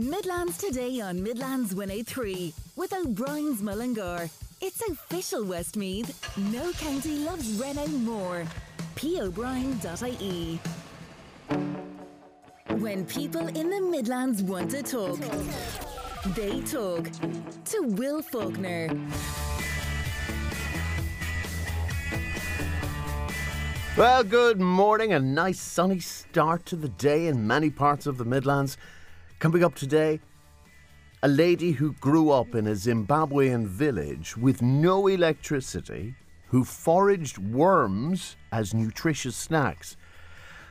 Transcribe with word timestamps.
Midlands 0.00 0.58
today 0.58 1.00
on 1.00 1.20
Midlands 1.20 1.74
103 1.74 2.54
with 2.76 2.92
O'Brien's 2.92 3.60
Mullingar. 3.60 4.30
It's 4.60 4.80
official 4.88 5.44
Westmeath. 5.44 6.38
No 6.52 6.70
county 6.74 7.16
loves 7.16 7.60
Renault 7.60 7.88
more. 7.88 8.46
pobrien.ie. 8.94 10.60
When 12.78 13.06
people 13.06 13.48
in 13.48 13.70
the 13.70 13.80
Midlands 13.80 14.40
want 14.40 14.70
to 14.70 14.84
talk, 14.84 15.18
they 16.36 16.60
talk 16.60 17.10
to 17.64 17.82
Will 17.82 18.22
Faulkner. 18.22 18.90
Well, 23.96 24.22
good 24.22 24.60
morning. 24.60 25.12
A 25.12 25.18
nice 25.18 25.58
sunny 25.58 25.98
start 25.98 26.64
to 26.66 26.76
the 26.76 26.88
day 26.88 27.26
in 27.26 27.48
many 27.48 27.68
parts 27.68 28.06
of 28.06 28.16
the 28.16 28.24
Midlands. 28.24 28.76
Coming 29.38 29.62
up 29.62 29.76
today, 29.76 30.18
a 31.22 31.28
lady 31.28 31.70
who 31.70 31.92
grew 31.92 32.32
up 32.32 32.56
in 32.56 32.66
a 32.66 32.72
Zimbabwean 32.72 33.68
village 33.68 34.36
with 34.36 34.62
no 34.62 35.06
electricity, 35.06 36.16
who 36.48 36.64
foraged 36.64 37.38
worms 37.38 38.36
as 38.50 38.74
nutritious 38.74 39.36
snacks, 39.36 39.96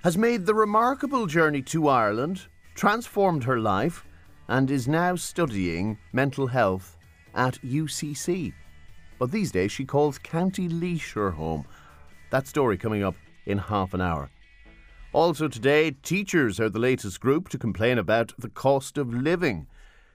has 0.04 0.18
made 0.18 0.46
the 0.46 0.54
remarkable 0.54 1.28
journey 1.28 1.62
to 1.62 1.88
Ireland, 1.88 2.48
transformed 2.76 3.46
her 3.46 3.58
life, 3.58 4.04
and 4.50 4.70
is 4.70 4.86
now 4.86 5.16
studying 5.16 5.98
mental 6.12 6.48
health 6.48 6.98
at 7.36 7.62
UCC. 7.62 8.52
But 9.18 9.32
these 9.32 9.54
days 9.54 9.72
she 9.72 9.86
calls 9.86 10.18
County 10.18 10.68
Laois 10.68 11.14
her 11.14 11.32
home. 11.32 11.66
That 12.32 12.48
story 12.48 12.78
coming 12.78 13.02
up 13.02 13.16
in 13.46 13.60
half 13.60 13.94
an 13.94 14.02
hour. 14.02 14.30
Also, 15.18 15.48
today, 15.48 15.90
teachers 15.90 16.60
are 16.60 16.70
the 16.70 16.78
latest 16.78 17.20
group 17.20 17.50
to 17.50 17.58
complain 17.58 17.98
about 17.98 18.34
the 18.38 18.50
cost 18.50 19.00
of 19.00 19.12
living. 19.12 19.66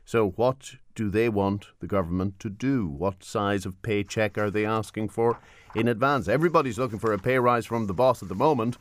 So, 0.05 0.29
what 0.37 0.77
do 0.95 1.11
they 1.11 1.29
want 1.29 1.67
the 1.81 1.89
government 1.89 2.39
to 2.39 2.49
do? 2.49 2.87
What 2.87 3.25
size 3.25 3.67
of 3.67 3.83
paycheck 3.83 4.39
are 4.39 4.49
they 4.49 4.65
asking 4.65 5.09
for 5.09 5.41
in 5.75 5.89
advance? 5.89 6.29
Everybody's 6.29 6.79
looking 6.79 7.01
for 7.01 7.13
a 7.13 7.19
pay 7.19 7.37
rise 7.41 7.67
from 7.67 7.89
the 7.89 7.93
boss 7.93 8.23
at 8.23 8.29
the 8.29 8.37
moment. 8.37 8.79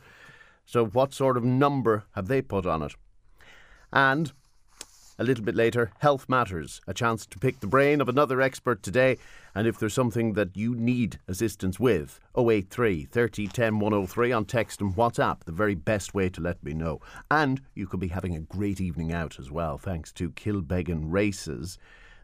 So, 0.64 0.86
what 0.86 1.12
sort 1.12 1.36
of 1.36 1.42
number 1.42 2.04
have 2.12 2.28
they 2.28 2.40
put 2.40 2.66
on 2.66 2.84
it? 2.84 2.94
And 3.92 4.32
a 5.18 5.24
little 5.24 5.44
bit 5.44 5.54
later, 5.54 5.90
Health 5.98 6.28
Matters, 6.28 6.80
a 6.86 6.94
chance 6.94 7.26
to 7.26 7.38
pick 7.38 7.60
the 7.60 7.66
brain 7.66 8.00
of 8.00 8.08
another 8.08 8.40
expert 8.40 8.82
today. 8.82 9.18
And 9.54 9.66
if 9.66 9.78
there's 9.78 9.94
something 9.94 10.32
that 10.32 10.56
you 10.56 10.74
need 10.74 11.18
assistance 11.28 11.78
with, 11.78 12.18
083 12.36 13.04
30 13.04 13.46
10 13.48 13.78
103 13.78 14.32
on 14.32 14.44
text 14.44 14.80
and 14.80 14.94
WhatsApp, 14.94 15.44
the 15.44 15.52
very 15.52 15.74
best 15.74 16.14
way 16.14 16.28
to 16.30 16.40
let 16.40 16.62
me 16.64 16.72
know. 16.72 17.00
And 17.30 17.60
you 17.74 17.86
could 17.86 18.00
be 18.00 18.08
having 18.08 18.34
a 18.34 18.40
great 18.40 18.80
evening 18.80 19.12
out 19.12 19.38
as 19.38 19.50
well, 19.50 19.78
thanks 19.78 20.12
to 20.12 20.30
Kilbeggan 20.30 21.04
Races. 21.04 21.78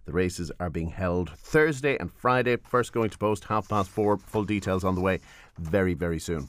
The 0.07 0.13
races 0.13 0.51
are 0.59 0.71
being 0.71 0.89
held 0.89 1.31
Thursday 1.37 1.99
and 1.99 2.11
Friday. 2.11 2.57
First 2.57 2.95
going 2.95 3.11
to 3.11 3.19
post 3.19 3.45
half 3.45 3.69
past 3.69 3.91
four. 3.91 4.17
Full 4.17 4.45
details 4.45 4.83
on 4.83 4.95
the 4.95 5.03
way 5.03 5.21
very, 5.59 5.93
very 5.93 6.19
soon. 6.19 6.49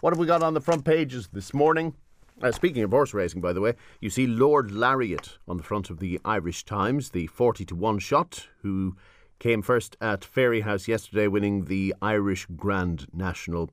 What 0.00 0.12
have 0.12 0.20
we 0.20 0.26
got 0.26 0.44
on 0.44 0.54
the 0.54 0.60
front 0.60 0.84
pages 0.84 1.28
this 1.32 1.52
morning? 1.52 1.94
Uh, 2.42 2.50
speaking 2.50 2.82
of 2.82 2.90
horse 2.90 3.14
racing, 3.14 3.40
by 3.40 3.52
the 3.52 3.60
way, 3.60 3.74
you 4.00 4.10
see 4.10 4.26
Lord 4.26 4.72
Lariat 4.72 5.38
on 5.46 5.56
the 5.56 5.62
front 5.62 5.88
of 5.88 6.00
the 6.00 6.20
Irish 6.24 6.64
Times, 6.64 7.10
the 7.10 7.28
40 7.28 7.64
to 7.66 7.76
1 7.76 8.00
shot, 8.00 8.48
who 8.62 8.96
came 9.38 9.62
first 9.62 9.96
at 10.00 10.22
Fairyhouse 10.22 10.88
yesterday, 10.88 11.28
winning 11.28 11.66
the 11.66 11.94
Irish 12.02 12.46
Grand 12.56 13.06
National. 13.12 13.70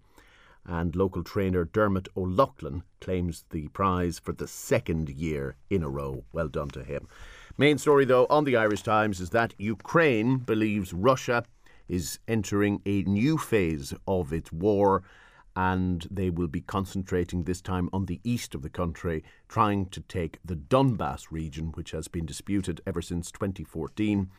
And 0.63 0.95
local 0.95 1.23
trainer 1.23 1.65
Dermot 1.65 2.07
McLoughlin 2.15 2.83
claims 2.99 3.45
the 3.49 3.67
prize 3.69 4.19
for 4.19 4.31
the 4.31 4.47
second 4.47 5.09
year 5.09 5.55
in 5.71 5.81
a 5.81 5.89
row. 5.89 6.23
Well 6.31 6.47
done 6.47 6.69
to 6.69 6.83
him. 6.83 7.07
Main 7.57 7.79
story, 7.79 8.05
though, 8.05 8.27
on 8.29 8.43
the 8.43 8.57
Irish 8.57 8.83
Times 8.83 9.19
is 9.19 9.31
that 9.31 9.55
Ukraine 9.57 10.37
believes 10.37 10.93
Russia 10.93 11.45
is 11.89 12.19
entering 12.27 12.79
a 12.85 13.01
new 13.03 13.39
phase 13.39 13.91
of 14.07 14.31
its 14.31 14.51
war 14.51 15.01
and 15.55 16.07
they 16.09 16.29
will 16.29 16.47
be 16.47 16.61
concentrating 16.61 17.43
this 17.43 17.61
time 17.61 17.89
on 17.91 18.05
the 18.05 18.19
east 18.23 18.55
of 18.55 18.61
the 18.61 18.69
country, 18.69 19.23
trying 19.49 19.85
to 19.87 20.01
take 20.01 20.39
the 20.45 20.55
Donbass 20.55 21.31
region, 21.31 21.71
which 21.73 21.91
has 21.91 22.07
been 22.07 22.25
disputed 22.25 22.81
ever 22.85 23.01
since 23.01 23.31
2014, 23.31 24.29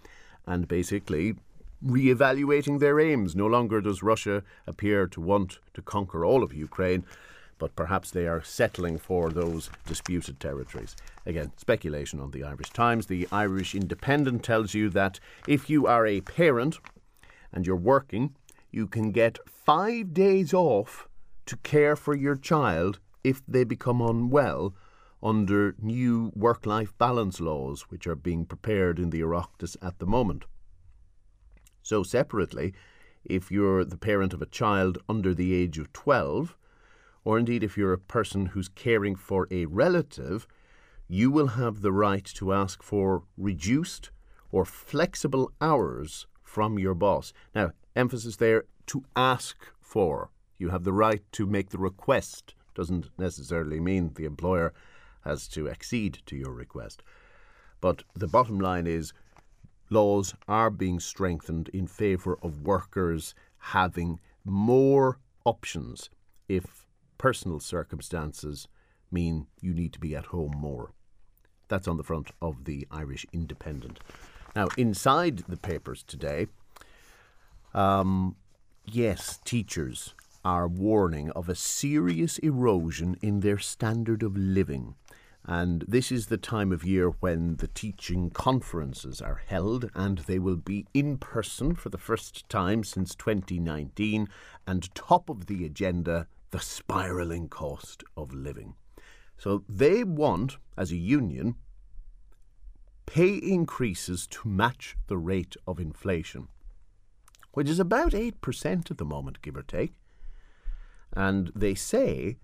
and 0.47 0.69
basically 0.69 1.35
re-evaluating 1.83 2.79
their 2.79 3.01
aims. 3.01 3.35
No 3.37 3.47
longer 3.47 3.81
does 3.81 4.03
Russia 4.03 4.43
appear 4.67 5.07
to 5.09 5.21
want 5.21 5.59
to 5.75 5.83
conquer 5.83 6.25
all 6.25 6.43
of 6.43 6.55
Ukraine, 6.55 7.05
but 7.59 7.77
perhaps 7.77 8.11
they 8.11 8.27
are 8.27 8.43
settling 8.43 8.99
for 8.99 9.31
those 9.31 9.71
disputed 9.87 10.41
territories. 10.41 10.97
Again, 11.27 11.53
speculation 11.57 12.21
on 12.21 12.31
the 12.31 12.43
Irish 12.43 12.71
Times. 12.71 13.07
The 13.07 13.29
Irish 13.31 13.75
Independent 13.75 14.43
tells 14.43 14.75
you 14.75 14.89
that 14.91 15.21
if 15.47 15.69
you 15.69 15.87
are 15.87 16.07
a 16.07 16.23
parent 16.23 16.79
and 17.53 17.67
you're 17.67 17.77
working, 17.77 18.35
you 18.73 18.87
can 18.87 19.13
get 19.13 19.39
five 19.47 20.15
days 20.15 20.53
off 20.55 21.07
to 21.47 21.57
care 21.59 21.95
for 21.95 22.17
your 22.17 22.37
child 22.37 22.99
if 23.23 23.43
they 23.47 23.65
become 23.65 24.01
unwell 24.01 24.75
under 25.23 25.77
new 25.79 26.33
work 26.35 26.67
life 26.67 26.97
balance 26.99 27.39
laws, 27.39 27.83
which 27.83 28.07
are 28.07 28.17
being 28.17 28.45
prepared 28.45 28.99
in 28.99 29.11
the 29.11 29.21
Oireachtas 29.21 29.77
at 29.81 29.99
the 29.99 30.07
moment. 30.07 30.45
So, 31.83 32.03
separately, 32.03 32.75
if 33.25 33.51
you're 33.51 33.85
the 33.85 33.99
parent 33.99 34.33
of 34.33 34.43
a 34.43 34.47
child 34.47 34.99
under 35.09 35.35
the 35.35 35.55
age 35.55 35.79
of 35.79 35.93
12, 35.93 36.57
or 37.25 37.39
indeed 37.39 37.63
if 37.63 37.77
you're 37.77 37.93
a 37.93 37.99
person 37.99 38.47
who's 38.47 38.69
caring 38.69 39.15
for 39.15 39.47
a 39.51 39.67
relative, 39.67 40.49
you 41.07 41.31
will 41.31 41.49
have 41.49 41.83
the 41.83 41.93
right 41.93 42.25
to 42.25 42.53
ask 42.53 42.83
for 42.83 43.25
reduced 43.37 44.11
or 44.51 44.65
flexible 44.65 45.53
hours 45.61 46.27
from 46.43 46.79
your 46.79 46.95
boss. 46.95 47.33
Now, 47.55 47.73
emphasis 47.95 48.37
there 48.37 48.65
to 48.87 49.05
ask 49.17 49.57
for. 49.81 50.31
You 50.59 50.71
have 50.71 50.85
the 50.85 50.93
right 50.93 51.23
to 51.33 51.47
make 51.47 51.71
the 51.71 51.79
request. 51.79 52.55
Doesn't 52.75 53.11
necessarily 53.19 53.81
mean 53.81 54.13
the 54.15 54.25
employer 54.25 54.73
has 55.25 55.47
to 55.49 55.69
accede 55.69 56.19
to 56.27 56.37
your 56.37 56.53
request. 56.53 57.03
But 57.81 58.05
the 58.15 58.29
bottom 58.29 58.59
line 58.59 58.87
is 58.87 59.13
laws 59.91 60.35
are 60.49 60.71
being 60.71 61.01
strengthened 61.01 61.69
in 61.71 61.87
favour 61.87 62.39
of 62.43 62.63
workers 62.63 63.35
having 63.59 64.21
more 64.45 65.19
options 65.45 66.11
if 66.49 66.87
personal 67.19 67.61
circumstances 67.61 68.69
mean 69.11 69.47
you 69.61 69.75
need 69.75 69.93
to 69.93 70.01
be 70.01 70.17
at 70.17 70.27
home 70.27 70.55
more. 70.57 70.93
That's 71.69 71.89
on 71.89 71.97
the 71.97 72.03
front 72.03 72.31
of 72.41 72.65
the 72.65 72.87
Irish 72.91 73.27
Independent. 73.33 74.01
Now, 74.55 74.69
inside 74.77 75.39
the 75.49 75.57
papers 75.57 76.03
today, 76.03 76.47
um, 77.75 78.37
yes, 78.85 79.39
teachers 79.45 80.15
are 80.45 80.67
warning 80.67 81.31
of 81.31 81.49
a 81.49 81.55
serious 81.55 82.39
erosion 82.39 83.17
in 83.23 83.41
their 83.41 83.59
standard 83.59 84.23
of 84.23 84.37
living. 84.37 84.95
And 85.45 85.85
this 85.89 86.13
is 86.13 86.27
the 86.27 86.37
time 86.37 86.71
of 86.71 86.85
year 86.85 87.11
when 87.21 87.57
the 87.57 87.67
teaching 87.67 88.31
conferences 88.31 89.21
are 89.21 89.43
held, 89.47 89.91
and 89.95 90.19
they 90.19 90.39
will 90.39 90.57
be 90.57 90.87
in 90.95 91.19
person 91.19 91.75
for 91.75 91.89
the 91.89 91.99
first 91.99 92.49
time 92.49 92.85
since 92.85 93.15
2019. 93.15 94.29
And 94.67 94.95
top 94.95 95.29
of 95.29 95.47
the 95.47 95.65
agenda, 95.65 96.29
the 96.51 96.61
spiralling 96.61 97.49
cost 97.49 98.05
of 98.17 98.33
living. 98.33 98.75
So 99.37 99.65
they 99.69 100.05
want, 100.05 100.59
as 100.77 100.93
a 100.93 100.97
union, 100.97 101.57
pay 103.07 103.35
increases 103.35 104.29
to 104.29 104.49
match 104.49 104.97
the 105.09 105.19
rate 105.19 105.57
of 105.67 105.81
inflation 105.81 106.47
which 107.53 107.69
is 107.69 107.79
about 107.79 108.13
8% 108.13 108.91
at 108.91 108.99
the 108.99 109.05
moment, 109.05 109.43
give 109.43 109.57
or 109.57 109.63
take. 109.63 109.95
And 111.15 111.53
they 111.55 111.75
say 111.75 112.39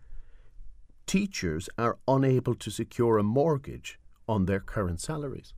teachers 1.07 1.69
are 1.79 1.99
unable 2.07 2.55
to 2.55 2.71
secure 2.71 3.19
a 3.19 3.23
mortgage 3.23 3.99
on 4.29 4.45
their 4.45 4.61
current 4.61 5.01
salaries. 5.01 5.55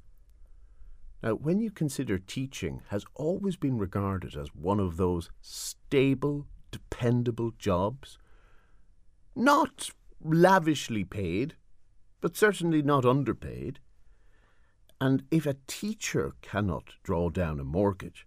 Now, 1.23 1.35
when 1.35 1.59
you 1.59 1.71
consider 1.71 2.19
teaching 2.19 2.83
has 2.89 3.05
always 3.15 3.57
been 3.57 3.77
regarded 3.77 4.37
as 4.37 4.55
one 4.55 4.81
of 4.81 4.97
those 4.97 5.29
stable, 5.43 6.47
dependable 6.71 7.53
jobs, 7.59 8.19
not 9.35 9.91
lavishly 10.23 11.05
paid, 11.05 11.57
but 12.21 12.37
certainly 12.37 12.81
not 12.83 13.05
underpaid. 13.05 13.81
And 15.01 15.25
if 15.31 15.47
a 15.47 15.57
teacher 15.67 16.33
cannot 16.43 16.95
draw 17.03 17.31
down 17.31 17.59
a 17.59 17.65
mortgage, 17.65 18.27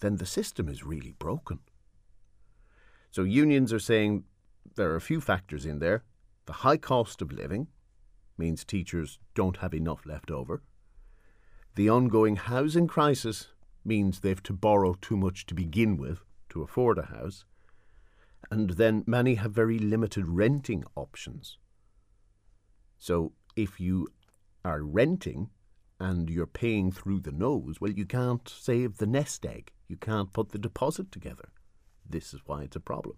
then 0.00 0.16
the 0.16 0.26
system 0.26 0.68
is 0.68 0.82
really 0.82 1.12
broken. 1.18 1.60
So 3.10 3.22
unions 3.22 3.72
are 3.72 3.78
saying 3.78 4.24
there 4.76 4.90
are 4.90 4.96
a 4.96 5.00
few 5.00 5.20
factors 5.20 5.66
in 5.66 5.78
there. 5.78 6.04
The 6.46 6.52
high 6.64 6.76
cost 6.76 7.22
of 7.22 7.32
living 7.32 7.68
means 8.36 8.64
teachers 8.64 9.18
don't 9.34 9.58
have 9.58 9.74
enough 9.74 10.06
left 10.06 10.30
over. 10.30 10.62
The 11.76 11.90
ongoing 11.90 12.36
housing 12.36 12.86
crisis 12.86 13.48
means 13.84 14.20
they've 14.20 14.42
to 14.42 14.52
borrow 14.52 14.94
too 15.00 15.16
much 15.16 15.46
to 15.46 15.54
begin 15.54 15.96
with 15.96 16.24
to 16.50 16.62
afford 16.62 16.98
a 16.98 17.06
house. 17.06 17.44
And 18.50 18.70
then 18.70 19.04
many 19.06 19.34
have 19.36 19.52
very 19.52 19.78
limited 19.78 20.26
renting 20.26 20.84
options. 20.96 21.58
So 22.98 23.32
if 23.56 23.80
you 23.80 24.08
are 24.64 24.82
renting 24.82 25.50
and 26.00 26.30
you're 26.30 26.46
paying 26.46 26.90
through 26.90 27.20
the 27.20 27.30
nose, 27.30 27.80
well, 27.80 27.92
you 27.92 28.06
can't 28.06 28.48
save 28.48 28.96
the 28.96 29.06
nest 29.06 29.44
egg. 29.44 29.70
You 29.86 29.96
can't 29.96 30.32
put 30.32 30.50
the 30.50 30.58
deposit 30.58 31.12
together. 31.12 31.50
This 32.08 32.32
is 32.34 32.40
why 32.46 32.62
it's 32.62 32.76
a 32.76 32.80
problem. 32.80 33.16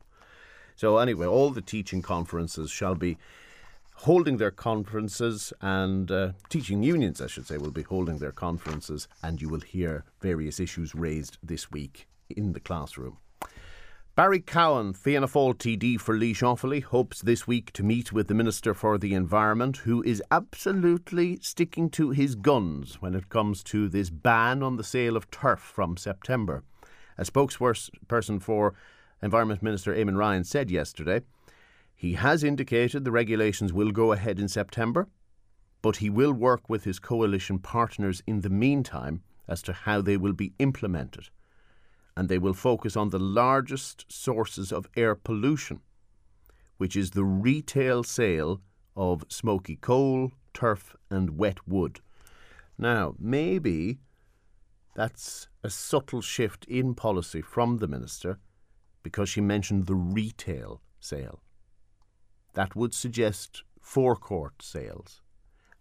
So, 0.75 0.99
anyway, 0.99 1.26
all 1.26 1.50
the 1.50 1.62
teaching 1.62 2.02
conferences 2.02 2.70
shall 2.70 2.94
be 2.94 3.19
holding 3.94 4.38
their 4.38 4.50
conferences, 4.50 5.52
and 5.61 6.11
uh, 6.11 6.32
teaching 6.49 6.82
unions, 6.82 7.20
I 7.20 7.29
should 7.29 7.46
say, 7.46 7.56
will 7.56 7.70
be 7.70 7.82
holding 7.82 8.19
their 8.19 8.32
conferences, 8.32 9.06
and 9.23 9.40
you 9.40 9.49
will 9.49 9.61
hear 9.61 10.05
various 10.20 10.58
issues 10.58 10.94
raised 10.94 11.38
this 11.43 11.70
week 11.70 12.08
in 12.29 12.52
the 12.52 12.61
classroom. 12.61 13.19
Barry 14.14 14.41
Cowen, 14.41 14.93
Fianna 14.93 15.26
Fáil 15.26 15.55
TD 15.55 15.99
for 15.99 16.14
Laois 16.14 16.43
Offaly, 16.43 16.82
hopes 16.82 17.23
this 17.23 17.47
week 17.47 17.73
to 17.73 17.82
meet 17.82 18.12
with 18.12 18.29
the 18.29 18.35
Minister 18.35 18.75
for 18.75 18.99
the 18.99 19.14
Environment, 19.14 19.79
who 19.79 20.03
is 20.03 20.23
absolutely 20.31 21.38
sticking 21.41 21.88
to 21.88 22.11
his 22.11 22.35
guns 22.35 23.00
when 23.00 23.14
it 23.14 23.31
comes 23.31 23.62
to 23.62 23.88
this 23.88 24.11
ban 24.11 24.62
on 24.62 24.76
the 24.76 24.85
sale 24.85 25.17
of 25.17 25.31
turf 25.31 25.61
from 25.61 25.97
September. 25.97 26.62
A 27.17 27.25
spokesperson 27.25 28.43
for 28.43 28.75
Environment 29.23 29.62
Minister 29.62 29.94
Eamon 29.94 30.19
Ryan 30.19 30.44
said 30.44 30.70
yesterday 30.70 31.23
he 31.94 32.12
has 32.12 32.44
indicated 32.44 33.06
the 33.06 33.11
regulations 33.11 33.73
will 33.73 33.93
go 33.93 34.12
ahead 34.12 34.38
in 34.38 34.49
September, 34.49 35.08
but 35.81 35.97
he 35.97 36.11
will 36.11 36.35
work 36.35 36.69
with 36.69 36.85
his 36.85 36.99
coalition 36.99 37.58
partners 37.58 38.23
in 38.26 38.43
the 38.43 38.50
meantime 38.50 39.23
as 39.49 39.62
to 39.62 39.73
how 39.73 40.03
they 40.03 40.19
will 40.19 40.35
be 40.35 40.53
implemented 40.58 41.31
and 42.17 42.29
they 42.29 42.38
will 42.38 42.55
focus 42.55 42.97
on 42.97 43.11
the 43.11 43.19
largest 43.19 44.05
sources 44.09 44.73
of 44.73 44.88
air 44.97 45.14
pollution, 45.14 45.81
which 46.76 46.97
is 46.97 47.11
the 47.11 47.25
retail 47.25 48.03
sale 48.03 48.61
of 48.97 49.25
smoky 49.29 49.76
coal, 49.76 50.32
turf, 50.53 50.94
and 51.11 51.38
wet 51.38 51.67
wood. 51.67 52.00
Now, 52.76 53.14
maybe 53.19 53.99
that's 54.94 55.49
a 55.62 55.70
subtle 55.70 56.20
shift 56.20 56.64
in 56.67 56.94
policy 56.94 57.41
from 57.41 57.79
the 57.79 57.88
minister 57.88 58.38
because 59.03 59.29
she 59.29 59.41
mentioned 59.41 59.87
the 59.87 59.94
retail 59.94 60.82
sale. 61.00 61.43
That 62.55 62.76
would 62.76 62.93
suggest 62.93 63.62
forecourt 63.81 64.62
sales, 64.62 65.23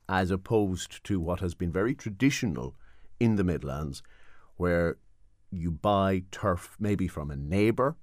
as 0.08 0.32
opposed 0.32 1.04
to 1.04 1.20
what 1.20 1.42
has 1.42 1.54
been 1.54 1.72
very 1.72 1.94
traditional 1.94 2.76
in 3.20 3.36
the 3.36 3.44
Midlands, 3.44 4.02
where 4.56 4.98
you 5.52 5.72
buy 5.72 6.24
turf 6.32 6.76
maybe 6.80 7.08
from 7.08 7.30
a 7.30 7.36
neighbour 7.36 7.96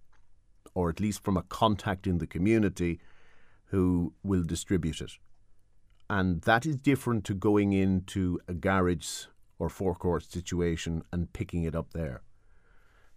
or 0.75 0.91
at 0.91 1.01
least 1.01 1.25
from 1.25 1.37
a 1.37 1.43
contact 1.43 2.07
in 2.07 2.19
the 2.19 2.27
community 2.27 3.01
who 3.67 4.13
will 4.23 4.45
distribute 4.45 5.01
it. 5.01 5.13
And 6.11 6.43
that 6.43 6.65
is 6.65 6.77
different 6.77 7.25
to 7.25 7.35
going 7.35 7.73
into 7.73 8.41
a 8.49 8.55
garage 8.55 9.25
or 9.59 9.69
forecourt 9.69 10.25
situation 10.25 11.03
and 11.13 11.33
picking 11.33 11.65
it 11.65 11.75
up 11.75 11.93
there. 11.93 12.23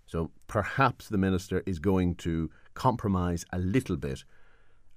So 0.05 0.31
perhaps 0.47 1.07
the 1.07 1.17
minister 1.17 1.63
is 1.65 1.79
going 1.79 2.15
to 2.15 2.49
compromise 2.73 3.45
a 3.53 3.59
little 3.59 3.95
bit 3.95 4.23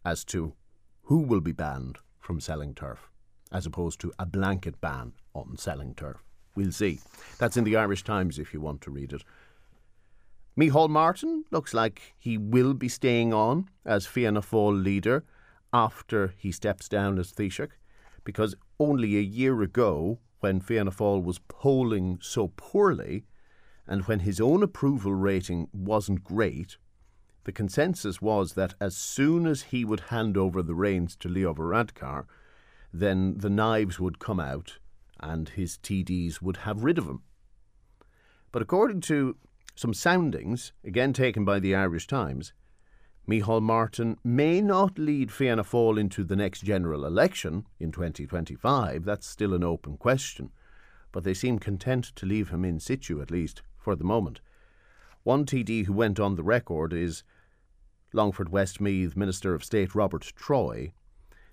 as 0.04 0.24
to 0.26 0.54
who 1.02 1.18
will 1.18 1.40
be 1.40 1.52
banned 1.52 1.98
from 2.18 2.40
selling 2.40 2.74
turf, 2.74 3.10
as 3.52 3.66
opposed 3.66 4.00
to 4.00 4.12
a 4.18 4.26
blanket 4.26 4.80
ban 4.80 5.12
on 5.34 5.56
selling 5.56 5.94
turf. 5.94 6.24
We'll 6.54 6.72
see. 6.72 7.00
That's 7.38 7.56
in 7.56 7.64
the 7.64 7.76
Irish 7.76 8.04
Times 8.04 8.38
if 8.38 8.54
you 8.54 8.60
want 8.60 8.80
to 8.82 8.90
read 8.90 9.12
it. 9.12 9.24
Micheál 10.56 10.88
Martin 10.88 11.44
looks 11.50 11.74
like 11.74 12.14
he 12.16 12.38
will 12.38 12.74
be 12.74 12.88
staying 12.88 13.34
on 13.34 13.68
as 13.84 14.06
Fianna 14.06 14.40
Fáil 14.40 14.80
leader 14.82 15.24
after 15.72 16.32
he 16.36 16.52
steps 16.52 16.88
down 16.88 17.18
as 17.18 17.32
Taoiseach, 17.32 17.72
because 18.22 18.54
only 18.78 19.16
a 19.16 19.20
year 19.20 19.62
ago, 19.62 20.20
when 20.38 20.60
Fianna 20.60 20.92
Fáil 20.92 21.24
was 21.24 21.40
polling 21.48 22.18
so 22.22 22.52
poorly, 22.56 23.24
and 23.88 24.02
when 24.02 24.20
his 24.20 24.40
own 24.40 24.62
approval 24.62 25.12
rating 25.12 25.68
wasn't 25.72 26.22
great, 26.22 26.76
the 27.42 27.52
consensus 27.52 28.22
was 28.22 28.52
that 28.52 28.74
as 28.80 28.96
soon 28.96 29.46
as 29.46 29.62
he 29.62 29.84
would 29.84 30.00
hand 30.00 30.36
over 30.36 30.62
the 30.62 30.74
reins 30.74 31.16
to 31.16 31.28
Leo 31.28 31.52
Varadkar, 31.52 32.26
then 32.92 33.38
the 33.38 33.50
knives 33.50 33.98
would 33.98 34.20
come 34.20 34.38
out 34.38 34.78
and 35.24 35.48
his 35.48 35.78
TDs 35.78 36.42
would 36.42 36.58
have 36.58 36.84
rid 36.84 36.98
of 36.98 37.06
him. 37.06 37.22
But 38.52 38.62
according 38.62 39.00
to 39.02 39.36
some 39.74 39.94
soundings, 39.94 40.72
again 40.84 41.12
taken 41.12 41.44
by 41.44 41.58
the 41.58 41.74
Irish 41.74 42.06
Times, 42.06 42.52
Micheál 43.28 43.62
Martin 43.62 44.18
may 44.22 44.60
not 44.60 44.98
lead 44.98 45.32
Fianna 45.32 45.64
Fáil 45.64 45.98
into 45.98 46.24
the 46.24 46.36
next 46.36 46.60
general 46.60 47.06
election 47.06 47.66
in 47.80 47.90
2025. 47.90 49.04
That's 49.04 49.26
still 49.26 49.54
an 49.54 49.64
open 49.64 49.96
question. 49.96 50.50
But 51.10 51.24
they 51.24 51.32
seem 51.32 51.58
content 51.58 52.04
to 52.16 52.26
leave 52.26 52.50
him 52.50 52.64
in 52.64 52.78
situ, 52.78 53.22
at 53.22 53.30
least 53.30 53.62
for 53.78 53.96
the 53.96 54.04
moment. 54.04 54.40
One 55.22 55.46
TD 55.46 55.86
who 55.86 55.94
went 55.94 56.20
on 56.20 56.34
the 56.34 56.42
record 56.42 56.92
is 56.92 57.24
Longford 58.12 58.50
Westmeath 58.50 59.16
Minister 59.16 59.54
of 59.54 59.64
State 59.64 59.94
Robert 59.94 60.32
Troy, 60.36 60.92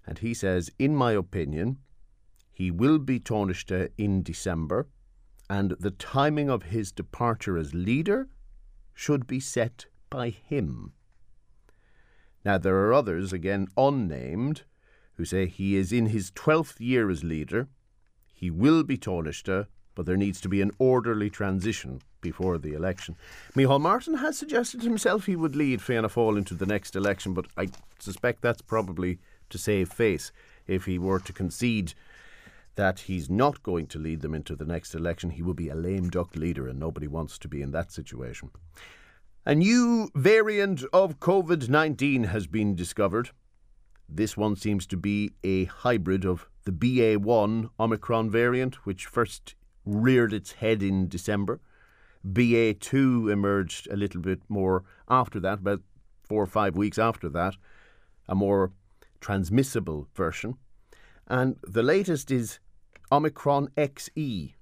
and 0.06 0.20
he 0.20 0.34
says, 0.34 0.70
In 0.78 0.94
my 0.94 1.14
opinion, 1.14 1.78
he 2.62 2.70
will 2.70 3.00
be 3.00 3.20
Taoiseach 3.20 3.72
uh, 3.72 3.88
in 3.98 4.22
December, 4.22 4.88
and 5.50 5.72
the 5.80 5.90
timing 5.90 6.48
of 6.48 6.62
his 6.62 6.92
departure 6.92 7.58
as 7.58 7.74
leader 7.74 8.30
should 8.94 9.26
be 9.26 9.40
set 9.40 9.88
by 10.12 10.30
him. 10.30 10.94
Now, 12.46 12.60
there 12.60 12.76
are 12.76 12.94
others, 12.94 13.34
again 13.34 13.68
unnamed, 13.76 14.62
who 15.16 15.26
say 15.26 15.48
he 15.48 15.76
is 15.76 15.92
in 15.92 16.08
his 16.08 16.30
12th 16.30 16.80
year 16.80 17.10
as 17.10 17.24
leader. 17.24 17.68
He 18.32 18.52
will 18.52 18.84
be 18.84 18.96
Taoiseach, 18.96 19.50
uh, 19.50 19.64
but 19.96 20.06
there 20.06 20.16
needs 20.16 20.40
to 20.42 20.48
be 20.48 20.62
an 20.62 20.70
orderly 20.78 21.32
transition 21.32 22.00
before 22.22 22.60
the 22.60 22.76
election. 22.76 23.18
Micheál 23.56 23.82
Martin 23.82 24.18
has 24.18 24.38
suggested 24.38 24.84
himself 24.84 25.26
he 25.26 25.36
would 25.36 25.56
lead 25.56 25.82
Fianna 25.82 26.10
Fáil 26.10 26.38
into 26.38 26.54
the 26.54 26.68
next 26.68 26.96
election, 26.96 27.34
but 27.34 27.48
I 27.58 27.70
suspect 27.98 28.44
that's 28.44 28.62
probably 28.62 29.18
to 29.50 29.58
save 29.58 29.90
face. 29.92 30.32
If 30.68 30.86
he 30.86 31.00
were 31.00 31.20
to 31.22 31.34
concede 31.34 31.96
that 32.76 33.02
he's 33.02 33.30
not 33.30 33.64
going 33.64 33.88
to 33.88 34.00
lead 34.00 34.22
them 34.22 34.34
into 34.34 34.56
the 34.56 34.66
next 34.66 34.96
election. 34.96 35.32
He 35.32 35.42
will 35.42 35.54
be 35.54 35.70
a 35.70 35.76
lame 35.76 36.10
duck 36.10 36.36
leader, 36.36 36.68
and 36.68 36.80
nobody 36.80 37.08
wants 37.08 37.38
to 37.40 37.48
be 37.48 37.62
in 37.62 37.72
that 37.72 37.92
situation. 37.92 38.52
A 39.46 39.56
new 39.56 40.10
variant 40.16 40.84
of 40.94 41.20
COVID 41.20 41.68
19 41.68 42.26
has 42.26 42.48
been 42.48 42.76
discovered. 42.76 43.32
This 44.08 44.38
one 44.38 44.56
seems 44.56 44.86
to 44.88 44.98
be 44.98 45.32
a 45.44 45.66
hybrid 45.66 46.26
of 46.26 46.48
the 46.64 46.72
BA1 46.72 47.70
Omicron 47.80 48.30
variant, 48.30 48.86
which 48.86 49.08
first 49.08 49.56
reared 49.86 50.32
its 50.32 50.54
head 50.54 50.84
in 50.84 51.08
December. 51.08 51.60
BA2 52.28 53.32
emerged 53.32 53.88
a 53.90 53.96
little 53.96 54.22
bit 54.22 54.42
more 54.48 54.84
after 55.10 55.40
that, 55.40 55.60
about 55.60 55.82
four 56.24 56.44
or 56.44 56.48
five 56.48 56.76
weeks 56.76 57.00
after 57.00 57.28
that, 57.30 57.56
a 58.28 58.36
more 58.36 58.72
transmissible 59.22 60.08
version. 60.14 60.56
And 61.28 61.56
the 61.64 61.84
latest 61.84 62.30
is 62.30 62.60
Omicron 63.12 63.68
XE. 63.76 64.54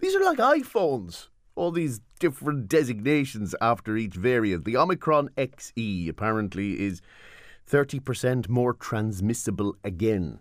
These 0.00 0.16
are 0.16 0.24
like 0.24 0.38
iPhones. 0.38 1.28
All 1.54 1.70
these 1.70 2.00
different 2.18 2.68
designations 2.68 3.54
after 3.60 3.96
each 3.96 4.14
variant. 4.14 4.64
The 4.64 4.76
Omicron 4.76 5.30
XE 5.36 6.08
apparently 6.08 6.80
is 6.80 7.00
30% 7.70 8.48
more 8.48 8.72
transmissible 8.74 9.76
again. 9.84 10.40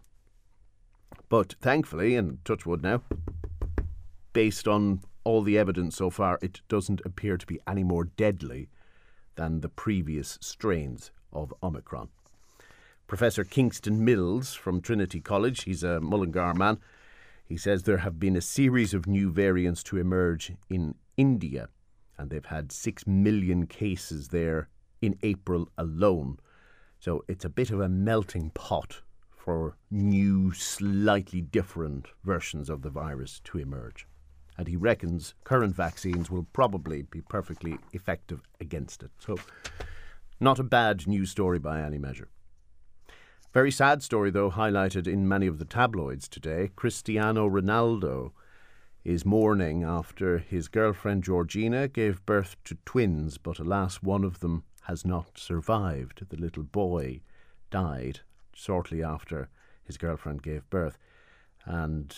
But 1.29 1.55
thankfully, 1.61 2.15
and 2.15 2.43
touchwood 2.43 2.81
now, 2.81 3.03
based 4.33 4.67
on 4.67 5.01
all 5.23 5.41
the 5.41 5.57
evidence 5.57 5.95
so 5.95 6.09
far, 6.09 6.39
it 6.41 6.61
doesn't 6.67 7.01
appear 7.05 7.37
to 7.37 7.45
be 7.45 7.59
any 7.67 7.83
more 7.83 8.05
deadly 8.05 8.69
than 9.35 9.61
the 9.61 9.69
previous 9.69 10.37
strains 10.41 11.11
of 11.31 11.53
Omicron. 11.61 12.09
Professor 13.07 13.43
Kingston 13.43 14.03
Mills 14.03 14.53
from 14.53 14.81
Trinity 14.81 15.21
College, 15.21 15.63
he's 15.63 15.83
a 15.83 16.01
Mullingar 16.01 16.55
man, 16.55 16.79
he 17.47 17.57
says 17.57 17.83
there 17.83 17.97
have 17.97 18.19
been 18.19 18.35
a 18.35 18.41
series 18.41 18.93
of 18.93 19.07
new 19.07 19.31
variants 19.31 19.83
to 19.83 19.97
emerge 19.97 20.51
in 20.69 20.95
India, 21.15 21.69
and 22.17 22.29
they've 22.29 22.45
had 22.45 22.71
6 22.71 23.05
million 23.05 23.67
cases 23.67 24.29
there 24.29 24.69
in 25.01 25.17
April 25.21 25.69
alone. 25.77 26.39
So 26.99 27.23
it's 27.27 27.45
a 27.45 27.49
bit 27.49 27.69
of 27.69 27.79
a 27.79 27.89
melting 27.89 28.49
pot 28.51 29.01
for 29.29 29.77
new, 29.91 30.51
slightly 30.53 31.39
different 31.39 32.07
versions 32.23 32.67
of 32.67 32.81
the 32.81 32.89
virus 32.89 33.41
to 33.43 33.59
emerge. 33.59 34.07
And 34.57 34.67
he 34.67 34.75
reckons 34.75 35.35
current 35.43 35.75
vaccines 35.75 36.31
will 36.31 36.47
probably 36.51 37.03
be 37.03 37.21
perfectly 37.21 37.77
effective 37.93 38.41
against 38.59 39.03
it. 39.03 39.11
So, 39.19 39.37
not 40.39 40.59
a 40.59 40.63
bad 40.63 41.05
news 41.05 41.29
story 41.29 41.59
by 41.59 41.81
any 41.81 41.99
measure. 41.99 42.29
Very 43.55 43.71
sad 43.71 44.03
story, 44.03 44.31
though, 44.31 44.51
highlighted 44.51 45.07
in 45.07 45.29
many 45.29 45.47
of 45.47 45.59
the 45.59 45.63
tabloids 45.63 46.27
today. 46.27 46.71
Cristiano 46.75 47.49
Ronaldo 47.49 48.33
is 49.05 49.23
mourning 49.23 49.81
after 49.81 50.39
his 50.39 50.67
girlfriend 50.67 51.23
Georgina 51.23 51.87
gave 51.87 52.25
birth 52.25 52.57
to 52.65 52.75
twins, 52.83 53.37
but 53.37 53.57
alas, 53.57 54.03
one 54.03 54.25
of 54.25 54.41
them 54.41 54.65
has 54.87 55.05
not 55.05 55.37
survived. 55.37 56.25
The 56.27 56.35
little 56.35 56.63
boy 56.63 57.21
died 57.71 58.19
shortly 58.53 59.01
after 59.01 59.47
his 59.85 59.97
girlfriend 59.97 60.43
gave 60.43 60.69
birth. 60.69 60.97
and 61.63 62.13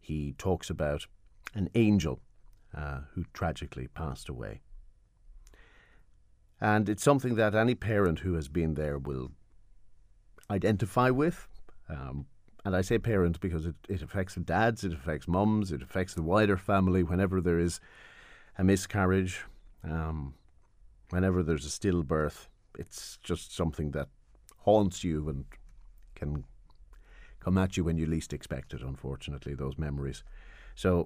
he 0.00 0.32
talks 0.32 0.68
about 0.68 1.06
an 1.54 1.70
angel 1.76 2.18
uh, 2.76 3.02
who 3.12 3.24
tragically 3.32 3.86
passed 3.86 4.28
away. 4.28 4.62
And 6.60 6.88
it's 6.88 7.04
something 7.04 7.36
that 7.36 7.54
any 7.54 7.76
parent 7.76 8.20
who 8.20 8.34
has 8.34 8.48
been 8.48 8.74
there 8.74 8.98
will 8.98 9.30
identify 10.50 11.10
with. 11.10 11.48
Um, 11.88 12.26
and 12.64 12.74
I 12.74 12.80
say 12.80 12.98
parent 12.98 13.40
because 13.40 13.64
it, 13.64 13.76
it 13.88 14.02
affects 14.02 14.34
dads, 14.34 14.82
it 14.82 14.92
affects 14.92 15.28
mums, 15.28 15.70
it 15.70 15.82
affects 15.82 16.14
the 16.14 16.22
wider 16.22 16.56
family 16.56 17.02
whenever 17.02 17.40
there 17.40 17.60
is 17.60 17.80
a 18.58 18.64
miscarriage, 18.64 19.42
um, 19.84 20.34
whenever 21.10 21.42
there's 21.42 21.64
a 21.64 21.68
stillbirth. 21.68 22.48
It's 22.76 23.18
just 23.22 23.54
something 23.54 23.92
that 23.92 24.08
haunts 24.58 25.04
you 25.04 25.28
and 25.28 25.44
can 26.16 26.44
come 27.38 27.56
at 27.56 27.76
you 27.76 27.84
when 27.84 27.96
you 27.96 28.06
least 28.06 28.32
expect 28.32 28.74
it, 28.74 28.82
unfortunately, 28.82 29.54
those 29.54 29.78
memories. 29.78 30.24
So 30.74 31.04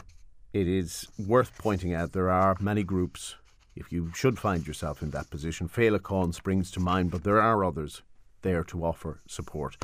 it 0.54 0.66
is 0.66 1.06
worth 1.18 1.58
pointing 1.58 1.92
out 1.92 2.12
there 2.12 2.30
are 2.30 2.56
many 2.58 2.82
groups 2.82 3.36
if 3.76 3.92
you 3.92 4.10
should 4.14 4.38
find 4.38 4.66
yourself 4.66 5.02
in 5.02 5.10
that 5.10 5.30
position. 5.30 5.68
Féileacáin 5.68 6.34
springs 6.34 6.70
to 6.70 6.80
mind, 6.80 7.10
but 7.10 7.22
there 7.22 7.40
are 7.40 7.64
others 7.64 8.02
there 8.42 8.64
to 8.64 8.84
offer 8.84 9.20
support. 9.26 9.76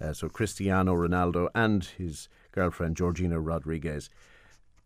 Uh, 0.00 0.12
so 0.12 0.28
Cristiano 0.28 0.94
Ronaldo 0.94 1.48
and 1.54 1.84
his 1.84 2.28
girlfriend 2.50 2.96
Georgina 2.96 3.40
Rodriguez, 3.40 4.10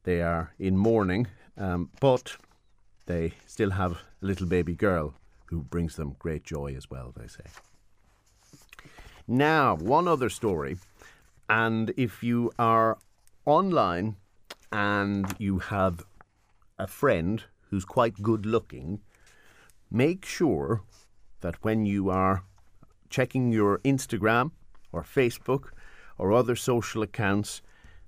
they 0.05 0.23
are 0.23 0.53
in 0.59 0.77
mourning, 0.77 1.27
um, 1.57 1.91
but 2.01 2.37
they 3.07 3.33
still 3.47 3.71
have 3.71 3.93
a 3.93 3.99
little 4.21 4.47
baby 4.47 4.75
girl 4.75 5.15
who 5.47 5.63
brings 5.63 5.97
them 5.97 6.17
great 6.19 6.45
joy 6.45 6.75
as 6.77 6.91
well, 6.91 7.13
they 7.17 7.29
say. 7.29 7.45
Now, 9.27 9.77
one 9.77 10.07
other 10.07 10.29
story, 10.29 10.77
and 11.49 11.93
if 11.97 12.23
you 12.23 12.53
are 12.59 12.99
online 13.45 14.17
and 14.73 15.35
you 15.39 15.59
have 15.59 16.05
a 16.79 16.87
friend 16.87 17.43
who's 17.71 17.85
quite 17.85 18.23
good 18.23 18.45
looking, 18.47 19.01
make 19.91 20.25
sure 20.25 20.83
that 21.41 21.65
when 21.65 21.87
you 21.87 22.11
are 22.11 22.45
checking 23.17 23.51
your 23.51 23.79
Instagram 23.79 24.51
or 24.93 25.03
Facebook 25.03 25.71
or 26.19 26.35
other 26.35 26.55
social 26.55 27.03
accounts, 27.03 27.63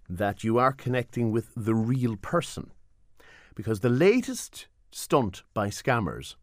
that 0.07 0.45
you 0.45 0.59
are 0.59 0.71
connecting 0.85 1.33
with 1.33 1.49
the 1.57 1.75
real 1.75 2.15
person. 2.17 2.71
Because 3.55 3.81
the 3.81 3.89
latest 3.89 4.67
stunt 4.91 5.45
by 5.55 5.69
scammers, 5.69 6.37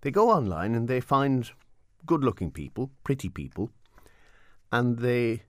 they 0.00 0.10
go 0.10 0.30
online 0.30 0.74
and 0.74 0.88
they 0.88 1.00
find 1.00 1.50
good 2.06 2.24
looking 2.24 2.50
people, 2.50 2.90
pretty 3.04 3.28
people, 3.28 3.70
and 4.72 5.00
they 5.00 5.42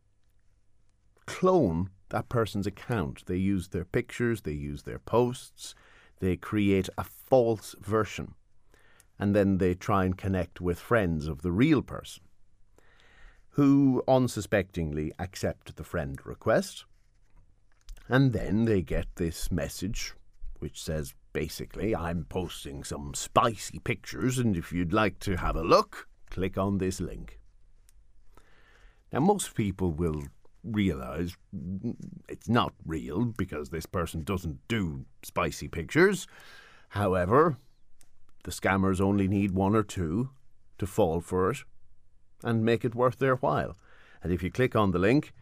clone 1.25 1.89
that 2.09 2.27
person's 2.27 2.67
account. 2.67 3.25
They 3.25 3.37
use 3.37 3.69
their 3.69 3.85
pictures, 3.85 4.41
they 4.41 4.51
use 4.51 4.83
their 4.83 4.99
posts, 4.99 5.75
they 6.19 6.35
create 6.35 6.89
a 6.97 7.05
false 7.05 7.73
version 7.79 8.33
and 9.17 9.33
then 9.33 9.59
they 9.59 9.75
try 9.75 10.03
and 10.03 10.17
connect 10.17 10.59
with 10.59 10.77
friends 10.77 11.25
of 11.25 11.41
the 11.41 11.53
real 11.53 11.81
person 11.81 12.23
who 13.59 14.01
unsuspectingly 14.07 15.11
accept 15.19 15.75
the 15.75 15.83
friend 15.83 16.25
request. 16.25 16.85
And 18.07 18.31
then 18.31 18.63
they 18.63 18.81
get 18.81 19.17
this 19.17 19.51
message 19.51 20.13
which 20.59 20.81
says 20.81 21.13
basically, 21.33 21.93
I'm 21.93 22.23
posting 22.23 22.85
some 22.85 23.13
spicy 23.13 23.79
pictures, 23.79 24.37
and 24.37 24.55
if 24.55 24.71
you'd 24.71 24.93
like 24.93 25.19
to 25.19 25.35
have 25.35 25.57
a 25.57 25.61
look, 25.61 26.07
click 26.29 26.57
on 26.57 26.77
this 26.77 27.01
link. 27.01 27.37
Now, 29.11 29.19
most 29.19 29.53
people 29.55 29.91
will 29.91 30.23
realize 30.63 31.35
it's 32.29 32.47
not 32.47 32.73
real 32.85 33.25
because 33.25 33.71
this 33.71 33.85
person 33.85 34.23
doesn't 34.23 34.65
do 34.69 35.03
spicy 35.21 35.67
pictures. 35.67 36.27
However, 36.91 37.57
the 38.45 38.51
scammers 38.51 39.01
only 39.01 39.27
need 39.27 39.51
one 39.51 39.75
or 39.75 39.83
two 39.83 40.29
to 40.77 40.87
fall 40.87 41.19
for 41.19 41.51
it 41.51 41.57
and 42.43 42.65
make 42.65 42.85
it 42.85 42.95
worth 42.95 43.19
their 43.19 43.35
while. 43.35 43.75
And 44.23 44.31
if 44.31 44.43
you 44.43 44.51
click 44.51 44.75
on 44.75 44.91
the 44.91 44.99
link, 44.99 45.33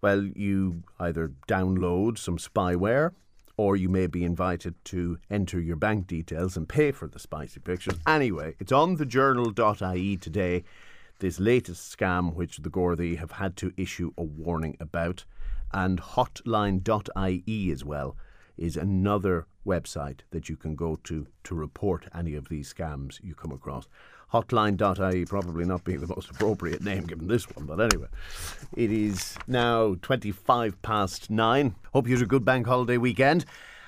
well, 0.00 0.24
you 0.24 0.82
either 0.98 1.32
download 1.48 2.18
some 2.18 2.38
spyware 2.38 3.12
or 3.56 3.76
you 3.76 3.88
may 3.88 4.06
be 4.06 4.24
invited 4.24 4.74
to 4.84 5.18
enter 5.30 5.60
your 5.60 5.76
bank 5.76 6.06
details 6.06 6.56
and 6.56 6.68
pay 6.68 6.90
for 6.90 7.06
the 7.06 7.18
spicy 7.18 7.60
pictures. 7.60 7.94
Anyway, 8.06 8.54
it's 8.58 8.72
on 8.72 8.96
thejournal.ie 8.96 10.16
today 10.16 10.64
this 11.22 11.38
latest 11.38 11.96
scam, 11.96 12.34
which 12.34 12.58
the 12.58 12.70
Gardaí 12.70 13.16
have 13.16 13.32
had 13.32 13.56
to 13.58 13.72
issue 13.76 14.12
a 14.18 14.24
warning 14.24 14.76
about. 14.80 15.24
And 15.72 16.00
hotline.ie 16.00 17.70
as 17.70 17.84
well 17.84 18.16
is 18.58 18.76
another 18.76 19.46
website 19.64 20.20
that 20.32 20.48
you 20.48 20.56
can 20.56 20.74
go 20.74 20.96
to 21.04 21.26
to 21.44 21.54
report 21.54 22.08
any 22.14 22.34
of 22.34 22.48
these 22.48 22.74
scams 22.74 23.22
you 23.22 23.34
come 23.34 23.52
across. 23.52 23.88
Hotline.ie 24.32 25.26
probably 25.26 25.64
not 25.64 25.84
being 25.84 26.00
the 26.00 26.06
most 26.06 26.30
appropriate 26.30 26.82
name 26.82 27.04
given 27.04 27.28
this 27.28 27.44
one, 27.50 27.66
but 27.66 27.80
anyway, 27.80 28.08
it 28.76 28.90
is 28.90 29.36
now 29.46 29.96
25 30.02 30.80
past 30.82 31.30
nine. 31.30 31.74
Hope 31.92 32.08
you 32.08 32.14
had 32.14 32.22
a 32.22 32.26
good 32.26 32.44
bank 32.44 32.66
holiday 32.66 32.96
weekend. 32.96 33.44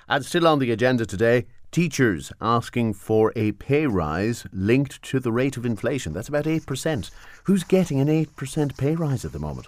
And 0.06 0.24
still 0.24 0.46
on 0.46 0.58
the 0.58 0.70
agenda 0.70 1.06
today, 1.06 1.46
Teachers 1.74 2.32
asking 2.40 2.94
for 2.94 3.32
a 3.34 3.50
pay 3.50 3.88
rise 3.88 4.46
linked 4.52 5.02
to 5.02 5.18
the 5.18 5.32
rate 5.32 5.56
of 5.56 5.66
inflation. 5.66 6.12
That's 6.12 6.28
about 6.28 6.44
8%. 6.44 7.10
Who's 7.42 7.64
getting 7.64 7.98
an 7.98 8.06
8% 8.06 8.78
pay 8.78 8.94
rise 8.94 9.24
at 9.24 9.32
the 9.32 9.40
moment? 9.40 9.66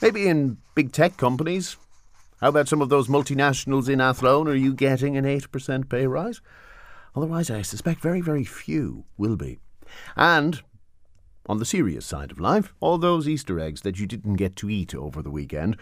Maybe 0.00 0.26
in 0.26 0.56
big 0.74 0.90
tech 0.90 1.18
companies. 1.18 1.76
How 2.40 2.48
about 2.48 2.66
some 2.66 2.80
of 2.80 2.88
those 2.88 3.08
multinationals 3.08 3.90
in 3.90 4.00
Athlone? 4.00 4.48
Are 4.48 4.54
you 4.54 4.72
getting 4.72 5.18
an 5.18 5.26
8% 5.26 5.90
pay 5.90 6.06
rise? 6.06 6.40
Otherwise, 7.14 7.50
I 7.50 7.60
suspect 7.60 8.00
very, 8.00 8.22
very 8.22 8.44
few 8.44 9.04
will 9.18 9.36
be. 9.36 9.58
And 10.16 10.62
on 11.46 11.58
the 11.58 11.64
serious 11.64 12.04
side 12.04 12.30
of 12.30 12.40
life, 12.40 12.74
all 12.80 12.98
those 12.98 13.28
Easter 13.28 13.58
eggs 13.58 13.80
that 13.80 13.98
you 13.98 14.06
didn't 14.06 14.36
get 14.36 14.54
to 14.56 14.68
eat 14.68 14.94
over 14.94 15.22
the 15.22 15.30
weekend, 15.30 15.76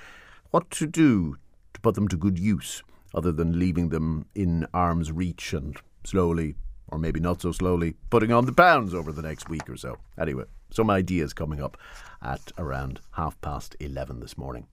what 0.50 0.70
to 0.72 0.86
do 0.86 1.36
to 1.74 1.80
put 1.80 1.94
them 1.94 2.08
to 2.08 2.16
good 2.16 2.38
use 2.38 2.82
other 3.14 3.32
than 3.32 3.58
leaving 3.58 3.88
them 3.88 4.26
in 4.34 4.66
arm's 4.72 5.10
reach 5.10 5.52
and 5.52 5.76
slowly, 6.04 6.54
or 6.88 6.98
maybe 6.98 7.18
not 7.18 7.42
so 7.42 7.50
slowly, 7.50 7.94
putting 8.10 8.30
on 8.30 8.46
the 8.46 8.52
pounds 8.52 8.94
over 8.94 9.10
the 9.10 9.22
next 9.22 9.48
week 9.48 9.68
or 9.68 9.76
so. 9.76 9.96
Anyway, 10.18 10.44
some 10.70 10.90
ideas 10.90 11.32
coming 11.32 11.60
up 11.60 11.76
at 12.22 12.52
around 12.58 13.00
half 13.12 13.40
past 13.40 13.76
11 13.80 14.20
this 14.20 14.38
morning. 14.38 14.66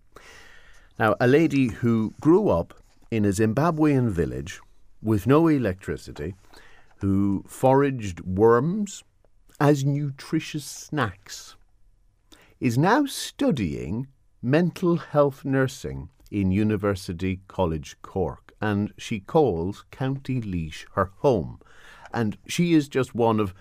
Now, 0.99 1.15
a 1.19 1.27
lady 1.27 1.69
who 1.69 2.13
grew 2.21 2.49
up 2.49 2.73
in 3.09 3.25
a 3.25 3.29
Zimbabwean 3.29 4.09
village 4.09 4.59
with 5.01 5.25
no 5.25 5.47
electricity, 5.47 6.35
who 6.97 7.43
foraged 7.47 8.21
worms 8.21 9.03
as 9.63 9.85
nutritious 9.85 10.65
snacks, 10.65 11.55
is 12.59 12.77
now 12.77 13.05
studying 13.05 14.05
mental 14.41 14.97
health 14.97 15.45
nursing 15.45 16.09
in 16.29 16.51
University 16.51 17.39
College 17.47 17.95
Cork, 18.01 18.51
and 18.59 18.91
she 18.97 19.21
calls 19.21 19.85
County 19.89 20.41
Laois 20.41 20.83
her 20.95 21.11
home. 21.19 21.61
And 22.13 22.37
she 22.45 22.73
is 22.73 22.89
just 22.89 23.15
one 23.15 23.39
of 23.39 23.53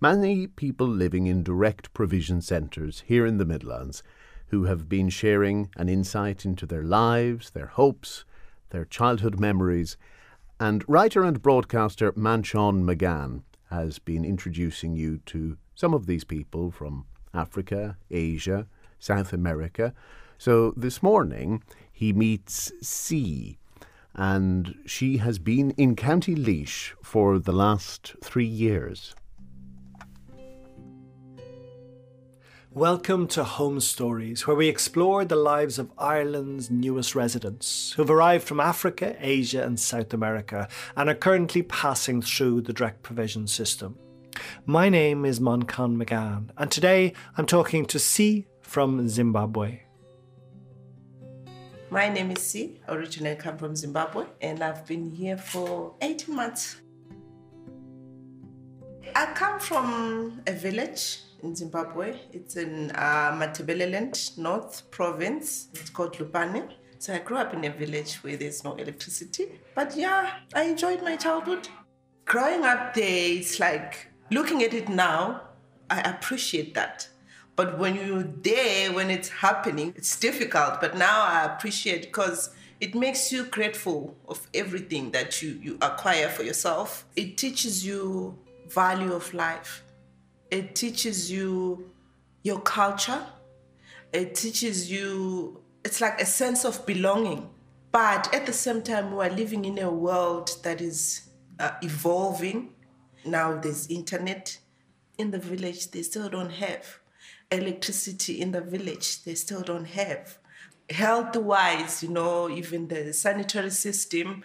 many 0.00 0.46
people 0.46 0.86
living 0.86 1.26
in 1.26 1.42
direct 1.42 1.92
provision 1.92 2.40
centres 2.40 3.02
here 3.08 3.26
in 3.26 3.38
the 3.38 3.44
Midlands 3.44 4.04
who 4.50 4.66
have 4.66 4.88
been 4.88 5.08
sharing 5.08 5.70
an 5.76 5.88
insight 5.88 6.44
into 6.44 6.66
their 6.66 6.84
lives, 6.84 7.50
their 7.50 7.66
hopes, 7.66 8.24
their 8.70 8.84
childhood 8.84 9.40
memories. 9.40 9.96
And 10.60 10.84
writer 10.86 11.24
and 11.24 11.42
broadcaster 11.42 12.12
Manchán 12.12 12.84
Magan 12.84 13.42
has 13.70 13.98
been 13.98 14.24
introducing 14.24 14.96
you 14.96 15.18
to 15.26 15.56
some 15.74 15.94
of 15.94 16.06
these 16.06 16.24
people 16.24 16.70
from 16.70 17.06
Africa, 17.34 17.96
Asia, 18.10 18.66
South 18.98 19.32
America. 19.32 19.94
So 20.38 20.72
this 20.76 21.02
morning 21.02 21.62
he 21.92 22.12
meets 22.12 22.72
C, 22.80 23.58
and 24.14 24.74
she 24.86 25.18
has 25.18 25.38
been 25.38 25.72
in 25.72 25.96
County 25.96 26.34
Laois 26.34 26.94
for 27.02 27.38
the 27.38 27.52
last 27.52 28.14
three 28.22 28.46
years. 28.46 29.14
Welcome 32.78 33.26
to 33.30 33.42
Home 33.42 33.80
Stories, 33.80 34.46
where 34.46 34.54
we 34.54 34.68
explore 34.68 35.24
the 35.24 35.34
lives 35.34 35.80
of 35.80 35.90
Ireland's 35.98 36.70
newest 36.70 37.16
residents 37.16 37.92
who've 37.96 38.08
arrived 38.08 38.46
from 38.46 38.60
Africa, 38.60 39.16
Asia, 39.18 39.64
and 39.64 39.80
South 39.80 40.14
America 40.14 40.68
and 40.94 41.10
are 41.10 41.16
currently 41.16 41.62
passing 41.62 42.22
through 42.22 42.60
the 42.60 42.72
direct 42.72 43.02
provision 43.02 43.48
system. 43.48 43.98
My 44.64 44.88
name 44.88 45.24
is 45.24 45.40
Manchán 45.40 45.96
Magan, 45.96 46.52
and 46.56 46.70
today 46.70 47.14
I'm 47.36 47.46
talking 47.46 47.84
to 47.86 47.98
C 47.98 48.46
from 48.60 49.08
Zimbabwe. 49.08 49.80
My 51.90 52.08
name 52.08 52.30
is 52.30 52.38
C. 52.38 52.80
Originally 52.86 53.34
come 53.34 53.58
from 53.58 53.74
Zimbabwe 53.74 54.26
and 54.40 54.62
I've 54.62 54.86
been 54.86 55.10
here 55.10 55.36
for 55.36 55.96
18 56.00 56.32
months. 56.32 56.76
I 59.16 59.26
come 59.34 59.58
from 59.58 60.42
a 60.46 60.52
village 60.52 61.22
in 61.42 61.54
Zimbabwe. 61.54 62.16
It's 62.32 62.56
in 62.56 62.90
uh, 62.92 63.32
Matabeleland, 63.32 64.38
North 64.38 64.90
Province. 64.90 65.68
It's 65.74 65.90
called 65.90 66.14
Lupane. 66.18 66.72
So 66.98 67.14
I 67.14 67.18
grew 67.18 67.36
up 67.36 67.54
in 67.54 67.64
a 67.64 67.70
village 67.70 68.16
where 68.16 68.36
there's 68.36 68.64
no 68.64 68.74
electricity. 68.74 69.60
But 69.74 69.96
yeah, 69.96 70.30
I 70.54 70.64
enjoyed 70.64 71.02
my 71.02 71.16
childhood. 71.16 71.68
Growing 72.24 72.64
up 72.64 72.94
there, 72.94 73.32
it's 73.32 73.60
like 73.60 74.08
looking 74.30 74.62
at 74.62 74.74
it 74.74 74.88
now, 74.88 75.42
I 75.88 76.00
appreciate 76.00 76.74
that. 76.74 77.08
But 77.56 77.78
when 77.78 77.94
you're 77.94 78.22
there, 78.22 78.92
when 78.92 79.10
it's 79.10 79.28
happening, 79.28 79.94
it's 79.96 80.18
difficult. 80.18 80.80
But 80.80 80.96
now 80.96 81.22
I 81.22 81.44
appreciate 81.44 82.02
because 82.02 82.50
it 82.80 82.94
makes 82.94 83.32
you 83.32 83.44
grateful 83.44 84.16
of 84.28 84.46
everything 84.54 85.10
that 85.12 85.42
you, 85.42 85.58
you 85.62 85.78
acquire 85.82 86.28
for 86.28 86.42
yourself. 86.42 87.06
It 87.16 87.36
teaches 87.36 87.84
you 87.84 88.38
value 88.68 89.12
of 89.12 89.32
life. 89.34 89.82
It 90.50 90.74
teaches 90.74 91.30
you 91.30 91.90
your 92.42 92.60
culture. 92.60 93.24
It 94.12 94.34
teaches 94.34 94.90
you, 94.90 95.62
it's 95.84 96.00
like 96.00 96.20
a 96.20 96.26
sense 96.26 96.64
of 96.64 96.86
belonging. 96.86 97.50
But 97.92 98.32
at 98.34 98.46
the 98.46 98.52
same 98.52 98.82
time, 98.82 99.14
we 99.14 99.24
are 99.24 99.30
living 99.30 99.64
in 99.64 99.78
a 99.78 99.90
world 99.90 100.50
that 100.62 100.80
is 100.80 101.28
uh, 101.58 101.72
evolving. 101.82 102.70
Now 103.24 103.58
there's 103.58 103.88
internet. 103.88 104.58
In 105.18 105.32
the 105.32 105.38
village, 105.38 105.90
they 105.90 106.02
still 106.02 106.28
don't 106.28 106.50
have 106.50 107.00
electricity 107.50 108.40
in 108.40 108.52
the 108.52 108.60
village. 108.60 109.24
They 109.24 109.34
still 109.34 109.62
don't 109.62 109.86
have 109.86 110.38
health 110.90 111.36
wise, 111.36 112.02
you 112.02 112.08
know, 112.08 112.48
even 112.48 112.88
the 112.88 113.12
sanitary 113.12 113.70
system, 113.70 114.42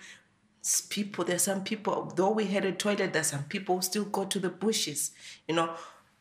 people, 0.89 1.25
there's 1.25 1.43
some 1.43 1.63
people, 1.63 2.11
though 2.15 2.31
we 2.31 2.45
had 2.45 2.65
a 2.65 2.71
toilet, 2.71 3.13
there's 3.13 3.27
some 3.27 3.43
people 3.43 3.81
still 3.81 4.05
go 4.05 4.25
to 4.25 4.39
the 4.39 4.49
bushes, 4.49 5.11
you 5.47 5.55
know. 5.55 5.73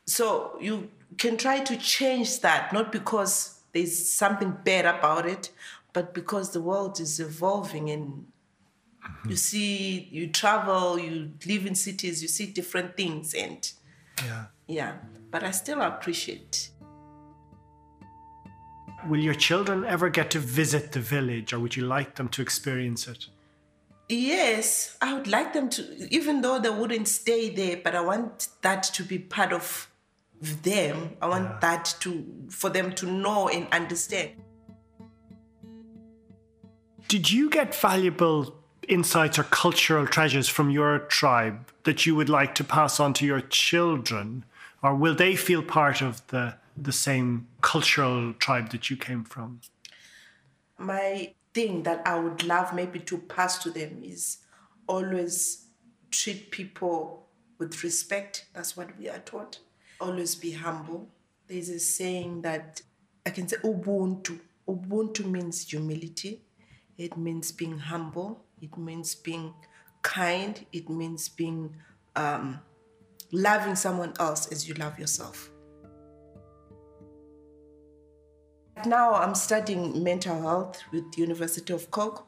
So 0.05 0.57
you 0.59 0.89
can 1.17 1.37
try 1.37 1.59
to 1.59 1.77
change 1.77 2.41
that, 2.41 2.73
not 2.73 2.91
because 2.91 3.61
there's 3.71 4.13
something 4.13 4.57
bad 4.63 4.85
about 4.85 5.25
it, 5.25 5.49
but 5.93 6.13
because 6.13 6.51
the 6.51 6.61
world 6.61 6.99
is 6.99 7.19
evolving 7.19 7.89
and 7.89 8.25
mm-hmm. 9.05 9.29
you 9.29 9.35
see, 9.35 10.07
you 10.11 10.27
travel, 10.27 10.99
you 10.99 11.31
live 11.45 11.65
in 11.65 11.75
cities, 11.75 12.21
you 12.21 12.27
see 12.27 12.47
different 12.47 12.97
things, 12.97 13.33
and 13.33 13.71
yeah, 14.25 14.45
yeah. 14.67 14.93
But 15.31 15.43
I 15.43 15.51
still 15.51 15.81
appreciate 15.81 16.69
Will 19.07 19.19
your 19.19 19.33
children 19.33 19.83
ever 19.83 20.09
get 20.09 20.31
to 20.31 20.39
visit 20.39 20.93
the 20.93 20.99
village 21.01 21.51
or 21.51 21.59
would 21.59 21.75
you 21.75 21.85
like 21.85 22.15
them 22.15 22.29
to 22.29 22.41
experience 22.41 23.07
it? 23.07 23.27
Yes, 24.07 24.97
I 25.01 25.13
would 25.13 25.27
like 25.27 25.53
them 25.53 25.69
to, 25.69 26.07
even 26.09 26.41
though 26.41 26.59
they 26.59 26.69
wouldn't 26.69 27.07
stay 27.07 27.49
there, 27.49 27.81
but 27.83 27.95
I 27.95 28.01
want 28.01 28.47
that 28.61 28.83
to 28.83 29.03
be 29.03 29.19
part 29.19 29.51
of 29.51 29.89
them. 30.63 31.15
I 31.21 31.27
want 31.27 31.45
yeah. 31.45 31.57
that 31.61 31.95
to, 32.01 32.25
for 32.49 32.69
them 32.69 32.93
to 32.95 33.05
know 33.05 33.49
and 33.49 33.67
understand. 33.71 34.31
Did 37.07 37.31
you 37.31 37.49
get 37.49 37.75
valuable 37.75 38.55
insights 38.87 39.37
or 39.39 39.43
cultural 39.43 40.07
treasures 40.07 40.49
from 40.49 40.69
your 40.69 40.99
tribe 40.99 41.71
that 41.83 42.05
you 42.05 42.15
would 42.15 42.29
like 42.29 42.55
to 42.55 42.63
pass 42.63 42.99
on 42.99 43.13
to 43.13 43.25
your 43.25 43.41
children? 43.41 44.45
Or 44.81 44.95
will 44.95 45.15
they 45.15 45.35
feel 45.35 45.61
part 45.61 46.01
of 46.01 46.25
the 46.27 46.55
the 46.75 46.91
same 46.91 47.47
cultural 47.61 48.33
tribe 48.33 48.71
that 48.71 48.89
you 48.89 48.97
came 48.97 49.23
from? 49.23 49.61
My 50.77 51.33
thing 51.53 51.83
that 51.83 52.01
I 52.05 52.19
would 52.19 52.43
love 52.43 52.73
maybe 52.73 52.99
to 53.01 53.17
pass 53.17 53.61
to 53.63 53.69
them 53.69 54.01
is 54.03 54.39
always 54.87 55.67
treat 56.09 56.51
people 56.51 57.27
with 57.59 57.83
respect. 57.83 58.47
That's 58.53 58.75
what 58.75 58.97
we 58.97 59.09
are 59.09 59.19
taught. 59.19 59.59
Always 60.03 60.35
be 60.35 60.51
humble. 60.51 61.07
There's 61.47 61.69
a 61.69 61.79
saying 61.79 62.41
that 62.41 62.81
I 63.25 63.29
can 63.29 63.47
say 63.47 63.55
Ubuntu. 63.63 64.37
Ubuntu 64.67 65.23
means 65.31 65.65
humility. 65.69 66.41
It 66.97 67.15
means 67.15 67.53
being 67.53 67.77
humble. 67.77 68.43
It 68.61 68.77
means 68.77 69.15
being 69.15 69.53
kind. 70.01 70.65
It 70.73 70.89
means 70.89 71.29
being 71.29 71.73
um, 72.17 72.59
loving 73.31 73.75
someone 73.75 74.13
else 74.19 74.51
as 74.51 74.67
you 74.67 74.73
love 74.73 74.99
yourself. 74.99 75.49
Now 78.85 79.13
I'm 79.13 79.35
studying 79.35 80.03
mental 80.03 80.41
health 80.41 80.83
with 80.91 81.13
the 81.13 81.21
University 81.21 81.71
of 81.71 81.89
Cork. 81.91 82.25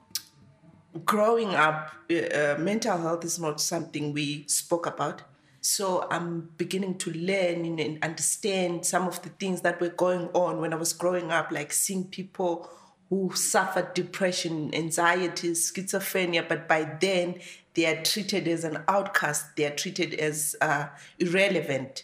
Growing 1.04 1.54
up, 1.56 1.91
uh, 2.10 2.15
uh, 2.15 2.56
mental 2.58 2.97
health 2.97 3.26
is 3.26 3.38
not 3.38 3.60
something 3.60 4.13
we 4.13 4.45
spoke 4.47 4.86
about. 4.86 5.23
So 5.65 6.06
I'm 6.12 6.51
beginning 6.58 6.99
to 6.99 7.12
learn 7.12 7.80
and 7.80 7.97
understand 8.04 8.86
some 8.86 9.08
of 9.08 9.19
the 9.23 9.30
things 9.30 9.62
that 9.62 9.82
were 9.82 9.89
going 9.89 10.28
on 10.28 10.62
when 10.62 10.73
I 10.73 10.75
was 10.75 10.93
growing 10.93 11.32
up, 11.32 11.51
like 11.51 11.73
seeing 11.73 12.04
people 12.04 12.69
who 13.10 13.32
suffered 13.34 13.95
depression, 13.95 14.75
anxiety, 14.75 15.54
schizophrenia, 15.54 16.47
but 16.47 16.67
by 16.67 16.84
then 17.01 17.39
they 17.73 17.88
are 17.88 18.04
treated 18.04 18.47
as 18.47 18.63
an 18.63 18.84
outcast, 18.88 19.56
they 19.56 19.65
are 19.65 19.75
treated 19.75 20.13
as 20.13 20.56
uh, 20.62 20.86
irrelevant. 21.17 22.04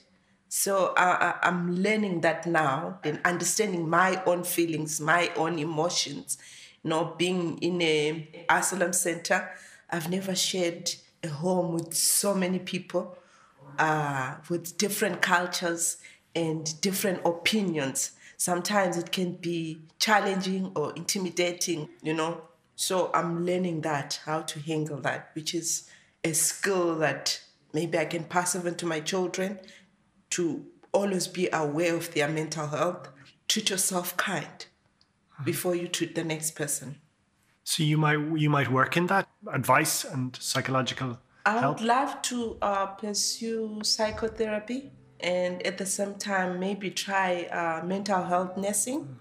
So 0.50 0.96
I, 0.98 1.36
am 1.44 1.76
learning 1.76 2.22
that 2.22 2.48
now 2.48 2.98
and 3.04 3.22
understanding 3.24 3.88
my 3.88 4.24
own 4.26 4.44
feelings, 4.44 5.00
my 5.00 5.30
own 5.36 5.60
emotions. 5.60 6.40
You 6.84 6.90
know, 6.90 7.14
being 7.16 7.60
in 7.60 7.80
a 7.84 8.28
asylum 8.50 8.94
center, 8.94 9.52
I've 9.88 10.10
never 10.10 10.34
shared 10.34 10.90
a 11.24 11.28
home 11.28 11.76
with 11.76 11.94
so 11.94 12.34
many 12.34 12.58
people, 12.58 13.18
uh, 13.80 14.36
with 14.50 14.78
different 14.78 15.22
cultures 15.22 15.98
and 16.36 16.80
different 16.82 17.22
opinions. 17.26 18.12
Sometimes 18.38 18.98
it 18.98 19.12
can 19.12 19.34
be 19.34 19.82
challenging 20.00 20.72
or 20.76 20.94
intimidating, 20.96 21.90
you 22.02 22.14
know. 22.14 22.42
So 22.76 23.12
I'm 23.14 23.46
learning 23.46 23.82
that, 23.82 24.20
how 24.26 24.42
to 24.42 24.60
handle 24.60 25.00
that, 25.02 25.30
which 25.34 25.54
is 25.54 25.90
a 26.24 26.34
skill 26.34 26.96
that 26.98 27.40
maybe 27.74 27.98
I 27.98 28.06
can 28.06 28.24
pass 28.24 28.56
on 28.56 28.76
to 28.76 28.86
my 28.86 29.00
children 29.00 29.60
to 30.32 30.66
always 30.92 31.28
be 31.28 31.50
aware 31.54 31.96
of 31.96 32.14
their 32.14 32.28
mental 32.28 32.68
health. 32.68 33.10
Treat 33.48 33.70
yourself 33.70 34.18
kind 34.18 34.66
before 35.44 35.76
you 35.76 35.88
treat 35.88 36.16
the 36.16 36.24
next 36.24 36.52
person. 36.52 36.98
So 37.64 37.84
you 37.84 37.98
might 37.98 38.20
you 38.38 38.50
might 38.50 38.72
work 38.72 38.98
in 38.98 39.08
that 39.08 39.28
advice 39.52 40.04
and 40.04 40.36
psychological. 40.36 41.20
I 41.46 41.60
help? 41.60 41.80
would 41.80 41.88
love 41.88 42.22
to 42.24 42.58
uh, 42.62 42.88
pursue 42.88 43.80
psychotherapy 43.84 44.92
and 45.20 45.66
at 45.66 45.78
the 45.78 45.86
same 45.86 46.16
time 46.16 46.60
maybe 46.60 46.92
try 46.92 47.44
uh, 47.46 47.86
mental 47.86 48.24
health 48.24 48.58
nursing. 48.58 49.02
Mm-hmm. 49.02 49.14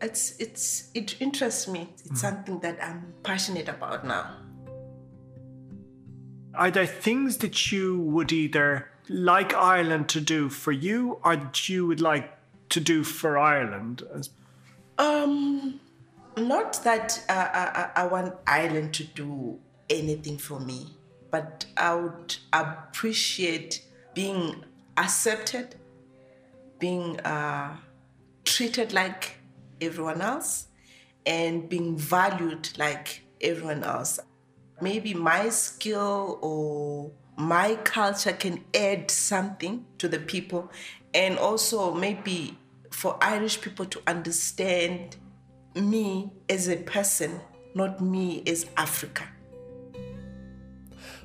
It's 0.00 0.38
it's 0.38 0.90
it 0.94 1.20
interests 1.20 1.66
me. 1.66 1.88
It's 1.94 2.02
mm-hmm. 2.02 2.16
something 2.16 2.60
that 2.60 2.78
I'm 2.82 3.14
passionate 3.22 3.68
about 3.68 4.06
now. 4.06 4.36
Are 6.54 6.70
there 6.70 6.86
things 6.86 7.38
that 7.38 7.72
you 7.72 8.00
would 8.00 8.32
either 8.32 8.90
like 9.08 9.54
Ireland 9.54 10.08
to 10.10 10.20
do 10.20 10.48
for 10.48 10.72
you, 10.72 11.18
or 11.24 11.36
that 11.36 11.68
you 11.68 11.86
would 11.86 12.00
like 12.00 12.30
to 12.70 12.80
do 12.80 13.04
for 13.04 13.38
Ireland? 13.38 14.02
Um, 14.98 15.80
not 16.36 16.82
that 16.84 17.24
uh, 17.28 17.32
I, 17.96 18.02
I 18.02 18.06
want 18.06 18.34
Ireland 18.46 18.94
to 18.94 19.04
do 19.04 19.58
anything 19.90 20.38
for 20.38 20.60
me, 20.60 20.97
but 21.30 21.66
I 21.76 21.94
would 21.94 22.36
appreciate 22.52 23.84
being 24.14 24.64
accepted, 24.96 25.74
being 26.78 27.20
uh, 27.20 27.76
treated 28.44 28.92
like 28.92 29.36
everyone 29.80 30.20
else, 30.20 30.66
and 31.26 31.68
being 31.68 31.96
valued 31.96 32.70
like 32.78 33.22
everyone 33.40 33.84
else. 33.84 34.18
Maybe 34.80 35.12
my 35.14 35.48
skill 35.50 36.38
or 36.40 37.10
my 37.36 37.76
culture 37.76 38.32
can 38.32 38.64
add 38.74 39.10
something 39.10 39.84
to 39.98 40.08
the 40.08 40.18
people 40.18 40.70
and 41.14 41.38
also 41.38 41.94
maybe 41.94 42.56
for 42.90 43.16
Irish 43.20 43.60
people 43.60 43.86
to 43.86 44.02
understand 44.06 45.16
me 45.74 46.30
as 46.48 46.68
a 46.68 46.76
person, 46.76 47.40
not 47.74 48.00
me 48.00 48.42
as 48.46 48.66
Africa. 48.76 49.28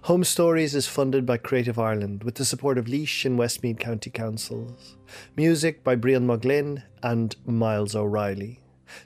Home 0.07 0.25
Stories 0.25 0.75
is 0.75 0.85
funded 0.85 1.25
by 1.25 1.37
Creative 1.37 1.79
Ireland 1.79 2.25
with 2.25 2.35
the 2.35 2.43
support 2.43 2.77
of 2.77 2.89
Laois 2.89 3.23
and 3.23 3.37
Westmeath 3.37 3.79
County 3.79 4.09
Councils. 4.09 4.97
Music 5.37 5.81
by 5.81 5.95
Brian 5.95 6.27
Muglin 6.27 6.83
and 7.01 7.33
Miles 7.45 7.95
O'Reilly. 7.95 8.59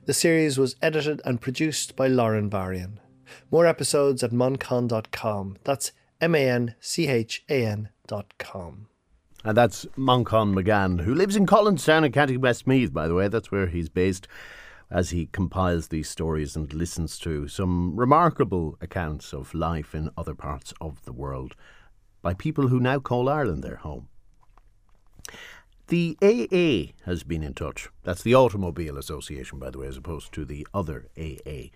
The 0.06 0.16
series 0.16 0.58
was 0.58 0.76
edited 0.82 1.22
and 1.24 1.40
produced 1.40 1.96
by 1.96 2.08
Lauren 2.08 2.50
Varian. 2.50 3.00
More 3.52 3.68
episodes 3.68 4.24
at 4.24 4.32
manchan.com. 4.32 5.58
That's 5.64 5.92
M 6.20 6.34
A 6.34 6.50
N 6.50 6.74
C 6.80 7.06
H 7.06 7.44
A 7.48 7.64
N.com. 7.64 8.88
And 9.44 9.56
that's 9.56 9.86
Manchán 9.96 10.56
Magan, 10.56 10.98
who 10.98 11.14
lives 11.14 11.36
in 11.36 11.46
Collinstown 11.46 12.06
in 12.06 12.12
County 12.12 12.38
Westmeath, 12.38 12.92
by 12.92 13.08
the 13.08 13.14
way. 13.14 13.28
That's 13.28 13.52
where 13.52 13.68
he's 13.68 13.88
based 13.88 14.28
as 14.90 15.10
he 15.10 15.28
compiles 15.28 15.88
these 15.88 16.10
stories 16.10 16.56
and 16.56 16.74
listens 16.74 17.20
to 17.20 17.48
some 17.48 17.96
remarkable 17.96 18.78
accounts 18.82 19.34
of 19.34 19.54
life 19.54 19.94
in 19.94 20.10
other 20.18 20.34
parts 20.34 20.74
of 20.80 21.04
the 21.04 21.14
world 21.14 21.56
by 22.22 22.34
people 22.34 22.70
who 22.70 22.80
now 22.80 23.00
call 23.00 23.30
Ireland 23.30 23.64
their 23.64 23.76
home. 23.78 24.08
The 25.88 26.18
AA 26.22 26.94
has 27.06 27.24
been 27.24 27.44
in 27.44 27.54
touch. 27.54 27.90
That's 28.04 28.24
the 28.24 28.36
Automobile 28.36 28.98
Association, 28.98 29.60
by 29.60 29.70
the 29.70 29.80
way, 29.80 29.88
as 29.88 29.98
opposed 29.98 30.34
to 30.34 30.44
the 30.44 30.68
other 30.74 31.08
AA. 31.18 31.70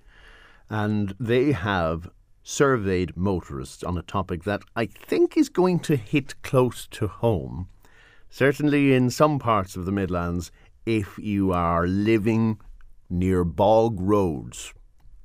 And 0.70 1.16
they 1.20 1.54
have 1.54 2.10
surveyed 2.44 3.16
motorists 3.16 3.84
on 3.84 3.98
a 3.98 4.02
topic 4.02 4.44
that 4.44 4.64
I 4.76 4.86
think 4.86 5.38
is 5.38 5.50
going 5.50 5.80
to 5.82 5.96
hit 5.96 6.42
close 6.42 6.88
to 6.88 7.08
home. 7.08 7.70
Certainly 8.30 8.94
in 8.94 9.10
some 9.10 9.40
parts 9.40 9.76
of 9.76 9.86
the 9.86 9.92
Midlands, 9.92 10.52
if 10.86 11.18
you 11.18 11.52
are 11.52 11.88
living 11.88 12.60
near 13.12 13.44
bog 13.44 14.00
roads, 14.00 14.74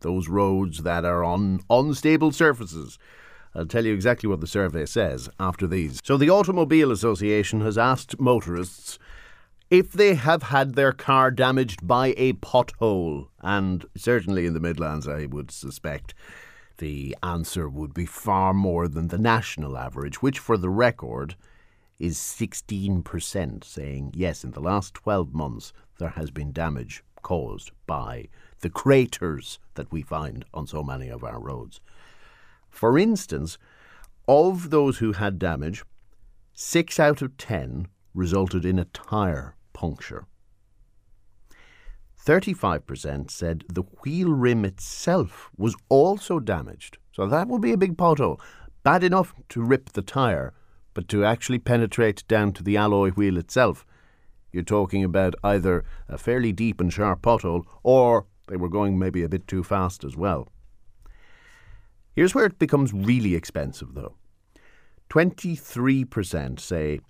those 0.00 0.28
roads 0.28 0.82
that 0.82 1.04
are 1.04 1.24
on 1.24 1.60
unstable 1.70 2.32
surfaces. 2.32 2.98
I'll 3.54 3.66
tell 3.66 3.86
you 3.86 3.94
exactly 3.94 4.28
what 4.28 4.40
the 4.40 4.46
survey 4.46 4.84
says 4.84 5.30
after 5.40 5.66
these. 5.66 6.00
So, 6.04 6.16
the 6.16 6.28
Automobile 6.28 6.92
Association 6.92 7.62
has 7.62 7.78
asked 7.78 8.20
motorists 8.20 8.98
if 9.70 9.92
they 9.92 10.14
have 10.14 10.44
had 10.44 10.74
their 10.74 10.92
car 10.92 11.30
damaged 11.30 11.86
by 11.86 12.14
a 12.16 12.34
pothole, 12.34 13.28
and 13.40 13.84
certainly 13.96 14.46
in 14.46 14.54
the 14.54 14.60
Midlands, 14.60 15.08
I 15.08 15.26
would 15.26 15.50
suspect 15.50 16.14
the 16.78 17.16
answer 17.22 17.68
would 17.68 17.94
be 17.94 18.06
far 18.06 18.52
more 18.52 18.86
than 18.86 19.08
the 19.08 19.18
national 19.18 19.78
average, 19.78 20.22
which, 20.22 20.38
for 20.38 20.56
the 20.56 20.68
record, 20.68 21.34
is 21.98 22.18
16%, 22.18 23.64
saying 23.64 24.12
yes, 24.14 24.44
in 24.44 24.50
the 24.52 24.60
last 24.60 24.94
12 24.94 25.32
months 25.32 25.72
there 25.98 26.10
has 26.10 26.30
been 26.30 26.52
damage 26.52 27.02
caused 27.26 27.72
by 27.88 28.28
the 28.60 28.70
craters 28.70 29.58
that 29.74 29.90
we 29.90 30.00
find 30.00 30.44
on 30.54 30.64
so 30.64 30.80
many 30.80 31.08
of 31.08 31.24
our 31.24 31.40
roads. 31.40 31.80
For 32.70 32.96
instance, 32.96 33.58
of 34.28 34.70
those 34.70 34.98
who 34.98 35.10
had 35.10 35.36
damage, 35.36 35.82
6 36.52 37.00
out 37.00 37.22
of 37.22 37.36
10 37.36 37.88
resulted 38.14 38.64
in 38.64 38.78
a 38.78 38.84
tyre 38.84 39.56
puncture. 39.72 40.28
35% 42.24 43.28
said 43.32 43.64
the 43.68 43.82
wheel 44.04 44.30
rim 44.30 44.64
itself 44.64 45.50
was 45.56 45.74
also 45.88 46.38
damaged. 46.38 46.98
So 47.10 47.26
that 47.26 47.48
would 47.48 47.60
be 47.60 47.72
a 47.72 47.76
big 47.76 47.96
pothole. 47.96 48.38
Bad 48.84 49.02
enough 49.02 49.34
to 49.48 49.64
rip 49.64 49.90
the 49.94 50.02
tyre, 50.02 50.54
but 50.94 51.08
to 51.08 51.24
actually 51.24 51.58
penetrate 51.58 52.22
down 52.28 52.52
to 52.52 52.62
the 52.62 52.76
alloy 52.76 53.10
wheel 53.10 53.36
itself, 53.36 53.84
you're 54.56 54.64
talking 54.64 55.04
about 55.04 55.34
either 55.44 55.84
a 56.08 56.16
fairly 56.16 56.50
deep 56.50 56.80
and 56.80 56.90
sharp 56.90 57.20
pothole 57.20 57.64
or 57.82 58.24
they 58.48 58.56
were 58.56 58.70
going 58.70 58.98
maybe 58.98 59.22
a 59.22 59.28
bit 59.28 59.46
too 59.46 59.62
fast 59.62 60.02
as 60.02 60.16
well. 60.16 60.48
Here's 62.14 62.34
where 62.34 62.46
it 62.46 62.58
becomes 62.58 62.94
really 62.94 63.34
expensive, 63.34 63.92
though. 63.92 64.14
23% 65.10 66.58
say 66.58 67.00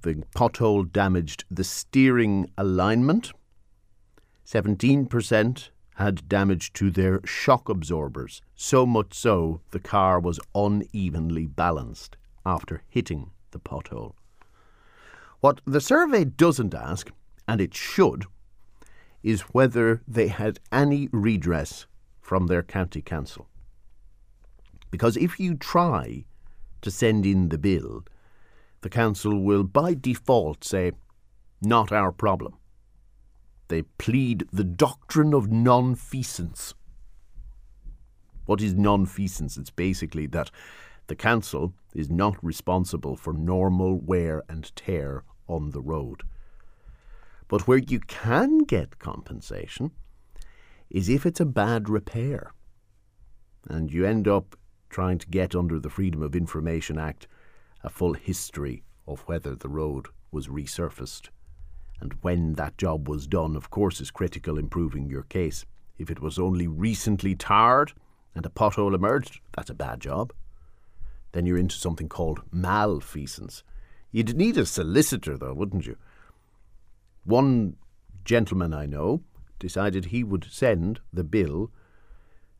the 0.00 0.24
pothole 0.34 0.90
damaged 0.90 1.44
the 1.50 1.64
steering 1.64 2.50
alignment. 2.56 3.32
17% 4.46 5.68
had 5.96 6.26
damage 6.28 6.72
to 6.72 6.90
their 6.90 7.20
shock 7.26 7.68
absorbers, 7.68 8.40
so 8.56 8.86
much 8.86 9.12
so 9.12 9.60
the 9.70 9.78
car 9.78 10.18
was 10.18 10.40
unevenly 10.54 11.46
balanced 11.46 12.16
after 12.46 12.82
hitting 12.88 13.32
the 13.50 13.60
pothole. 13.60 14.14
What 15.40 15.62
the 15.64 15.80
survey 15.80 16.24
doesn't 16.24 16.74
ask, 16.74 17.10
and 17.48 17.60
it 17.60 17.74
should, 17.74 18.26
is 19.22 19.40
whether 19.52 20.02
they 20.06 20.28
had 20.28 20.60
any 20.70 21.08
redress 21.12 21.86
from 22.20 22.46
their 22.46 22.62
county 22.62 23.00
council. 23.00 23.48
Because 24.90 25.16
if 25.16 25.40
you 25.40 25.54
try 25.54 26.24
to 26.82 26.90
send 26.90 27.24
in 27.24 27.48
the 27.48 27.58
bill, 27.58 28.04
the 28.82 28.90
council 28.90 29.42
will 29.42 29.62
by 29.62 29.94
default 29.94 30.64
say, 30.64 30.92
not 31.62 31.92
our 31.92 32.12
problem. 32.12 32.56
They 33.68 33.82
plead 33.82 34.46
the 34.52 34.64
doctrine 34.64 35.32
of 35.32 35.50
non-feasance. 35.50 36.74
What 38.46 38.60
is 38.60 38.74
non-feasance? 38.74 39.56
It's 39.58 39.70
basically 39.70 40.26
that 40.28 40.50
the 41.06 41.14
council 41.14 41.74
is 41.94 42.10
not 42.10 42.42
responsible 42.44 43.16
for 43.16 43.32
normal 43.32 43.98
wear 43.98 44.42
and 44.48 44.74
tear 44.74 45.24
on 45.50 45.70
the 45.70 45.82
road. 45.82 46.22
But 47.48 47.66
where 47.66 47.78
you 47.78 48.00
can 48.00 48.58
get 48.58 48.98
compensation 48.98 49.90
is 50.88 51.08
if 51.08 51.26
it's 51.26 51.40
a 51.40 51.44
bad 51.44 51.88
repair. 51.88 52.52
And 53.68 53.92
you 53.92 54.06
end 54.06 54.26
up 54.28 54.56
trying 54.88 55.18
to 55.18 55.28
get 55.28 55.54
under 55.54 55.78
the 55.78 55.90
Freedom 55.90 56.22
of 56.22 56.34
Information 56.34 56.98
Act 56.98 57.26
a 57.82 57.88
full 57.88 58.14
history 58.14 58.82
of 59.06 59.20
whether 59.22 59.54
the 59.54 59.68
road 59.68 60.06
was 60.30 60.48
resurfaced. 60.48 61.28
And 62.00 62.14
when 62.22 62.54
that 62.54 62.78
job 62.78 63.08
was 63.08 63.26
done, 63.26 63.56
of 63.56 63.70
course, 63.70 64.00
is 64.00 64.10
critical 64.10 64.58
in 64.58 64.68
proving 64.68 65.08
your 65.08 65.24
case. 65.24 65.66
If 65.98 66.10
it 66.10 66.20
was 66.20 66.38
only 66.38 66.66
recently 66.66 67.34
tarred 67.34 67.92
and 68.34 68.46
a 68.46 68.48
pothole 68.48 68.94
emerged, 68.94 69.40
that's 69.54 69.70
a 69.70 69.74
bad 69.74 70.00
job. 70.00 70.32
Then 71.32 71.46
you're 71.46 71.58
into 71.58 71.76
something 71.76 72.08
called 72.08 72.40
malfeasance. 72.50 73.62
You'd 74.12 74.36
need 74.36 74.56
a 74.56 74.66
solicitor, 74.66 75.38
though, 75.38 75.54
wouldn't 75.54 75.86
you? 75.86 75.96
One 77.24 77.76
gentleman 78.24 78.74
I 78.74 78.86
know 78.86 79.22
decided 79.58 80.06
he 80.06 80.24
would 80.24 80.46
send 80.50 81.00
the 81.12 81.24
bill 81.24 81.70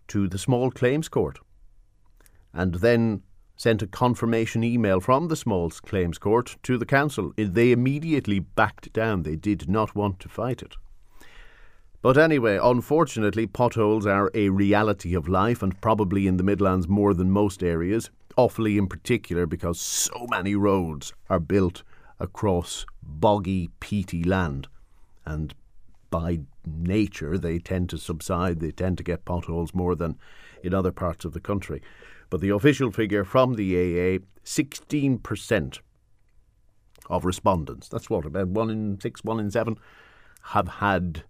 to 0.08 0.28
the 0.28 0.38
small 0.38 0.70
claims 0.70 1.08
court 1.08 1.38
and 2.52 2.74
then 2.76 3.22
sent 3.56 3.82
a 3.82 3.86
confirmation 3.86 4.64
email 4.64 5.00
from 5.00 5.28
the 5.28 5.36
small 5.36 5.70
claims 5.70 6.18
court 6.18 6.56
to 6.62 6.78
the 6.78 6.86
council. 6.86 7.32
They 7.36 7.72
immediately 7.72 8.38
backed 8.38 8.92
down. 8.92 9.22
They 9.22 9.36
did 9.36 9.68
not 9.68 9.94
want 9.94 10.18
to 10.20 10.28
fight 10.28 10.62
it. 10.62 10.76
But 12.02 12.16
anyway, 12.16 12.58
unfortunately, 12.62 13.46
potholes 13.46 14.06
are 14.06 14.30
a 14.34 14.48
reality 14.48 15.14
of 15.14 15.28
life 15.28 15.62
and 15.62 15.78
probably 15.82 16.26
in 16.26 16.38
the 16.38 16.42
Midlands 16.42 16.88
more 16.88 17.12
than 17.12 17.30
most 17.30 17.62
areas. 17.62 18.10
Offaly 18.36 18.78
in 18.78 18.86
particular, 18.86 19.46
because 19.46 19.80
so 19.80 20.26
many 20.28 20.54
roads 20.54 21.12
are 21.28 21.40
built 21.40 21.82
across 22.18 22.86
boggy, 23.02 23.70
peaty 23.80 24.22
land. 24.22 24.68
And 25.24 25.54
by 26.10 26.40
nature, 26.66 27.38
they 27.38 27.58
tend 27.58 27.88
to 27.90 27.98
subside, 27.98 28.60
they 28.60 28.70
tend 28.70 28.98
to 28.98 29.04
get 29.04 29.24
potholes 29.24 29.74
more 29.74 29.94
than 29.94 30.18
in 30.62 30.74
other 30.74 30.92
parts 30.92 31.24
of 31.24 31.32
the 31.32 31.40
country. 31.40 31.82
But 32.28 32.40
the 32.40 32.50
official 32.50 32.90
figure 32.90 33.24
from 33.24 33.54
the 33.54 33.76
AA 33.76 34.24
16% 34.44 35.78
of 37.08 37.24
respondents, 37.24 37.88
that's 37.88 38.08
what, 38.08 38.24
about 38.24 38.48
one 38.48 38.70
in 38.70 39.00
six, 39.00 39.24
one 39.24 39.40
in 39.40 39.50
seven, 39.50 39.78
have 40.42 40.68
had 40.68 41.24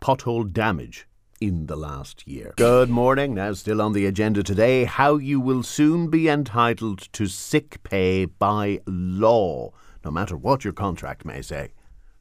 pothole 0.00 0.50
damage 0.50 1.06
in 1.46 1.66
the 1.66 1.76
last 1.76 2.26
year. 2.26 2.54
Good 2.56 2.88
morning. 2.88 3.34
Now, 3.34 3.52
still 3.52 3.82
on 3.82 3.92
the 3.92 4.06
agenda 4.06 4.42
today, 4.42 4.84
how 4.84 5.16
you 5.16 5.40
will 5.40 5.62
soon 5.62 6.08
be 6.08 6.28
entitled 6.28 7.12
to 7.12 7.26
sick 7.26 7.82
pay 7.82 8.24
by 8.24 8.80
law 8.86 9.72
no 10.04 10.10
matter 10.10 10.36
what 10.36 10.64
your 10.64 10.72
contract 10.72 11.24
may 11.24 11.42
say. 11.42 11.72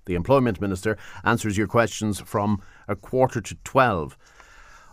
The 0.05 0.15
Employment 0.15 0.59
Minister 0.59 0.97
answers 1.23 1.57
your 1.57 1.67
questions 1.67 2.19
from 2.19 2.61
a 2.87 2.95
quarter 2.95 3.39
to 3.39 3.55
12. 3.63 4.17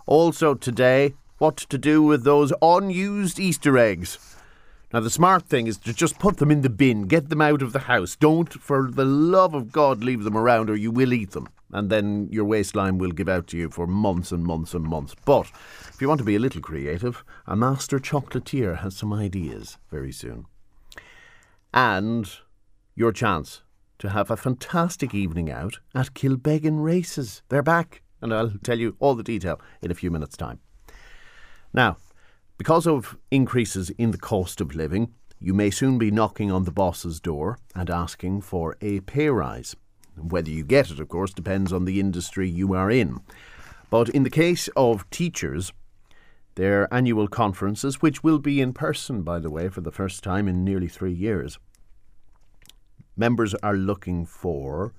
Also 0.07 0.55
today, 0.55 1.15
what 1.39 1.57
to 1.57 1.79
do 1.79 2.03
with 2.03 2.23
those 2.23 2.53
unused 2.63 3.41
Easter 3.41 3.77
eggs. 3.79 4.37
Now, 4.93 5.01
the 5.01 5.11
smart 5.11 5.45
thing 5.45 5.67
is 5.67 5.79
to 5.79 5.93
just 5.93 6.19
put 6.19 6.39
them 6.39 6.51
in 6.51 6.63
the 6.63 6.71
bin, 6.71 7.07
get 7.07 7.29
them 7.29 7.41
out 7.41 7.63
of 7.63 7.73
the 7.73 7.81
house. 7.81 8.17
Don't, 8.17 8.53
for 8.53 8.91
the 8.91 9.05
love 9.05 9.55
of 9.55 9.73
God, 9.73 10.05
leave 10.05 10.25
them 10.25 10.37
around 10.37 10.69
or 10.71 10.77
you 10.77 10.91
will 10.91 11.13
eat 11.13 11.31
them. 11.31 11.49
And 11.73 11.91
then 11.91 12.29
your 12.31 12.45
waistline 12.45 12.99
will 12.99 13.13
give 13.13 13.29
out 13.29 13.47
to 13.49 13.57
you 13.57 13.71
for 13.71 13.87
months 13.87 14.33
and 14.33 14.45
months 14.45 14.75
and 14.75 14.85
months. 14.85 15.15
But 15.25 15.51
if 15.89 16.01
you 16.01 16.09
want 16.09 16.19
to 16.19 16.25
be 16.25 16.37
a 16.37 16.41
little 16.41 16.61
creative, 16.61 17.25
a 17.47 17.55
master 17.55 17.99
chocolatier 17.99 18.79
has 18.79 18.97
some 18.97 19.13
ideas 19.13 19.79
very 19.91 20.13
soon. 20.13 20.47
And 21.73 22.29
your 22.97 23.13
chance 23.13 23.63
to 23.99 24.09
have 24.09 24.31
a 24.31 24.37
fantastic 24.37 25.15
evening 25.15 25.51
out 25.51 25.79
at 25.95 26.15
Kilbeggan 26.15 26.83
Races. 26.83 27.43
They're 27.51 27.63
back, 27.63 28.03
and 28.21 28.35
I'll 28.35 28.55
tell 28.63 28.79
you 28.79 28.97
all 28.99 29.15
the 29.15 29.23
detail 29.23 29.61
in 29.83 29.91
a 29.91 29.95
few 29.95 30.11
minutes' 30.11 30.37
time. 30.37 30.59
Now, 31.73 31.99
because 32.59 32.87
of 32.87 33.17
increases 33.31 33.91
in 33.91 34.11
the 34.11 34.19
cost 34.19 34.61
of 34.61 34.75
living, 34.75 35.15
you 35.39 35.55
may 35.55 35.71
soon 35.71 35.99
be 35.99 36.11
knocking 36.11 36.51
on 36.51 36.65
the 36.65 36.73
boss's 36.73 37.21
door 37.21 37.59
and 37.75 37.89
asking 37.89 38.43
for 38.43 38.77
a 38.81 39.01
pay 39.01 39.29
rise. 39.29 39.77
Whether 40.23 40.51
you 40.51 40.65
get 40.65 40.91
it, 40.91 41.01
of 41.01 41.09
course, 41.09 41.33
depends 41.33 41.73
on 41.73 41.85
the 41.85 42.01
industry 42.01 42.49
you 42.49 42.75
are 42.75 42.91
in. 42.91 43.21
But 43.91 44.09
in 44.09 44.23
the 44.23 44.31
case 44.31 44.69
of 44.77 45.09
teachers, 45.11 45.73
their 46.55 46.93
annual 46.93 47.29
conferences, 47.29 48.03
which 48.03 48.23
will 48.23 48.39
be 48.39 48.61
in 48.61 48.73
person, 48.73 49.23
by 49.23 49.39
the 49.39 49.51
way, 49.51 49.69
for 49.69 49.81
the 49.81 49.93
first 49.93 50.23
time 50.23 50.47
in 50.47 50.65
nearly 50.65 50.89
three 50.89 51.13
years, 51.13 51.59
members 53.17 53.55
are 53.55 53.75
looking 53.75 54.25
for 54.27 54.93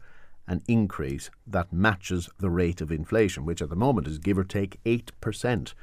an 0.48 0.62
increase 0.68 1.30
that 1.48 1.72
matches 1.72 2.30
the 2.40 2.50
rate 2.50 2.82
of 2.82 2.92
inflation, 2.92 3.46
which 3.46 3.62
at 3.62 3.70
the 3.70 3.76
moment 3.76 4.08
is 4.08 4.18
give 4.18 4.38
or 4.38 4.44
take 4.44 4.82
8%. 4.84 5.74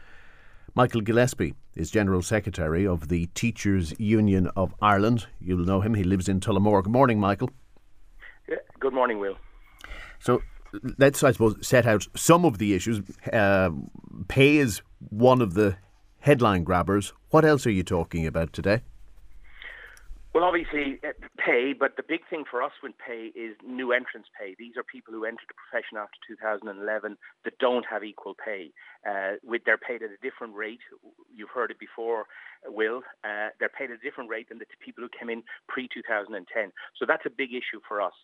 Michael 0.74 1.01
Gillespie 1.01 1.55
is 1.74 1.90
General 1.90 2.22
Secretary 2.22 2.87
of 2.87 3.09
the 3.09 3.27
Teachers 3.35 3.98
Union 3.98 4.48
of 4.55 4.74
Ireland. 4.83 5.27
You'll 5.40 5.64
know 5.64 5.81
him, 5.81 5.94
he 5.94 6.05
lives 6.05 6.29
in 6.29 6.40
Tullamore. 6.40 6.85
Good 6.85 6.92
morning, 6.92 7.18
Michael. 7.18 7.51
Good 8.80 8.92
morning, 8.92 9.18
Will. 9.18 9.37
So 10.18 10.42
let's, 10.98 11.22
I 11.22 11.32
suppose, 11.32 11.56
set 11.66 11.87
out 11.87 12.06
some 12.14 12.44
of 12.44 12.58
the 12.58 12.74
issues. 12.74 13.00
Uh, 13.32 13.70
pay 14.28 14.56
is 14.56 14.82
one 15.11 15.40
of 15.42 15.54
the 15.54 15.76
headline 16.20 16.64
grabbers. 16.64 17.12
What 17.30 17.44
else 17.44 17.66
are 17.66 17.70
you 17.70 17.82
talking 17.82 18.26
about 18.26 18.52
today? 18.52 18.82
Well, 20.34 20.44
obviously, 20.44 21.00
uh, 21.02 21.16
pay, 21.37 21.72
but 21.72 21.96
the 21.96 22.04
big 22.06 22.20
thing 22.28 22.44
for 22.48 22.62
us 22.62 22.72
with 22.82 22.92
pay 23.04 23.32
is 23.34 23.56
new 23.66 23.92
entrants 23.92 24.28
pay. 24.38 24.54
These 24.58 24.76
are 24.76 24.84
people 24.84 25.12
who 25.12 25.24
entered 25.24 25.48
the 25.48 25.56
profession 25.56 25.96
after 25.96 26.14
2011 26.28 27.16
that 27.44 27.58
don't 27.58 27.87
have 27.90 28.04
equal 28.04 28.37
pay. 28.37 28.70
Uh, 29.08 29.40
with 29.42 29.62
They're 29.64 29.80
paid 29.80 30.02
at 30.02 30.11
a 30.11 30.20
different 30.22 30.54
rate. 30.54 30.78
You've 31.34 31.50
heard 31.50 31.70
it 31.70 31.80
before, 31.80 32.26
Will. 32.66 33.02
Uh, 33.24 33.50
they're 33.58 33.72
paid 33.72 33.90
at 33.90 33.98
a 33.98 34.04
different 34.04 34.28
rate 34.30 34.48
than 34.50 34.58
the 34.58 34.66
people 34.84 35.02
who 35.02 35.11
came 35.11 35.30
in 35.30 35.42
pre-2010. 35.66 36.70
So 36.94 37.06
that's 37.08 37.24
a 37.26 37.30
big 37.30 37.50
issue 37.50 37.80
for 37.88 38.00
us. 38.02 38.14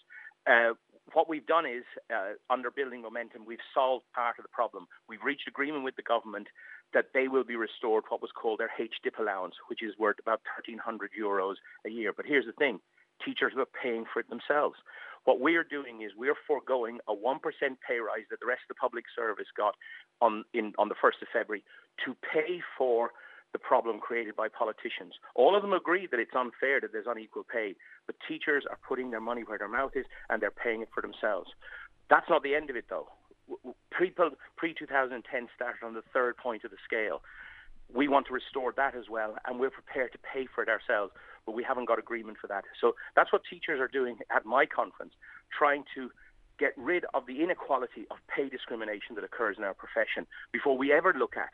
Uh, 0.47 0.75
what 1.13 1.29
we've 1.29 1.47
done 1.47 1.67
is, 1.67 1.85
uh, 2.13 2.35
under 2.51 2.71
building 2.71 3.03
momentum, 3.03 3.45
we've 3.47 3.63
solved 3.73 4.05
part 4.15 4.39
of 4.39 4.43
the 4.43 4.49
problem. 4.49 4.87
We've 5.09 5.23
reached 5.23 5.47
agreement 5.47 5.85
with 5.85 5.97
the 5.97 6.03
government 6.03 6.49
that 6.93 7.07
they 7.13 7.29
will 7.29 7.45
be 7.45 7.57
restored 7.57 8.05
what 8.09 8.23
was 8.23 8.31
called 8.33 8.61
their 8.61 8.71
HDIP 8.79 9.19
allowance, 9.19 9.55
which 9.69 9.83
is 9.83 9.99
worth 9.99 10.19
about 10.19 10.41
1,300 10.57 11.11
euros 11.19 11.55
a 11.87 11.91
year. 11.91 12.13
But 12.17 12.27
here's 12.27 12.47
the 12.47 12.53
thing 12.53 12.81
teachers 13.25 13.53
are 13.57 13.67
paying 13.81 14.05
for 14.13 14.21
it 14.21 14.29
themselves. 14.29 14.77
What 15.25 15.41
we're 15.41 15.65
doing 15.65 16.03
is 16.03 16.13
we're 16.17 16.37
foregoing 16.47 16.99
a 17.09 17.15
1% 17.15 17.41
pay 17.87 17.99
rise 17.99 18.27
that 18.31 18.41
the 18.41 18.47
rest 18.47 18.63
of 18.69 18.77
the 18.77 18.81
public 18.81 19.05
service 19.17 19.47
got 19.57 19.75
on, 20.21 20.45
in, 20.53 20.73
on 20.79 20.89
the 20.89 20.95
1st 20.97 21.23
of 21.23 21.29
February 21.33 21.65
to 22.05 22.15
pay 22.21 22.61
for 22.77 23.11
the 23.55 23.59
problem 23.61 24.01
created 24.01 24.35
by 24.37 24.49
politicians. 24.49 25.15
All 25.35 25.57
of 25.57 25.63
them 25.63 25.73
agree 25.73 26.07
that 26.11 26.19
it's 26.19 26.35
unfair 26.37 26.81
that 26.81 26.93
there's 26.93 27.07
unequal 27.09 27.47
pay, 27.51 27.77
but 28.05 28.17
teachers 28.29 28.65
are 28.69 28.79
putting 28.87 29.13
their 29.13 29.21
money 29.21 29.43
where 29.47 29.57
their 29.57 29.69
mouth 29.69 29.93
is 29.95 30.05
and 30.29 30.43
they're 30.43 30.51
paying 30.51 30.83
it 30.83 30.89
for 30.93 31.01
themselves. 31.01 31.49
That's 32.11 32.29
not 32.29 32.43
the 32.43 32.55
end 32.55 32.69
of 32.69 32.77
it, 32.77 32.87
though. 32.91 33.09
People 33.97 34.31
pre 34.57 34.75
2010 34.75 35.49
started 35.55 35.87
on 35.87 35.95
the 35.95 36.03
third 36.13 36.37
point 36.37 36.65
of 36.65 36.73
the 36.73 36.83
scale. 36.85 37.23
We 37.95 38.09
want 38.09 38.27
to 38.27 38.33
restore 38.33 38.75
that 38.77 38.97
as 38.97 39.05
well, 39.09 39.37
and 39.47 39.61
we're 39.61 39.71
prepared 39.71 40.11
to 40.13 40.19
pay 40.19 40.49
for 40.53 40.65
it 40.65 40.69
ourselves, 40.69 41.13
but 41.47 41.55
we 41.55 41.63
haven't 41.63 41.87
got 41.87 41.99
agreement 42.01 42.39
for 42.41 42.49
that. 42.49 42.65
So 42.81 42.97
that's 43.15 43.33
what 43.33 43.43
teachers 43.49 43.79
are 43.79 43.89
doing 43.89 44.17
at 44.35 44.45
my 44.45 44.67
conference, 44.67 45.13
trying 45.57 45.85
to 45.95 46.11
get 46.59 46.73
rid 46.77 47.05
of 47.15 47.27
the 47.27 47.43
inequality 47.43 48.07
of 48.11 48.17
pay 48.35 48.49
discrimination 48.49 49.15
that 49.15 49.23
occurs 49.23 49.57
in 49.59 49.65
our 49.65 49.75
profession 49.75 50.27
before 50.53 50.77
we 50.77 50.93
ever 50.93 51.13
look 51.17 51.37
at 51.37 51.53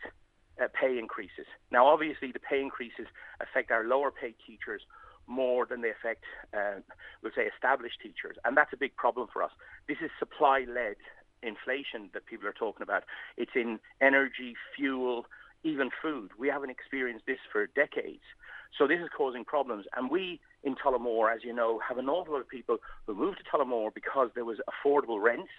uh, 0.60 0.68
pay 0.78 0.98
increases. 0.98 1.46
Now, 1.70 1.86
obviously, 1.86 2.32
the 2.32 2.40
pay 2.40 2.60
increases 2.60 3.06
affect 3.40 3.70
our 3.70 3.84
lower 3.84 4.10
paid 4.10 4.34
teachers 4.46 4.82
more 5.26 5.64
than 5.64 5.80
they 5.80 5.90
affect, 5.90 6.24
uh, 6.52 6.80
we'll 7.22 7.32
say, 7.34 7.42
established 7.42 8.00
teachers. 8.02 8.36
And 8.44 8.56
that's 8.56 8.72
a 8.72 8.76
big 8.76 8.96
problem 8.96 9.28
for 9.32 9.42
us. 9.42 9.52
This 9.88 9.98
is 10.02 10.10
supply 10.18 10.66
led 10.68 10.96
inflation 11.42 12.10
that 12.12 12.26
people 12.26 12.46
are 12.48 12.52
talking 12.52 12.82
about. 12.82 13.04
It's 13.36 13.52
in 13.54 13.78
energy, 14.00 14.54
fuel, 14.76 15.26
even 15.62 15.90
food. 16.02 16.30
We 16.38 16.48
haven't 16.48 16.70
experienced 16.70 17.26
this 17.26 17.38
for 17.50 17.66
decades. 17.68 18.24
So 18.76 18.86
this 18.86 19.00
is 19.00 19.08
causing 19.16 19.44
problems. 19.44 19.86
And 19.96 20.10
we 20.10 20.40
in 20.62 20.74
Tullamore, 20.74 21.34
as 21.34 21.42
you 21.44 21.54
know, 21.54 21.80
have 21.86 21.98
an 21.98 22.08
awful 22.08 22.34
lot 22.34 22.40
of 22.40 22.48
people 22.48 22.78
who 23.06 23.14
moved 23.14 23.38
to 23.38 23.44
Tullamore 23.44 23.94
because 23.94 24.30
there 24.34 24.44
was 24.44 24.58
affordable 24.68 25.22
rents. 25.22 25.52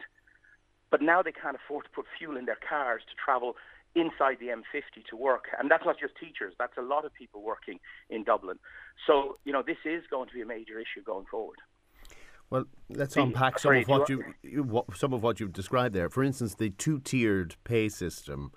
But 0.92 1.02
now 1.02 1.22
they 1.22 1.32
can't 1.32 1.56
afford 1.56 1.86
to 1.86 1.92
put 1.92 2.06
fuel 2.18 2.38
in 2.38 2.46
their 2.46 2.58
cars 2.68 3.02
to 3.08 3.16
travel 3.24 3.56
inside 3.95 4.38
the 4.39 4.47
M50 4.47 5.06
to 5.10 5.17
work. 5.17 5.45
And 5.60 5.69
that's 5.69 5.86
not 5.86 5.99
just 5.99 6.13
teachers, 6.19 6.54
that's 6.58 6.77
a 6.77 6.82
lot 6.82 7.06
of 7.06 7.13
people 7.13 7.41
working 7.41 7.80
in 8.10 8.23
Dublin. 8.23 8.58
So, 9.08 9.38
you 9.43 9.51
know, 9.51 9.63
this 9.65 9.77
is 9.86 10.04
going 10.10 10.30
to 10.30 10.34
be 10.34 10.41
a 10.41 10.45
major 10.45 10.80
issue 10.80 11.04
going 11.06 11.25
forward. 11.30 11.58
Well, 12.49 12.65
let's 12.89 13.15
unpack 13.15 13.60
some 13.60 13.75
of 13.75 13.88
what 13.88 14.10
you, 14.10 14.23
you 14.43 14.63
what, 14.63 14.97
some 14.97 15.13
of 15.13 15.23
what 15.23 15.39
you've 15.39 15.54
described 15.54 15.95
there. 15.95 16.10
For 16.10 16.21
instance, 16.21 16.56
the 16.56 16.69
two-tiered 16.69 17.56
pay 17.63 17.88
system 17.88 18.51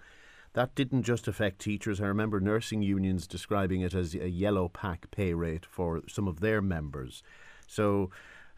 that 0.54 0.74
didn't 0.74 1.02
just 1.02 1.28
affect 1.28 1.58
teachers. 1.60 2.00
I 2.00 2.06
remember 2.06 2.40
nursing 2.40 2.82
unions 2.82 3.26
describing 3.26 3.82
it 3.82 3.92
as 3.92 4.14
a 4.14 4.28
yellow 4.28 4.68
pack 4.68 5.10
pay 5.10 5.34
rate 5.34 5.66
for 5.66 6.02
some 6.08 6.26
of 6.28 6.40
their 6.40 6.62
members. 6.62 7.22
So 7.66 8.10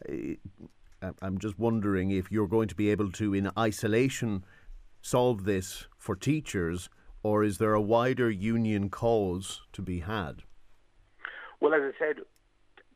uh, 0.09 1.13
I'm 1.23 1.39
just 1.39 1.59
wondering 1.59 2.11
if 2.11 2.31
you're 2.31 2.47
going 2.47 2.69
to 2.69 2.75
be 2.75 2.91
able 2.91 3.11
to, 3.13 3.35
in 3.35 3.51
isolation, 3.59 4.45
solve 5.01 5.45
this 5.45 5.87
for 6.07 6.15
teachers, 6.15 6.89
or 7.25 7.43
is 7.43 7.59
there 7.59 7.75
a 7.75 7.81
wider 7.81 8.31
union 8.31 8.89
cause 8.89 9.63
to 9.73 9.83
be 9.83 9.99
had? 10.01 10.45
Well, 11.61 11.75
as 11.75 11.83
I 11.83 11.91
said, 11.99 12.17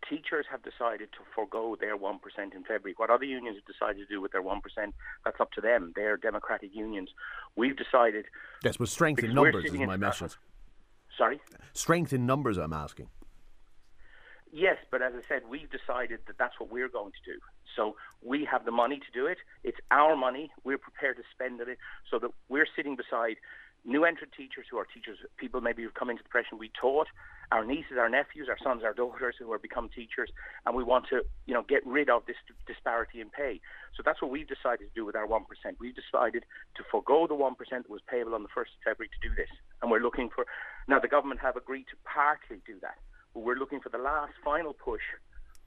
teachers 0.08 0.46
have 0.48 0.62
decided 0.62 1.08
to 1.12 1.18
forego 1.34 1.76
their 1.78 1.98
1% 1.98 2.14
in 2.38 2.62
February. 2.62 2.94
What 2.96 3.10
other 3.10 3.24
unions 3.24 3.56
have 3.56 3.66
decided 3.66 4.06
to 4.06 4.14
do 4.14 4.20
with 4.20 4.30
their 4.30 4.42
1%, 4.42 4.60
that's 5.24 5.40
up 5.40 5.50
to 5.52 5.60
them. 5.60 5.92
They're 5.96 6.16
democratic 6.16 6.70
unions. 6.72 7.10
We've 7.56 7.76
decided. 7.76 8.26
Yes, 8.62 8.76
but 8.76 8.88
strength 8.88 9.24
in 9.24 9.34
numbers 9.34 9.64
is 9.64 9.72
my 9.72 9.96
message. 9.96 10.36
Sorry? 11.18 11.40
Strength 11.72 12.12
in 12.12 12.26
numbers, 12.26 12.58
I'm 12.58 12.72
asking. 12.72 13.08
Yes, 14.52 14.78
but 14.90 15.00
as 15.00 15.12
I 15.14 15.20
said, 15.28 15.42
we've 15.48 15.70
decided 15.70 16.20
that 16.26 16.36
that's 16.38 16.58
what 16.58 16.72
we're 16.72 16.88
going 16.88 17.12
to 17.12 17.32
do. 17.32 17.38
So 17.76 17.94
we 18.22 18.44
have 18.50 18.64
the 18.64 18.72
money 18.72 18.98
to 18.98 19.10
do 19.12 19.26
it. 19.26 19.38
It's 19.62 19.78
our 19.90 20.16
money. 20.16 20.50
We're 20.64 20.78
prepared 20.78 21.16
to 21.18 21.22
spend 21.32 21.60
it 21.60 21.78
so 22.10 22.18
that 22.18 22.30
we're 22.48 22.66
sitting 22.74 22.96
beside 22.96 23.36
new 23.84 24.04
entrant 24.04 24.32
teachers 24.36 24.66
who 24.70 24.76
are 24.76 24.84
teachers, 24.84 25.18
people 25.38 25.60
maybe 25.60 25.82
who've 25.82 25.94
come 25.94 26.10
into 26.10 26.22
the 26.22 26.28
profession 26.28 26.58
we 26.58 26.70
taught, 26.78 27.06
our 27.52 27.64
nieces, 27.64 27.96
our 27.98 28.08
nephews, 28.08 28.48
our 28.48 28.58
sons, 28.62 28.82
our 28.84 28.92
daughters 28.92 29.36
who 29.38 29.50
are 29.52 29.58
become 29.58 29.88
teachers, 29.88 30.30
and 30.66 30.76
we 30.76 30.84
want 30.84 31.06
to, 31.08 31.22
you 31.46 31.54
know, 31.54 31.62
get 31.62 31.86
rid 31.86 32.10
of 32.10 32.26
this 32.26 32.36
disparity 32.66 33.20
in 33.20 33.30
pay. 33.30 33.60
So 33.96 34.02
that's 34.04 34.20
what 34.20 34.30
we've 34.30 34.46
decided 34.46 34.84
to 34.88 34.94
do 34.94 35.04
with 35.06 35.16
our 35.16 35.26
1%. 35.26 35.40
We've 35.78 35.94
decided 35.94 36.44
to 36.76 36.82
forego 36.90 37.26
the 37.26 37.34
1% 37.34 37.56
that 37.70 37.90
was 37.90 38.02
payable 38.08 38.34
on 38.34 38.42
the 38.42 38.48
1st 38.48 38.74
of 38.76 38.82
February 38.84 39.10
to 39.20 39.28
do 39.28 39.34
this. 39.34 39.48
And 39.80 39.90
we're 39.90 40.02
looking 40.02 40.28
for, 40.28 40.44
now 40.86 40.98
the 40.98 41.08
government 41.08 41.40
have 41.40 41.56
agreed 41.56 41.86
to 41.90 41.96
partly 42.04 42.60
do 42.66 42.74
that, 42.82 42.98
we're 43.34 43.56
looking 43.56 43.80
for 43.80 43.88
the 43.88 43.98
last 43.98 44.32
final 44.44 44.72
push, 44.72 45.02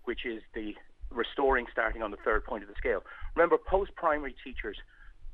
which 0.04 0.26
is 0.26 0.42
the 0.54 0.76
restoring 1.12 1.66
starting 1.72 2.02
on 2.02 2.12
the 2.12 2.18
third 2.18 2.44
point 2.44 2.64
of 2.64 2.70
the 2.70 2.76
scale. 2.78 3.04
Remember, 3.36 3.58
post-primary 3.58 4.36
teachers 4.44 4.78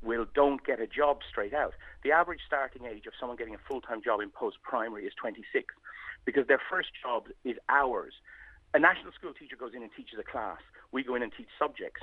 will 0.02 0.26
don't 0.34 0.64
get 0.64 0.80
a 0.80 0.86
job 0.86 1.18
straight 1.28 1.52
out. 1.52 1.74
The 2.04 2.12
average 2.12 2.40
starting 2.46 2.86
age 2.86 3.06
of 3.06 3.12
someone 3.18 3.36
getting 3.36 3.54
a 3.54 3.62
full-time 3.68 4.02
job 4.02 4.20
in 4.20 4.30
post-primary 4.30 5.04
is 5.06 5.12
26 5.20 5.74
because 6.24 6.46
their 6.46 6.60
first 6.70 6.88
job 7.02 7.26
is 7.44 7.56
hours. 7.68 8.12
A 8.72 8.78
national 8.78 9.12
school 9.12 9.34
teacher 9.34 9.56
goes 9.56 9.72
in 9.74 9.82
and 9.82 9.90
teaches 9.96 10.18
a 10.18 10.22
class. 10.22 10.60
We 10.92 11.02
go 11.02 11.14
in 11.14 11.22
and 11.22 11.32
teach 11.36 11.48
subjects. 11.58 12.02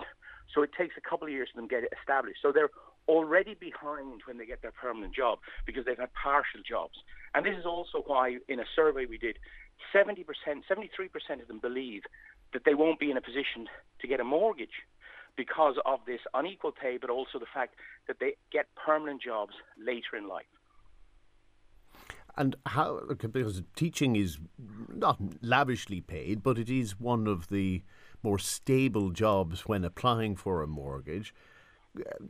So 0.54 0.62
it 0.62 0.72
takes 0.78 0.96
a 0.98 1.02
couple 1.02 1.28
of 1.28 1.34
years 1.34 1.50
for 1.52 1.62
them 1.62 1.70
to 1.70 1.76
get 1.76 1.84
it 1.84 1.94
established. 2.00 2.40
So 2.42 2.52
they're 2.52 2.70
already 3.08 3.56
behind 3.56 4.22
when 4.26 4.38
they 4.38 4.46
get 4.46 4.62
their 4.62 4.72
permanent 4.72 5.16
job 5.16 5.40
because 5.66 5.86
they've 5.86 5.98
had 5.98 6.14
partial 6.14 6.62
jobs. 6.68 6.98
And 7.34 7.46
this 7.46 7.58
is 7.58 7.66
also 7.66 8.04
why 8.06 8.38
in 8.48 8.60
a 8.60 8.66
survey 8.76 9.06
we 9.06 9.18
did, 9.18 9.38
70%, 9.94 10.26
73% 10.70 11.42
of 11.42 11.48
them 11.48 11.60
believe 11.60 12.04
that 12.54 12.64
they 12.66 12.74
won't 12.74 13.00
be 13.00 13.12
in 13.12 13.18
a 13.18 13.22
position 13.22 13.68
to 14.00 14.08
get 14.08 14.20
a 14.20 14.24
mortgage 14.24 14.84
because 15.36 15.76
of 15.86 16.00
this 16.06 16.22
unequal 16.34 16.72
pay, 16.72 16.98
but 16.98 17.10
also 17.10 17.40
the 17.40 17.46
fact 17.54 17.76
that 18.08 18.18
they 18.20 18.34
get 18.52 18.66
permanent 18.76 19.22
jobs 19.22 19.54
later 19.78 20.18
in 20.18 20.28
life. 20.28 20.46
And 22.36 22.56
how, 22.68 23.02
because 23.18 23.64
teaching 23.76 24.16
is 24.16 24.38
not 24.94 25.20
lavishly 25.42 26.02
paid, 26.02 26.44
but 26.44 26.60
it 26.60 26.70
is 26.70 27.00
one 27.00 27.28
of 27.28 27.48
the 27.48 27.84
more 28.22 28.38
stable 28.38 29.10
jobs 29.10 29.62
when 29.62 29.84
applying 29.84 30.36
for 30.36 30.62
a 30.62 30.68
mortgage. 30.68 31.34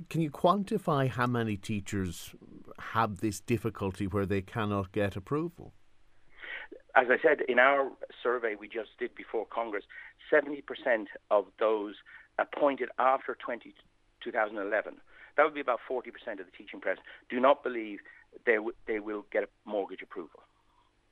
Can 0.10 0.22
you 0.22 0.32
quantify 0.32 1.10
how 1.10 1.28
many 1.28 1.58
teachers 1.58 2.34
have 2.80 3.20
this 3.20 3.42
difficulty 3.42 4.08
where 4.08 4.26
they 4.26 4.42
cannot 4.42 4.94
get 4.94 5.18
approval? 5.18 5.74
As 6.98 7.06
I 7.12 7.18
said 7.22 7.42
in 7.48 7.60
our 7.60 7.92
survey 8.24 8.56
we 8.60 8.68
just 8.68 8.90
did 8.98 9.14
before 9.14 9.46
Congress, 9.46 9.84
70% 10.34 10.64
of 11.30 11.46
those 11.60 11.94
appointed 12.40 12.90
after 12.98 13.38
20, 13.40 13.76
2011, 14.24 14.96
that 15.38 15.44
would 15.44 15.54
be 15.54 15.62
about 15.62 15.80
40% 15.88 16.08
of 16.32 16.38
the 16.50 16.58
teaching 16.58 16.82
press, 16.82 16.98
do 17.30 17.40
not 17.40 17.64
believe 17.64 18.00
they, 18.48 18.56
w- 18.56 18.74
they 18.88 19.00
will 19.00 19.26
get 19.32 19.44
a 19.44 19.48
mortgage 19.70 20.02
approval. 20.02 20.40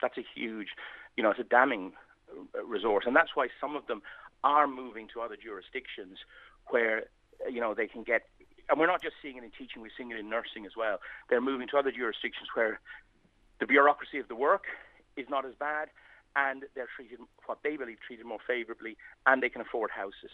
That's 0.01 0.17
a 0.17 0.25
huge, 0.33 0.69
you 1.15 1.23
know, 1.23 1.29
it's 1.29 1.39
a 1.39 1.43
damning 1.43 1.93
uh, 2.33 2.65
resource. 2.65 3.03
And 3.05 3.15
that's 3.15 3.35
why 3.35 3.49
some 3.61 3.75
of 3.75 3.85
them 3.85 4.01
are 4.43 4.65
moving 4.67 5.07
to 5.13 5.21
other 5.21 5.37
jurisdictions 5.37 6.17
where, 6.69 7.03
you 7.47 7.61
know, 7.61 7.75
they 7.75 7.85
can 7.85 8.01
get, 8.01 8.23
and 8.71 8.79
we're 8.79 8.87
not 8.87 9.03
just 9.03 9.17
seeing 9.21 9.37
it 9.37 9.43
in 9.43 9.51
teaching, 9.51 9.83
we're 9.83 9.93
seeing 9.95 10.09
it 10.09 10.17
in 10.17 10.31
nursing 10.31 10.65
as 10.65 10.71
well. 10.75 10.97
They're 11.29 11.41
moving 11.41 11.67
to 11.69 11.77
other 11.77 11.91
jurisdictions 11.91 12.49
where 12.55 12.79
the 13.59 13.67
bureaucracy 13.67 14.17
of 14.17 14.27
the 14.27 14.35
work 14.35 14.63
is 15.17 15.27
not 15.29 15.45
as 15.45 15.53
bad 15.59 15.89
and 16.35 16.63
they're 16.75 16.89
treated, 16.95 17.19
what 17.45 17.59
they 17.63 17.77
believe, 17.77 17.97
treated 18.05 18.25
more 18.25 18.39
favourably 18.45 18.97
and 19.25 19.41
they 19.41 19.49
can 19.49 19.61
afford 19.61 19.91
houses. 19.91 20.31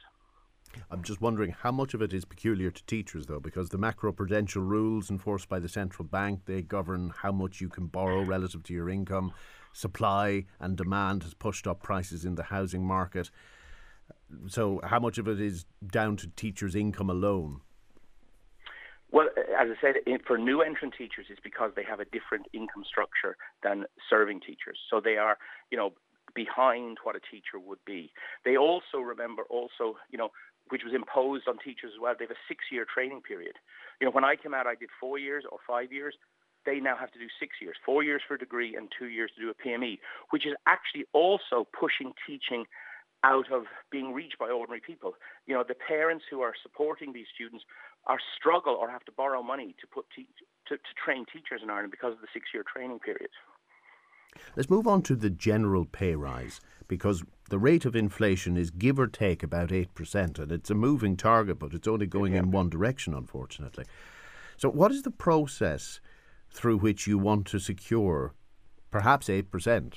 I'm 0.89 1.03
just 1.03 1.21
wondering 1.21 1.51
how 1.51 1.71
much 1.71 1.93
of 1.93 2.01
it 2.01 2.13
is 2.13 2.25
peculiar 2.25 2.71
to 2.71 2.85
teachers, 2.85 3.25
though, 3.25 3.39
because 3.39 3.69
the 3.69 3.77
macroprudential 3.77 4.65
rules 4.67 5.09
enforced 5.09 5.49
by 5.49 5.59
the 5.59 5.67
central 5.67 6.07
bank 6.07 6.41
they 6.45 6.61
govern 6.61 7.13
how 7.21 7.31
much 7.31 7.59
you 7.59 7.69
can 7.69 7.87
borrow 7.87 8.23
relative 8.23 8.63
to 8.63 8.73
your 8.73 8.89
income. 8.89 9.33
Supply 9.73 10.45
and 10.59 10.77
demand 10.77 11.23
has 11.23 11.33
pushed 11.33 11.67
up 11.67 11.81
prices 11.81 12.25
in 12.25 12.35
the 12.35 12.43
housing 12.43 12.85
market. 12.85 13.31
so, 14.47 14.79
how 14.83 14.99
much 14.99 15.17
of 15.17 15.27
it 15.27 15.39
is 15.41 15.65
down 15.85 16.15
to 16.17 16.27
teachers' 16.27 16.75
income 16.75 17.09
alone? 17.09 17.61
Well, 19.11 19.27
as 19.37 19.67
I 19.69 19.75
said, 19.81 19.95
for 20.25 20.37
new 20.37 20.61
entrant 20.61 20.93
teachers, 20.97 21.25
it's 21.29 21.39
because 21.43 21.71
they 21.75 21.83
have 21.83 21.99
a 21.99 22.05
different 22.05 22.47
income 22.53 22.83
structure 22.87 23.35
than 23.61 23.85
serving 24.09 24.39
teachers. 24.39 24.79
So 24.89 25.01
they 25.01 25.17
are, 25.17 25.37
you 25.69 25.77
know, 25.77 25.91
behind 26.33 26.97
what 27.03 27.15
a 27.15 27.19
teacher 27.19 27.59
would 27.59 27.79
be. 27.85 28.11
They 28.45 28.55
also 28.55 28.99
remember 29.03 29.43
also, 29.49 29.97
you 30.09 30.17
know, 30.17 30.29
which 30.69 30.83
was 30.85 30.93
imposed 30.93 31.47
on 31.47 31.57
teachers 31.57 31.91
as 31.93 31.99
well. 32.01 32.15
They 32.17 32.23
have 32.23 32.31
a 32.31 32.47
six-year 32.47 32.85
training 32.87 33.21
period. 33.27 33.55
You 33.99 34.07
know, 34.07 34.11
when 34.11 34.23
I 34.23 34.35
came 34.37 34.53
out, 34.53 34.65
I 34.65 34.75
did 34.75 34.89
four 34.99 35.19
years 35.19 35.43
or 35.51 35.57
five 35.67 35.91
years. 35.91 36.15
They 36.65 36.79
now 36.79 36.95
have 36.95 37.11
to 37.11 37.19
do 37.19 37.27
six 37.39 37.55
years, 37.61 37.75
four 37.85 38.03
years 38.03 38.21
for 38.25 38.35
a 38.35 38.39
degree 38.39 38.75
and 38.75 38.87
two 38.97 39.07
years 39.07 39.31
to 39.35 39.41
do 39.41 39.49
a 39.49 39.67
PME, 39.67 39.99
which 40.29 40.45
is 40.45 40.53
actually 40.67 41.05
also 41.11 41.67
pushing 41.77 42.13
teaching 42.25 42.65
out 43.23 43.51
of 43.51 43.63
being 43.91 44.13
reached 44.13 44.39
by 44.39 44.49
ordinary 44.49 44.81
people. 44.81 45.13
You 45.45 45.55
know, 45.55 45.63
the 45.67 45.75
parents 45.75 46.25
who 46.29 46.41
are 46.41 46.53
supporting 46.61 47.13
these 47.13 47.27
students 47.33 47.63
are 48.07 48.19
struggle 48.37 48.75
or 48.79 48.89
have 48.89 49.05
to 49.05 49.11
borrow 49.11 49.43
money 49.43 49.75
to 49.79 49.87
put 49.87 50.05
te- 50.15 50.27
to, 50.67 50.77
to 50.77 50.93
train 51.03 51.25
teachers 51.31 51.61
in 51.63 51.69
Ireland 51.69 51.91
because 51.91 52.13
of 52.13 52.21
the 52.21 52.27
six-year 52.33 52.63
training 52.71 52.99
period. 52.99 53.29
Let's 54.55 54.69
move 54.69 54.87
on 54.87 55.01
to 55.03 55.15
the 55.15 55.29
general 55.29 55.85
pay 55.85 56.15
rise 56.15 56.61
because 56.87 57.23
the 57.49 57.59
rate 57.59 57.85
of 57.85 57.95
inflation 57.95 58.57
is 58.57 58.69
give 58.69 58.97
or 58.97 59.07
take 59.07 59.43
about 59.43 59.69
8%, 59.69 60.39
and 60.39 60.51
it's 60.51 60.69
a 60.69 60.75
moving 60.75 61.17
target, 61.17 61.59
but 61.59 61.73
it's 61.73 61.87
only 61.87 62.07
going 62.07 62.33
yeah. 62.33 62.39
in 62.39 62.51
one 62.51 62.69
direction, 62.69 63.13
unfortunately. 63.13 63.85
So, 64.57 64.69
what 64.69 64.91
is 64.91 65.03
the 65.03 65.11
process 65.11 65.99
through 66.49 66.77
which 66.77 67.07
you 67.07 67.17
want 67.17 67.47
to 67.47 67.59
secure 67.59 68.33
perhaps 68.89 69.27
8%? 69.27 69.95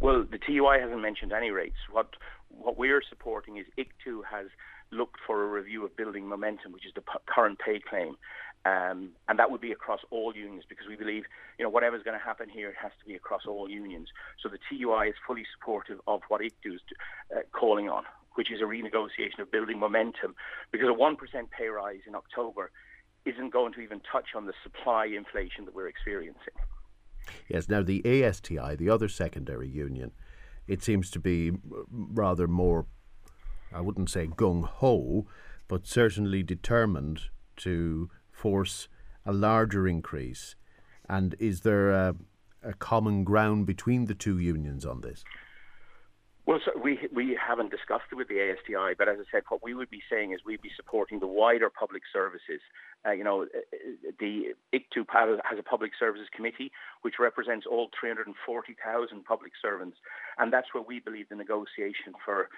Well, 0.00 0.24
the 0.30 0.38
TUI 0.38 0.78
hasn't 0.80 1.02
mentioned 1.02 1.32
any 1.32 1.50
rates. 1.50 1.78
What 1.90 2.14
what 2.50 2.76
we're 2.76 3.02
supporting 3.08 3.56
is 3.56 3.66
ICTU 3.78 4.22
has 4.30 4.46
looked 4.90 5.18
for 5.26 5.44
a 5.44 5.46
review 5.46 5.84
of 5.84 5.96
building 5.96 6.26
momentum, 6.26 6.72
which 6.72 6.86
is 6.86 6.92
the 6.94 7.02
p- 7.02 7.18
current 7.26 7.58
pay 7.58 7.80
claim, 7.80 8.16
um, 8.64 9.10
and 9.28 9.38
that 9.38 9.50
would 9.50 9.60
be 9.60 9.72
across 9.72 10.00
all 10.10 10.34
unions 10.34 10.64
because 10.68 10.86
we 10.88 10.96
believe, 10.96 11.24
you 11.58 11.64
know, 11.64 11.70
whatever's 11.70 12.02
going 12.02 12.18
to 12.18 12.24
happen 12.24 12.48
here, 12.48 12.68
it 12.70 12.76
has 12.80 12.92
to 13.00 13.06
be 13.06 13.14
across 13.14 13.42
all 13.46 13.68
unions. 13.68 14.08
So 14.42 14.48
the 14.48 14.58
TUI 14.68 15.08
is 15.08 15.14
fully 15.26 15.44
supportive 15.56 16.00
of 16.06 16.22
what 16.28 16.40
ICTU 16.40 16.74
is 16.74 16.80
uh, 17.34 17.40
calling 17.52 17.88
on, 17.88 18.04
which 18.34 18.50
is 18.50 18.60
a 18.60 18.64
renegotiation 18.64 19.40
of 19.40 19.50
building 19.50 19.78
momentum, 19.78 20.34
because 20.70 20.88
a 20.88 20.92
1% 20.92 21.16
pay 21.50 21.68
rise 21.68 22.00
in 22.06 22.14
October 22.14 22.70
isn't 23.24 23.50
going 23.50 23.72
to 23.74 23.80
even 23.80 24.00
touch 24.10 24.28
on 24.34 24.46
the 24.46 24.52
supply 24.62 25.06
inflation 25.06 25.64
that 25.64 25.74
we're 25.74 25.88
experiencing. 25.88 26.54
Yes, 27.48 27.68
now 27.68 27.82
the 27.82 28.24
ASTI, 28.24 28.76
the 28.76 28.88
other 28.90 29.08
secondary 29.08 29.68
union, 29.68 30.12
it 30.66 30.82
seems 30.82 31.10
to 31.10 31.18
be 31.18 31.52
rather 31.90 32.46
more, 32.46 32.86
I 33.72 33.80
wouldn't 33.80 34.10
say 34.10 34.26
gung 34.26 34.64
ho, 34.64 35.26
but 35.66 35.86
certainly 35.86 36.42
determined 36.42 37.22
to 37.58 38.10
force 38.30 38.88
a 39.26 39.32
larger 39.32 39.86
increase? 39.86 40.56
And 41.08 41.34
is 41.38 41.60
there 41.60 41.90
a, 41.90 42.16
a 42.62 42.74
common 42.74 43.24
ground 43.24 43.66
between 43.66 44.06
the 44.06 44.14
two 44.14 44.38
unions 44.38 44.84
on 44.84 45.00
this? 45.00 45.24
Well, 46.48 46.60
so 46.64 46.72
we 46.82 46.96
we 47.12 47.36
haven't 47.36 47.70
discussed 47.70 48.08
it 48.10 48.14
with 48.14 48.28
the 48.28 48.40
ASTI, 48.40 48.94
but 48.96 49.06
as 49.06 49.18
I 49.20 49.24
said, 49.30 49.42
what 49.50 49.62
we 49.62 49.74
would 49.74 49.90
be 49.90 50.00
saying 50.10 50.32
is 50.32 50.40
we'd 50.46 50.62
be 50.62 50.72
supporting 50.74 51.20
the 51.20 51.26
wider 51.26 51.68
public 51.68 52.00
services. 52.10 52.62
Uh, 53.06 53.10
you 53.10 53.22
know, 53.22 53.42
uh, 53.42 53.44
uh, 53.52 54.12
the 54.18 54.54
ICTU 54.72 55.04
has 55.44 55.58
a 55.58 55.62
public 55.62 55.92
services 56.00 56.26
committee 56.34 56.72
which 57.02 57.20
represents 57.20 57.66
all 57.70 57.90
340,000 58.00 59.24
public 59.26 59.52
servants, 59.60 59.98
and 60.38 60.50
that's 60.50 60.72
where 60.72 60.82
we 60.82 61.00
believe 61.00 61.28
the 61.28 61.36
negotiation 61.36 62.16
for 62.24 62.48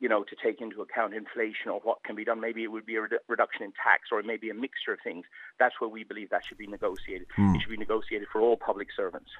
you 0.00 0.08
know, 0.08 0.24
to 0.24 0.34
take 0.42 0.60
into 0.60 0.80
account 0.80 1.14
inflation 1.14 1.70
or 1.70 1.80
what 1.80 2.02
can 2.04 2.16
be 2.16 2.24
done. 2.24 2.40
Maybe 2.40 2.64
it 2.64 2.68
would 2.68 2.86
be 2.86 2.96
a 2.96 3.00
redu- 3.00 3.24
reduction 3.28 3.62
in 3.62 3.72
tax 3.72 4.08
or 4.10 4.22
maybe 4.22 4.48
a 4.48 4.54
mixture 4.54 4.94
of 4.94 4.98
things. 5.04 5.26
That's 5.58 5.74
where 5.78 5.90
we 5.90 6.04
believe 6.04 6.30
that 6.30 6.42
should 6.48 6.58
be 6.58 6.66
negotiated. 6.66 7.26
Mm. 7.38 7.54
It 7.54 7.60
should 7.60 7.70
be 7.70 7.76
negotiated 7.76 8.28
for 8.32 8.40
all 8.40 8.56
public 8.56 8.88
servants. 8.96 9.30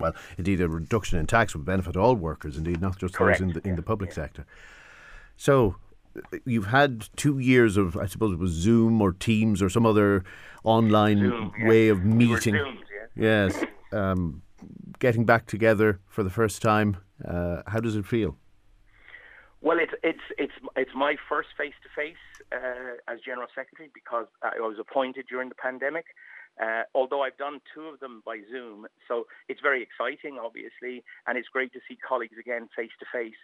Well, 0.00 0.14
indeed, 0.38 0.60
a 0.60 0.68
reduction 0.68 1.18
in 1.18 1.26
tax 1.26 1.54
would 1.54 1.66
benefit 1.66 1.96
all 1.96 2.14
workers, 2.14 2.56
indeed, 2.56 2.80
not 2.80 2.98
just 2.98 3.14
Correct. 3.14 3.40
those 3.40 3.48
in 3.48 3.52
the, 3.54 3.60
in 3.60 3.70
yeah. 3.70 3.76
the 3.76 3.82
public 3.82 4.10
yeah. 4.10 4.14
sector. 4.14 4.46
So, 5.36 5.76
you've 6.44 6.66
had 6.66 7.08
two 7.16 7.38
years 7.38 7.76
of, 7.76 7.96
I 7.96 8.06
suppose 8.06 8.32
it 8.32 8.38
was 8.38 8.52
Zoom 8.52 9.00
or 9.00 9.12
Teams 9.12 9.62
or 9.62 9.68
some 9.68 9.86
other 9.86 10.24
online 10.64 11.18
Zoom, 11.18 11.52
yeah. 11.58 11.68
way 11.68 11.88
of 11.88 12.04
meeting. 12.04 12.54
Zooms, 12.54 12.78
yes. 13.14 13.64
Um, 13.92 14.42
getting 14.98 15.24
back 15.24 15.46
together 15.46 16.00
for 16.08 16.22
the 16.22 16.30
first 16.30 16.62
time. 16.62 16.96
Uh, 17.24 17.62
how 17.66 17.80
does 17.80 17.94
it 17.94 18.06
feel? 18.06 18.36
Well, 19.64 19.78
it's 19.80 19.94
it's 20.02 20.20
it's 20.36 20.52
it's 20.76 20.90
my 20.94 21.16
first 21.26 21.48
face 21.56 21.72
to 21.82 21.88
face 21.96 22.20
as 23.08 23.18
general 23.24 23.48
secretary 23.54 23.88
because 23.94 24.26
I 24.42 24.60
was 24.60 24.76
appointed 24.78 25.24
during 25.26 25.48
the 25.48 25.54
pandemic. 25.54 26.04
Uh, 26.62 26.82
although 26.94 27.22
I've 27.22 27.38
done 27.38 27.60
two 27.74 27.88
of 27.88 27.98
them 27.98 28.22
by 28.26 28.40
Zoom, 28.52 28.86
so 29.08 29.24
it's 29.48 29.60
very 29.62 29.82
exciting, 29.82 30.38
obviously, 30.38 31.02
and 31.26 31.38
it's 31.38 31.48
great 31.48 31.72
to 31.72 31.80
see 31.88 31.96
colleagues 31.96 32.36
again 32.38 32.68
face 32.76 32.92
to 33.00 33.06
face. 33.10 33.40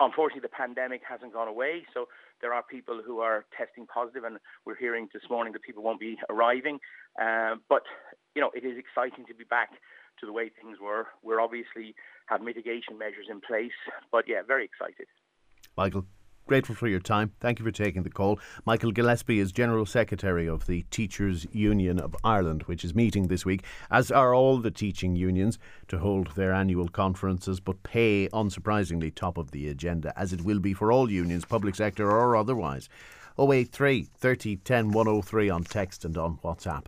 Unfortunately, 0.00 0.42
the 0.42 0.48
pandemic 0.48 1.02
hasn't 1.08 1.32
gone 1.32 1.48
away, 1.48 1.82
so 1.94 2.06
there 2.40 2.52
are 2.52 2.62
people 2.62 3.00
who 3.04 3.18
are 3.18 3.46
testing 3.56 3.86
positive, 3.86 4.24
and 4.24 4.38
we're 4.66 4.76
hearing 4.76 5.08
this 5.14 5.22
morning 5.30 5.52
that 5.52 5.62
people 5.62 5.82
won't 5.82 5.98
be 6.00 6.18
arriving. 6.28 6.78
Uh, 7.20 7.54
but 7.68 7.82
you 8.34 8.42
know, 8.42 8.50
it 8.54 8.64
is 8.64 8.76
exciting 8.76 9.26
to 9.26 9.34
be 9.34 9.44
back 9.44 9.70
to 10.20 10.26
the 10.26 10.32
way 10.32 10.50
things 10.50 10.78
were. 10.80 11.06
We're 11.22 11.40
obviously 11.40 11.94
have 12.28 12.42
mitigation 12.42 12.98
measures 12.98 13.26
in 13.30 13.40
place, 13.40 13.72
but 14.12 14.24
yeah, 14.28 14.42
very 14.46 14.64
excited. 14.64 15.06
Michael, 15.76 16.04
grateful 16.46 16.74
for 16.74 16.88
your 16.88 17.00
time. 17.00 17.32
Thank 17.40 17.58
you 17.58 17.64
for 17.64 17.70
taking 17.70 18.02
the 18.02 18.10
call. 18.10 18.38
Michael 18.66 18.92
Gillespie 18.92 19.38
is 19.38 19.52
General 19.52 19.86
Secretary 19.86 20.48
of 20.48 20.66
the 20.66 20.82
Teachers 20.90 21.46
Union 21.52 21.98
of 22.00 22.16
Ireland, 22.24 22.62
which 22.64 22.84
is 22.84 22.94
meeting 22.94 23.28
this 23.28 23.44
week, 23.44 23.64
as 23.90 24.10
are 24.10 24.34
all 24.34 24.58
the 24.58 24.70
teaching 24.70 25.14
unions, 25.16 25.58
to 25.88 25.98
hold 25.98 26.34
their 26.34 26.52
annual 26.52 26.88
conferences. 26.88 27.60
But 27.60 27.82
pay, 27.82 28.28
unsurprisingly, 28.32 29.14
top 29.14 29.38
of 29.38 29.50
the 29.50 29.68
agenda, 29.68 30.12
as 30.18 30.32
it 30.32 30.42
will 30.42 30.60
be 30.60 30.74
for 30.74 30.90
all 30.90 31.10
unions, 31.10 31.44
public 31.44 31.74
sector 31.74 32.10
or 32.10 32.36
otherwise. 32.36 32.88
083 33.38 34.02
30 34.02 34.56
10 34.56 34.90
103 34.90 35.50
on 35.50 35.62
text 35.62 36.04
and 36.04 36.18
on 36.18 36.38
WhatsApp. 36.38 36.86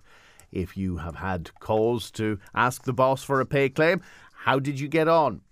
If 0.52 0.76
you 0.76 0.96
have 0.96 1.14
had 1.14 1.50
calls 1.60 2.10
to 2.12 2.40
ask 2.54 2.82
the 2.82 2.92
boss 2.92 3.22
for 3.22 3.40
a 3.40 3.46
pay 3.46 3.68
claim, 3.68 4.02
how 4.44 4.58
did 4.58 4.78
you 4.80 4.88
get 4.88 5.08
on? 5.08 5.42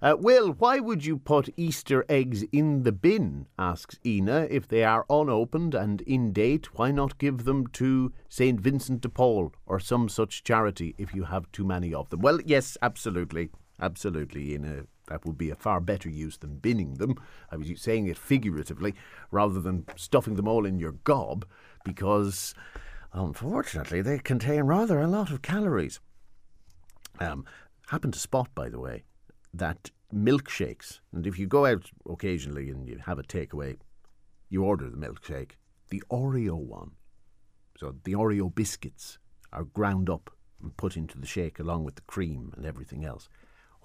Uh, 0.00 0.16
Will, 0.18 0.52
why 0.54 0.80
would 0.80 1.04
you 1.04 1.16
put 1.16 1.48
Easter 1.56 2.04
eggs 2.08 2.42
in 2.50 2.82
the 2.82 2.90
bin? 2.90 3.46
asks 3.58 4.00
Ina. 4.04 4.48
If 4.50 4.66
they 4.66 4.82
are 4.82 5.06
unopened 5.08 5.74
and 5.74 6.00
in 6.02 6.32
date, 6.32 6.74
why 6.76 6.90
not 6.90 7.18
give 7.18 7.44
them 7.44 7.68
to 7.68 8.12
St. 8.28 8.60
Vincent 8.60 9.00
de 9.02 9.08
Paul 9.08 9.52
or 9.64 9.78
some 9.78 10.08
such 10.08 10.42
charity 10.42 10.94
if 10.98 11.14
you 11.14 11.24
have 11.24 11.50
too 11.52 11.64
many 11.64 11.94
of 11.94 12.10
them? 12.10 12.20
Well, 12.20 12.40
yes, 12.44 12.76
absolutely. 12.82 13.50
Absolutely, 13.80 14.54
Ina. 14.54 14.86
That 15.06 15.24
would 15.24 15.38
be 15.38 15.50
a 15.50 15.54
far 15.54 15.80
better 15.80 16.08
use 16.08 16.38
than 16.38 16.56
binning 16.56 16.94
them. 16.94 17.14
I 17.50 17.56
was 17.56 17.70
saying 17.76 18.06
it 18.06 18.18
figuratively 18.18 18.94
rather 19.30 19.60
than 19.60 19.84
stuffing 19.94 20.34
them 20.34 20.48
all 20.48 20.66
in 20.66 20.78
your 20.78 20.92
gob 20.92 21.44
because 21.84 22.54
Unfortunately, 23.14 24.00
they 24.00 24.18
contain 24.18 24.62
rather 24.62 24.98
a 25.00 25.06
lot 25.06 25.30
of 25.30 25.42
calories. 25.42 26.00
Um, 27.20 27.44
happen 27.92 28.10
to 28.10 28.18
spot, 28.18 28.48
by 28.54 28.70
the 28.70 28.80
way, 28.80 29.04
that 29.52 29.90
milkshakes, 30.12 31.00
and 31.12 31.26
if 31.26 31.38
you 31.38 31.46
go 31.46 31.66
out 31.66 31.90
occasionally 32.08 32.70
and 32.70 32.88
you 32.88 32.98
have 33.04 33.18
a 33.18 33.22
takeaway, 33.22 33.76
you 34.48 34.64
order 34.64 34.88
the 34.88 34.96
milkshake, 34.96 35.52
the 35.90 36.02
Oreo 36.10 36.56
one. 36.56 36.92
So 37.78 37.94
the 38.04 38.14
Oreo 38.14 38.52
biscuits 38.52 39.18
are 39.52 39.64
ground 39.64 40.08
up 40.08 40.30
and 40.62 40.74
put 40.78 40.96
into 40.96 41.18
the 41.18 41.26
shake 41.26 41.58
along 41.58 41.84
with 41.84 41.96
the 41.96 42.02
cream 42.02 42.50
and 42.56 42.64
everything 42.64 43.04
else. 43.04 43.28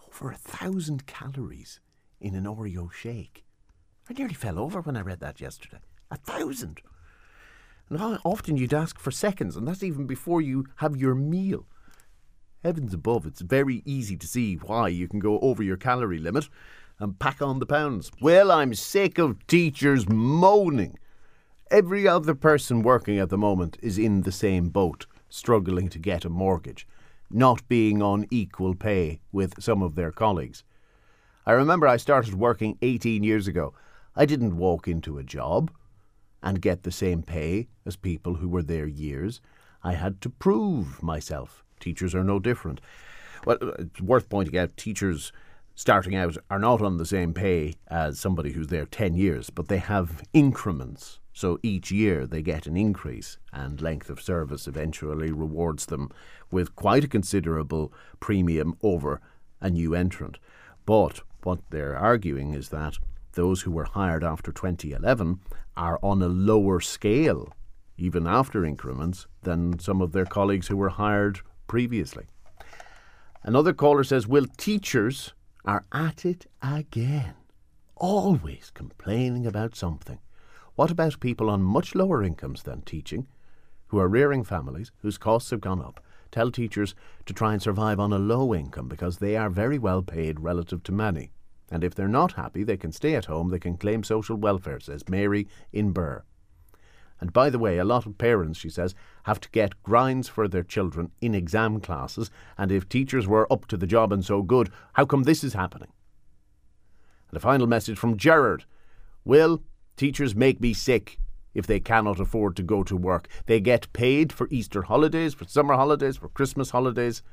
Over 0.07 0.31
a 0.31 0.37
thousand 0.37 1.05
calories 1.05 1.81
in 2.21 2.33
an 2.33 2.45
Oreo 2.45 2.89
shake. 2.89 3.43
I 4.09 4.13
nearly 4.13 4.35
fell 4.35 4.57
over 4.57 4.79
when 4.79 4.95
I 4.95 5.01
read 5.01 5.19
that 5.19 5.41
yesterday. 5.41 5.81
A 6.11 6.15
thousand! 6.15 6.79
And 7.89 7.99
often 8.23 8.55
you'd 8.55 8.73
ask 8.73 8.99
for 8.99 9.11
seconds, 9.11 9.57
and 9.57 9.67
that's 9.67 9.83
even 9.83 10.07
before 10.07 10.41
you 10.41 10.65
have 10.77 10.95
your 10.95 11.15
meal. 11.15 11.65
Heavens 12.67 12.93
above, 12.93 13.25
it's 13.25 13.39
very 13.39 13.81
easy 13.85 14.17
to 14.17 14.27
see 14.27 14.55
why 14.55 14.89
you 14.89 15.07
can 15.07 15.19
go 15.19 15.39
over 15.39 15.63
your 15.63 15.77
calorie 15.77 16.19
limit 16.19 16.49
and 16.99 17.17
pack 17.17 17.41
on 17.41 17.59
the 17.59 17.65
pounds. 17.65 18.11
Well, 18.19 18.51
I'm 18.51 18.73
sick 18.73 19.17
of 19.17 19.47
teachers 19.47 20.09
moaning. 20.09 20.99
Every 21.71 22.09
other 22.09 22.35
person 22.35 22.81
working 22.81 23.19
at 23.19 23.29
the 23.29 23.37
moment 23.37 23.77
is 23.81 23.97
in 23.97 24.23
the 24.23 24.33
same 24.33 24.67
boat, 24.67 25.05
struggling 25.29 25.87
to 25.87 25.97
get 25.97 26.25
a 26.25 26.29
mortgage, 26.29 26.85
not 27.31 27.65
being 27.69 28.01
on 28.01 28.27
equal 28.31 28.75
pay 28.75 29.21
with 29.31 29.63
some 29.63 29.81
of 29.81 29.95
their 29.95 30.11
colleagues. 30.11 30.65
I 31.45 31.53
remember 31.53 31.87
I 31.87 31.95
started 31.95 32.33
working 32.33 32.77
18 32.81 33.23
years 33.23 33.47
ago. 33.47 33.75
I 34.13 34.25
didn't 34.25 34.57
walk 34.57 34.89
into 34.89 35.17
a 35.17 35.23
job 35.23 35.71
and 36.43 36.61
get 36.61 36.83
the 36.83 36.91
same 36.91 37.23
pay 37.23 37.69
as 37.85 37.95
people 37.95 38.33
who 38.33 38.49
were 38.49 38.61
there 38.61 38.87
years. 38.87 39.39
I 39.85 39.93
had 39.93 40.19
to 40.19 40.29
prove 40.29 41.01
myself. 41.01 41.63
Teachers 41.79 42.15
are 42.15 42.23
no 42.23 42.39
different. 42.39 42.81
Well, 43.45 43.57
it's 43.79 44.01
worth 44.01 44.29
pointing 44.29 44.57
out 44.57 44.77
teachers 44.77 45.31
starting 45.77 46.15
out 46.15 46.35
are 46.49 46.57
not 46.57 46.81
on 46.81 46.97
the 46.97 47.05
same 47.05 47.33
pay 47.33 47.75
as 47.87 48.19
somebody 48.19 48.51
who's 48.51 48.67
there 48.67 48.87
10 48.87 49.13
years, 49.13 49.51
but 49.51 49.67
they 49.67 49.77
have 49.77 50.23
increments. 50.33 51.19
So 51.33 51.59
each 51.61 51.91
year 51.91 52.25
they 52.25 52.41
get 52.41 52.65
an 52.65 52.75
increase, 52.75 53.37
and 53.53 53.79
length 53.79 54.09
of 54.09 54.19
service 54.19 54.67
eventually 54.67 55.31
rewards 55.31 55.85
them 55.85 56.09
with 56.49 56.75
quite 56.75 57.03
a 57.03 57.07
considerable 57.07 57.93
premium 58.19 58.75
over 58.81 59.21
a 59.61 59.69
new 59.69 59.93
entrant. 59.93 60.39
But 60.87 61.21
what 61.43 61.59
they're 61.69 61.95
arguing 61.95 62.55
is 62.55 62.69
that 62.69 62.97
those 63.33 63.61
who 63.61 63.71
were 63.71 63.85
hired 63.85 64.23
after 64.23 64.51
2011 64.51 65.39
are 65.75 65.99
on 66.01 66.23
a 66.23 66.27
lower 66.27 66.81
scale, 66.81 67.53
even 67.97 68.25
after 68.25 68.65
increments, 68.65 69.27
than 69.43 69.77
some 69.77 70.01
of 70.01 70.11
their 70.11 70.25
colleagues 70.25 70.69
who 70.69 70.77
were 70.77 70.89
hired 70.89 71.41
previously. 71.67 72.25
Another 73.43 73.73
caller 73.73 74.03
says, 74.03 74.27
Will 74.27 74.45
teachers 74.57 75.33
are 75.65 75.83
at 75.91 76.25
it 76.25 76.47
again, 76.61 77.35
always 77.95 78.71
complaining 78.73 79.45
about 79.45 79.75
something. 79.75 80.19
What 80.75 80.91
about 80.91 81.19
people 81.19 81.49
on 81.49 81.61
much 81.61 81.95
lower 81.95 82.23
incomes 82.23 82.63
than 82.63 82.81
teaching, 82.81 83.27
who 83.87 83.99
are 83.99 84.07
rearing 84.07 84.43
families, 84.43 84.91
whose 85.01 85.17
costs 85.17 85.51
have 85.51 85.61
gone 85.61 85.81
up? 85.81 86.03
Tell 86.31 86.51
teachers 86.51 86.93
to 87.25 87.33
try 87.33 87.53
and 87.53 87.61
survive 87.61 87.99
on 87.99 88.13
a 88.13 88.19
low 88.19 88.53
income 88.53 88.87
because 88.87 89.17
they 89.17 89.35
are 89.35 89.49
very 89.49 89.79
well 89.79 90.01
paid 90.01 90.39
relative 90.39 90.83
to 90.83 90.91
many. 90.91 91.31
And 91.71 91.83
if 91.83 91.95
they're 91.95 92.07
not 92.07 92.33
happy, 92.33 92.63
they 92.63 92.77
can 92.77 92.91
stay 92.91 93.15
at 93.15 93.25
home, 93.25 93.49
they 93.49 93.59
can 93.59 93.77
claim 93.77 94.03
social 94.03 94.37
welfare, 94.37 94.79
says 94.79 95.07
Mary 95.09 95.47
in 95.73 95.91
Birr. 95.91 96.23
And 97.19 97.33
by 97.33 97.49
the 97.49 97.59
way, 97.59 97.77
a 97.77 97.85
lot 97.85 98.05
of 98.05 98.17
parents, 98.17 98.59
she 98.59 98.69
says, 98.69 98.93
have 99.23 99.39
to 99.41 99.49
get 99.49 99.81
grinds 99.83 100.27
for 100.27 100.47
their 100.47 100.63
children 100.63 101.11
in 101.19 101.33
exam 101.33 101.79
classes, 101.79 102.29
and 102.57 102.71
if 102.71 102.87
teachers 102.87 103.27
were 103.27 103.51
up 103.51 103.65
to 103.67 103.77
the 103.77 103.87
job 103.87 104.13
and 104.13 104.23
so 104.23 104.41
good, 104.43 104.69
how 104.93 105.05
come 105.05 105.23
this 105.23 105.43
is 105.43 105.53
happening? 105.53 105.89
And 107.29 107.37
a 107.37 107.41
final 107.41 107.67
message 107.67 107.97
from 107.97 108.17
Gerard 108.17 108.65
Will 109.25 109.61
teachers 109.97 110.35
make 110.35 110.61
me 110.61 110.73
sick 110.73 111.19
if 111.53 111.67
they 111.67 111.81
cannot 111.81 112.19
afford 112.19 112.55
to 112.55 112.63
go 112.63 112.81
to 112.83 112.95
work? 112.95 113.27
They 113.45 113.59
get 113.59 113.91
paid 113.91 114.31
for 114.31 114.47
Easter 114.49 114.83
holidays, 114.83 115.33
for 115.33 115.43
summer 115.45 115.73
holidays, 115.73 116.15
for 116.15 116.29
Christmas 116.29 116.69
holidays, 116.69 117.23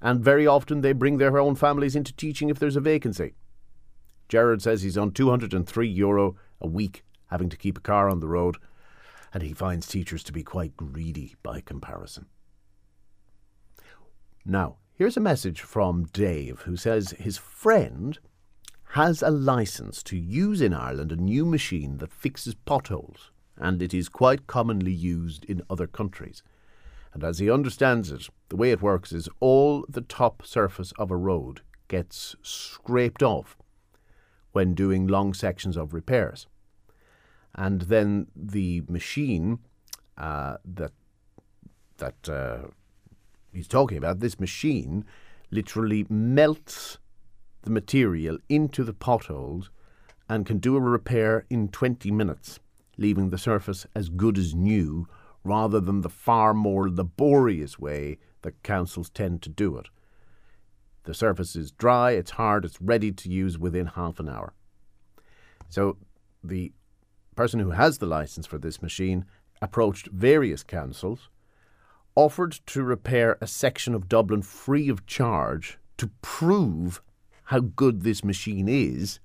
and 0.00 0.20
very 0.20 0.46
often 0.46 0.82
they 0.82 0.92
bring 0.92 1.16
their 1.16 1.38
own 1.38 1.56
families 1.56 1.96
into 1.96 2.12
teaching 2.12 2.50
if 2.50 2.58
there's 2.58 2.76
a 2.76 2.80
vacancy. 2.80 3.34
Gerard 4.28 4.62
says 4.62 4.82
he's 4.82 4.98
on 4.98 5.10
203 5.10 5.88
euro 5.88 6.36
a 6.60 6.68
week 6.68 7.04
having 7.34 7.48
to 7.48 7.56
keep 7.56 7.76
a 7.76 7.80
car 7.80 8.08
on 8.08 8.20
the 8.20 8.28
road, 8.28 8.58
and 9.32 9.42
he 9.42 9.52
finds 9.52 9.88
teachers 9.88 10.22
to 10.22 10.32
be 10.32 10.44
quite 10.44 10.76
greedy 10.76 11.34
by 11.42 11.60
comparison. 11.60 12.26
Now, 14.46 14.76
here's 14.94 15.16
a 15.16 15.20
message 15.20 15.60
from 15.60 16.04
Dave 16.12 16.60
who 16.60 16.76
says 16.76 17.10
his 17.18 17.36
friend 17.36 18.20
has 18.90 19.20
a 19.20 19.30
license 19.30 20.00
to 20.04 20.16
use 20.16 20.60
in 20.60 20.72
Ireland 20.72 21.10
a 21.10 21.16
new 21.16 21.44
machine 21.44 21.98
that 21.98 22.12
fixes 22.12 22.54
potholes, 22.54 23.32
and 23.56 23.82
it 23.82 23.92
is 23.92 24.08
quite 24.08 24.46
commonly 24.46 24.92
used 24.92 25.44
in 25.46 25.60
other 25.68 25.88
countries. 25.88 26.44
And 27.12 27.24
as 27.24 27.40
he 27.40 27.50
understands 27.50 28.12
it, 28.12 28.28
the 28.48 28.54
way 28.54 28.70
it 28.70 28.80
works 28.80 29.10
is 29.10 29.28
all 29.40 29.84
the 29.88 30.02
top 30.02 30.46
surface 30.46 30.92
of 31.00 31.10
a 31.10 31.16
road 31.16 31.62
gets 31.88 32.36
scraped 32.42 33.24
off 33.24 33.56
when 34.52 34.72
doing 34.72 35.08
long 35.08 35.34
sections 35.34 35.76
of 35.76 35.92
repairs 35.92 36.46
and 37.54 37.82
then 37.82 38.26
the 38.34 38.82
machine 38.88 39.58
uh, 40.18 40.56
that 40.64 40.92
that 41.98 42.28
uh, 42.28 42.68
he's 43.52 43.68
talking 43.68 43.96
about, 43.96 44.20
this 44.20 44.40
machine 44.40 45.04
literally 45.50 46.04
melts 46.08 46.98
the 47.62 47.70
material 47.70 48.38
into 48.48 48.82
the 48.82 48.92
potholes 48.92 49.70
and 50.28 50.44
can 50.46 50.58
do 50.58 50.76
a 50.76 50.80
repair 50.80 51.46
in 51.48 51.68
20 51.68 52.10
minutes, 52.10 52.58
leaving 52.96 53.30
the 53.30 53.38
surface 53.38 53.86
as 53.94 54.08
good 54.08 54.36
as 54.36 54.54
new, 54.54 55.06
rather 55.44 55.78
than 55.80 56.00
the 56.00 56.08
far 56.08 56.52
more 56.54 56.90
laborious 56.90 57.78
way 57.78 58.18
that 58.42 58.62
councils 58.62 59.10
tend 59.10 59.42
to 59.42 59.48
do 59.48 59.76
it. 59.76 59.88
The 61.04 61.14
surface 61.14 61.54
is 61.54 61.70
dry, 61.70 62.12
it's 62.12 62.32
hard, 62.32 62.64
it's 62.64 62.80
ready 62.80 63.12
to 63.12 63.30
use 63.30 63.58
within 63.58 63.86
half 63.86 64.18
an 64.18 64.28
hour. 64.28 64.54
So 65.68 65.98
the 66.42 66.72
person 67.34 67.60
who 67.60 67.70
has 67.70 67.98
the 67.98 68.06
license 68.06 68.46
for 68.46 68.58
this 68.58 68.82
machine 68.82 69.24
approached 69.60 70.08
various 70.08 70.62
councils, 70.62 71.28
offered 72.14 72.52
to 72.66 72.82
repair 72.82 73.36
a 73.40 73.46
section 73.46 73.94
of 73.94 74.08
Dublin 74.08 74.42
free 74.42 74.88
of 74.88 75.06
charge 75.06 75.78
to 75.96 76.10
prove 76.22 77.02
how 77.44 77.60
good 77.60 78.02
this 78.02 78.24
machine 78.24 78.68
is, 78.68 79.20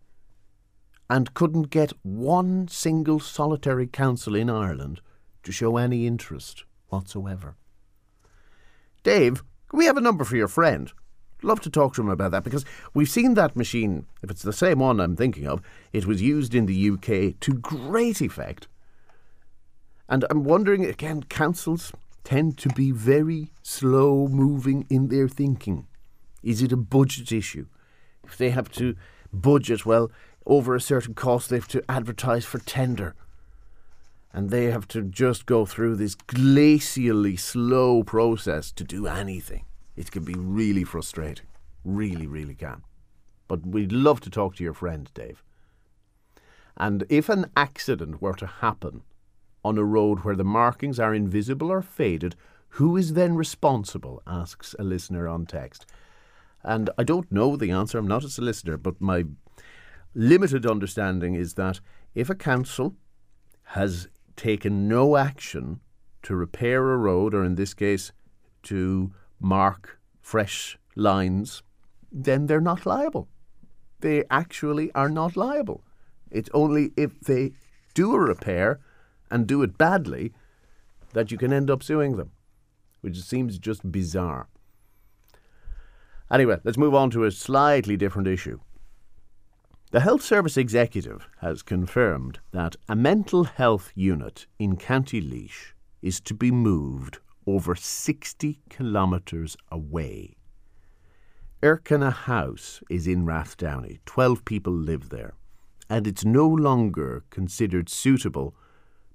and 1.09 1.33
couldn't 1.33 1.69
get 1.69 1.93
one 2.03 2.67
single 2.67 3.19
solitary 3.19 3.87
council 3.87 4.35
in 4.35 4.49
Ireland 4.49 5.01
to 5.43 5.51
show 5.51 5.77
any 5.77 6.05
interest 6.05 6.65
whatsoever. 6.89 7.55
Dave, 9.03 9.43
can 9.69 9.79
we 9.79 9.85
have 9.85 9.97
a 9.97 10.01
number 10.01 10.23
for 10.23 10.35
your 10.35 10.47
friend? 10.47 10.91
Love 11.41 11.61
to 11.61 11.69
talk 11.69 11.93
to 11.95 12.01
him 12.01 12.09
about 12.09 12.31
that 12.31 12.43
because 12.43 12.65
we've 12.93 13.09
seen 13.09 13.33
that 13.35 13.55
machine, 13.55 14.05
if 14.21 14.29
it's 14.29 14.41
the 14.41 14.53
same 14.53 14.79
one 14.79 14.99
I'm 14.99 15.15
thinking 15.15 15.47
of, 15.47 15.61
it 15.93 16.05
was 16.05 16.21
used 16.21 16.53
in 16.53 16.65
the 16.65 16.89
UK 16.89 17.39
to 17.39 17.53
great 17.53 18.21
effect. 18.21 18.67
And 20.07 20.25
I'm 20.29 20.43
wondering 20.43 20.85
again, 20.85 21.23
councils 21.23 21.93
tend 22.23 22.57
to 22.59 22.69
be 22.69 22.91
very 22.91 23.51
slow 23.61 24.27
moving 24.27 24.85
in 24.89 25.07
their 25.07 25.27
thinking. 25.27 25.87
Is 26.43 26.61
it 26.61 26.71
a 26.71 26.77
budget 26.77 27.31
issue? 27.31 27.67
If 28.23 28.37
they 28.37 28.49
have 28.49 28.71
to 28.73 28.95
budget, 29.31 29.85
well, 29.85 30.11
over 30.45 30.75
a 30.75 30.81
certain 30.81 31.13
cost, 31.13 31.49
they 31.49 31.57
have 31.57 31.67
to 31.69 31.83
advertise 31.89 32.45
for 32.45 32.59
tender. 32.59 33.15
And 34.31 34.49
they 34.49 34.65
have 34.65 34.87
to 34.89 35.01
just 35.01 35.45
go 35.45 35.65
through 35.65 35.95
this 35.95 36.15
glacially 36.15 37.39
slow 37.39 38.03
process 38.03 38.71
to 38.73 38.83
do 38.83 39.07
anything 39.07 39.65
it 39.99 40.11
can 40.11 40.23
be 40.23 40.33
really 40.33 40.85
frustrating. 40.85 41.45
Really, 41.83 42.25
really 42.25 42.55
can. 42.55 42.83
But 43.49 43.67
we'd 43.67 43.91
love 43.91 44.21
to 44.21 44.29
talk 44.29 44.55
to 44.55 44.63
your 44.63 44.73
friend, 44.73 45.11
Dave. 45.13 45.43
And 46.77 47.03
if 47.09 47.27
an 47.27 47.51
accident 47.57 48.21
were 48.21 48.35
to 48.35 48.47
happen 48.47 49.01
on 49.65 49.77
a 49.77 49.83
road 49.83 50.19
where 50.19 50.37
the 50.37 50.45
markings 50.45 51.01
are 51.01 51.13
invisible 51.13 51.69
or 51.69 51.81
faded, 51.81 52.37
who 52.73 52.95
is 52.95 53.11
then 53.13 53.35
responsible? 53.35 54.23
asks 54.25 54.73
a 54.79 54.85
listener 54.85 55.27
on 55.27 55.45
text. 55.45 55.85
And 56.63 56.89
I 56.97 57.03
don't 57.03 57.29
know 57.29 57.57
the 57.57 57.71
answer, 57.71 57.97
I'm 57.97 58.07
not 58.07 58.23
a 58.23 58.29
solicitor, 58.29 58.77
but 58.77 59.01
my 59.01 59.25
limited 60.15 60.65
understanding 60.65 61.35
is 61.35 61.55
that 61.55 61.81
if 62.15 62.29
a 62.29 62.35
council 62.35 62.95
has 63.75 64.07
taken 64.37 64.87
no 64.87 65.17
action 65.17 65.81
to 66.21 66.37
repair 66.37 66.89
a 66.91 66.97
road, 66.97 67.33
or 67.33 67.43
in 67.43 67.55
this 67.55 67.73
case, 67.73 68.13
to 68.63 69.11
mark 69.39 69.99
fresh 70.21 70.77
lines, 70.95 71.63
then 72.11 72.47
they're 72.47 72.61
not 72.61 72.85
liable. 72.85 73.27
They 74.01 74.23
actually 74.29 74.91
are 74.93 75.09
not 75.09 75.35
liable. 75.35 75.83
It's 76.31 76.49
only 76.53 76.91
if 76.95 77.19
they 77.19 77.51
do 77.93 78.13
a 78.13 78.19
repair 78.19 78.79
and 79.31 79.47
do 79.47 79.61
it 79.63 79.77
badly 79.77 80.33
that 81.13 81.31
you 81.31 81.37
can 81.37 81.51
end 81.51 81.69
up 81.69 81.83
suing 81.83 82.17
them, 82.17 82.31
which 83.01 83.21
seems 83.21 83.57
just 83.57 83.91
bizarre. 83.91 84.47
Anyway, 86.31 86.57
let's 86.63 86.77
move 86.77 86.93
on 86.93 87.09
to 87.09 87.23
a 87.23 87.31
slightly 87.31 87.97
different 87.97 88.27
issue. 88.27 88.59
The 89.91 90.01
Health 90.01 90.21
Service 90.21 90.55
Executive 90.55 91.27
has 91.41 91.63
confirmed 91.63 92.39
that 92.51 92.75
a 92.87 92.95
mental 92.95 93.45
health 93.45 93.91
unit 93.95 94.45
in 94.59 94.77
County 94.77 95.19
Laois 95.19 95.73
is 96.03 96.19
to 96.21 96.35
be 96.35 96.51
moved 96.51 97.17
over 97.53 97.75
60 97.75 98.59
kilometres 98.69 99.57
away. 99.71 100.35
Erkina 101.61 102.13
House 102.13 102.81
is 102.89 103.07
in 103.07 103.25
Rathdowney. 103.25 103.99
Twelve 104.05 104.45
people 104.45 104.71
live 104.71 105.09
there, 105.09 105.33
and 105.89 106.07
it's 106.07 106.23
no 106.23 106.47
longer 106.47 107.23
considered 107.29 107.89
suitable 107.89 108.55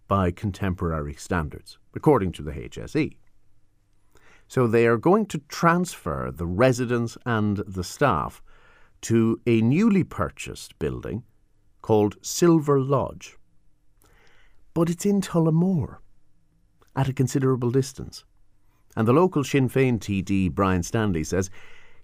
by 0.08 0.30
contemporary 0.30 1.14
standards, 1.14 1.78
according 1.94 2.32
to 2.32 2.42
the 2.42 2.52
HSE. 2.52 3.16
So 4.46 4.66
they 4.66 4.86
are 4.86 4.98
going 4.98 5.26
to 5.26 5.38
transfer 5.48 6.30
the 6.30 6.46
residents 6.46 7.16
and 7.24 7.58
the 7.66 7.84
staff 7.84 8.42
to 9.02 9.40
a 9.46 9.62
newly 9.62 10.04
purchased 10.04 10.78
building 10.78 11.24
called 11.80 12.16
Silver 12.20 12.78
Lodge. 12.78 13.38
But 14.74 14.90
it's 14.90 15.06
in 15.06 15.22
Tullamore 15.22 15.98
at 16.96 17.08
a 17.08 17.12
considerable 17.12 17.70
distance. 17.70 18.24
And 18.96 19.08
the 19.08 19.12
local 19.12 19.44
Sinn 19.44 19.68
Féin 19.68 19.98
TD, 19.98 20.52
Brian 20.52 20.82
Stanley, 20.82 21.24
says 21.24 21.50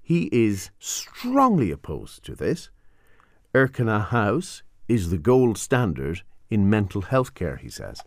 he 0.02 0.28
is 0.32 0.70
strongly 0.78 1.70
opposed 1.70 2.24
to 2.24 2.34
this. 2.34 2.70
Erkina 3.54 4.08
House 4.08 4.62
is 4.88 5.10
the 5.10 5.18
gold 5.18 5.56
standard 5.56 6.22
in 6.48 6.68
mental 6.68 7.02
health 7.02 7.34
care, 7.34 7.56
he 7.56 7.68
says. 7.68 8.02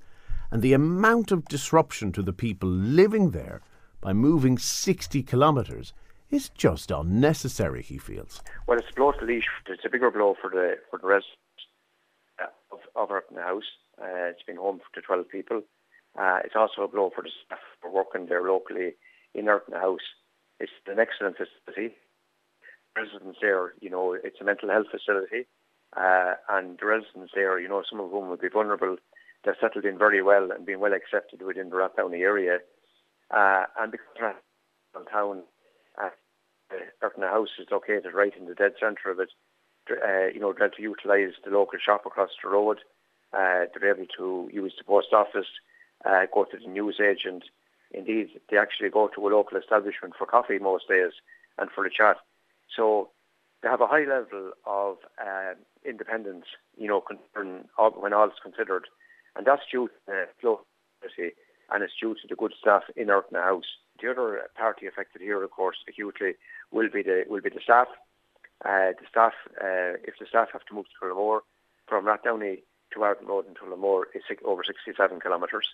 And 0.51 0.61
the 0.61 0.73
amount 0.73 1.31
of 1.31 1.45
disruption 1.45 2.11
to 2.11 2.21
the 2.21 2.33
people 2.33 2.69
living 2.69 3.31
there 3.31 3.61
by 4.01 4.11
moving 4.11 4.57
60 4.57 5.23
kilometres 5.23 5.93
is 6.29 6.49
just 6.49 6.91
unnecessary, 6.91 7.81
he 7.81 7.97
feels. 7.97 8.41
Well, 8.67 8.77
it's 8.77 8.89
a 8.91 8.93
blow 8.93 9.11
to 9.11 9.25
the 9.25 9.25
Laois. 9.25 9.43
It's 9.67 9.85
a 9.85 9.89
bigger 9.89 10.11
blow 10.11 10.35
for 10.41 10.49
the 10.49 10.77
for 10.89 10.99
the 10.99 11.07
residents 11.07 11.37
of, 12.71 12.79
of 12.95 13.11
Urton 13.11 13.37
House. 13.37 13.63
Uh, 14.01 14.29
it's 14.31 14.43
been 14.43 14.57
home 14.57 14.81
to 14.93 15.01
12 15.01 15.29
people. 15.29 15.61
Uh, 16.17 16.39
it's 16.43 16.55
also 16.55 16.83
a 16.83 16.87
blow 16.87 17.11
for 17.13 17.23
the 17.23 17.31
staff 17.45 17.59
are 17.83 17.91
working 17.91 18.27
there 18.27 18.43
locally 18.47 18.93
in 19.33 19.49
Urton 19.49 19.73
House. 19.73 20.07
It's 20.59 20.71
an 20.87 20.99
excellent 20.99 21.37
facility. 21.37 21.95
Residents 22.95 23.39
there, 23.41 23.73
you 23.81 23.89
know, 23.89 24.13
it's 24.13 24.39
a 24.39 24.43
mental 24.43 24.69
health 24.69 24.87
facility. 24.91 25.47
Uh, 25.97 26.33
and 26.49 26.77
the 26.79 26.85
residents 26.85 27.33
there, 27.35 27.59
you 27.59 27.67
know, 27.67 27.83
some 27.89 27.99
of 27.99 28.11
whom 28.11 28.29
would 28.29 28.41
be 28.41 28.49
vulnerable, 28.49 28.97
they've 29.43 29.55
settled 29.59 29.85
in 29.85 29.97
very 29.97 30.21
well 30.21 30.51
and 30.51 30.65
been 30.65 30.79
well 30.79 30.93
accepted 30.93 31.41
within 31.41 31.69
the 31.69 31.75
Rathdowney 31.75 32.19
area. 32.19 32.59
Uh, 33.31 33.65
and 33.79 33.91
because 33.91 34.35
town, 35.11 35.43
uh, 36.01 36.09
Urton 37.03 37.23
House 37.23 37.49
is 37.59 37.67
located 37.71 38.13
right 38.13 38.33
in 38.37 38.45
the 38.45 38.55
dead 38.55 38.73
centre 38.79 39.09
of 39.09 39.19
it, 39.19 39.29
uh, 39.91 40.27
you 40.33 40.39
know, 40.39 40.53
they're 40.53 40.67
able 40.67 40.75
to 40.75 40.81
utilise 40.81 41.33
the 41.43 41.51
local 41.51 41.79
shop 41.83 42.05
across 42.05 42.29
the 42.41 42.49
road. 42.49 42.79
Uh, 43.33 43.65
they're 43.73 43.93
able 43.93 44.05
to 44.17 44.49
use 44.53 44.73
the 44.77 44.83
post 44.83 45.07
office, 45.11 45.47
uh, 46.05 46.25
go 46.33 46.45
to 46.45 46.57
the 46.57 46.67
newsagent. 46.67 47.45
Indeed, 47.91 48.29
they 48.49 48.57
actually 48.57 48.89
go 48.89 49.07
to 49.07 49.27
a 49.27 49.29
local 49.29 49.57
establishment 49.57 50.15
for 50.17 50.25
coffee 50.25 50.59
most 50.59 50.87
days 50.87 51.13
and 51.57 51.69
for 51.69 51.85
a 51.85 51.91
chat. 51.91 52.17
So 52.75 53.09
they 53.61 53.69
have 53.69 53.81
a 53.81 53.87
high 53.87 54.05
level 54.05 54.51
of 54.65 54.97
uh, 55.21 55.53
independence, 55.85 56.45
you 56.77 56.87
know, 56.87 57.03
when 57.33 58.13
all 58.13 58.27
is 58.27 58.33
considered. 58.41 58.87
And 59.35 59.45
that's 59.45 59.61
due 59.71 59.87
to 59.87 59.93
the 60.07 60.27
flow 60.39 60.61
and 61.71 61.83
it's 61.83 61.93
due 61.99 62.13
to 62.13 62.27
the 62.27 62.35
good 62.35 62.53
staff 62.59 62.83
in 62.95 63.09
Urton 63.09 63.37
House. 63.37 63.65
The 64.01 64.11
other 64.11 64.41
party 64.55 64.85
affected 64.87 65.21
here, 65.21 65.43
of 65.43 65.51
course, 65.51 65.77
acutely 65.87 66.33
will 66.71 66.89
be 66.89 67.03
the 67.03 67.25
will 67.27 67.41
be 67.41 67.49
the 67.49 67.61
staff. 67.61 67.87
Uh, 68.63 68.91
the 68.99 69.05
staff, 69.09 69.33
uh, 69.61 69.99
if 70.03 70.15
the 70.19 70.25
staff 70.27 70.49
have 70.53 70.65
to 70.65 70.73
move 70.73 70.85
to 70.85 71.05
Tullamore 71.05 71.41
from 71.87 72.05
Rathdowney 72.05 72.61
to 72.93 73.03
Arden 73.03 73.27
Road 73.27 73.45
in 73.47 73.55
Tullamore, 73.55 74.03
is 74.13 74.23
over 74.45 74.63
67 74.63 75.19
kilometres. 75.19 75.67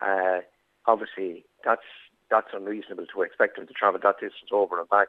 Uh, 0.00 0.40
obviously, 0.86 1.44
that's 1.64 1.82
that's 2.30 2.48
unreasonable 2.54 3.06
to 3.14 3.22
expect 3.22 3.56
them 3.56 3.66
to 3.66 3.74
travel 3.74 4.00
that 4.02 4.18
distance 4.18 4.50
over 4.50 4.80
and 4.80 4.88
back. 4.88 5.08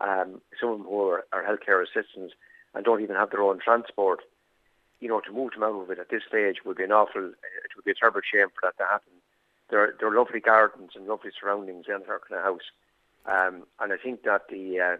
Um, 0.00 0.40
some 0.60 0.70
of 0.70 0.78
them 0.78 0.86
who 0.86 1.00
are, 1.08 1.24
are 1.32 1.42
healthcare 1.42 1.82
assistants 1.82 2.34
and 2.74 2.84
don't 2.84 3.02
even 3.02 3.16
have 3.16 3.30
their 3.30 3.42
own 3.42 3.58
transport, 3.58 4.20
you 5.00 5.08
know, 5.08 5.20
to 5.20 5.32
move 5.32 5.52
them 5.52 5.62
out 5.62 5.80
of 5.80 5.90
it 5.90 5.98
at 5.98 6.10
this 6.10 6.22
stage 6.28 6.56
would 6.64 6.76
be 6.76 6.84
an 6.84 6.92
awful, 6.92 7.24
it 7.24 7.74
would 7.74 7.84
be 7.84 7.90
a 7.90 7.94
terrible 7.94 8.20
shame 8.22 8.48
for 8.48 8.60
that 8.62 8.76
to 8.76 8.88
happen. 8.88 9.12
There, 9.70 9.94
there 9.98 10.08
are 10.08 10.16
lovely 10.16 10.40
gardens 10.40 10.92
and 10.94 11.06
lovely 11.06 11.30
surroundings 11.38 11.86
in 11.88 12.00
Erkina 12.00 12.42
House, 12.42 12.70
um, 13.26 13.62
and 13.80 13.92
I 13.92 13.96
think 13.96 14.24
that 14.24 14.48
the 14.50 14.80
uh, 14.80 14.96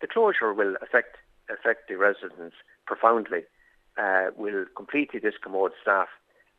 the 0.00 0.06
closure 0.06 0.52
will 0.52 0.76
affect 0.82 1.16
affect 1.48 1.88
the 1.88 1.96
residents 1.96 2.56
profoundly. 2.84 3.44
Uh, 3.96 4.30
will 4.36 4.64
completely 4.76 5.18
discommode 5.18 5.72
staff, 5.82 6.06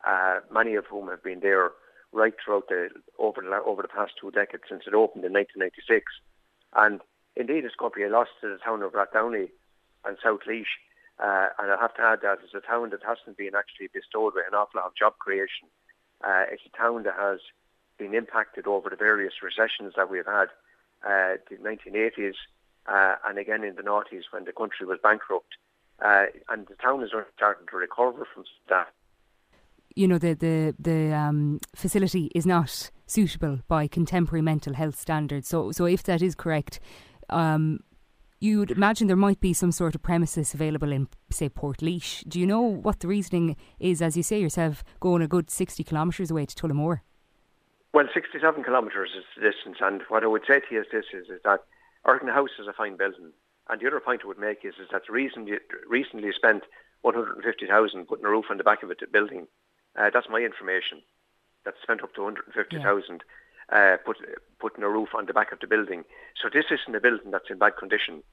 uh, 0.06 0.40
many 0.52 0.76
of 0.76 0.86
whom 0.88 1.08
have 1.08 1.24
been 1.24 1.40
there 1.40 1.72
right 2.12 2.34
throughout 2.44 2.68
the 2.70 2.90
over 3.18 3.42
the 3.42 3.62
over 3.66 3.82
the 3.82 3.88
past 3.88 4.14
two 4.20 4.32
decades 4.32 4.64
since 4.68 4.84
it 4.88 4.94
opened 4.94 5.26
in 5.26 5.34
1996, 5.34 6.06
and 6.76 7.02
indeed 7.36 7.66
it's 7.66 7.76
going 7.76 7.92
to 7.92 7.98
be 7.98 8.04
a 8.04 8.10
loss 8.10 8.28
to 8.42 8.50
the 8.50 8.58
town 8.58 8.82
of 8.82 8.94
Rathdowney 8.94 9.50
and 10.06 10.18
South 10.24 10.42
Laois. 10.48 10.66
Uh, 11.20 11.50
and 11.60 11.72
I 11.72 11.78
have 11.82 11.94
to 11.96 12.02
add 12.02 12.20
that 12.22 12.40
it's 12.44 12.54
a 12.54 12.66
town 12.66 12.92
that 12.92 13.04
hasn't 13.06 13.38
been 13.38 13.54
actually 13.54 13.90
bestowed 13.94 14.34
with 14.36 14.46
an 14.48 14.56
awful 14.56 14.80
lot 14.80 14.88
of 14.88 14.96
job 14.96 15.18
creation. 15.20 15.68
Uh, 16.24 16.46
it's 16.50 16.64
a 16.66 16.78
town 16.78 17.04
that 17.04 17.16
has 17.20 17.40
been 17.98 18.16
impacted 18.16 18.68
over 18.68 18.90
the 18.90 18.96
various 18.96 19.44
recessions 19.44 19.94
that 19.98 20.10
we've 20.10 20.26
had, 20.26 20.48
uh, 21.04 21.36
the 21.50 21.58
1980s 21.58 22.36
uh, 22.88 23.16
and 23.28 23.38
again 23.38 23.64
in 23.64 23.76
the 23.76 23.82
noughties 23.82 24.24
when 24.32 24.46
the 24.46 24.52
country 24.52 24.86
was 24.86 25.00
bankrupt. 25.02 25.56
Uh, 26.04 26.26
and 26.50 26.68
the 26.68 26.76
town 26.76 27.04
is 27.04 27.12
starting 27.36 27.68
to 27.70 27.76
recover 27.76 28.26
from 28.34 28.46
that. 28.70 28.88
You 29.96 30.08
know, 30.08 30.18
the, 30.18 30.34
the, 30.34 30.76
the 30.80 31.14
um, 31.14 31.60
facility 31.76 32.32
is 32.36 32.46
not 32.46 32.92
suitable 33.08 33.60
by 33.68 33.88
contemporary 33.88 34.42
mental 34.42 34.74
health 34.74 35.00
standards. 35.00 35.48
So, 35.48 35.72
so 35.72 35.86
if 35.86 36.04
that 36.04 36.22
is 36.22 36.36
correct, 36.36 36.80
um, 37.30 37.80
you 38.40 38.60
would 38.60 38.72
imagine 38.72 39.08
there 39.08 39.18
might 39.18 39.40
be 39.40 39.54
some 39.54 39.72
sort 39.72 39.96
of 39.96 40.02
premises 40.02 40.54
available 40.54 40.92
in, 40.92 41.10
say, 41.30 41.50
Portlaoise. 41.50 42.24
Do 42.28 42.40
you 42.40 42.48
know 42.48 42.62
what 42.62 43.02
the 43.02 43.08
reasoning 43.08 43.58
is, 43.80 44.02
as 44.02 44.16
you 44.16 44.24
say 44.24 44.40
yourself, 44.40 44.84
going 45.00 45.22
a 45.22 45.28
good 45.28 45.50
60 45.50 45.84
kilometres 45.84 46.32
away 46.32 46.46
to 46.46 46.56
Tullamore? 46.56 47.02
Well, 47.94 48.06
67 48.14 48.64
kilometres 48.64 49.10
is 49.18 49.26
the 49.36 49.50
distance, 49.50 49.78
and 49.82 50.02
what 50.10 50.24
I 50.24 50.28
would 50.28 50.44
say 50.48 50.60
to 50.60 50.66
you 50.72 50.82
is 50.82 50.88
this, 50.92 51.06
is, 51.14 51.28
is 51.28 51.42
that 51.44 51.62
Urton 52.08 52.30
House 52.30 52.52
is 52.60 52.68
a 52.68 52.74
fine 52.74 52.96
building, 52.96 53.32
and 53.68 53.82
the 53.82 53.88
other 53.88 54.00
point 54.00 54.22
I 54.24 54.28
would 54.28 54.40
make 54.40 54.64
is, 54.64 54.76
is 54.82 54.88
that 54.92 55.10
recently, 55.10 55.58
recently 55.90 56.30
spent 56.36 56.64
150,000 57.02 58.06
putting 58.08 58.26
a 58.26 58.30
roof 58.30 58.46
on 58.50 58.58
the 58.58 58.64
back 58.64 58.84
of 58.84 58.92
it, 58.92 59.00
the 59.00 59.08
building. 59.08 59.48
Uh, 60.00 60.10
that's 60.14 60.30
my 60.30 60.40
information. 60.40 61.02
That's 61.66 61.78
spent 61.84 62.02
up 62.02 62.16
to 62.16 62.24
150,000 62.24 63.24
uh, 63.72 63.98
put, 64.06 64.18
putting 64.60 64.84
a 64.84 64.90
roof 64.90 65.10
on 65.14 65.26
the 65.26 65.34
back 65.34 65.52
of 65.52 65.60
the 65.60 65.68
building. 65.68 66.04
So 66.42 66.50
this 66.52 66.66
isn't 66.72 66.96
a 66.96 67.02
building 67.02 67.32
that's 67.32 67.50
in 67.50 67.58
bad 67.60 67.76
condition. 67.78 68.24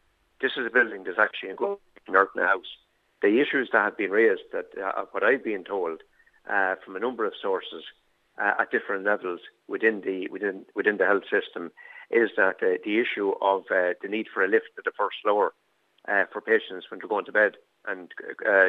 This 0.40 0.52
is 0.56 0.66
a 0.66 0.70
building 0.70 1.04
that's 1.04 1.18
actually 1.18 1.50
in 1.50 1.56
good 1.56 1.78
condition 2.06 2.42
house. 2.42 2.70
The 3.20 3.40
issues 3.40 3.70
that 3.72 3.82
have 3.82 3.96
been 3.96 4.10
raised, 4.10 4.42
that 4.52 4.66
uh, 4.80 5.06
what 5.10 5.24
I've 5.24 5.42
been 5.42 5.64
told 5.64 6.02
uh, 6.48 6.76
from 6.84 6.94
a 6.94 7.00
number 7.00 7.24
of 7.24 7.32
sources 7.40 7.82
uh, 8.40 8.52
at 8.60 8.70
different 8.70 9.04
levels 9.04 9.40
within 9.66 10.02
the 10.02 10.28
within 10.28 10.66
within 10.74 10.98
the 10.98 11.06
health 11.06 11.24
system, 11.24 11.72
is 12.10 12.30
that 12.36 12.56
uh, 12.62 12.76
the 12.84 13.00
issue 13.00 13.32
of 13.40 13.62
uh, 13.70 13.94
the 14.02 14.08
need 14.08 14.26
for 14.32 14.44
a 14.44 14.48
lift 14.48 14.66
to 14.76 14.82
the 14.84 14.92
first 14.96 15.16
floor 15.22 15.52
for 16.32 16.40
patients 16.40 16.86
when 16.88 17.00
they're 17.00 17.08
going 17.08 17.24
to 17.24 17.32
bed 17.32 17.52
and 17.88 18.12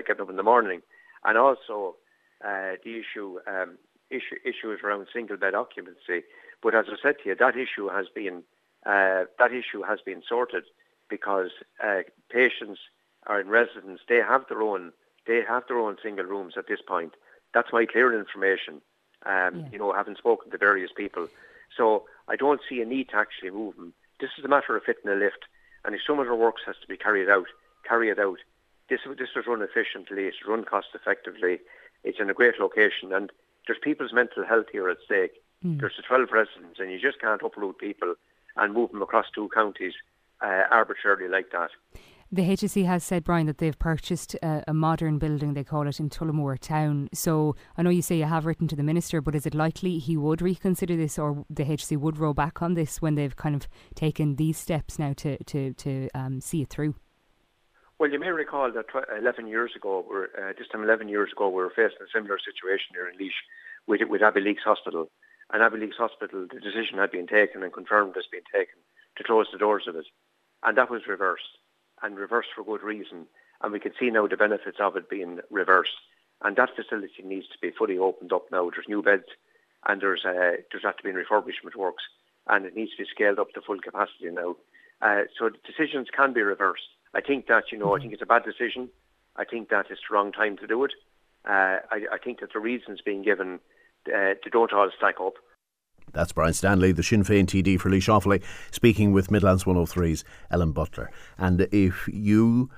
getting 0.07 0.21
up 0.21 0.29
in 0.29 0.37
the 0.37 0.43
morning, 0.43 0.81
and 1.25 1.37
also 1.37 1.95
the 2.41 2.99
issue 2.99 3.39
um, 3.47 3.77
issue, 4.09 4.35
issues 4.45 4.79
around 4.83 5.07
single 5.13 5.37
bed 5.37 5.55
occupancy 5.55 6.23
but 6.61 6.75
as 6.75 6.85
I 6.89 6.95
said 7.01 7.15
to 7.23 7.29
you, 7.29 7.35
that 7.35 7.55
issue 7.55 7.89
has 7.89 8.07
been 8.13 8.43
uh, 8.85 9.25
that 9.39 9.51
issue 9.51 9.83
has 9.83 9.99
been 10.05 10.23
sorted 10.27 10.63
because 11.09 11.51
uh, 11.83 12.01
patients 12.29 12.79
are 13.25 13.39
in 13.39 13.49
residence. 13.49 14.01
They 14.07 14.17
have 14.17 14.45
their 14.49 14.61
own 14.61 14.93
they 15.25 15.41
have 15.47 15.63
their 15.67 15.79
own 15.79 15.97
single 16.01 16.25
rooms 16.25 16.53
at 16.57 16.67
this 16.67 16.81
point. 16.81 17.13
That's 17.53 17.73
my 17.73 17.85
clear 17.85 18.17
information. 18.17 18.81
Um, 19.25 19.59
yeah. 19.59 19.69
You 19.73 19.79
know, 19.79 19.93
having 19.93 20.15
spoken 20.15 20.51
to 20.51 20.57
various 20.57 20.91
people, 20.95 21.27
so 21.75 22.05
I 22.27 22.35
don't 22.35 22.61
see 22.67 22.81
a 22.81 22.85
need 22.85 23.09
to 23.09 23.17
actually 23.17 23.51
move 23.51 23.75
them. 23.75 23.93
This 24.19 24.29
is 24.37 24.45
a 24.45 24.47
matter 24.47 24.75
of 24.75 24.83
fitting 24.83 25.11
a 25.11 25.15
lift, 25.15 25.45
and 25.83 25.93
if 25.95 26.01
some 26.05 26.19
of 26.19 26.27
the 26.27 26.35
works 26.35 26.61
has 26.65 26.75
to 26.81 26.87
be 26.87 26.97
carried 26.97 27.29
out, 27.29 27.47
carry 27.87 28.09
it 28.09 28.19
out. 28.19 28.39
This 28.89 29.01
this 29.17 29.29
was 29.35 29.47
run 29.47 29.61
efficiently. 29.61 30.25
It's 30.25 30.37
run 30.47 30.63
cost 30.63 30.87
effectively. 30.93 31.59
It's 32.03 32.19
in 32.19 32.29
a 32.29 32.33
great 32.33 32.59
location, 32.59 33.13
and 33.13 33.31
there's 33.65 33.79
people's 33.81 34.13
mental 34.13 34.45
health 34.45 34.67
here 34.71 34.89
at 34.89 34.97
stake. 35.05 35.41
Mm. 35.65 35.79
There's 35.79 35.95
the 35.97 36.03
12 36.03 36.29
residents, 36.31 36.79
and 36.79 36.91
you 36.91 36.99
just 36.99 37.19
can't 37.19 37.41
uproot 37.41 37.77
people 37.77 38.15
and 38.55 38.73
move 38.73 38.91
them 38.91 39.01
across 39.01 39.25
two 39.33 39.49
counties 39.53 39.93
uh, 40.41 40.63
arbitrarily 40.71 41.27
like 41.27 41.51
that. 41.51 41.69
The 42.29 42.41
HSE 42.41 42.85
has 42.85 43.05
said, 43.05 43.23
Brian, 43.23 43.47
that 43.47 43.57
they've 43.57 43.79
purchased 43.79 44.35
a, 44.43 44.61
a, 44.67 44.73
modern 44.73 45.17
building, 45.17 45.53
they 45.53 45.63
call 45.63 45.87
it, 45.87 45.97
in 45.97 46.09
Tullamore 46.09 46.59
town. 46.59 47.07
So 47.13 47.55
I 47.77 47.83
know 47.83 47.89
you 47.89 48.01
say 48.01 48.17
you 48.17 48.25
have 48.25 48.45
written 48.45 48.67
to 48.67 48.75
the 48.75 48.83
Minister, 48.83 49.21
but 49.21 49.33
is 49.33 49.45
it 49.45 49.55
likely 49.55 49.97
he 49.97 50.17
would 50.17 50.41
reconsider 50.41 50.97
this 50.97 51.17
or 51.17 51.45
the 51.49 51.63
HSE 51.63 51.97
would 51.97 52.17
roll 52.17 52.33
back 52.33 52.61
on 52.61 52.73
this 52.73 53.01
when 53.01 53.15
they've 53.15 53.35
kind 53.35 53.55
of 53.55 53.69
taken 53.95 54.35
these 54.35 54.57
steps 54.57 54.99
now 54.99 55.13
to, 55.13 55.41
to, 55.45 55.71
to 55.73 56.09
um, 56.13 56.41
see 56.41 56.61
it 56.61 56.69
through? 56.69 56.95
Well, 57.99 58.11
you 58.11 58.19
may 58.19 58.29
recall 58.29 58.71
that 58.71 58.85
11 59.17 59.47
years 59.47 59.71
ago, 59.75 60.05
uh, 60.37 60.53
this 60.57 60.67
time 60.67 60.83
11 60.83 61.09
years 61.09 61.31
ago, 61.31 61.49
we 61.49 61.55
were 61.55 61.71
facing 61.71 61.97
a 62.01 62.11
similar 62.13 62.37
situation 62.37 62.93
here 62.93 63.07
in 63.07 63.17
Laois 63.17 63.33
with, 63.87 64.01
with 64.07 64.21
Abbeyleix 64.21 64.59
Hospital 64.63 65.09
and 65.51 65.61
Abbeyleix 65.61 65.95
Hospital, 65.97 66.45
the 66.51 66.59
decision 66.59 66.97
had 66.97 67.11
been 67.11 67.27
taken 67.27 67.63
and 67.63 67.71
confirmed 67.71 68.15
has 68.15 68.25
been 68.31 68.45
taken 68.53 68.75
to 69.15 69.23
close 69.23 69.47
the 69.51 69.57
doors 69.57 69.87
of 69.87 69.95
it. 69.95 70.05
And 70.63 70.77
that 70.77 70.89
was 70.89 71.07
reversed, 71.07 71.57
and 72.03 72.17
reversed 72.17 72.49
for 72.55 72.63
good 72.63 72.83
reason. 72.83 73.27
And 73.61 73.71
we 73.71 73.79
can 73.79 73.93
see 73.99 74.09
now 74.09 74.27
the 74.27 74.37
benefits 74.37 74.77
of 74.79 74.95
it 74.95 75.09
being 75.09 75.39
reversed. 75.49 75.97
And 76.43 76.55
that 76.57 76.75
facility 76.75 77.23
needs 77.23 77.47
to 77.47 77.57
be 77.61 77.71
fully 77.71 77.97
opened 77.97 78.33
up 78.33 78.51
now. 78.51 78.69
There's 78.69 78.87
new 78.87 79.01
beds, 79.01 79.29
and 79.87 80.01
there's 80.01 80.23
uh, 80.25 80.61
there's 80.71 80.83
have 80.83 80.97
to 80.97 81.03
be 81.03 81.11
refurbishment 81.11 81.75
works, 81.75 82.03
and 82.47 82.65
it 82.65 82.75
needs 82.75 82.91
to 82.91 83.03
be 83.03 83.09
scaled 83.09 83.39
up 83.39 83.53
to 83.53 83.61
full 83.61 83.79
capacity 83.79 84.29
now. 84.29 84.55
Uh, 85.01 85.23
so 85.37 85.49
decisions 85.49 86.09
can 86.15 86.33
be 86.33 86.41
reversed. 86.41 86.89
I 87.13 87.21
think 87.21 87.47
that 87.47 87.65
you 87.71 87.77
know, 87.77 87.95
I 87.95 87.99
think 87.99 88.13
it's 88.13 88.21
a 88.21 88.25
bad 88.25 88.43
decision. 88.43 88.89
I 89.35 89.45
think 89.45 89.69
that 89.69 89.87
it's 89.89 90.01
the 90.09 90.13
wrong 90.15 90.31
time 90.31 90.57
to 90.57 90.67
do 90.67 90.83
it. 90.83 90.91
Uh, 91.45 91.79
I, 91.91 92.05
I 92.13 92.17
think 92.23 92.39
that 92.41 92.53
the 92.53 92.59
reasons 92.59 92.99
being 93.03 93.21
given 93.21 93.59
uh, 94.07 94.33
they 94.43 94.49
don't 94.51 94.73
all 94.73 94.89
stack 94.95 95.15
up. 95.19 95.33
That's 96.13 96.31
Brian 96.31 96.53
Stanley, 96.53 96.93
the 96.93 97.03
Sinn 97.03 97.23
Féin 97.23 97.45
TD 97.45 97.79
for 97.79 97.89
Laois 97.89 98.07
Offaly, 98.07 98.43
speaking 98.71 99.11
with 99.11 99.29
Midlands 99.29 99.65
103's 99.65 100.23
Ellen 100.49 100.71
Butler. 100.71 101.11
And 101.37 101.67
if 101.71 102.07
you, 102.11 102.69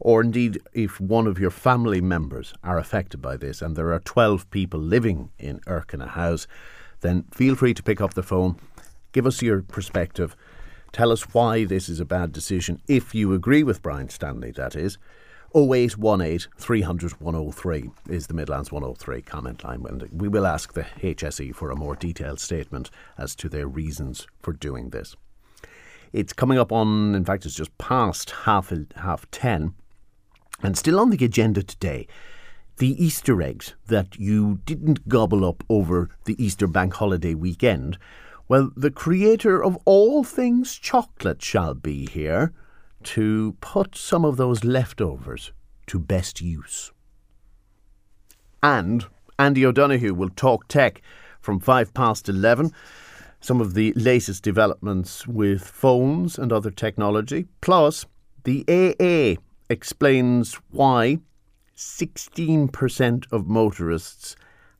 or 0.00 0.20
indeed 0.20 0.60
if 0.72 1.00
one 1.00 1.28
of 1.28 1.38
your 1.38 1.50
family 1.50 2.00
members 2.00 2.52
are 2.64 2.78
affected 2.78 3.22
by 3.22 3.36
this, 3.36 3.62
and 3.62 3.76
there 3.76 3.92
are 3.92 4.00
12 4.00 4.50
people 4.50 4.80
living 4.80 5.30
in 5.38 5.60
Erkina 5.60 6.08
House, 6.08 6.48
then 7.02 7.24
feel 7.32 7.54
free 7.54 7.74
to 7.74 7.82
pick 7.82 8.00
up 8.00 8.14
the 8.14 8.22
phone, 8.22 8.56
give 9.12 9.26
us 9.26 9.42
your 9.42 9.62
perspective 9.62 10.36
Tell 10.96 11.12
us 11.12 11.34
why 11.34 11.66
this 11.66 11.90
is 11.90 12.00
a 12.00 12.06
bad 12.06 12.32
decision, 12.32 12.80
if 12.88 13.14
you 13.14 13.34
agree 13.34 13.62
with 13.62 13.82
Brian 13.82 14.08
Stanley, 14.08 14.50
that 14.52 14.74
is. 14.74 14.96
0818 15.54 16.50
300 16.56 17.20
103 17.20 17.90
is 18.08 18.28
the 18.28 18.32
Midlands 18.32 18.72
103 18.72 19.20
comment 19.20 19.62
line. 19.62 19.84
And 19.86 20.08
We 20.10 20.28
will 20.28 20.46
ask 20.46 20.72
the 20.72 20.86
HSE 21.02 21.54
for 21.54 21.70
a 21.70 21.76
more 21.76 21.96
detailed 21.96 22.40
statement 22.40 22.88
as 23.18 23.36
to 23.36 23.50
their 23.50 23.66
reasons 23.66 24.26
for 24.40 24.54
doing 24.54 24.88
this. 24.88 25.14
It's 26.14 26.32
coming 26.32 26.58
up 26.58 26.72
on, 26.72 27.14
in 27.14 27.26
fact, 27.26 27.44
it's 27.44 27.56
just 27.56 27.76
past 27.76 28.30
half 28.30 28.72
half 28.94 29.30
ten, 29.30 29.74
and 30.62 30.78
still 30.78 30.98
on 30.98 31.10
the 31.10 31.22
agenda 31.22 31.62
today. 31.62 32.08
The 32.78 33.04
Easter 33.04 33.42
eggs 33.42 33.74
that 33.88 34.18
you 34.18 34.60
didn't 34.64 35.10
gobble 35.10 35.44
up 35.44 35.62
over 35.68 36.08
the 36.24 36.42
Easter 36.42 36.66
bank 36.66 36.94
holiday 36.94 37.34
weekend. 37.34 37.98
Well, 38.48 38.70
the 38.76 38.90
creator 38.90 39.62
of 39.62 39.76
all 39.84 40.22
things 40.22 40.76
chocolate 40.76 41.42
shall 41.42 41.74
be 41.74 42.06
here 42.06 42.52
to 43.02 43.56
put 43.60 43.96
some 43.96 44.24
of 44.24 44.36
those 44.36 44.64
leftovers 44.64 45.52
to 45.88 45.98
best 45.98 46.40
use. 46.40 46.92
And 48.62 49.06
Andy 49.38 49.66
O'Donoghue 49.66 50.14
will 50.14 50.30
talk 50.30 50.68
tech 50.68 51.02
from 51.40 51.60
five 51.60 51.92
past 51.92 52.28
eleven. 52.28 52.72
Some 53.40 53.60
of 53.60 53.74
the 53.74 53.92
latest 53.96 54.42
developments 54.42 55.26
with 55.26 55.62
phones 55.62 56.38
and 56.38 56.52
other 56.52 56.70
technology. 56.70 57.46
Plus, 57.60 58.06
the 58.44 58.64
AA 58.68 59.40
explains 59.68 60.54
why 60.70 61.18
16% 61.76 63.32
of 63.32 63.46
motorists 63.46 64.36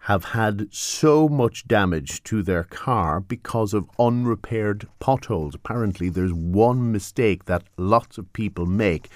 have 0.06 0.26
had 0.26 0.72
so 0.72 1.28
much 1.28 1.66
damage 1.66 2.22
to 2.22 2.40
their 2.40 2.62
car 2.62 3.18
because 3.18 3.74
of 3.74 3.90
unrepaired 3.98 4.86
potholes. 5.00 5.52
Apparently, 5.52 6.08
there's 6.08 6.32
one 6.32 6.92
mistake 6.92 7.46
that 7.46 7.64
lots 7.76 8.16
of 8.16 8.32
people 8.32 8.66
make, 8.66 9.08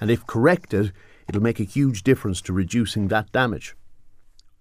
and 0.00 0.08
if 0.08 0.24
corrected, 0.28 0.92
it'll 1.28 1.42
make 1.42 1.58
a 1.58 1.64
huge 1.64 2.04
difference 2.04 2.40
to 2.40 2.52
reducing 2.52 3.08
that 3.08 3.32
damage. 3.32 3.74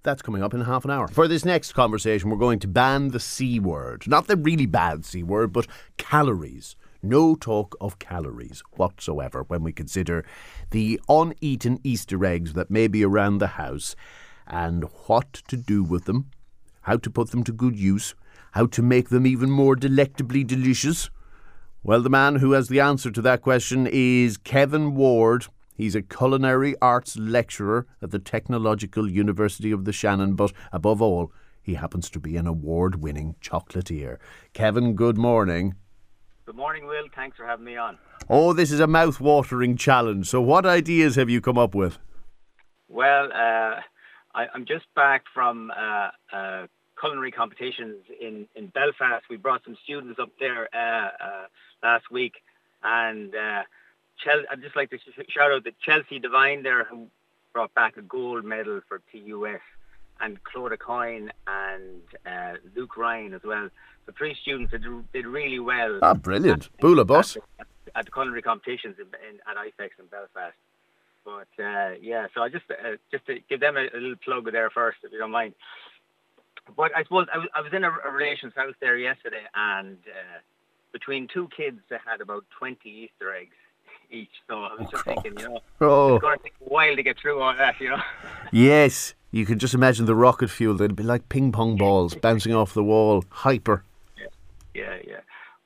That's 0.02 0.24
coming 0.24 0.42
up 0.42 0.56
in 0.56 0.62
half 0.62 0.86
an 0.86 0.92
hour. 0.92 1.08
For 1.08 1.28
this 1.28 1.46
next 1.46 1.74
conversation, 1.74 2.32
we're 2.32 2.38
going 2.38 2.58
to 2.62 2.68
ban 2.68 3.10
the 3.10 3.20
C 3.20 3.60
word. 3.60 4.08
Not 4.08 4.26
the 4.26 4.38
really 4.38 4.66
bad 4.66 5.06
C 5.06 5.22
word, 5.22 5.54
but 5.54 5.68
calories. 5.98 6.76
No 7.04 7.36
talk 7.36 7.78
of 7.80 8.00
calories 8.00 8.64
whatsoever 8.72 9.44
when 9.44 9.62
we 9.62 9.72
consider 9.72 10.26
the 10.72 11.00
uneaten 11.08 11.80
Easter 11.84 12.26
eggs 12.26 12.54
that 12.54 12.72
may 12.72 12.88
be 12.88 13.06
around 13.06 13.38
the 13.38 13.48
house 13.48 13.96
and 14.50 14.86
what 15.08 15.34
to 15.48 15.56
do 15.56 15.84
with 15.84 16.06
them, 16.06 16.32
how 16.82 16.98
to 16.98 17.10
put 17.10 17.32
them 17.32 17.44
to 17.44 17.52
good 17.52 17.78
use, 17.78 18.16
how 18.54 18.66
to 18.68 18.82
make 18.82 19.10
them 19.10 19.28
even 19.28 19.50
more 19.50 19.76
delectably 19.76 20.44
delicious? 20.44 21.10
Well, 21.84 22.02
the 22.02 22.10
man 22.10 22.38
who 22.38 22.52
has 22.54 22.68
the 22.68 22.80
answer 22.80 23.12
to 23.12 23.22
that 23.22 23.42
question 23.42 23.88
is 23.90 24.38
Kevin 24.38 24.96
Ward. 24.96 25.48
He's 25.76 25.96
a 25.96 26.02
culinary 26.02 26.76
arts 26.82 27.18
lecturer 27.18 27.88
at 28.02 28.12
the 28.12 28.20
Technological 28.20 29.10
University 29.10 29.72
of 29.72 29.86
the 29.86 29.94
Shannon, 29.94 30.36
but 30.36 30.52
above 30.74 31.02
all, 31.02 31.32
he 31.62 31.76
happens 31.76 32.10
to 32.10 32.20
be 32.20 32.36
an 32.36 32.48
award 32.48 33.02
winning 33.02 33.36
chocolatier. 33.42 34.18
Kevin, 34.54 34.94
good 34.94 35.18
morning. 35.18 35.76
Good 36.46 36.58
morning, 36.58 36.88
Will. 36.88 37.06
Thanks 37.16 37.38
for 37.38 37.46
having 37.46 37.66
me 37.66 37.78
on. 37.78 37.98
Oh, 38.28 38.54
this 38.54 38.72
is 38.72 38.80
a 38.80 38.88
mouth 38.88 39.22
watering 39.22 39.78
challenge. 39.78 40.28
So, 40.28 40.42
what 40.42 40.66
ideas 40.66 41.16
have 41.16 41.30
you 41.30 41.42
come 41.42 41.58
up 41.58 41.76
with? 41.76 42.00
Well, 42.88 43.30
uh, 43.32 43.82
I, 44.34 44.48
am 44.54 44.66
just 44.66 44.86
back 44.96 45.24
from 45.34 45.72
uh, 45.72 46.10
uh, 46.32 46.68
culinary 47.00 47.32
competitions 47.32 48.04
in, 48.20 48.48
in 48.56 48.68
Belfast. 48.68 49.26
We 49.30 49.38
brought 49.38 49.64
some 49.64 49.78
students 49.84 50.20
up 50.20 50.30
there 50.40 50.68
uh, 50.74 51.10
uh 51.24 51.46
last 51.82 52.12
week, 52.12 52.34
and 52.84 53.34
uh, 53.34 53.64
Chel- 54.18 54.46
I'd 54.52 54.62
just 54.62 54.76
like 54.76 54.90
to 54.92 54.98
sh- 54.98 55.30
shout 55.30 55.52
out 55.52 55.64
that 55.64 55.80
Chelsea 55.80 56.20
Devine 56.20 56.64
there, 56.64 56.84
who 56.84 57.08
brought 57.54 57.74
back 57.74 57.98
a 57.98 58.02
gold 58.02 58.44
medal 58.44 58.82
for 58.88 59.02
TUS, 59.12 59.62
and 60.22 60.44
Claude 60.44 60.78
Coyne 60.80 61.32
and 61.48 62.02
uh, 62.26 62.58
Luke 62.76 62.98
Ryan 62.98 63.34
as 63.34 63.42
well. 63.44 63.70
The 64.06 64.12
three 64.12 64.36
students 64.42 64.72
did, 64.72 64.84
did 65.14 65.26
really 65.26 65.60
well. 65.60 66.00
Ah, 66.02 66.14
brilliant! 66.14 66.70
Bualadh 66.80 67.08
bos. 67.08 67.38
At, 67.60 67.68
at, 67.96 68.06
the 68.06 68.12
culinary 68.12 68.42
competitions 68.42 68.96
in, 69.00 69.06
in, 69.28 69.40
at 69.48 69.56
IFEX 69.58 69.92
in 70.00 70.06
Belfast. 70.08 70.56
But 71.30 71.64
uh, 71.64 71.92
yeah, 72.02 72.28
so 72.34 72.42
I 72.42 72.50
just 72.50 72.66
uh, 72.72 72.98
just 73.12 73.26
to 73.28 73.38
give 73.50 73.60
them 73.60 73.78
a, 73.78 73.82
a, 73.82 74.00
little 74.00 74.16
plug 74.24 74.52
there 74.52 74.70
first, 74.70 74.98
if 75.04 75.12
you 75.12 75.20
don't 75.20 75.32
mind. 75.32 75.54
But 76.76 76.92
I 76.96 77.04
suppose 77.04 77.28
I 77.34 77.38
was, 77.38 77.48
I 77.56 77.62
was 77.62 77.72
in 77.74 77.84
a, 77.84 77.92
a 78.06 78.12
relations 78.12 78.54
house 78.56 78.74
there 78.82 78.98
yesterday, 78.98 79.44
and 79.54 79.98
uh, 80.08 80.40
between 80.92 81.28
two 81.32 81.48
kids, 81.56 81.78
they 81.90 81.98
had 82.04 82.22
about 82.22 82.46
twenty 82.58 82.90
Easter 82.90 83.36
eggs 83.36 83.56
each. 84.10 84.30
So 84.48 84.64
I 84.64 84.74
was 84.74 84.90
just 84.90 85.06
thinking, 85.06 85.38
you 85.38 85.50
know, 85.50 85.60
oh. 85.82 86.16
it's 86.16 86.22
going 86.22 86.38
to 86.38 86.44
take 86.44 86.54
a 86.62 86.70
while 86.70 86.96
to 86.96 87.04
get 87.04 87.20
through 87.20 87.40
all 87.42 87.56
that, 87.56 87.80
you 87.80 87.90
know. 87.90 88.02
yes, 88.52 89.14
you 89.32 89.46
can 89.46 89.60
just 89.60 89.76
imagine 89.76 90.06
the 90.06 90.16
rocket 90.16 90.50
fuel. 90.50 90.76
They'd 90.76 90.96
be 90.96 91.04
like 91.04 91.30
ping 91.30 91.52
pong 91.52 91.78
balls 91.78 92.16
bouncing 92.16 92.56
off 92.56 92.74
the 92.74 92.84
wall, 92.84 93.24
hyper. 93.30 93.84
Yeah, 94.18 94.26
yeah, 94.74 94.98
yeah. 95.08 95.20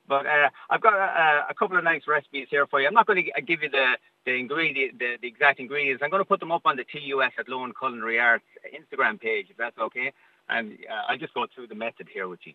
But 0.08 0.26
uh, 0.26 0.49
I've 0.70 0.82
got 0.82 0.93
a, 0.93 1.47
a, 1.49 1.54
couple 1.54 1.78
of 1.78 1.84
nice 1.84 2.01
recipes 2.08 2.47
here 2.49 2.68
for 2.68 2.82
you. 2.82 2.88
I'm 2.88 2.93
not 2.93 3.08
going 3.08 3.24
to 3.24 3.41
give 3.41 3.64
you 3.64 3.70
the 3.70 3.93
the 4.26 4.34
ingredient, 4.34 4.99
the, 4.99 5.16
the 5.22 5.28
exact 5.28 5.60
ingredients. 5.60 6.01
I'm 6.04 6.10
going 6.10 6.22
to 6.22 6.28
put 6.28 6.39
them 6.39 6.51
up 6.51 6.64
on 6.66 6.76
the 6.76 6.84
TUS 6.84 7.32
Athlone 7.39 7.74
Culinary 7.78 8.20
Arts 8.20 8.45
Instagram 8.68 9.20
page, 9.20 9.47
if 9.49 9.58
that's 9.58 9.78
okay. 9.78 10.12
And 10.49 10.78
uh, 10.89 11.12
I'll 11.12 11.18
just 11.18 11.34
go 11.34 11.45
through 11.54 11.68
the 11.68 11.76
method 11.76 12.08
here 12.14 12.28
with 12.28 12.39
you. 12.43 12.54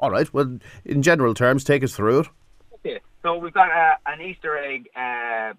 All 0.00 0.10
right. 0.10 0.32
Well, 0.32 0.58
in 0.84 1.02
general 1.02 1.34
terms, 1.34 1.64
take 1.64 1.82
us 1.82 1.94
through 1.94 2.20
it. 2.20 2.28
Okay. 2.74 3.00
So 3.22 3.36
we've 3.36 3.52
got 3.52 3.70
uh, 3.70 3.94
an 4.06 4.20
Easter 4.20 4.56
egg 4.56 4.88
uh, 4.94 5.54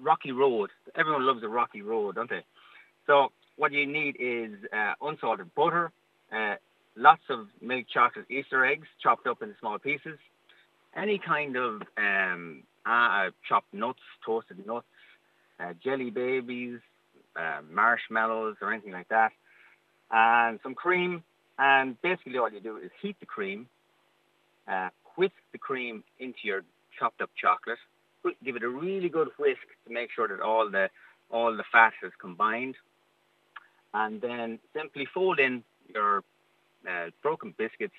rocky 0.00 0.32
road. 0.32 0.70
Everyone 0.94 1.26
loves 1.26 1.42
a 1.42 1.48
rocky 1.48 1.82
road, 1.82 2.16
don't 2.16 2.28
they? 2.28 2.44
So 3.06 3.32
what 3.56 3.72
you 3.72 3.86
need 3.86 4.16
is 4.18 4.52
uh, 4.72 4.94
unsalted 5.00 5.54
butter, 5.54 5.90
uh, 6.32 6.56
lots 6.96 7.22
of 7.30 7.46
milk 7.60 7.86
chocolate 7.92 8.26
Easter 8.30 8.64
eggs 8.64 8.86
chopped 9.02 9.26
up 9.26 9.42
into 9.42 9.54
small 9.60 9.78
pieces, 9.78 10.18
any 10.96 11.18
kind 11.18 11.56
of 11.56 11.82
um, 11.96 12.62
uh, 12.84 13.30
chopped 13.48 13.72
nuts, 13.72 14.00
toasted 14.24 14.66
nuts, 14.66 14.86
uh, 15.60 15.72
jelly 15.82 16.10
babies, 16.10 16.80
uh, 17.36 17.60
marshmallows, 17.70 18.56
or 18.60 18.72
anything 18.72 18.92
like 18.92 19.08
that, 19.08 19.32
and 20.10 20.58
some 20.62 20.74
cream. 20.74 21.22
And 21.58 22.00
basically, 22.02 22.38
all 22.38 22.50
you 22.50 22.60
do 22.60 22.76
is 22.78 22.90
heat 23.00 23.16
the 23.20 23.26
cream, 23.26 23.68
uh, 24.68 24.88
whisk 25.16 25.34
the 25.52 25.58
cream 25.58 26.02
into 26.18 26.38
your 26.42 26.62
chopped 26.98 27.20
up 27.22 27.30
chocolate, 27.40 27.78
give 28.44 28.56
it 28.56 28.62
a 28.62 28.68
really 28.68 29.08
good 29.08 29.28
whisk 29.38 29.60
to 29.86 29.92
make 29.92 30.10
sure 30.14 30.28
that 30.28 30.40
all 30.40 30.70
the 30.70 30.88
all 31.30 31.56
the 31.56 31.64
fat 31.72 31.92
is 32.02 32.12
combined, 32.20 32.74
and 33.94 34.20
then 34.20 34.58
simply 34.74 35.06
fold 35.14 35.38
in 35.38 35.64
your 35.94 36.22
uh, 36.88 37.10
broken 37.22 37.54
biscuits, 37.56 37.94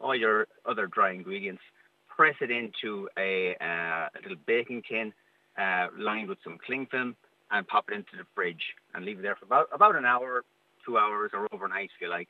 all 0.00 0.14
your 0.14 0.46
other 0.66 0.86
dry 0.86 1.12
ingredients, 1.12 1.62
press 2.08 2.34
it 2.40 2.50
into 2.50 3.08
a, 3.18 3.56
uh, 3.60 4.08
a 4.08 4.18
little 4.22 4.38
baking 4.46 4.82
tin 4.88 5.12
uh, 5.58 5.88
lined 5.98 6.28
with 6.28 6.38
some 6.44 6.58
cling 6.64 6.86
film 6.90 7.16
and 7.50 7.66
pop 7.66 7.86
it 7.90 7.94
into 7.94 8.16
the 8.16 8.24
fridge 8.34 8.74
and 8.94 9.04
leave 9.04 9.18
it 9.18 9.22
there 9.22 9.36
for 9.36 9.44
about, 9.44 9.68
about 9.72 9.96
an 9.96 10.04
hour, 10.04 10.44
two 10.84 10.98
hours, 10.98 11.30
or 11.32 11.46
overnight 11.52 11.90
if 11.94 12.00
you 12.00 12.08
like. 12.08 12.28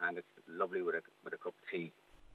And 0.00 0.18
it's 0.18 0.26
lovely 0.48 0.82
with 0.82 0.94
a, 0.94 1.00
with 1.24 1.34
a 1.34 1.38
cup 1.38 1.54
of 1.54 1.70
tea. 1.70 1.92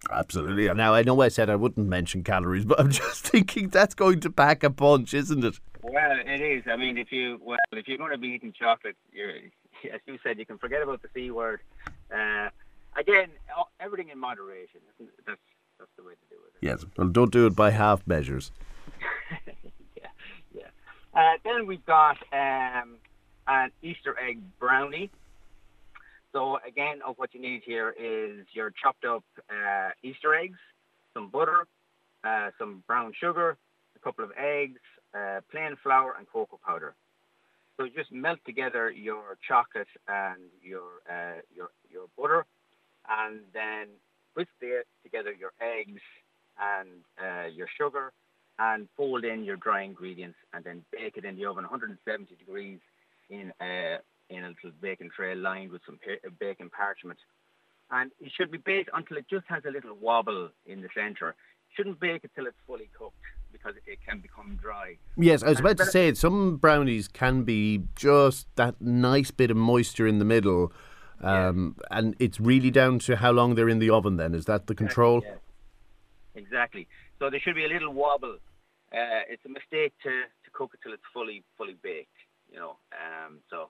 Absolutely. 0.09 0.71
Now, 0.73 0.93
I 0.93 1.03
know 1.03 1.21
I 1.21 1.27
said 1.27 1.49
I 1.49 1.55
wouldn't 1.55 1.87
mention 1.87 2.23
calories, 2.23 2.65
but 2.71 2.79
I'm 2.79 2.91
just 2.91 3.27
thinking 3.27 3.69
that's 3.69 3.93
going 3.93 4.19
to 4.21 4.29
pack 4.29 4.63
a 4.63 4.69
punch, 4.69 5.13
isn't 5.13 5.43
it? 5.43 5.59
Well, 5.83 6.17
it 6.25 6.41
is. 6.41 6.63
I 6.71 6.75
mean, 6.75 6.97
if 6.97 7.11
you 7.11 7.39
well, 7.43 7.57
if 7.71 7.87
you're 7.87 7.97
going 7.97 8.11
to 8.11 8.17
be 8.17 8.29
eating 8.29 8.53
chocolate, 8.57 8.95
you're, 9.11 9.29
as 9.93 9.99
you 10.05 10.17
said, 10.23 10.37
you 10.37 10.45
can 10.45 10.57
forget 10.57 10.81
about 10.81 11.01
the 11.01 11.09
c 11.13 11.31
word. 11.31 11.61
Uh, 12.13 12.49
again, 12.97 13.29
everything 13.79 14.09
in 14.09 14.19
moderation. 14.19 14.81
That's 15.25 15.39
that's 15.79 15.91
the 15.97 16.03
way 16.03 16.13
to 16.13 16.27
do 16.29 16.35
it. 16.35 16.53
Yes. 16.61 16.85
Well, 16.95 17.07
don't 17.07 17.31
do 17.31 17.47
it 17.47 17.55
by 17.55 17.71
half 17.71 18.05
measures. 18.05 18.51
yeah, 19.97 20.07
yeah. 20.53 20.67
Uh, 21.13 21.37
then 21.43 21.65
we've 21.65 21.85
got 21.85 22.17
um, 22.31 22.97
an 23.47 23.71
Easter 23.81 24.15
egg 24.19 24.39
brownie. 24.59 25.09
So 26.33 26.59
again, 26.65 26.99
of 27.05 27.17
what 27.17 27.33
you 27.33 27.41
need 27.41 27.63
here 27.65 27.93
is 27.99 28.45
your 28.53 28.71
chopped 28.81 29.05
up 29.05 29.23
uh, 29.49 29.89
Easter 30.03 30.35
eggs, 30.35 30.59
some 31.15 31.29
butter, 31.29 31.65
uh, 32.23 32.51
some 32.59 32.83
brown 32.87 33.11
sugar, 33.19 33.57
a 33.95 33.99
couple 33.99 34.23
of 34.23 34.31
eggs, 34.37 34.79
uh, 35.13 35.41
plain 35.49 35.75
flour, 35.81 36.15
and 36.17 36.27
cocoa 36.31 36.59
powder. 36.65 36.93
So 37.77 37.87
just 37.87 38.11
melt 38.11 38.39
together 38.45 38.91
your 38.91 39.37
chocolate 39.47 39.87
and 40.07 40.41
your 40.61 41.01
uh, 41.09 41.41
your 41.53 41.69
your 41.89 42.05
butter, 42.17 42.45
and 43.09 43.41
then 43.53 43.87
whisk 44.35 44.49
together 45.03 45.33
your 45.33 45.51
eggs 45.61 46.01
and 46.59 46.89
uh, 47.19 47.47
your 47.47 47.67
sugar 47.77 48.13
and 48.59 48.87
fold 48.95 49.23
in 49.23 49.43
your 49.43 49.57
dry 49.57 49.81
ingredients 49.81 50.37
and 50.53 50.63
then 50.63 50.83
bake 50.91 51.17
it 51.17 51.25
in 51.25 51.35
the 51.35 51.45
oven 51.45 51.63
170 51.63 52.35
degrees 52.35 52.79
in 53.29 53.51
a, 53.61 53.97
in 54.29 54.43
a 54.43 54.47
little 54.49 54.71
baking 54.81 55.09
tray 55.15 55.35
lined 55.35 55.71
with 55.71 55.81
some 55.85 55.99
baking 56.39 56.69
parchment. 56.69 57.19
And 57.89 58.11
it 58.19 58.31
should 58.37 58.51
be 58.51 58.57
baked 58.57 58.89
until 58.93 59.17
it 59.17 59.25
just 59.29 59.45
has 59.47 59.63
a 59.65 59.71
little 59.71 59.95
wobble 59.99 60.49
in 60.65 60.81
the 60.81 60.89
center. 60.95 61.35
shouldn't 61.75 61.99
bake 61.99 62.23
it 62.23 62.31
till 62.35 62.45
it's 62.45 62.55
fully 62.67 62.89
cooked 62.97 63.15
because 63.51 63.73
it 63.85 63.99
can 64.07 64.19
become 64.19 64.57
dry. 64.61 64.95
Yes, 65.17 65.43
I 65.43 65.49
was 65.49 65.59
about 65.59 65.77
to 65.77 65.85
say 65.85 66.13
some 66.13 66.57
brownies 66.57 67.07
can 67.07 67.43
be 67.43 67.83
just 67.95 68.47
that 68.55 68.79
nice 68.79 69.31
bit 69.31 69.51
of 69.51 69.57
moisture 69.57 70.07
in 70.07 70.19
the 70.19 70.25
middle. 70.25 70.71
Um, 71.23 71.75
yeah. 71.79 71.97
And 71.97 72.15
it's 72.19 72.39
really 72.39 72.71
down 72.71 72.99
to 72.99 73.15
how 73.15 73.31
long 73.31 73.55
they're 73.55 73.69
in 73.69 73.79
the 73.79 73.89
oven. 73.89 74.17
Then 74.17 74.33
is 74.33 74.45
that 74.45 74.67
the 74.67 74.75
control? 74.75 75.23
Exactly. 76.35 76.87
So 77.19 77.29
there 77.29 77.39
should 77.39 77.55
be 77.55 77.65
a 77.65 77.67
little 77.67 77.93
wobble. 77.93 78.37
Uh, 78.91 79.23
it's 79.29 79.45
a 79.45 79.49
mistake 79.49 79.93
to, 80.03 80.09
to 80.09 80.49
cook 80.53 80.71
it 80.73 80.79
till 80.83 80.93
it's 80.93 81.03
fully 81.13 81.43
fully 81.57 81.77
baked. 81.81 82.09
You 82.51 82.59
know, 82.59 82.75
um, 82.91 83.39
so 83.49 83.69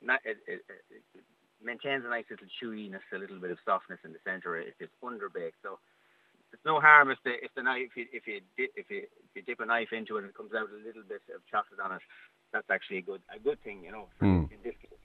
not, 0.00 0.20
it, 0.24 0.38
it, 0.46 0.62
it, 0.68 1.24
maintains 1.62 2.04
a 2.04 2.10
nice 2.10 2.24
little 2.30 2.46
chewiness, 2.58 3.02
a 3.12 3.18
little 3.18 3.38
bit 3.38 3.50
of 3.50 3.58
softness 3.64 3.98
in 4.04 4.12
the 4.12 4.18
centre 4.24 4.58
if 4.58 4.74
it's 4.78 4.92
underbaked. 5.02 5.58
So 5.62 5.78
it's 6.52 6.64
no 6.64 6.80
harm 6.80 7.10
if 7.10 7.18
the 7.24 7.34
if 7.42 7.50
the 7.54 7.62
knife 7.62 7.90
if 7.90 7.96
you 7.96 8.06
if 8.12 8.26
you, 8.26 8.40
dip, 8.56 8.70
if 8.76 8.90
you 8.90 9.02
if 9.02 9.30
you 9.34 9.42
dip 9.42 9.60
a 9.60 9.66
knife 9.66 9.92
into 9.92 10.16
it 10.16 10.26
and 10.26 10.30
it 10.30 10.36
comes 10.36 10.52
out 10.54 10.68
a 10.70 10.86
little 10.86 11.02
bit 11.06 11.22
of 11.34 11.42
chocolate 11.50 11.80
on 11.82 11.92
it. 11.92 12.02
That's 12.52 12.68
actually 12.70 12.98
a 12.98 13.02
good 13.02 13.22
a 13.34 13.38
good 13.38 13.62
thing, 13.64 13.82
you 13.84 13.92
know, 13.92 14.06
for, 14.18 14.26
mm. 14.26 14.50
in 14.52 14.58
this 14.62 14.74
case. 14.82 15.01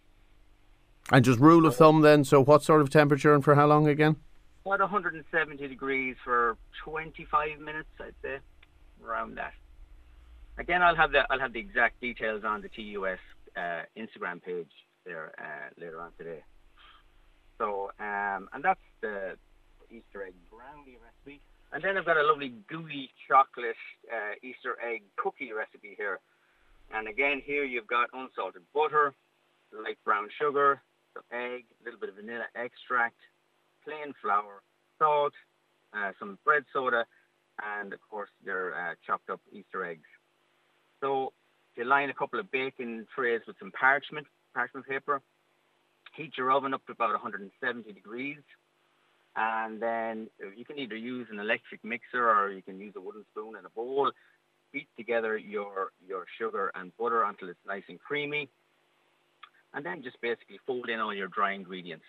And 1.11 1.23
just 1.23 1.39
rule 1.39 1.65
of 1.65 1.75
thumb 1.75 2.01
then. 2.01 2.23
So 2.23 2.43
what 2.43 2.63
sort 2.63 2.81
of 2.81 2.89
temperature 2.89 3.33
and 3.33 3.43
for 3.43 3.55
how 3.55 3.67
long 3.67 3.87
again? 3.87 4.17
About 4.65 4.81
170 4.81 5.67
degrees 5.67 6.17
for 6.23 6.57
25 6.83 7.59
minutes, 7.59 7.87
I'd 7.99 8.13
say, 8.21 8.39
around 9.05 9.35
that. 9.37 9.53
Again, 10.57 10.81
I'll 10.81 10.95
have 10.95 11.11
the 11.11 11.21
I'll 11.29 11.39
have 11.39 11.53
the 11.53 11.59
exact 11.59 12.01
details 12.01 12.43
on 12.43 12.61
the 12.61 12.67
TUS 12.67 13.19
uh, 13.55 13.83
Instagram 13.95 14.43
page 14.43 14.71
there 15.05 15.31
uh, 15.39 15.69
later 15.79 16.01
on 16.01 16.11
today. 16.17 16.43
So, 17.57 17.91
um, 17.99 18.49
and 18.53 18.63
that's 18.63 18.79
the 19.01 19.37
Easter 19.89 20.23
egg 20.23 20.33
brownie 20.51 20.97
recipe. 21.01 21.39
And 21.71 21.83
then 21.83 21.97
I've 21.97 22.05
got 22.05 22.17
a 22.17 22.23
lovely 22.23 22.53
gooey 22.67 23.11
chocolate 23.27 23.75
uh, 24.11 24.35
Easter 24.43 24.77
egg 24.83 25.03
cookie 25.15 25.53
recipe 25.53 25.95
here. 25.95 26.19
And 26.93 27.07
again, 27.07 27.41
here 27.45 27.63
you've 27.63 27.87
got 27.87 28.09
unsalted 28.13 28.63
butter, 28.73 29.13
light 29.71 29.97
brown 30.03 30.29
sugar, 30.41 30.81
egg, 31.31 31.65
a 31.81 31.83
little 31.83 31.99
bit 31.99 32.09
of 32.09 32.15
vanilla 32.15 32.45
extract, 32.55 33.17
plain 33.83 34.13
flour, 34.21 34.61
salt, 34.99 35.33
uh, 35.93 36.11
some 36.19 36.37
bread 36.43 36.63
soda, 36.73 37.05
and 37.79 37.93
of 37.93 37.99
course 38.09 38.29
their 38.45 38.73
uh, 38.75 38.93
chopped 39.05 39.29
up 39.29 39.41
Easter 39.51 39.85
eggs. 39.85 40.07
So 41.01 41.33
you 41.75 41.85
line 41.85 42.09
a 42.09 42.13
couple 42.13 42.39
of 42.39 42.51
baking 42.51 43.05
trays 43.13 43.41
with 43.47 43.55
some 43.59 43.71
parchment, 43.71 44.27
parchment 44.53 44.87
paper. 44.87 45.21
Heat 46.15 46.33
your 46.37 46.51
oven 46.51 46.73
up 46.73 46.85
to 46.87 46.91
about 46.91 47.11
170 47.11 47.91
degrees. 47.91 48.39
And 49.35 49.79
then 49.79 50.27
you 50.55 50.65
can 50.65 50.79
either 50.79 50.95
use 50.95 51.27
an 51.31 51.39
electric 51.39 51.83
mixer 51.83 52.27
or 52.27 52.51
you 52.51 52.63
can 52.63 52.79
use 52.79 52.93
a 52.97 53.01
wooden 53.01 53.23
spoon 53.31 53.55
and 53.55 53.65
a 53.65 53.69
bowl. 53.69 54.11
Beat 54.73 54.87
together 54.97 55.37
your, 55.37 55.91
your 56.07 56.25
sugar 56.39 56.71
and 56.73 56.91
butter 56.97 57.23
until 57.23 57.49
it's 57.49 57.59
nice 57.67 57.83
and 57.87 57.99
creamy. 57.99 58.49
And 59.77 59.85
then 59.85 60.01
just 60.01 60.19
basically 60.21 60.59
fold 60.65 60.89
in 60.89 60.99
all 60.99 61.13
your 61.13 61.27
dry 61.27 61.53
ingredients. 61.53 62.03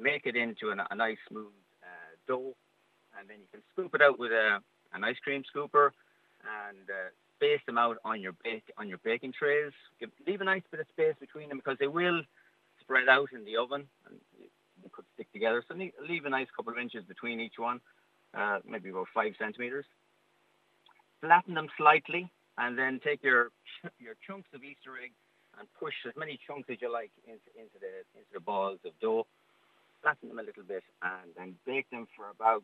Make 0.00 0.22
it 0.24 0.34
into 0.34 0.70
an, 0.70 0.80
a 0.90 0.94
nice 0.94 1.18
smooth 1.28 1.52
uh, 1.82 2.16
dough. 2.26 2.56
And 3.20 3.28
then 3.28 3.36
you 3.40 3.46
can 3.52 3.60
scoop 3.70 3.94
it 3.94 4.00
out 4.00 4.18
with 4.18 4.32
a, 4.32 4.60
an 4.94 5.04
ice 5.04 5.18
cream 5.22 5.42
scooper 5.54 5.90
and 6.40 6.88
uh, 6.88 7.12
space 7.36 7.60
them 7.66 7.76
out 7.76 7.98
on 8.02 8.18
your 8.22 8.32
bake 8.42 8.64
on 8.78 8.88
your 8.88 8.96
baking 9.04 9.34
trays. 9.38 9.72
Give, 10.00 10.08
leave 10.26 10.40
a 10.40 10.44
nice 10.44 10.62
bit 10.70 10.80
of 10.80 10.86
space 10.88 11.14
between 11.20 11.50
them 11.50 11.58
because 11.58 11.76
they 11.78 11.86
will 11.86 12.22
spread 12.80 13.10
out 13.10 13.28
in 13.34 13.44
the 13.44 13.58
oven 13.58 13.84
and 14.08 14.18
they 14.82 14.88
could 14.90 15.04
stick 15.12 15.30
together. 15.34 15.62
So 15.68 15.74
leave 15.74 16.24
a 16.24 16.30
nice 16.30 16.48
couple 16.56 16.72
of 16.72 16.78
inches 16.78 17.04
between 17.04 17.40
each 17.40 17.58
one, 17.58 17.78
uh, 18.32 18.60
maybe 18.66 18.88
about 18.88 19.08
five 19.12 19.34
centimeters. 19.38 19.84
Flatten 21.20 21.52
them 21.52 21.68
slightly, 21.76 22.32
and 22.56 22.78
then 22.78 23.00
take 23.04 23.22
your 23.22 23.50
your 24.00 24.14
chunks 24.26 24.48
of 24.54 24.64
Easter 24.64 24.96
egg 25.04 25.12
and 25.58 25.68
push 25.78 25.94
as 26.06 26.14
many 26.16 26.38
chunks 26.46 26.68
as 26.70 26.78
you 26.80 26.92
like 26.92 27.10
into, 27.26 27.48
into 27.56 27.78
the 27.80 28.04
into 28.18 28.32
the 28.32 28.40
balls 28.40 28.78
of 28.84 28.92
dough. 29.00 29.26
Flatten 30.02 30.28
them 30.28 30.38
a 30.38 30.42
little 30.42 30.62
bit, 30.62 30.82
and 31.02 31.30
then 31.36 31.54
bake 31.64 31.88
them 31.90 32.06
for 32.16 32.28
about 32.28 32.62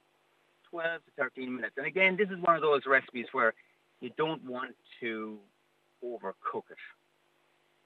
12 0.70 1.00
to 1.04 1.10
13 1.22 1.54
minutes. 1.54 1.74
And 1.76 1.86
again, 1.86 2.16
this 2.18 2.28
is 2.28 2.36
one 2.42 2.54
of 2.54 2.62
those 2.62 2.82
recipes 2.86 3.26
where 3.32 3.54
you 4.00 4.10
don't 4.16 4.44
want 4.44 4.74
to 5.00 5.38
overcook 6.04 6.68
it. 6.70 6.78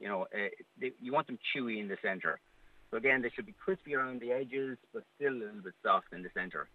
You 0.00 0.08
know, 0.08 0.22
uh, 0.22 0.48
they, 0.80 0.92
you 1.00 1.12
want 1.12 1.28
them 1.28 1.38
chewy 1.54 1.80
in 1.80 1.88
the 1.88 1.96
center. 2.02 2.40
So 2.90 2.96
again, 2.96 3.22
they 3.22 3.30
should 3.30 3.46
be 3.46 3.54
crispy 3.64 3.94
around 3.94 4.20
the 4.20 4.32
edges, 4.32 4.76
but 4.92 5.04
still 5.16 5.32
a 5.32 5.38
little 5.38 5.62
bit 5.62 5.74
soft 5.82 6.06
in 6.12 6.22
the 6.22 6.30
center. 6.34 6.68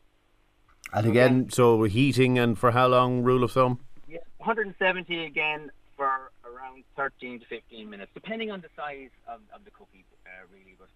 And 0.94 1.08
again, 1.08 1.50
so 1.50 1.84
heating 1.84 2.40
and 2.40 2.58
for 2.58 2.72
how 2.72 2.88
long? 2.88 3.24
Rule 3.24 3.44
of 3.44 3.52
thumb? 3.52 3.80
Yeah, 4.08 4.20
170 4.38 5.26
again 5.26 5.70
for 6.00 6.32
around 6.50 6.86
13 6.95 7.41
to 7.41 7.45
15 7.47 7.89
minutes, 7.89 8.10
depending 8.14 8.52
on 8.52 8.62
the 8.62 8.70
size 8.74 9.10
of, 9.28 9.41
of 9.54 9.66
the 9.66 9.72
cookie, 9.72 10.06
uh, 10.26 10.47
really. 10.50 10.78
But 10.80 10.88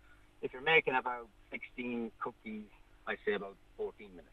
if 0.42 0.54
you're 0.54 0.62
making 0.62 0.96
about 0.96 1.28
16 1.52 2.10
cookies, 2.22 2.64
I 3.06 3.18
say 3.26 3.34
about 3.34 3.58
14 3.76 4.08
minutes. 4.12 4.30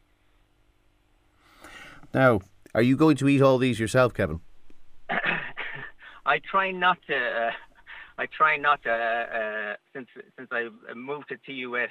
Now, 2.13 2.39
are 2.73 2.81
you 2.81 2.95
going 2.95 3.17
to 3.17 3.27
eat 3.27 3.41
all 3.41 3.57
these 3.57 3.81
yourself, 3.81 4.13
Kevin? 4.13 4.39
I 6.25 6.39
try 6.49 6.71
not 6.71 6.99
to. 7.07 7.17
Uh, 7.17 7.51
I 8.17 8.27
try 8.27 8.55
not 8.55 8.81
to. 8.83 8.91
Uh, 8.91 8.93
uh 8.93 9.75
since 9.93 10.07
since 10.37 10.47
I 10.53 10.69
moved 10.95 11.27
to 11.29 11.35
TUS, 11.35 11.89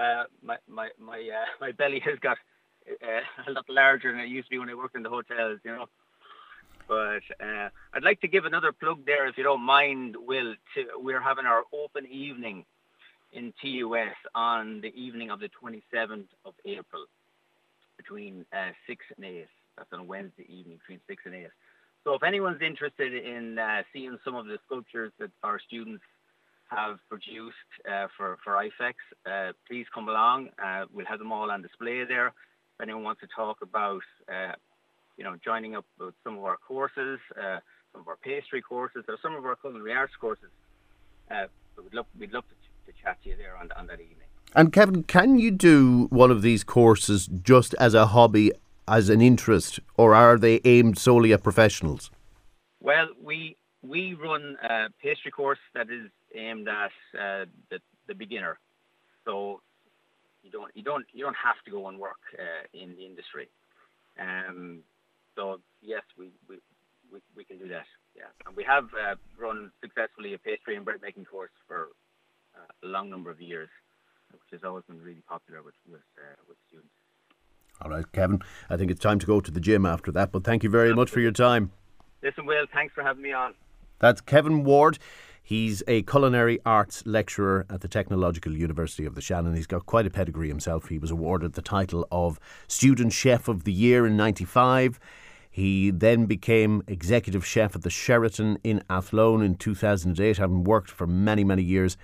uh, 0.00 0.24
my 0.42 0.56
my 0.66 0.88
my 0.98 1.18
uh, 1.18 1.44
my 1.60 1.72
belly 1.72 2.00
has 2.00 2.18
got 2.20 2.38
uh, 2.88 3.20
a 3.46 3.50
lot 3.50 3.66
larger 3.68 4.10
than 4.10 4.22
it 4.22 4.28
used 4.28 4.48
to 4.48 4.52
be 4.52 4.58
when 4.58 4.70
I 4.70 4.74
worked 4.74 4.96
in 4.96 5.02
the 5.02 5.10
hotels. 5.10 5.60
You 5.64 5.72
know. 5.72 5.86
But 6.88 7.22
I'd 7.40 8.02
like 8.02 8.20
to 8.20 8.28
give 8.28 8.44
another 8.44 8.72
plug 8.72 9.04
there, 9.06 9.26
if 9.26 9.36
you 9.36 9.44
don't 9.44 9.62
mind, 9.62 10.16
Will. 10.18 10.54
To, 10.74 10.84
we're 10.96 11.20
having 11.20 11.46
our 11.46 11.62
open 11.72 12.06
evening 12.06 12.64
in 13.32 13.52
TUS 13.60 14.14
on 14.34 14.80
the 14.80 14.92
evening 15.00 15.30
of 15.30 15.40
the 15.40 15.50
27th 15.62 16.26
of 16.44 16.54
April 16.64 17.06
between 17.96 18.44
6 18.86 19.04
and 19.16 19.24
8. 19.24 19.46
That's 19.76 19.92
on 19.92 20.06
Wednesday 20.06 20.46
evening 20.48 20.78
between 20.78 21.00
6 21.06 21.22
and 21.26 21.34
8. 21.34 21.46
So 22.04 22.14
if 22.14 22.22
anyone's 22.22 22.62
interested 22.62 23.12
in 23.12 23.58
uh, 23.58 23.82
seeing 23.92 24.16
some 24.24 24.36
of 24.36 24.46
the 24.46 24.58
sculptures 24.66 25.12
that 25.18 25.30
our 25.42 25.58
students 25.58 26.04
have 26.68 26.98
produced 27.08 27.56
uh, 27.90 28.06
for, 28.16 28.38
for 28.44 28.54
IFEX, 28.54 28.94
uh, 29.26 29.52
please 29.68 29.86
come 29.94 30.08
along. 30.08 30.50
Uh, 30.64 30.84
we'll 30.92 31.06
have 31.06 31.18
them 31.18 31.32
all 31.32 31.50
on 31.50 31.62
display 31.62 32.04
there. 32.04 32.28
If 32.28 32.82
anyone 32.82 33.02
wants 33.02 33.20
to 33.22 33.26
talk 33.34 33.58
about, 33.62 34.02
uh, 34.28 34.52
you 35.16 35.24
know, 35.24 35.36
joining 35.44 35.74
up 35.74 35.84
with 35.98 36.14
some 36.24 36.38
of 36.38 36.44
our 36.44 36.56
courses, 36.56 37.18
uh, 37.36 37.58
some 37.92 38.02
of 38.02 38.08
our 38.08 38.16
pastry 38.16 38.62
courses, 38.62 39.04
or 39.08 39.16
some 39.22 39.34
of 39.34 39.44
our 39.44 39.56
culinary 39.56 39.92
arts 39.92 40.14
courses, 40.20 40.50
we'd 41.30 41.94
love, 41.94 42.06
we'd 42.18 42.32
love 42.32 42.44
to, 42.48 42.92
to 42.92 42.98
chat 43.02 43.22
to 43.22 43.30
you 43.30 43.36
there 43.36 43.56
on, 43.56 43.70
on 43.76 43.86
that 43.86 44.00
evening. 44.00 44.28
And 44.54 44.72
Kevin, 44.72 45.02
can 45.02 45.38
you 45.38 45.50
do 45.50 46.06
one 46.10 46.30
of 46.30 46.42
these 46.42 46.64
courses 46.64 47.28
just 47.42 47.74
as 47.74 47.94
a 47.94 48.06
hobby 48.06 48.52
as 48.88 49.08
an 49.08 49.20
interest, 49.20 49.80
or 49.96 50.14
are 50.14 50.38
they 50.38 50.60
aimed 50.64 50.98
solely 50.98 51.32
at 51.32 51.42
professionals? 51.42 52.10
Well, 52.80 53.08
we 53.22 53.56
we 53.82 54.14
run 54.14 54.56
a 54.62 54.86
pastry 55.02 55.30
course 55.30 55.58
that 55.74 55.90
is 55.90 56.10
aimed 56.34 56.68
at 56.68 56.92
uh, 57.18 57.46
the, 57.70 57.80
the 58.06 58.14
beginner. 58.14 58.58
So 59.24 59.60
you 60.42 60.50
don't 60.50 60.70
you 60.74 60.82
don't 60.82 61.04
you 61.12 61.24
don't 61.24 61.36
have 61.36 61.56
to 61.64 61.70
go 61.70 61.88
and 61.88 61.98
work 61.98 62.20
uh, 62.38 62.66
in 62.72 62.94
the 62.96 63.04
industry. 63.04 63.48
Um, 64.18 64.80
so 65.36 65.60
yes, 65.80 66.02
we, 66.18 66.30
we, 66.48 66.56
we, 67.12 67.20
we 67.36 67.44
can 67.44 67.58
do 67.58 67.68
that. 67.68 67.86
Yeah, 68.16 68.32
and 68.46 68.56
we 68.56 68.64
have 68.64 68.84
uh, 68.94 69.14
run 69.38 69.70
successfully 69.82 70.34
a 70.34 70.38
pastry 70.38 70.74
and 70.74 70.84
bread 70.84 71.00
making 71.02 71.26
course 71.26 71.50
for 71.68 71.88
uh, 72.56 72.66
a 72.82 72.88
long 72.88 73.10
number 73.10 73.30
of 73.30 73.40
years, 73.40 73.68
which 74.32 74.40
has 74.52 74.60
always 74.64 74.84
been 74.88 75.00
really 75.00 75.22
popular 75.28 75.62
with 75.62 75.74
with, 75.88 76.00
uh, 76.18 76.40
with 76.48 76.56
students. 76.66 76.92
All 77.82 77.90
right, 77.90 78.10
Kevin. 78.12 78.40
I 78.70 78.76
think 78.76 78.90
it's 78.90 79.00
time 79.00 79.18
to 79.18 79.26
go 79.26 79.40
to 79.40 79.50
the 79.50 79.60
gym 79.60 79.84
after 79.84 80.10
that, 80.12 80.32
but 80.32 80.44
thank 80.44 80.64
you 80.64 80.70
very 80.70 80.94
much 80.94 81.10
for 81.10 81.20
your 81.20 81.32
time. 81.32 81.72
Listen, 82.22 82.46
Will, 82.46 82.64
thanks 82.72 82.94
for 82.94 83.02
having 83.02 83.22
me 83.22 83.32
on. 83.32 83.54
That's 83.98 84.22
Kevin 84.22 84.64
Ward. 84.64 84.98
He's 85.42 85.82
a 85.86 86.02
culinary 86.02 86.58
arts 86.66 87.04
lecturer 87.06 87.66
at 87.70 87.80
the 87.80 87.86
Technological 87.86 88.52
University 88.52 89.04
of 89.04 89.14
the 89.14 89.20
Shannon. 89.20 89.54
He's 89.54 89.68
got 89.68 89.86
quite 89.86 90.04
a 90.04 90.10
pedigree 90.10 90.48
himself. 90.48 90.88
He 90.88 90.98
was 90.98 91.12
awarded 91.12 91.52
the 91.52 91.62
title 91.62 92.04
of 92.10 92.40
Student 92.66 93.12
Chef 93.12 93.46
of 93.46 93.62
the 93.62 93.72
Year 93.72 94.06
in 94.06 94.16
95. 94.16 94.98
He 95.56 95.90
then 95.90 96.26
became 96.26 96.82
executive 96.86 97.46
chef 97.46 97.74
at 97.74 97.80
the 97.80 97.88
Sheraton 97.88 98.58
in 98.62 98.82
Athlone 98.90 99.40
in 99.40 99.54
2008, 99.54 100.36
having 100.36 100.64
worked 100.64 100.90
for 100.90 101.06
many, 101.06 101.44
many 101.44 101.62
years 101.62 101.96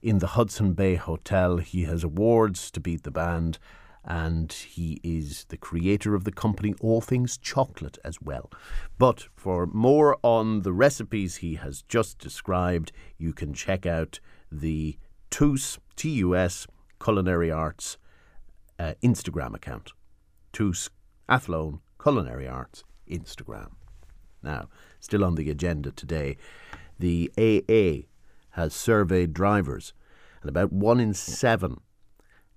in 0.00 0.20
the 0.20 0.28
Hodson 0.28 0.74
Bay 0.74 0.94
Hotel. 0.94 1.56
He 1.56 1.82
has 1.86 2.04
awards 2.04 2.70
to 2.70 2.78
beat 2.78 3.02
the 3.02 3.10
band 3.10 3.58
and 4.04 4.52
he 4.52 5.00
is 5.02 5.44
the 5.48 5.56
creator 5.56 6.14
of 6.14 6.22
the 6.22 6.30
company 6.30 6.72
All 6.80 7.00
Things 7.00 7.36
Chocolate 7.36 7.98
as 8.04 8.22
well. 8.22 8.48
But 8.96 9.26
for 9.34 9.66
more 9.66 10.16
on 10.22 10.62
the 10.62 10.72
recipes 10.72 11.38
he 11.38 11.56
has 11.56 11.82
just 11.82 12.20
described, 12.20 12.92
you 13.18 13.32
can 13.32 13.54
check 13.54 13.86
out 13.86 14.20
the 14.52 14.96
TUS, 15.30 15.80
TUS 15.96 16.68
Culinary 17.02 17.50
Arts 17.50 17.98
uh, 18.78 18.92
Instagram 19.02 19.56
account. 19.56 19.94
TUS 20.52 20.90
Athlone 21.28 21.80
Culinary 22.00 22.46
Arts 22.46 22.84
Instagram. 23.10 23.72
Now, 24.42 24.68
still 24.98 25.24
on 25.24 25.34
the 25.34 25.50
agenda 25.50 25.90
today, 25.92 26.36
the 26.98 27.30
AA 27.36 28.06
has 28.50 28.74
surveyed 28.74 29.32
drivers, 29.32 29.92
and 30.40 30.48
about 30.48 30.72
one 30.72 31.00
in 31.00 31.14
seven 31.14 31.80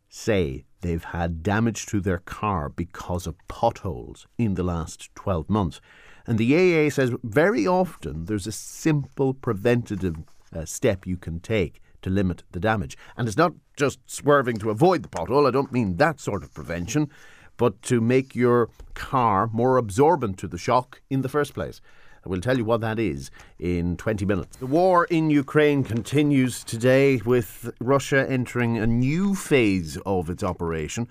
say 0.09 0.63
they've 0.81 1.03
had 1.05 1.41
damage 1.41 1.85
to 1.87 1.99
their 1.99 2.19
car 2.19 2.69
because 2.69 3.25
of 3.25 3.35
potholes 3.47 4.27
in 4.37 4.53
the 4.53 4.63
last 4.63 5.13
12 5.15 5.49
months. 5.49 5.81
And 6.27 6.37
the 6.37 6.53
AA 6.55 6.89
says 6.89 7.11
very 7.23 7.65
often 7.65 8.25
there's 8.25 8.47
a 8.47 8.51
simple 8.51 9.33
preventative 9.33 10.17
uh, 10.55 10.65
step 10.65 11.07
you 11.07 11.17
can 11.17 11.39
take 11.39 11.81
to 12.03 12.09
limit 12.09 12.43
the 12.51 12.59
damage. 12.59 12.97
And 13.17 13.27
it's 13.27 13.37
not 13.37 13.53
just 13.75 13.99
swerving 14.05 14.57
to 14.57 14.69
avoid 14.69 15.03
the 15.03 15.09
pothole, 15.09 15.47
I 15.47 15.51
don't 15.51 15.71
mean 15.71 15.97
that 15.97 16.19
sort 16.19 16.43
of 16.43 16.53
prevention, 16.53 17.09
but 17.57 17.81
to 17.83 18.01
make 18.01 18.35
your 18.35 18.69
car 18.93 19.49
more 19.51 19.77
absorbent 19.77 20.37
to 20.39 20.47
the 20.47 20.57
shock 20.57 21.01
in 21.09 21.21
the 21.21 21.29
first 21.29 21.53
place. 21.53 21.81
I 22.25 22.29
will 22.29 22.39
tell 22.39 22.57
you 22.57 22.63
what 22.63 22.81
that 22.81 22.99
is 22.99 23.31
in 23.59 23.97
20 23.97 24.25
minutes. 24.25 24.57
The 24.57 24.65
war 24.65 25.05
in 25.05 25.29
Ukraine 25.29 25.83
continues 25.83 26.63
today 26.63 27.17
with 27.17 27.71
Russia 27.81 28.25
entering 28.29 28.77
a 28.77 28.87
new 28.87 29.35
phase 29.35 29.97
of 30.05 30.29
its 30.29 30.41
operation. 30.41 31.09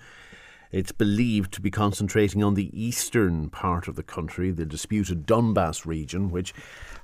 It's 0.71 0.93
believed 0.93 1.53
to 1.53 1.61
be 1.61 1.71
concentrating 1.71 2.43
on 2.43 2.55
the 2.55 2.71
eastern 2.73 3.51
part 3.51 3.89
of 3.89 3.97
the 3.97 4.03
country, 4.03 4.51
the 4.51 4.65
disputed 4.65 5.27
Donbass 5.27 5.85
region, 5.85 6.31
which 6.31 6.55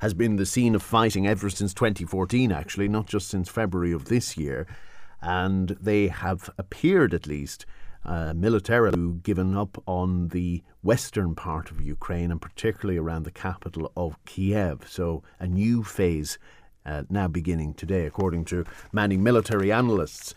has 0.01 0.15
been 0.15 0.37
the 0.37 0.47
scene 0.47 0.75
of 0.75 0.83
fighting 0.83 1.27
ever 1.27 1.51
since 1.51 1.75
2014, 1.75 2.51
actually, 2.51 2.89
not 2.89 3.07
just 3.07 3.29
since 3.29 3.51
February 3.51 3.93
of 3.93 4.07
this 4.07 4.39
year. 4.39 4.67
And 5.21 5.77
they 5.81 6.09
have 6.09 6.49
appeared, 6.57 7.13
at 7.13 7.27
least, 7.27 7.67
militarily 8.35 9.13
given 9.23 9.57
up 9.57 9.83
on 9.87 10.29
the 10.29 10.63
western 10.83 11.35
part 11.35 11.71
of 11.71 11.81
Ukraine 11.81 12.31
and 12.31 12.41
particularly 12.41 12.99
around 12.99 13.25
the 13.25 13.31
capital 13.31 13.93
of 13.97 14.23
Kiev. 14.25 14.87
So 14.89 15.23
a 15.39 15.47
new 15.47 15.83
phase 15.83 16.39
uh, 16.87 17.03
now 17.11 17.29
beginning 17.29 17.75
today, 17.75 18.07
according 18.07 18.47
to 18.47 18.65
many 18.93 19.17
military 19.17 19.71
analysts. 19.71 20.35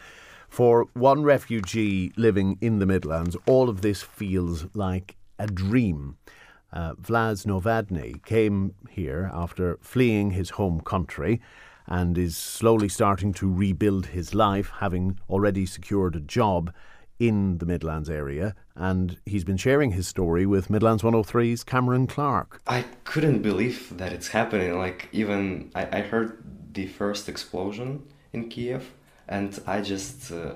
For 0.49 0.87
one 0.93 1.23
refugee 1.23 2.11
living 2.17 2.57
in 2.59 2.79
the 2.79 2.85
Midlands, 2.85 3.37
all 3.45 3.69
of 3.69 3.81
this 3.81 4.01
feels 4.01 4.65
like 4.73 5.15
a 5.39 5.47
dream. 5.47 6.17
Uh, 6.73 6.95
Vlas 6.95 7.45
Novadny 7.45 8.23
came 8.25 8.75
here 8.89 9.29
after 9.33 9.77
fleeing 9.81 10.31
his 10.31 10.51
home 10.51 10.81
country 10.81 11.39
and 11.87 12.17
is 12.17 12.35
slowly 12.37 12.89
starting 12.89 13.33
to 13.33 13.51
rebuild 13.51 14.07
his 14.07 14.33
life, 14.33 14.71
having 14.79 15.19
already 15.29 15.65
secured 15.65 16.15
a 16.15 16.21
job 16.21 16.73
in 17.21 17.59
the 17.59 17.67
Midlands 17.67 18.09
area. 18.09 18.55
And 18.75 19.17
he's 19.27 19.43
been 19.43 19.57
sharing 19.57 19.91
his 19.91 20.07
story 20.07 20.47
with 20.47 20.71
Midlands 20.71 21.03
103's 21.03 21.63
Cameron 21.63 22.07
Clark. 22.07 22.61
I 22.65 22.85
couldn't 23.03 23.43
believe 23.43 23.95
that 23.97 24.11
it's 24.11 24.29
happening. 24.29 24.75
Like, 24.75 25.07
even 25.11 25.69
I, 25.75 25.99
I 25.99 26.01
heard 26.01 26.43
the 26.73 26.87
first 26.87 27.29
explosion 27.29 28.03
in 28.33 28.49
Kiev 28.49 28.91
and 29.27 29.59
I 29.67 29.81
just 29.81 30.31
uh, 30.31 30.55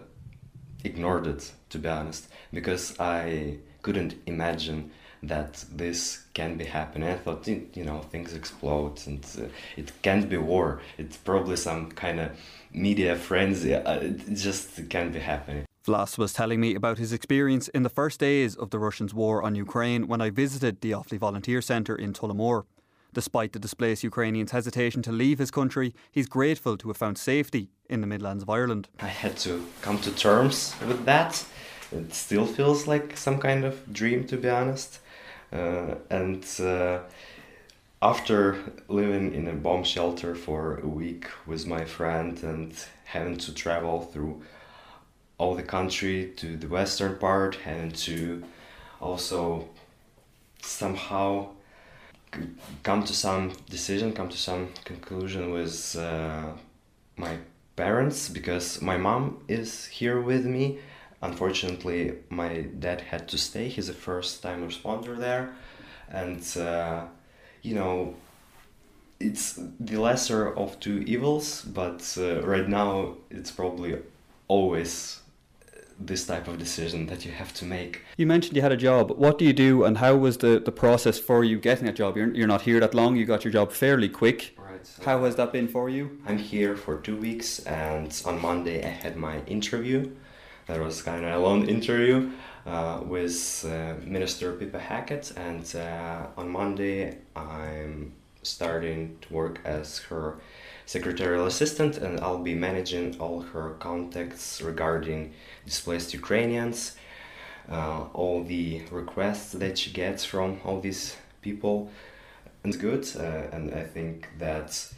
ignored 0.83 1.27
it 1.27 1.51
to 1.69 1.77
be 1.77 1.87
honest 1.87 2.29
because 2.51 2.99
I 2.99 3.59
couldn't 3.83 4.15
imagine 4.25 4.89
that 5.21 5.65
this 5.71 6.23
can 6.33 6.57
be 6.57 6.65
happening. 6.65 7.09
I 7.09 7.15
thought 7.15 7.47
you 7.47 7.83
know 7.83 8.01
things 8.01 8.33
explode 8.33 9.05
and 9.05 9.23
uh, 9.39 9.45
it 9.77 9.91
can't 10.01 10.27
be 10.27 10.37
war. 10.37 10.81
It's 10.97 11.17
probably 11.17 11.57
some 11.57 11.91
kind 11.91 12.19
of 12.19 12.31
media 12.73 13.15
frenzy. 13.15 13.75
Uh, 13.75 13.99
it 13.99 14.35
just 14.35 14.89
can't 14.89 15.13
be 15.13 15.19
happening. 15.19 15.65
Vlas 15.85 16.17
was 16.17 16.33
telling 16.33 16.59
me 16.59 16.73
about 16.73 16.97
his 16.97 17.13
experience 17.13 17.67
in 17.67 17.83
the 17.83 17.89
first 17.89 18.19
days 18.19 18.55
of 18.55 18.71
the 18.71 18.79
Russians' 18.79 19.13
war 19.13 19.43
on 19.43 19.53
Ukraine 19.53 20.07
when 20.07 20.19
I 20.19 20.31
visited 20.31 20.81
the 20.81 20.91
Offaly 20.91 21.19
Volunteer 21.19 21.61
Centre 21.61 21.95
in 21.95 22.11
Tullamore. 22.11 22.65
Despite 23.13 23.53
the 23.53 23.59
displaced 23.59 24.03
Ukrainian's 24.03 24.51
hesitation 24.51 25.03
to 25.03 25.11
leave 25.11 25.37
his 25.37 25.51
country, 25.51 25.93
he's 26.11 26.27
grateful 26.27 26.75
to 26.77 26.87
have 26.87 26.97
found 26.97 27.19
safety 27.19 27.69
in 27.87 28.01
the 28.01 28.07
Midlands 28.07 28.41
of 28.41 28.49
Ireland. 28.49 28.89
I 28.99 29.07
had 29.07 29.37
to 29.37 29.63
come 29.81 29.99
to 29.99 30.11
terms 30.11 30.75
with 30.87 31.05
that. 31.05 31.45
It 31.91 32.13
still 32.13 32.47
feels 32.47 32.87
like 32.87 33.15
some 33.15 33.37
kind 33.37 33.63
of 33.63 33.93
dream, 33.93 34.25
to 34.27 34.37
be 34.37 34.49
honest. 34.49 34.99
Uh, 35.53 35.95
and 36.09 36.43
uh, 36.59 36.99
after 38.01 38.57
living 38.87 39.35
in 39.35 39.47
a 39.47 39.53
bomb 39.53 39.83
shelter 39.83 40.33
for 40.33 40.79
a 40.79 40.87
week 40.87 41.27
with 41.45 41.67
my 41.67 41.85
friend 41.85 42.41
and 42.41 42.73
having 43.05 43.37
to 43.37 43.53
travel 43.53 44.01
through 44.01 44.41
all 45.37 45.55
the 45.55 45.63
country 45.63 46.31
to 46.37 46.55
the 46.57 46.67
western 46.67 47.15
part, 47.17 47.57
and 47.65 47.95
to 47.95 48.43
also 49.01 49.67
somehow 50.61 51.47
come 52.83 53.03
to 53.03 53.13
some 53.13 53.53
decision, 53.69 54.13
come 54.13 54.29
to 54.29 54.37
some 54.37 54.69
conclusion 54.83 55.51
with 55.51 55.95
uh, 55.97 56.51
my 57.17 57.37
parents 57.75 58.29
because 58.29 58.81
my 58.81 58.97
mom 58.97 59.43
is 59.47 59.85
here 59.85 60.21
with 60.21 60.45
me. 60.45 60.79
Unfortunately, 61.21 62.13
my 62.29 62.61
dad 62.79 63.01
had 63.01 63.27
to 63.29 63.37
stay. 63.37 63.67
He's 63.69 63.89
a 63.89 63.93
first 63.93 64.43
time 64.43 64.67
responder 64.67 65.17
there. 65.17 65.53
And, 66.09 66.45
uh, 66.57 67.05
you 67.61 67.75
know, 67.75 68.15
it's 69.19 69.59
the 69.79 69.97
lesser 69.97 70.53
of 70.55 70.79
two 70.79 70.99
evils, 71.07 71.61
but 71.61 72.15
uh, 72.17 72.41
right 72.41 72.67
now 72.67 73.15
it's 73.29 73.51
probably 73.51 73.97
always 74.47 75.21
this 75.99 76.25
type 76.25 76.47
of 76.47 76.57
decision 76.57 77.07
that 77.07 77.25
you 77.25 77.31
have 77.31 77.53
to 77.53 77.65
make. 77.65 78.01
You 78.17 78.25
mentioned 78.25 78.55
you 78.55 78.61
had 78.61 78.71
a 78.71 78.77
job. 78.77 79.11
What 79.11 79.37
do 79.37 79.45
you 79.45 79.53
do, 79.53 79.83
and 79.83 79.97
how 79.97 80.15
was 80.15 80.37
the, 80.37 80.59
the 80.59 80.71
process 80.71 81.19
for 81.19 81.43
you 81.43 81.59
getting 81.59 81.87
a 81.87 81.93
job? 81.93 82.17
You're, 82.17 82.33
you're 82.33 82.47
not 82.47 82.63
here 82.63 82.79
that 82.79 82.93
long, 82.93 83.15
you 83.15 83.25
got 83.25 83.43
your 83.45 83.53
job 83.53 83.71
fairly 83.71 84.09
quick. 84.09 84.55
Right. 84.57 84.85
So 84.85 85.03
How 85.03 85.23
has 85.23 85.35
that 85.37 85.53
been 85.53 85.67
for 85.67 85.89
you? 85.89 86.19
I'm 86.25 86.37
here 86.37 86.75
for 86.75 86.97
two 86.97 87.15
weeks, 87.15 87.59
and 87.59 88.21
on 88.25 88.41
Monday 88.41 88.83
I 88.83 88.89
had 88.89 89.15
my 89.15 89.41
interview. 89.45 90.11
That 90.67 90.81
was 90.81 91.01
kind 91.01 91.23
of 91.23 91.31
a 91.31 91.39
long 91.39 91.67
interview 91.67 92.31
uh, 92.65 93.01
with 93.03 93.65
uh, 93.65 93.93
Minister 94.03 94.53
Pippa 94.53 94.79
Hackett, 94.79 95.31
and 95.37 95.75
uh, 95.75 96.27
on 96.37 96.49
Monday 96.49 97.19
I'm 97.35 98.13
starting 98.41 99.17
to 99.21 99.33
work 99.33 99.59
as 99.63 99.99
her 99.99 100.39
secretarial 100.85 101.45
assistant, 101.47 101.97
and 101.97 102.19
I'll 102.19 102.43
be 102.43 102.55
managing 102.55 103.19
all 103.19 103.41
her 103.41 103.71
contacts 103.79 104.61
regarding 104.61 105.33
displaced 105.65 106.13
Ukrainians, 106.13 106.95
uh, 107.69 108.05
all 108.13 108.43
the 108.43 108.83
requests 108.91 109.51
that 109.53 109.77
she 109.77 109.91
gets 109.91 110.23
from 110.23 110.59
all 110.63 110.79
these 110.79 111.15
people. 111.41 111.91
It's 112.63 112.77
good, 112.77 113.05
uh, 113.17 113.55
and 113.55 113.73
I 113.73 113.83
think 113.83 114.29
that 114.39 114.93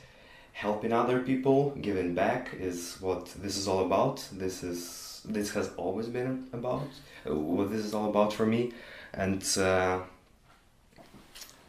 helping 0.53 0.93
other 0.93 1.19
people, 1.19 1.71
giving 1.81 2.13
back, 2.15 2.53
is 2.59 2.97
what 2.99 3.25
this 3.41 3.57
is 3.57 3.67
all 3.67 3.85
about. 3.85 4.27
This 4.31 4.63
is 4.63 5.21
this 5.25 5.51
has 5.51 5.69
always 5.77 6.07
been 6.07 6.47
about 6.53 6.87
uh, 7.29 7.35
what 7.35 7.69
this 7.71 7.83
is 7.83 7.93
all 7.93 8.09
about 8.09 8.31
for 8.33 8.45
me, 8.45 8.71
and 9.13 9.43
uh, 9.57 9.99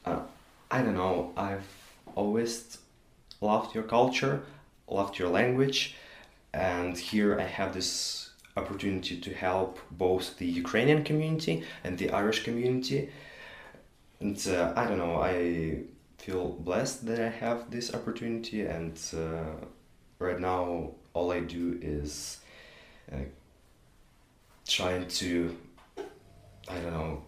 uh, 0.04 0.20
I 0.70 0.82
don't 0.82 0.94
know. 0.94 1.32
I've 1.36 1.66
always 2.14 2.78
loved 3.40 3.74
your 3.74 3.84
culture, 3.84 4.42
loved 4.88 5.18
your 5.18 5.28
language, 5.28 5.94
and 6.52 6.96
here 6.96 7.38
I 7.38 7.44
have 7.44 7.72
this 7.74 8.30
opportunity 8.56 9.20
to 9.20 9.32
help 9.32 9.78
both 9.90 10.36
the 10.38 10.46
Ukrainian 10.46 11.04
community 11.04 11.64
and 11.84 11.96
the 11.96 12.10
Irish 12.10 12.42
community. 12.42 13.10
And 14.20 14.38
uh, 14.48 14.72
I 14.74 14.86
don't 14.86 14.98
know, 14.98 15.16
I 15.22 15.84
feel 16.18 16.48
blessed 16.68 17.06
that 17.06 17.20
I 17.20 17.28
have 17.28 17.70
this 17.70 17.94
opportunity, 17.94 18.62
and 18.62 18.98
uh, 19.14 19.66
right 20.18 20.40
now 20.40 20.90
all 21.14 21.30
I 21.30 21.40
do 21.40 21.78
is 21.80 22.38
uh, 23.12 23.16
trying 24.66 25.06
to, 25.20 25.56
I 26.68 26.76
don't 26.82 26.92
know, 26.92 27.22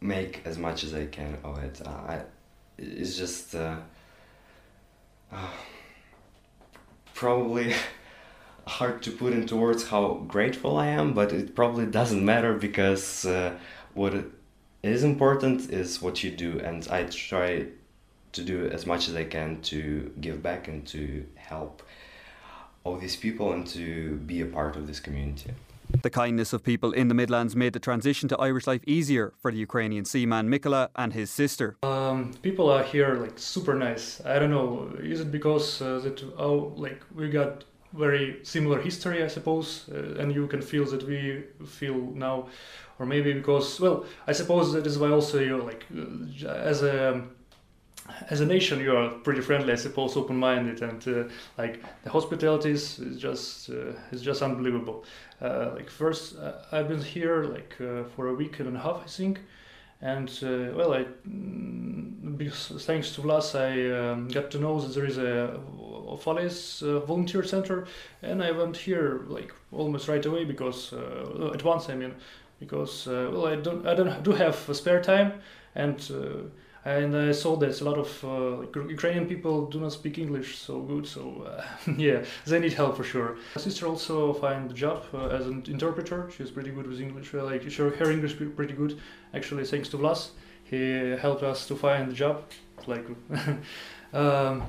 make 0.00 0.42
as 0.44 0.56
much 0.58 0.84
as 0.84 0.94
I 0.94 1.06
can 1.06 1.38
of 1.44 1.58
it. 1.62 1.80
Uh, 1.84 1.90
I, 1.90 2.22
it's 2.78 3.16
just 3.16 3.54
uh, 3.54 3.76
probably 7.14 7.74
hard 8.66 9.02
to 9.02 9.10
put 9.10 9.32
into 9.32 9.56
words 9.56 9.88
how 9.88 10.24
grateful 10.26 10.76
I 10.76 10.86
am, 10.86 11.14
but 11.14 11.32
it 11.32 11.54
probably 11.54 11.86
doesn't 11.86 12.24
matter 12.24 12.54
because 12.54 13.24
uh, 13.24 13.56
what 13.94 14.14
is 14.82 15.02
important 15.04 15.70
is 15.70 16.02
what 16.02 16.22
you 16.22 16.30
do, 16.30 16.60
and 16.60 16.86
I 16.88 17.04
try 17.04 17.66
to 18.32 18.42
do 18.42 18.68
as 18.68 18.86
much 18.86 19.08
as 19.08 19.16
I 19.16 19.24
can 19.24 19.60
to 19.62 20.12
give 20.20 20.42
back 20.42 20.68
and 20.68 20.86
to 20.88 21.26
help 21.36 21.82
all 22.84 22.96
these 22.96 23.16
people 23.16 23.52
and 23.52 23.66
to 23.68 24.16
be 24.26 24.40
a 24.42 24.46
part 24.46 24.76
of 24.76 24.86
this 24.86 25.00
community. 25.00 25.52
The 26.02 26.10
kindness 26.10 26.52
of 26.52 26.62
people 26.62 26.92
in 26.92 27.08
the 27.08 27.14
Midlands 27.14 27.56
made 27.56 27.72
the 27.72 27.80
transition 27.80 28.28
to 28.28 28.36
Irish 28.38 28.66
life 28.66 28.82
easier 28.86 29.32
for 29.40 29.50
the 29.50 29.58
Ukrainian 29.58 30.04
seaman 30.04 30.48
Mikola 30.48 30.88
and 30.94 31.12
his 31.12 31.30
sister. 31.30 31.76
Um, 31.82 32.32
people 32.42 32.70
are 32.70 32.82
here 32.82 33.14
like 33.14 33.38
super 33.38 33.74
nice. 33.74 34.20
I 34.24 34.38
don't 34.38 34.50
know. 34.50 34.90
Is 35.00 35.20
it 35.20 35.30
because 35.32 35.82
uh, 35.82 35.98
that 36.00 36.22
oh 36.38 36.72
like 36.76 37.02
we 37.14 37.28
got 37.28 37.64
very 37.92 38.38
similar 38.42 38.80
history, 38.80 39.22
I 39.24 39.28
suppose, 39.28 39.88
uh, 39.90 40.20
and 40.20 40.34
you 40.34 40.46
can 40.46 40.60
feel 40.60 40.84
that 40.86 41.02
we 41.06 41.44
feel 41.66 41.94
now, 42.14 42.48
or 42.98 43.06
maybe 43.06 43.32
because, 43.32 43.80
well, 43.80 44.04
I 44.26 44.32
suppose 44.32 44.72
that 44.72 44.86
is 44.86 44.98
why 44.98 45.10
also 45.10 45.40
you're 45.40 45.62
like, 45.62 45.86
uh, 45.96 46.48
as 46.48 46.82
a 46.82 47.22
as 48.30 48.40
a 48.40 48.46
nation, 48.46 48.80
you 48.80 48.96
are 48.96 49.10
pretty 49.10 49.40
friendly, 49.40 49.72
I 49.72 49.76
suppose, 49.76 50.16
open-minded, 50.16 50.80
and 50.82 51.08
uh, 51.08 51.32
like 51.58 51.82
the 52.04 52.10
hospitality 52.10 52.70
is, 52.70 53.00
just 53.16 53.70
uh, 53.70 53.92
is 54.12 54.22
just 54.22 54.42
unbelievable. 54.42 55.04
Uh, 55.40 55.72
like 55.74 55.90
first, 55.90 56.36
uh, 56.38 56.52
I've 56.72 56.88
been 56.88 57.02
here 57.02 57.44
like 57.44 57.74
uh, 57.80 58.04
for 58.14 58.28
a 58.28 58.34
week 58.34 58.58
and 58.58 58.74
a 58.76 58.80
half, 58.80 59.02
I 59.04 59.06
think, 59.06 59.40
and 60.00 60.28
uh, 60.42 60.74
well, 60.74 60.94
I 60.94 61.04
mm, 61.28 62.38
because 62.38 62.72
thanks 62.86 63.14
to 63.14 63.20
Vlas, 63.20 63.54
I 63.54 64.10
um, 64.10 64.28
got 64.28 64.50
to 64.52 64.58
know 64.58 64.80
that 64.80 64.94
there 64.94 65.04
is 65.04 65.18
a 65.18 65.60
Fales 66.18 66.82
volunteer 67.06 67.42
center, 67.42 67.86
and 68.22 68.42
I 68.42 68.50
went 68.52 68.76
here 68.76 69.24
like 69.28 69.52
almost 69.72 70.08
right 70.08 70.24
away 70.24 70.44
because 70.44 70.94
at 70.94 71.62
once, 71.62 71.90
I 71.90 71.94
mean, 71.94 72.14
because 72.58 73.06
well, 73.06 73.46
I 73.46 73.56
don't 73.56 73.86
I 73.86 73.94
don't 73.94 74.22
do 74.22 74.32
have 74.32 74.56
spare 74.72 75.02
time. 75.02 75.34
And 75.74 76.00
and 76.86 77.16
I 77.16 77.32
saw 77.32 77.56
that 77.56 77.80
a 77.80 77.84
lot 77.84 77.98
of 77.98 78.24
uh, 78.24 78.80
Ukrainian 78.88 79.26
people 79.26 79.66
do 79.66 79.80
not 79.80 79.92
speak 79.92 80.18
English 80.18 80.56
so 80.56 80.80
good, 80.80 81.04
so 81.04 81.22
uh, 81.42 81.64
yeah, 81.96 82.24
they 82.46 82.60
need 82.60 82.74
help 82.74 82.96
for 82.96 83.02
sure. 83.02 83.36
My 83.56 83.60
sister 83.60 83.88
also 83.88 84.32
find 84.34 84.70
a 84.70 84.74
job 84.74 85.02
uh, 85.12 85.26
as 85.26 85.46
an 85.48 85.64
interpreter. 85.66 86.30
She's 86.36 86.52
pretty 86.52 86.70
good 86.70 86.86
with 86.86 87.00
English. 87.00 87.34
like 87.34 87.68
sure, 87.68 87.90
her 87.90 88.08
English 88.08 88.40
is 88.40 88.52
pretty 88.54 88.74
good. 88.74 89.00
Actually, 89.34 89.64
thanks 89.64 89.88
to 89.88 89.96
Vlas, 89.98 90.30
he 90.62 90.80
helped 91.20 91.42
us 91.42 91.66
to 91.66 91.74
find 91.74 92.12
a 92.12 92.14
job. 92.14 92.44
Like, 92.86 93.06
um, 94.12 94.62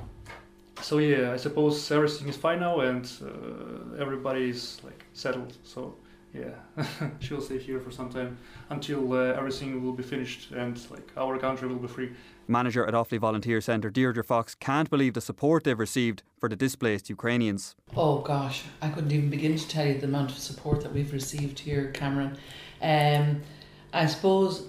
so 0.82 0.98
yeah, 0.98 1.32
I 1.32 1.36
suppose 1.36 1.88
everything 1.92 2.28
is 2.28 2.36
fine 2.36 2.58
now 2.58 2.80
and 2.80 3.04
uh, 3.22 4.02
everybody 4.02 4.50
is 4.50 4.80
like 4.82 5.04
settled. 5.12 5.56
So 5.62 5.94
yeah, 6.34 6.84
she'll 7.20 7.40
stay 7.40 7.58
here 7.58 7.80
for 7.80 7.90
some 7.90 8.10
time 8.10 8.36
until 8.70 9.12
uh, 9.12 9.16
everything 9.32 9.82
will 9.82 9.92
be 9.92 10.02
finished 10.02 10.50
and 10.50 10.78
like 10.90 11.10
our 11.16 11.38
country 11.38 11.68
will 11.68 11.76
be 11.76 11.88
free. 11.88 12.10
Manager 12.46 12.86
at 12.86 12.94
Offaly 12.94 13.18
Volunteer 13.18 13.60
Centre, 13.60 13.90
Deirdre 13.90 14.24
Fox, 14.24 14.54
can't 14.54 14.88
believe 14.88 15.14
the 15.14 15.20
support 15.20 15.64
they've 15.64 15.78
received 15.78 16.22
for 16.38 16.48
the 16.48 16.56
displaced 16.56 17.08
Ukrainians. 17.10 17.74
Oh 17.96 18.18
gosh, 18.18 18.64
I 18.80 18.88
couldn't 18.88 19.12
even 19.12 19.30
begin 19.30 19.56
to 19.56 19.68
tell 19.68 19.86
you 19.86 19.98
the 19.98 20.06
amount 20.06 20.30
of 20.30 20.38
support 20.38 20.82
that 20.82 20.92
we've 20.92 21.12
received 21.12 21.58
here, 21.58 21.90
Cameron. 21.92 22.38
Um, 22.80 23.42
I 23.92 24.06
suppose 24.06 24.68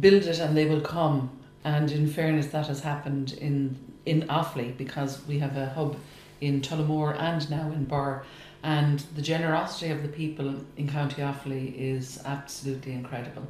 build 0.00 0.24
it 0.24 0.38
and 0.38 0.56
they 0.56 0.66
will 0.66 0.80
come. 0.80 1.38
And 1.64 1.90
in 1.92 2.08
fairness, 2.08 2.46
that 2.48 2.66
has 2.66 2.80
happened 2.80 3.34
in 3.34 3.78
in 4.04 4.22
Offaly 4.22 4.76
because 4.76 5.24
we 5.28 5.38
have 5.38 5.56
a 5.56 5.66
hub 5.66 5.96
in 6.40 6.60
Tullamore 6.60 7.16
and 7.18 7.48
now 7.48 7.70
in 7.70 7.84
Birr 7.84 8.24
and 8.62 9.00
the 9.16 9.22
generosity 9.22 9.90
of 9.90 10.02
the 10.02 10.08
people 10.08 10.54
in 10.76 10.88
County 10.88 11.22
Offaly 11.22 11.76
is 11.76 12.20
absolutely 12.24 12.92
incredible. 12.92 13.46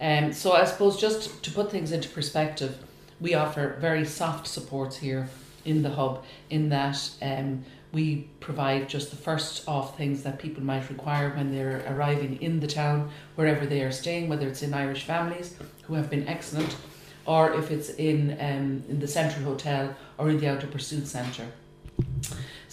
Um, 0.00 0.32
so 0.32 0.52
I 0.52 0.64
suppose 0.64 0.96
just 0.96 1.42
to 1.42 1.50
put 1.50 1.70
things 1.70 1.92
into 1.92 2.08
perspective, 2.08 2.78
we 3.20 3.34
offer 3.34 3.76
very 3.80 4.04
soft 4.04 4.46
supports 4.46 4.96
here 4.96 5.28
in 5.64 5.82
the 5.82 5.90
hub 5.90 6.24
in 6.50 6.68
that 6.70 7.10
um, 7.22 7.64
we 7.92 8.28
provide 8.40 8.88
just 8.88 9.10
the 9.10 9.16
first 9.16 9.62
of 9.68 9.96
things 9.96 10.22
that 10.24 10.38
people 10.38 10.62
might 10.62 10.88
require 10.90 11.30
when 11.30 11.54
they're 11.54 11.84
arriving 11.88 12.40
in 12.42 12.60
the 12.60 12.66
town, 12.66 13.10
wherever 13.36 13.64
they 13.64 13.82
are 13.82 13.92
staying, 13.92 14.28
whether 14.28 14.48
it's 14.48 14.62
in 14.62 14.74
Irish 14.74 15.04
families 15.04 15.56
who 15.82 15.94
have 15.94 16.10
been 16.10 16.26
excellent, 16.26 16.76
or 17.24 17.54
if 17.54 17.70
it's 17.70 17.90
in 17.90 18.32
um, 18.40 18.82
in 18.88 18.98
the 18.98 19.08
Central 19.08 19.44
Hotel 19.44 19.94
or 20.18 20.30
in 20.30 20.38
the 20.38 20.48
Outer 20.48 20.66
Pursuit 20.66 21.06
Centre. 21.06 21.46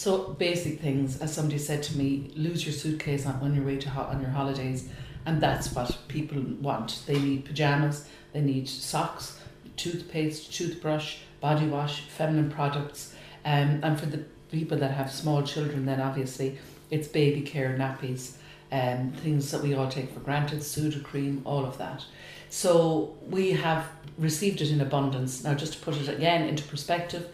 So 0.02 0.30
basic 0.40 0.80
things, 0.80 1.22
as 1.22 1.32
somebody 1.32 1.60
said 1.60 1.84
to 1.84 1.96
me, 1.96 2.32
lose 2.36 2.66
your 2.66 2.74
suitcase 2.74 3.28
on, 3.28 3.36
on 3.36 3.54
your 3.54 3.64
way 3.64 3.78
to 3.78 3.88
ho- 3.88 4.10
on 4.10 4.20
your 4.20 4.32
holidays, 4.32 4.90
and 5.28 5.40
that's 5.40 5.72
what 5.76 5.96
people 6.08 6.42
want. 6.60 7.04
They 7.06 7.20
need 7.20 7.46
pajamas, 7.46 8.08
they 8.34 8.42
need 8.42 8.68
socks, 8.68 9.40
toothpaste, 9.78 10.52
toothbrush, 10.52 11.18
body 11.40 11.68
wash, 11.68 12.02
feminine 12.08 12.50
products, 12.50 13.14
um, 13.46 13.80
and 13.84 14.00
for 14.00 14.08
the 14.08 14.24
people 14.52 14.76
that 14.80 14.90
have 14.90 15.12
small 15.12 15.44
children, 15.44 15.86
then 15.86 16.02
obviously 16.02 16.58
it's 16.90 17.08
baby 17.08 17.42
care, 17.42 17.78
nappies, 17.78 18.38
um, 18.72 19.12
things 19.18 19.52
that 19.52 19.62
we 19.62 19.76
all 19.76 19.88
take 19.88 20.12
for 20.12 20.22
granted, 20.22 20.62
Sudocrem, 20.62 21.44
all 21.46 21.64
of 21.64 21.78
that. 21.78 22.04
So 22.50 23.16
we 23.30 23.52
have 23.52 23.88
received 24.18 24.62
it 24.62 24.72
in 24.72 24.82
abundance. 24.82 25.44
Now, 25.44 25.54
just 25.54 25.74
to 25.74 25.80
put 25.80 25.96
it 25.96 26.10
again 26.10 26.48
into 26.50 26.64
perspective, 26.64 27.30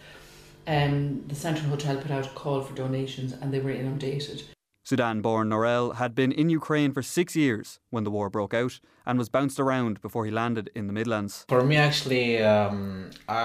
um, 0.68 1.24
the 1.26 1.34
Central 1.34 1.70
Hotel 1.70 1.96
put 1.96 2.10
out 2.10 2.26
a 2.26 2.30
call 2.30 2.60
for 2.60 2.74
donations 2.74 3.32
and 3.32 3.52
they 3.52 3.58
were 3.58 3.70
inundated. 3.70 4.42
Sudan 4.84 5.20
born 5.20 5.48
Norel 5.48 5.96
had 5.96 6.14
been 6.14 6.32
in 6.32 6.48
Ukraine 6.48 6.92
for 6.92 7.02
six 7.02 7.34
years 7.34 7.78
when 7.90 8.04
the 8.04 8.10
war 8.10 8.30
broke 8.30 8.54
out 8.54 8.80
and 9.04 9.18
was 9.18 9.28
bounced 9.28 9.58
around 9.58 10.00
before 10.00 10.24
he 10.24 10.30
landed 10.30 10.70
in 10.74 10.86
the 10.86 10.92
Midlands. 10.92 11.44
For 11.48 11.62
me, 11.62 11.76
actually, 11.76 12.42
um, 12.42 13.10
I, 13.28 13.38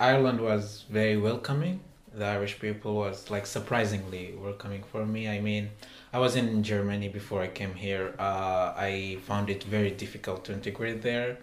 I, 0.00 0.12
Ireland 0.12 0.40
was 0.40 0.84
very 0.90 1.16
welcoming. 1.16 1.80
The 2.12 2.26
Irish 2.26 2.58
people 2.58 2.96
was 2.96 3.30
like 3.30 3.46
surprisingly 3.46 4.34
welcoming 4.42 4.82
for 4.90 5.06
me. 5.06 5.28
I 5.28 5.40
mean, 5.40 5.70
I 6.12 6.18
was 6.18 6.36
in 6.36 6.62
Germany 6.62 7.08
before 7.08 7.40
I 7.40 7.48
came 7.48 7.74
here. 7.74 8.14
Uh, 8.18 8.74
I 8.76 9.18
found 9.26 9.48
it 9.48 9.62
very 9.64 9.90
difficult 9.90 10.44
to 10.46 10.52
integrate 10.52 11.02
there. 11.02 11.38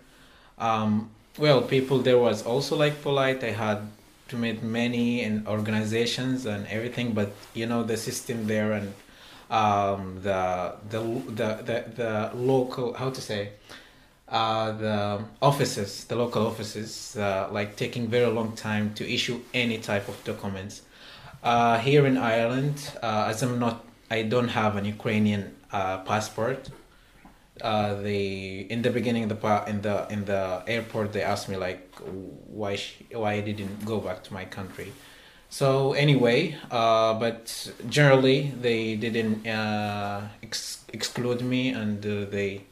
Um, 0.60 1.10
well, 1.38 1.62
people 1.62 2.00
there 2.00 2.18
was 2.18 2.44
also 2.44 2.76
like 2.76 3.02
polite. 3.02 3.44
I 3.44 3.52
had 3.52 3.80
to 4.28 4.36
meet 4.36 4.62
many 4.64 5.24
and 5.24 5.48
organizations 5.48 6.46
and 6.46 6.68
everything 6.68 7.14
but 7.14 7.32
you 7.54 7.66
know 7.66 7.84
the 7.84 7.98
system 7.98 8.48
there 8.48 8.74
and 8.74 8.94
um, 9.50 10.20
the, 10.22 10.74
the 10.90 11.00
the 11.00 11.50
the 11.64 11.86
the 11.96 12.32
local 12.36 12.94
how 12.94 13.10
to 13.10 13.22
say 13.22 13.52
uh, 14.30 14.72
the 14.74 15.24
offices 15.42 16.04
the 16.06 16.16
local 16.16 16.46
offices 16.46 17.16
uh, 17.18 17.48
like 17.52 17.76
taking 17.76 18.08
very 18.08 18.28
long 18.28 18.54
time 18.56 18.94
to 18.94 19.10
issue 19.10 19.40
any 19.54 19.78
type 19.78 20.08
of 20.10 20.22
documents. 20.24 20.82
Uh, 21.44 21.78
here 21.78 22.06
in 22.06 22.18
Ireland 22.18 22.92
uh, 23.02 23.28
as 23.30 23.42
I'm 23.44 23.60
not 23.60 23.86
I 24.10 24.24
don't 24.24 24.50
have 24.50 24.76
an 24.76 24.86
Ukrainian 24.86 25.56
uh, 25.72 26.00
passport 26.00 26.70
uh, 27.62 27.96
they 27.96 28.66
in 28.70 28.82
the 28.82 28.90
beginning 28.90 29.24
in 29.24 29.30
the 29.30 29.64
in 29.68 29.82
the 29.82 30.08
in 30.10 30.26
the 30.26 30.64
airport 30.68 31.14
they 31.14 31.22
asked 31.22 31.50
me 31.50 31.58
like 31.58 31.96
why 32.48 32.76
she, 32.76 33.06
why 33.12 33.34
I 33.34 33.42
didn't 33.42 33.86
go 33.86 34.00
back 34.00 34.24
to 34.26 34.34
my 34.34 34.46
country. 34.46 34.94
So 35.50 35.94
anyway, 35.94 36.58
uh, 36.72 37.14
but 37.14 37.72
generally 37.90 38.52
they 38.62 38.96
didn't 38.96 39.48
uh, 39.48 40.28
ex- 40.44 40.84
exclude 40.92 41.42
me 41.42 41.70
and 41.70 42.06
uh, 42.06 42.26
they 42.30 42.64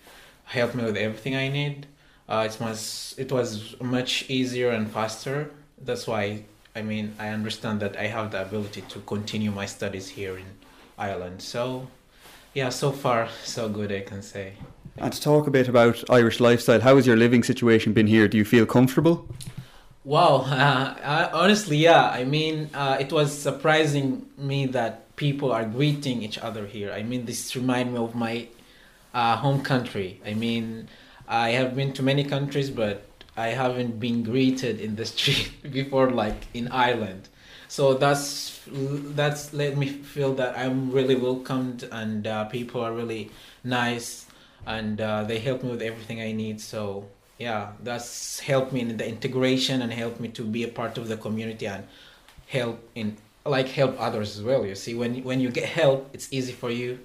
helped 0.43 0.75
me 0.75 0.83
with 0.83 0.97
everything 0.97 1.35
I 1.35 1.47
need. 1.47 1.87
Uh, 2.27 2.47
it 2.49 2.59
was 2.59 3.15
it 3.17 3.31
was 3.31 3.75
much 3.81 4.29
easier 4.29 4.71
and 4.71 4.89
faster. 4.91 5.51
That's 5.81 6.07
why 6.07 6.43
I 6.75 6.81
mean 6.81 7.15
I 7.19 7.29
understand 7.29 7.79
that 7.79 7.95
I 7.97 8.07
have 8.07 8.31
the 8.31 8.41
ability 8.41 8.81
to 8.89 8.99
continue 9.01 9.51
my 9.51 9.65
studies 9.65 10.09
here 10.09 10.37
in 10.37 10.45
Ireland. 10.97 11.41
So 11.41 11.87
yeah, 12.53 12.69
so 12.69 12.91
far 12.91 13.29
so 13.43 13.69
good 13.69 13.91
I 13.91 14.01
can 14.01 14.21
say. 14.21 14.53
And 14.97 15.11
to 15.11 15.21
talk 15.21 15.45
a 15.47 15.51
bit 15.51 15.67
about 15.67 16.03
Irish 16.09 16.39
lifestyle, 16.39 16.79
how 16.79 16.95
has 16.95 17.05
your 17.05 17.17
living 17.17 17.43
situation 17.43 17.91
been 17.93 18.07
here? 18.07 18.27
Do 18.27 18.37
you 18.37 18.45
feel 18.45 18.65
comfortable? 18.65 19.27
Wow, 20.05 20.35
uh, 20.45 20.95
I, 21.03 21.29
honestly, 21.33 21.77
yeah. 21.77 22.09
I 22.09 22.23
mean, 22.23 22.69
uh, 22.73 22.97
it 22.99 23.11
was 23.11 23.37
surprising 23.37 24.25
me 24.37 24.67
that 24.67 25.15
people 25.15 25.51
are 25.51 25.65
greeting 25.65 26.21
each 26.21 26.37
other 26.37 26.65
here. 26.65 26.91
I 26.91 27.03
mean, 27.03 27.25
this 27.25 27.55
remind 27.55 27.93
me 27.93 27.99
of 27.99 28.15
my 28.15 28.47
uh, 29.13 29.35
home 29.37 29.61
country. 29.63 30.21
I 30.25 30.33
mean, 30.33 30.87
I 31.27 31.49
have 31.51 31.75
been 31.75 31.91
to 31.93 32.03
many 32.03 32.23
countries, 32.23 32.69
but 32.69 33.05
I 33.35 33.47
haven't 33.47 33.99
been 33.99 34.23
greeted 34.23 34.79
in 34.79 34.95
the 34.95 35.05
street 35.13 35.51
before, 35.71 36.09
like 36.11 36.47
in 36.53 36.69
Ireland. 36.69 37.27
So 37.67 37.95
that's 37.95 38.61
that's 38.67 39.53
let 39.53 39.75
me 39.75 39.87
feel 39.87 40.33
that 40.35 40.57
I'm 40.57 40.91
really 40.91 41.15
welcomed 41.15 41.83
and 41.91 42.25
uh, 42.25 42.45
people 42.45 42.81
are 42.81 42.93
really 42.93 43.31
nice 43.63 44.24
and 44.65 44.99
uh, 45.01 45.23
they 45.23 45.39
help 45.39 45.63
me 45.63 45.71
with 45.71 45.81
everything 45.81 46.21
I 46.21 46.31
need. 46.31 46.61
So 46.61 47.05
yeah, 47.37 47.71
that's 47.83 48.39
helped 48.39 48.71
me 48.71 48.81
in 48.81 48.97
the 48.97 49.07
integration 49.07 49.81
and 49.81 49.91
helped 49.91 50.19
me 50.19 50.29
to 50.29 50.43
be 50.43 50.63
a 50.63 50.67
part 50.67 50.97
of 50.97 51.07
the 51.07 51.17
community 51.17 51.67
and 51.67 51.85
help 52.47 52.79
in 52.95 53.17
like 53.45 53.67
help 53.67 53.99
others 53.99 54.37
as 54.37 54.43
well. 54.43 54.65
You 54.65 54.75
see, 54.75 54.95
when 54.95 55.23
when 55.23 55.39
you 55.39 55.49
get 55.49 55.69
help, 55.69 56.09
it's 56.13 56.31
easy 56.31 56.53
for 56.53 56.69
you 56.69 56.99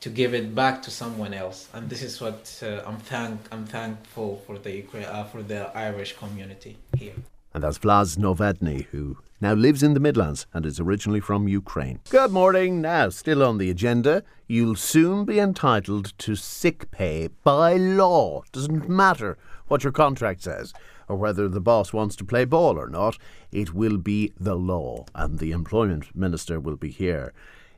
to 0.00 0.08
give 0.08 0.34
it 0.34 0.54
back 0.54 0.82
to 0.82 0.90
someone 0.90 1.34
else, 1.34 1.68
and 1.74 1.88
this 1.90 2.02
is 2.02 2.20
what 2.20 2.58
uh, 2.62 2.82
I'm 2.86 2.98
thank 2.98 3.40
I'm 3.52 3.66
thankful 3.66 4.42
for 4.46 4.58
the 4.58 4.84
uh, 5.06 5.24
for 5.24 5.42
the 5.42 5.70
Irish 5.76 6.16
community 6.16 6.76
here. 6.96 7.14
And 7.52 7.64
that's 7.64 7.78
Vlas 7.78 8.16
Novedny, 8.16 8.86
who 8.86 9.18
now 9.40 9.54
lives 9.54 9.82
in 9.82 9.94
the 9.94 10.00
Midlands 10.00 10.46
and 10.52 10.64
is 10.64 10.78
originally 10.78 11.20
from 11.20 11.48
Ukraine. 11.48 12.00
Good 12.10 12.30
morning. 12.30 12.80
Now, 12.80 13.08
still 13.08 13.42
on 13.42 13.58
the 13.58 13.70
agenda, 13.70 14.22
you'll 14.46 14.76
soon 14.76 15.24
be 15.24 15.40
entitled 15.40 16.12
to 16.18 16.36
sick 16.36 16.90
pay 16.90 17.28
by 17.42 17.76
law. 17.76 18.42
Doesn't 18.52 18.88
matter 18.88 19.36
what 19.66 19.82
your 19.82 19.92
contract 19.92 20.42
says 20.42 20.72
or 21.08 21.16
whether 21.16 21.48
the 21.48 21.60
boss 21.60 21.92
wants 21.92 22.14
to 22.16 22.24
play 22.24 22.44
ball 22.44 22.78
or 22.78 22.88
not. 22.88 23.18
It 23.50 23.74
will 23.74 23.98
be 23.98 24.32
the 24.38 24.54
law, 24.54 25.06
and 25.14 25.40
the 25.40 25.50
employment 25.50 26.14
minister 26.14 26.60
will 26.60 26.76
be 26.76 26.90
here 26.90 27.32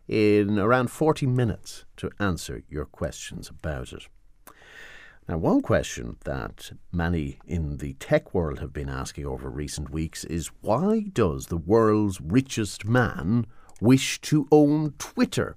in 0.06 0.58
around 0.58 0.90
40 0.90 1.26
minutes 1.26 1.86
to 1.96 2.10
answer 2.18 2.62
your 2.68 2.84
questions 2.84 3.48
about 3.48 3.92
it. 3.92 4.08
Now, 5.28 5.38
one 5.38 5.62
question 5.62 6.16
that 6.24 6.72
many 6.90 7.38
in 7.46 7.76
the 7.76 7.92
tech 7.94 8.34
world 8.34 8.58
have 8.58 8.72
been 8.72 8.88
asking 8.88 9.24
over 9.24 9.48
recent 9.48 9.90
weeks 9.90 10.24
is 10.24 10.50
why 10.60 11.06
does 11.12 11.46
the 11.46 11.56
world's 11.56 12.20
richest 12.20 12.84
man 12.84 13.46
wish 13.80 14.20
to 14.22 14.48
own 14.50 14.94
Twitter? 14.98 15.56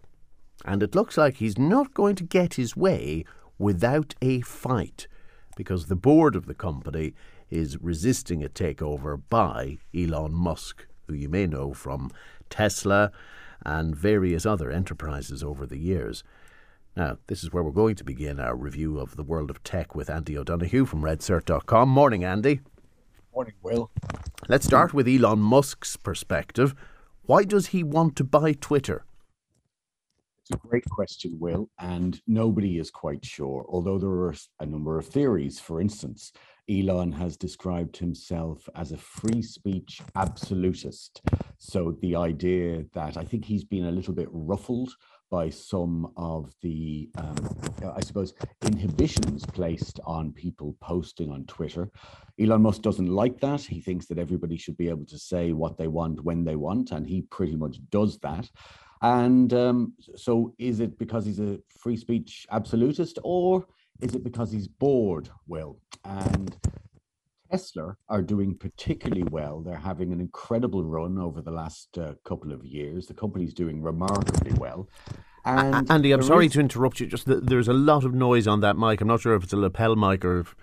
And 0.66 0.84
it 0.84 0.94
looks 0.94 1.18
like 1.18 1.38
he's 1.38 1.58
not 1.58 1.96
going 1.96 2.16
to 2.18 2.24
get 2.24 2.54
his 2.54 2.76
way 2.76 3.26
without 3.58 4.14
a 4.22 4.42
fight 4.42 5.08
because 5.56 5.88
the 5.88 5.96
board 5.96 6.36
of 6.36 6.46
the 6.46 6.54
company 6.54 7.14
is 7.50 7.82
resisting 7.82 8.44
a 8.44 8.50
takeover 8.50 9.20
by 9.30 9.78
Elon 9.96 10.34
Musk, 10.34 10.86
who 11.08 11.14
you 11.14 11.30
may 11.30 11.48
know 11.48 11.74
from 11.74 12.12
Tesla 12.50 13.12
and 13.66 13.96
various 13.96 14.46
other 14.46 14.70
enterprises 14.70 15.44
over 15.44 15.66
the 15.66 15.80
years. 15.80 16.24
Now, 16.98 17.18
this 17.28 17.44
is 17.44 17.52
where 17.52 17.62
we're 17.62 17.72
going 17.72 17.96
to 17.96 18.06
begin 18.06 18.40
our 18.40 18.56
review 18.56 19.00
of 19.00 19.18
the 19.18 19.24
world 19.24 19.50
of 19.50 19.62
tech 19.64 19.96
with 19.96 20.10
Andy 20.10 20.38
O'Donoghue 20.38 20.86
from 20.86 21.02
redcert.com. 21.02 21.90
Morning, 21.90 22.24
Andy. 22.24 22.62
Morning, 23.34 23.56
Will. 23.62 23.92
Let's 24.48 24.66
start 24.66 24.94
with 24.94 25.06
Elon 25.06 25.40
Musk's 25.40 25.98
perspective. 25.98 26.74
Why 27.24 27.44
does 27.44 27.68
he 27.68 27.84
want 27.84 28.16
to 28.16 28.24
buy 28.24 28.54
Twitter? 28.54 29.04
It's 30.40 30.52
a 30.52 30.68
great 30.68 30.86
question, 30.90 31.38
Will, 31.38 31.70
and 31.80 32.22
nobody 32.28 32.78
is 32.78 32.92
quite 32.92 33.26
sure, 33.26 33.66
although 33.68 33.98
there 33.98 34.10
are 34.10 34.36
a 34.62 34.66
number 34.66 34.98
of 34.98 35.08
theories. 35.08 35.60
For 35.60 35.82
instance, 35.82 36.32
Elon 36.70 37.12
has 37.12 37.36
described 37.36 37.98
himself 37.98 38.70
as 38.76 38.92
a 38.92 38.98
free 38.98 39.42
speech 39.42 40.02
absolutist. 40.16 41.22
So 41.58 41.98
the 42.02 42.16
idea 42.16 42.86
that 42.94 43.18
I 43.18 43.26
think 43.26 43.44
he's 43.44 43.66
been 43.66 43.86
a 43.86 43.92
little 43.92 44.14
bit 44.14 44.30
ruffled 44.32 44.94
by 45.30 45.50
some 45.50 46.12
of 46.18 46.54
the, 46.62 47.10
um, 47.18 47.36
I 47.96 48.02
suppose, 48.02 48.34
inhibitions 48.62 49.46
placed 49.46 50.00
on 50.06 50.32
people 50.32 50.76
posting 50.82 51.32
on 51.32 51.46
Twitter. 51.46 51.90
Elon 52.40 52.62
Musk 52.62 52.82
doesn't 52.82 53.08
like 53.08 53.40
that. 53.42 53.62
He 53.62 53.82
thinks 53.82 54.08
that 54.08 54.20
everybody 54.20 54.58
should 54.58 54.78
be 54.78 54.90
able 54.90 55.06
to 55.06 55.18
say 55.18 55.54
what 55.54 55.78
they 55.78 55.88
want 55.88 56.24
when 56.24 56.44
they 56.44 56.56
want, 56.56 56.92
and 56.92 57.06
he 57.06 57.22
pretty 57.24 57.56
much 57.56 57.78
does 57.90 58.20
that. 58.20 58.50
And 59.02 59.54
um, 59.54 59.94
so, 60.16 60.54
is 60.58 60.80
it 60.80 60.98
because 60.98 61.26
he's 61.26 61.40
a 61.40 61.60
free 61.70 61.98
speech 61.98 62.48
absolutist, 62.52 63.20
or 63.24 63.68
is 64.02 64.16
it 64.16 64.24
because 64.24 64.52
he's 64.52 64.68
bored? 64.68 65.30
Well, 65.48 65.78
and 66.04 66.56
Tesla 67.56 67.96
are 68.10 68.22
doing 68.22 68.58
particularly 68.58 69.24
well. 69.24 69.62
They're 69.62 69.78
having 69.78 70.12
an 70.12 70.20
incredible 70.20 70.84
run 70.84 71.18
over 71.18 71.42
the 71.42 71.52
last 71.52 71.98
uh, 71.98 72.16
couple 72.26 72.52
of 72.52 72.66
years. 72.66 73.08
The 73.08 73.14
company's 73.14 73.54
doing 73.54 73.82
remarkably 73.82 74.52
well. 74.54 74.90
And 75.46 75.90
Andy, 75.90 76.12
I'm 76.12 76.22
sorry 76.22 76.48
is... 76.48 76.54
to 76.54 76.60
interrupt 76.60 77.00
you. 77.00 77.06
Just 77.06 77.28
the, 77.28 77.36
there's 77.36 77.70
a 77.70 77.74
lot 77.74 78.04
of 78.04 78.14
noise 78.14 78.46
on 78.46 78.60
that 78.60 78.78
mic. 78.78 79.00
I'm 79.00 79.08
not 79.08 79.22
sure 79.22 79.36
if 79.36 79.44
it's 79.44 79.54
a 79.54 79.58
lapel 79.58 79.96
mic 79.96 80.26
or 80.26 80.42
if 80.42 80.56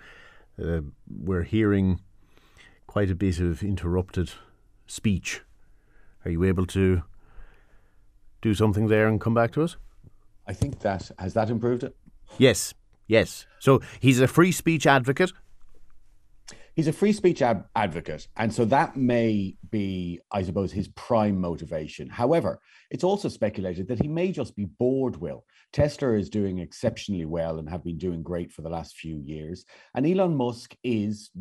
uh, 0.63 0.81
we're 1.09 1.41
hearing 1.41 1.99
quite 2.85 3.09
a 3.09 3.15
bit 3.15 3.39
of 3.39 3.63
interrupted 3.63 4.31
speech. 4.85 5.41
Are 6.25 6.31
you 6.31 6.43
able 6.43 6.67
to 6.67 7.01
do 8.43 8.53
something 8.53 8.87
there 8.87 9.07
and 9.07 9.19
come 9.19 9.33
back 9.33 9.51
to 9.53 9.63
us? 9.63 9.77
I 10.45 10.53
think 10.53 10.81
that 10.81 11.09
has 11.17 11.33
that 11.33 11.49
improved 11.49 11.83
it. 11.83 11.95
Yes, 12.37 12.75
yes. 13.07 13.47
So 13.57 13.81
he's 13.99 14.19
a 14.19 14.27
free 14.27 14.51
speech 14.51 14.85
advocate 14.85 15.31
he's 16.75 16.87
a 16.87 16.93
free 16.93 17.13
speech 17.13 17.41
ab- 17.41 17.65
advocate. 17.75 18.27
And 18.37 18.53
so 18.53 18.65
that 18.65 18.97
may 18.97 19.55
be, 19.69 20.19
I 20.31 20.43
suppose, 20.43 20.71
his 20.71 20.87
prime 20.89 21.39
motivation. 21.39 22.09
However, 22.09 22.59
it's 22.89 23.03
also 23.03 23.29
speculated 23.29 23.87
that 23.87 24.01
he 24.01 24.07
may 24.07 24.31
just 24.31 24.55
be 24.55 24.65
bored, 24.65 25.17
Will. 25.17 25.45
Tesla 25.71 26.13
is 26.13 26.29
doing 26.29 26.59
exceptionally 26.59 27.25
well 27.25 27.57
and 27.57 27.67
have 27.67 27.83
been 27.83 27.97
doing 27.97 28.21
great 28.21 28.51
for 28.51 28.61
the 28.61 28.69
last 28.69 28.95
few 28.95 29.17
years. 29.17 29.65
And 29.95 30.05
Elon 30.05 30.35
Musk 30.35 30.75
is 30.83 31.31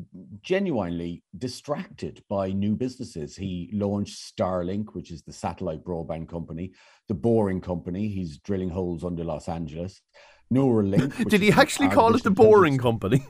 genuinely 0.41 1.23
distracted 1.37 2.25
by 2.31 2.51
new 2.51 2.75
businesses. 2.75 3.37
He 3.37 3.69
launched 3.75 4.35
Starlink, 4.35 4.95
which 4.95 5.11
is 5.11 5.23
the 5.23 5.35
satellite 5.35 5.85
broadband 5.85 6.29
company, 6.31 6.73
the 7.09 7.15
boring 7.15 7.61
company. 7.61 8.09
He's 8.09 8.39
drilling 8.39 8.71
holes 8.71 9.05
under 9.05 9.23
Los 9.23 9.51
Angeles. 9.51 10.01
Neuralink. 10.55 11.29
Did 11.29 11.43
he 11.43 11.51
actually 11.53 11.89
call 11.89 12.15
it 12.15 12.23
the 12.23 12.31
boring 12.31 12.79
company? 12.79 13.25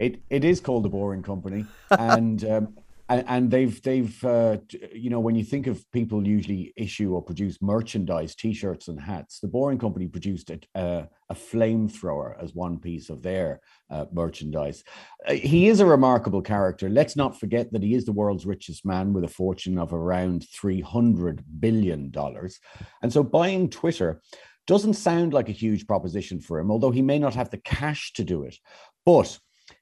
It 0.00 0.22
it 0.30 0.44
is 0.44 0.60
called 0.60 0.84
the 0.84 0.88
Boring 0.88 1.22
Company, 1.22 1.66
and 1.90 2.42
um, 2.44 2.74
and, 3.10 3.24
and, 3.28 3.50
they've 3.50 3.82
they've 3.82 4.24
uh, 4.24 4.56
you 4.94 5.10
know 5.10 5.20
when 5.20 5.34
you 5.34 5.44
think 5.44 5.66
of 5.66 5.84
people 5.92 6.26
usually 6.26 6.72
issue 6.74 7.12
or 7.12 7.20
produce 7.20 7.60
merchandise, 7.60 8.34
T-shirts 8.34 8.88
and 8.88 8.98
hats, 8.98 9.40
the 9.40 9.48
Boring 9.48 9.78
Company 9.78 10.06
produced 10.06 10.48
a, 10.48 10.58
a, 10.74 11.08
a 11.28 11.34
flamethrower 11.34 12.42
as 12.42 12.54
one 12.54 12.78
piece 12.78 13.10
of 13.10 13.20
their 13.20 13.60
uh, 13.90 14.06
merchandise. 14.10 14.84
Uh, 15.26 15.34
he 15.34 15.68
is 15.68 15.80
a 15.80 15.86
remarkable 15.86 16.40
character. 16.40 16.88
Let's 16.88 17.16
not 17.16 17.38
forget 17.38 17.70
that 17.72 17.82
he 17.82 17.94
is 17.94 18.06
the 18.06 18.12
world's 18.12 18.46
richest 18.46 18.86
man 18.86 19.12
with 19.12 19.24
a 19.24 19.28
fortune 19.28 19.78
of 19.78 19.92
around 19.92 20.46
three 20.48 20.80
hundred 20.80 21.44
billion 21.60 22.10
dollars, 22.10 22.58
and 23.02 23.12
so 23.12 23.22
buying 23.22 23.68
Twitter 23.68 24.22
doesn't 24.70 24.94
sound 24.94 25.32
like 25.32 25.48
a 25.48 25.62
huge 25.64 25.84
proposition 25.84 26.38
for 26.38 26.60
him, 26.60 26.70
although 26.70 26.92
he 26.92 27.02
may 27.02 27.18
not 27.18 27.34
have 27.34 27.50
the 27.50 27.56
cash 27.56 28.12
to 28.12 28.22
do 28.22 28.44
it, 28.44 28.56
but 29.04 29.36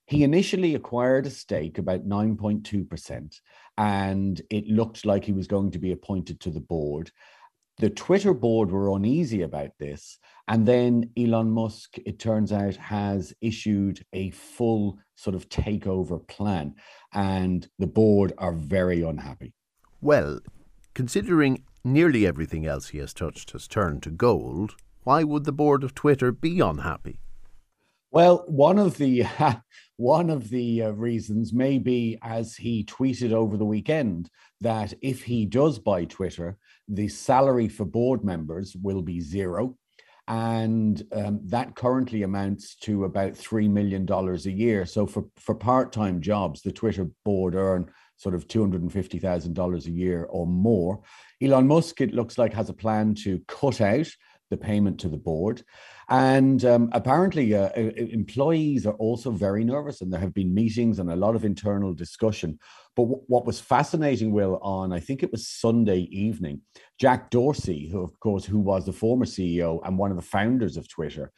he 0.07 0.25
initially 0.25 0.75
acquired 0.75 1.27
a 1.27 1.31
stake, 1.31 1.77
about 1.77 2.09
9.2%, 2.09 3.41
and 3.77 4.41
it 4.49 4.67
looked 4.67 5.05
like 5.05 5.27
he 5.27 5.33
was 5.35 5.47
going 5.47 5.73
to 5.73 5.79
be 5.79 5.93
appointed 5.93 6.41
to 6.41 6.49
the 6.49 6.61
board. 6.61 7.11
The 7.77 7.91
Twitter 7.91 8.33
board 8.33 8.71
were 8.71 8.97
uneasy 8.97 9.43
about 9.43 9.73
this. 9.79 10.19
And 10.49 10.67
then 10.67 11.11
Elon 11.19 11.51
Musk, 11.51 11.99
it 12.07 12.19
turns 12.19 12.51
out, 12.51 12.77
has 12.77 13.35
issued 13.43 14.03
a 14.15 14.31
full 14.31 15.01
sort 15.17 15.37
of 15.37 15.51
takeover 15.51 16.27
plan. 16.27 16.77
And 17.13 17.69
the 17.79 17.87
board 17.87 18.33
are 18.39 18.55
very 18.55 19.03
unhappy. 19.03 19.53
Well, 20.01 20.41
considering 20.95 21.63
nearly 21.85 22.27
everything 22.27 22.67
else 22.67 22.89
he 22.89 22.99
has 22.99 23.13
touched 23.13 23.53
has 23.53 23.69
turned 23.69 24.03
to 24.03 24.11
gold, 24.11 24.77
why 25.05 25.25
would 25.25 25.45
the 25.45 25.53
board 25.53 25.85
of 25.85 25.95
Twitter 25.95 26.33
be 26.33 26.61
unhappy? 26.61 27.21
Well, 28.11 28.45
one 28.47 28.79
of 28.79 28.97
the 28.97 29.25
one 29.97 30.31
of 30.31 30.49
the 30.49 30.85
uh, 30.85 30.91
reasons 30.91 31.53
may 31.53 31.79
be, 31.79 32.19
as 32.23 32.57
he 32.57 32.85
tweeted 32.85 33.33
over 33.33 33.57
the 33.57 33.65
weekend, 33.65 34.31
that 34.61 34.95
if 35.03 35.23
he 35.23 35.45
does 35.45 35.79
buy 35.79 36.05
Twitter, 36.05 36.57
the 36.89 37.09
salary 37.09 37.69
for 37.69 37.85
board 37.85 38.25
members 38.25 38.75
will 38.77 39.03
be 39.03 39.21
zero, 39.21 39.77
and 40.27 41.03
um, 41.13 41.41
that 41.45 41.75
currently 41.75 42.23
amounts 42.23 42.77
to 42.77 43.05
about 43.05 43.37
three 43.37 43.69
million 43.69 44.07
dollars 44.07 44.47
a 44.47 44.53
year. 44.53 44.87
So 44.87 45.07
for 45.07 45.27
for 45.37 45.55
part 45.55 45.93
time 45.93 46.21
jobs, 46.21 46.63
the 46.63 46.73
Twitter 46.73 47.11
board 47.25 47.55
earn 47.55 47.91
sort 48.19 48.35
of 48.35 48.47
two 48.47 48.61
hundred 48.61 48.83
and 48.83 48.93
fifty 48.93 49.19
thousand 49.19 49.55
dollars 49.55 49.87
a 49.87 49.91
year 49.91 50.27
or 50.29 50.47
more. 50.47 51.01
Elon 51.41 51.67
Musk, 51.67 52.01
it 52.01 52.13
looks 52.13 52.37
like, 52.37 52.53
has 52.53 52.69
a 52.69 52.75
plan 52.75 53.15
to 53.15 53.41
cut 53.49 53.81
out 53.81 54.09
the 54.51 54.57
payment 54.57 54.99
to 55.01 55.09
the 55.09 55.17
board. 55.17 55.63
And 56.09 56.65
um, 56.65 56.89
apparently, 56.93 57.55
uh, 57.55 57.71
employees 57.75 58.87
are 58.87 58.95
also 58.95 59.31
very 59.31 59.63
nervous, 59.63 60.01
and 60.01 60.13
there 60.13 60.21
have 60.21 60.33
been 60.33 60.55
meetings 60.55 60.99
and 60.99 61.11
a 61.11 61.17
lot 61.17 61.37
of 61.37 61.45
internal 61.45 61.93
discussion. 61.93 62.59
But 62.97 63.05
w- 63.05 63.23
what 63.27 63.45
was 63.45 63.61
fascinating, 63.61 64.33
Will, 64.33 64.59
on 64.63 64.93
I 64.93 65.01
think 65.01 65.23
it 65.23 65.31
was 65.31 65.49
Sunday 65.49 66.09
evening, 66.11 66.63
Jack 66.99 67.31
Dorsey, 67.31 67.89
who 67.89 68.03
of 68.03 68.19
course 68.21 68.45
who 68.45 68.59
was 68.59 68.87
the 68.87 68.93
former 68.93 69.27
CEO 69.27 69.87
and 69.87 69.99
one 69.99 70.11
of 70.11 70.17
the 70.17 70.23
founders 70.23 70.77
of 70.77 70.89
Twitter, 70.89 71.31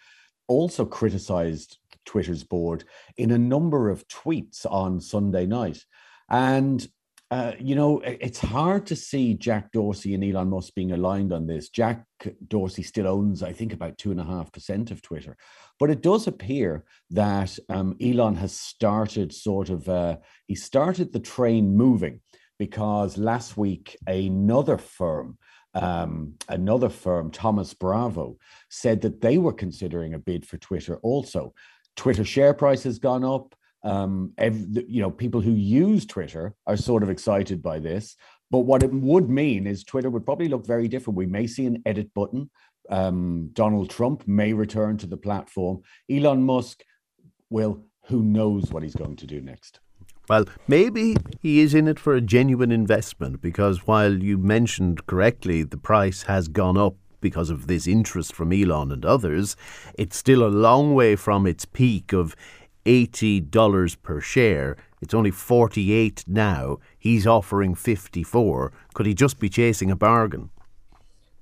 also 0.47 0.85
criticized 0.85 1.79
Twitter's 2.07 2.45
board 2.45 2.85
in 3.17 3.33
a 3.33 3.39
number 3.39 3.91
of 3.91 4.07
tweets 4.09 4.67
on 4.67 5.01
Sunday 5.01 5.47
night. 5.47 5.85
And 6.31 6.87
uh, 7.31 7.53
you 7.61 7.77
know, 7.77 8.01
it's 8.05 8.41
hard 8.41 8.87
to 8.87 8.97
see 8.97 9.35
Jack 9.35 9.71
Dorsey 9.71 10.15
and 10.15 10.25
Elon 10.25 10.51
Musk 10.51 10.75
being 10.75 10.91
aligned 10.91 11.33
on 11.33 11.47
this. 11.47 11.69
Jack 11.69 12.05
Dorsey 12.49 12.83
still 12.83 13.07
owns, 13.07 13.45
I 13.45 13.53
think, 13.53 13.73
about 13.73 13.99
two 13.99 14.11
and 14.11 14.19
a 14.19 14.25
half 14.25 14.51
percent 14.51 14.91
of 14.91 15.01
Twitter, 15.01 15.37
but 15.79 15.91
it 15.91 16.03
does 16.03 16.27
appear 16.27 16.85
that 17.11 17.57
um, 17.69 17.97
Elon 18.03 18.35
has 18.35 18.53
started 18.53 19.33
sort 19.33 19.71
of 19.71 19.89
uh, 19.89 20.17
he 20.49 20.57
started 20.57 21.13
the 21.13 21.21
train 21.21 21.77
moving 21.77 22.21
because 22.59 23.17
last 23.17 23.57
week 23.57 23.97
another 24.07 24.77
firm. 24.77 25.39
Um, 25.73 26.35
another 26.49 26.89
firm, 26.89 27.31
Thoma 27.31 27.65
Bravo, 27.79 28.39
said 28.71 29.03
that 29.03 29.21
they 29.21 29.39
were 29.39 29.53
considering 29.53 30.15
a 30.15 30.19
bid 30.19 30.45
for 30.45 30.59
Twitter 30.59 30.97
also. 30.97 31.55
Twitter 31.95 32.25
share 32.25 32.55
price 32.55 32.83
has 32.83 32.99
gone 32.99 33.25
up 33.25 33.55
Um, 33.83 34.33
every, 34.39 34.85
you 34.89 35.01
know, 35.01 35.11
people 35.11 35.41
who 35.41 35.53
use 35.53 36.05
Twitter 36.05 36.55
are 36.67 36.77
sort 36.77 37.03
of 37.03 37.11
excited 37.11 37.63
by 37.63 37.79
this. 37.79 38.17
But 38.51 38.61
what 38.61 38.83
it 38.83 38.93
would 38.93 39.31
mean 39.31 39.67
is 39.67 39.85
Twitter 39.85 40.11
would 40.11 40.25
probably 40.25 40.49
look 40.49 40.67
very 40.67 40.89
different. 40.89 41.17
We 41.17 41.27
may 41.27 41.47
see 41.47 41.67
an 41.67 41.83
edit 41.87 42.13
button. 42.15 42.51
Um, 42.91 43.51
Donald 43.53 43.91
Trump 43.91 44.27
may 44.27 44.53
return 44.53 44.99
to 44.99 45.07
the 45.07 45.17
platform. 45.17 45.83
Elon 46.11 46.43
Musk 46.43 46.83
will, 47.49 47.85
who 48.07 48.23
knows 48.23 48.73
what 48.73 48.83
he's 48.83 48.97
going 48.97 49.17
to 49.17 49.27
do 49.27 49.41
next. 49.41 49.79
Well, 50.29 50.45
maybe 50.69 51.17
he 51.41 51.61
is 51.61 51.75
in 51.75 51.89
it 51.89 51.99
for 51.99 52.15
a 52.15 52.21
genuine 52.21 52.71
investment 52.71 53.41
because 53.41 53.87
while 53.87 54.13
you 54.13 54.39
mentioned 54.39 55.07
correctly 55.07 55.63
the 55.65 55.77
price 55.77 56.23
has 56.23 56.47
gone 56.47 56.77
up 56.77 56.95
because 57.21 57.51
of 57.51 57.67
this 57.67 57.87
interest 57.87 58.35
from 58.35 58.53
Elon 58.53 58.93
and 58.93 59.05
others, 59.05 59.57
it's 59.95 60.17
still 60.17 60.45
a 60.45 60.49
long 60.49 60.95
way 60.95 61.17
from 61.17 61.47
its 61.47 61.65
peak 61.65 62.13
of 62.13 62.35
$80 62.85 64.03
per 64.03 64.21
share. 64.21 64.77
It's 65.01 65.15
only 65.15 65.31
48 65.31 66.25
now. 66.27 66.79
He's 66.99 67.27
offering 67.27 67.75
54. 67.75 68.73
Could 68.95 69.07
he 69.07 69.15
just 69.15 69.39
be 69.39 69.49
chasing 69.49 69.91
a 69.91 69.97
bargain? 69.97 70.51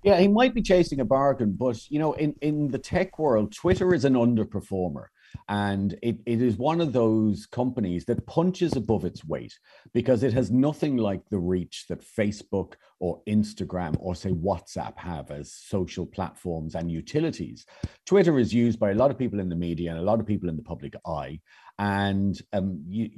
Yeah, 0.04 0.20
he 0.20 0.28
might 0.28 0.54
be 0.54 0.62
chasing 0.62 1.00
a 1.00 1.04
bargain, 1.04 1.52
but 1.58 1.90
you 1.90 1.98
know, 1.98 2.12
in, 2.12 2.34
in 2.40 2.68
the 2.68 2.78
tech 2.78 3.18
world, 3.18 3.52
Twitter 3.52 3.92
is 3.92 4.04
an 4.04 4.14
underperformer. 4.14 5.06
And 5.48 5.98
it, 6.02 6.18
it 6.26 6.42
is 6.42 6.56
one 6.56 6.80
of 6.80 6.92
those 6.92 7.46
companies 7.46 8.04
that 8.06 8.26
punches 8.26 8.76
above 8.76 9.04
its 9.04 9.24
weight 9.24 9.58
because 9.94 10.22
it 10.22 10.32
has 10.32 10.50
nothing 10.50 10.96
like 10.96 11.22
the 11.30 11.38
reach 11.38 11.86
that 11.88 12.04
Facebook 12.04 12.74
or 13.00 13.22
Instagram 13.28 13.96
or, 13.98 14.14
say, 14.14 14.30
WhatsApp 14.30 14.98
have 14.98 15.30
as 15.30 15.52
social 15.52 16.04
platforms 16.04 16.74
and 16.74 16.90
utilities. 16.90 17.64
Twitter 18.06 18.38
is 18.38 18.52
used 18.52 18.78
by 18.78 18.90
a 18.90 18.94
lot 18.94 19.10
of 19.10 19.18
people 19.18 19.40
in 19.40 19.48
the 19.48 19.56
media 19.56 19.90
and 19.90 19.98
a 19.98 20.02
lot 20.02 20.20
of 20.20 20.26
people 20.26 20.48
in 20.48 20.56
the 20.56 20.62
public 20.62 20.94
eye 21.06 21.40
and 21.78 22.42
um, 22.52 22.82
you, 22.88 23.08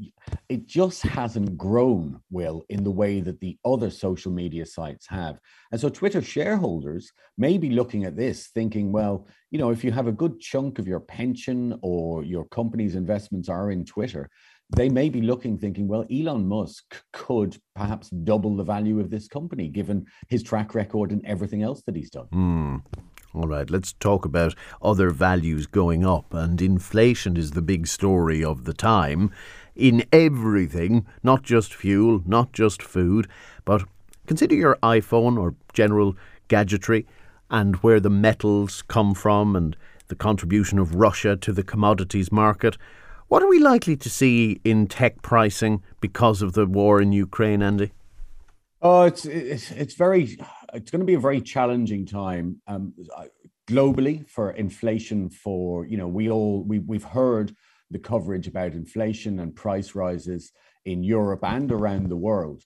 it 0.48 0.66
just 0.66 1.02
hasn't 1.02 1.56
grown 1.56 2.20
will 2.30 2.64
in 2.68 2.84
the 2.84 2.90
way 2.90 3.20
that 3.20 3.40
the 3.40 3.56
other 3.64 3.90
social 3.90 4.30
media 4.30 4.66
sites 4.66 5.06
have 5.06 5.38
and 5.72 5.80
so 5.80 5.88
twitter 5.88 6.20
shareholders 6.20 7.10
may 7.38 7.56
be 7.56 7.70
looking 7.70 8.04
at 8.04 8.16
this 8.16 8.48
thinking 8.48 8.92
well 8.92 9.26
you 9.50 9.58
know 9.58 9.70
if 9.70 9.82
you 9.82 9.90
have 9.90 10.06
a 10.06 10.12
good 10.12 10.38
chunk 10.40 10.78
of 10.78 10.86
your 10.86 11.00
pension 11.00 11.78
or 11.82 12.22
your 12.22 12.44
company's 12.46 12.94
investments 12.94 13.48
are 13.48 13.70
in 13.70 13.84
twitter 13.84 14.28
they 14.76 14.88
may 14.88 15.08
be 15.08 15.22
looking 15.22 15.58
thinking 15.58 15.88
well 15.88 16.04
elon 16.12 16.46
musk 16.46 17.02
could 17.12 17.56
perhaps 17.74 18.10
double 18.10 18.56
the 18.56 18.64
value 18.64 19.00
of 19.00 19.10
this 19.10 19.26
company 19.26 19.68
given 19.68 20.04
his 20.28 20.42
track 20.42 20.74
record 20.74 21.12
and 21.12 21.24
everything 21.24 21.62
else 21.62 21.82
that 21.82 21.96
he's 21.96 22.10
done 22.10 22.28
mm. 22.32 22.82
All 23.32 23.46
right, 23.46 23.70
let's 23.70 23.92
talk 23.92 24.24
about 24.24 24.56
other 24.82 25.10
values 25.10 25.66
going 25.66 26.04
up. 26.04 26.34
And 26.34 26.60
inflation 26.60 27.36
is 27.36 27.52
the 27.52 27.62
big 27.62 27.86
story 27.86 28.42
of 28.42 28.64
the 28.64 28.74
time 28.74 29.30
in 29.76 30.04
everything, 30.12 31.06
not 31.22 31.42
just 31.42 31.72
fuel, 31.72 32.22
not 32.26 32.52
just 32.52 32.82
food. 32.82 33.28
But 33.64 33.84
consider 34.26 34.56
your 34.56 34.78
iPhone 34.82 35.38
or 35.38 35.54
general 35.72 36.16
gadgetry 36.48 37.06
and 37.50 37.76
where 37.76 38.00
the 38.00 38.10
metals 38.10 38.82
come 38.82 39.14
from 39.14 39.54
and 39.54 39.76
the 40.08 40.16
contribution 40.16 40.78
of 40.78 40.96
Russia 40.96 41.36
to 41.36 41.52
the 41.52 41.62
commodities 41.62 42.32
market. 42.32 42.76
What 43.28 43.44
are 43.44 43.48
we 43.48 43.60
likely 43.60 43.96
to 43.96 44.10
see 44.10 44.60
in 44.64 44.88
tech 44.88 45.22
pricing 45.22 45.82
because 46.00 46.42
of 46.42 46.54
the 46.54 46.66
war 46.66 47.00
in 47.00 47.12
Ukraine, 47.12 47.62
Andy? 47.62 47.92
Oh, 48.82 49.02
it's 49.02 49.24
it's 49.26 49.70
it's 49.70 49.94
very 49.94 50.38
it's 50.72 50.90
going 50.90 51.00
to 51.00 51.06
be 51.06 51.14
a 51.14 51.20
very 51.20 51.40
challenging 51.40 52.06
time 52.06 52.60
um, 52.66 52.94
globally 53.68 54.28
for 54.28 54.52
inflation. 54.52 55.30
For 55.30 55.86
you 55.86 55.96
know, 55.96 56.08
we 56.08 56.30
all 56.30 56.62
we 56.64 56.78
we've 56.78 57.04
heard 57.04 57.54
the 57.90 57.98
coverage 57.98 58.46
about 58.46 58.72
inflation 58.72 59.40
and 59.40 59.54
price 59.54 59.94
rises 59.94 60.52
in 60.84 61.02
Europe 61.02 61.40
and 61.42 61.70
around 61.72 62.08
the 62.08 62.16
world. 62.16 62.62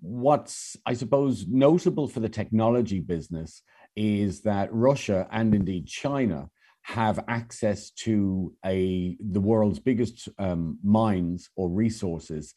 What's 0.00 0.76
I 0.84 0.94
suppose 0.94 1.46
notable 1.46 2.08
for 2.08 2.20
the 2.20 2.28
technology 2.28 3.00
business 3.00 3.62
is 3.94 4.42
that 4.42 4.72
Russia 4.72 5.26
and 5.30 5.54
indeed 5.54 5.86
China 5.86 6.50
have 6.82 7.24
access 7.26 7.90
to 7.90 8.54
a 8.64 9.16
the 9.18 9.40
world's 9.40 9.80
biggest 9.80 10.28
um, 10.38 10.78
mines 10.84 11.50
or 11.56 11.68
resources 11.68 12.54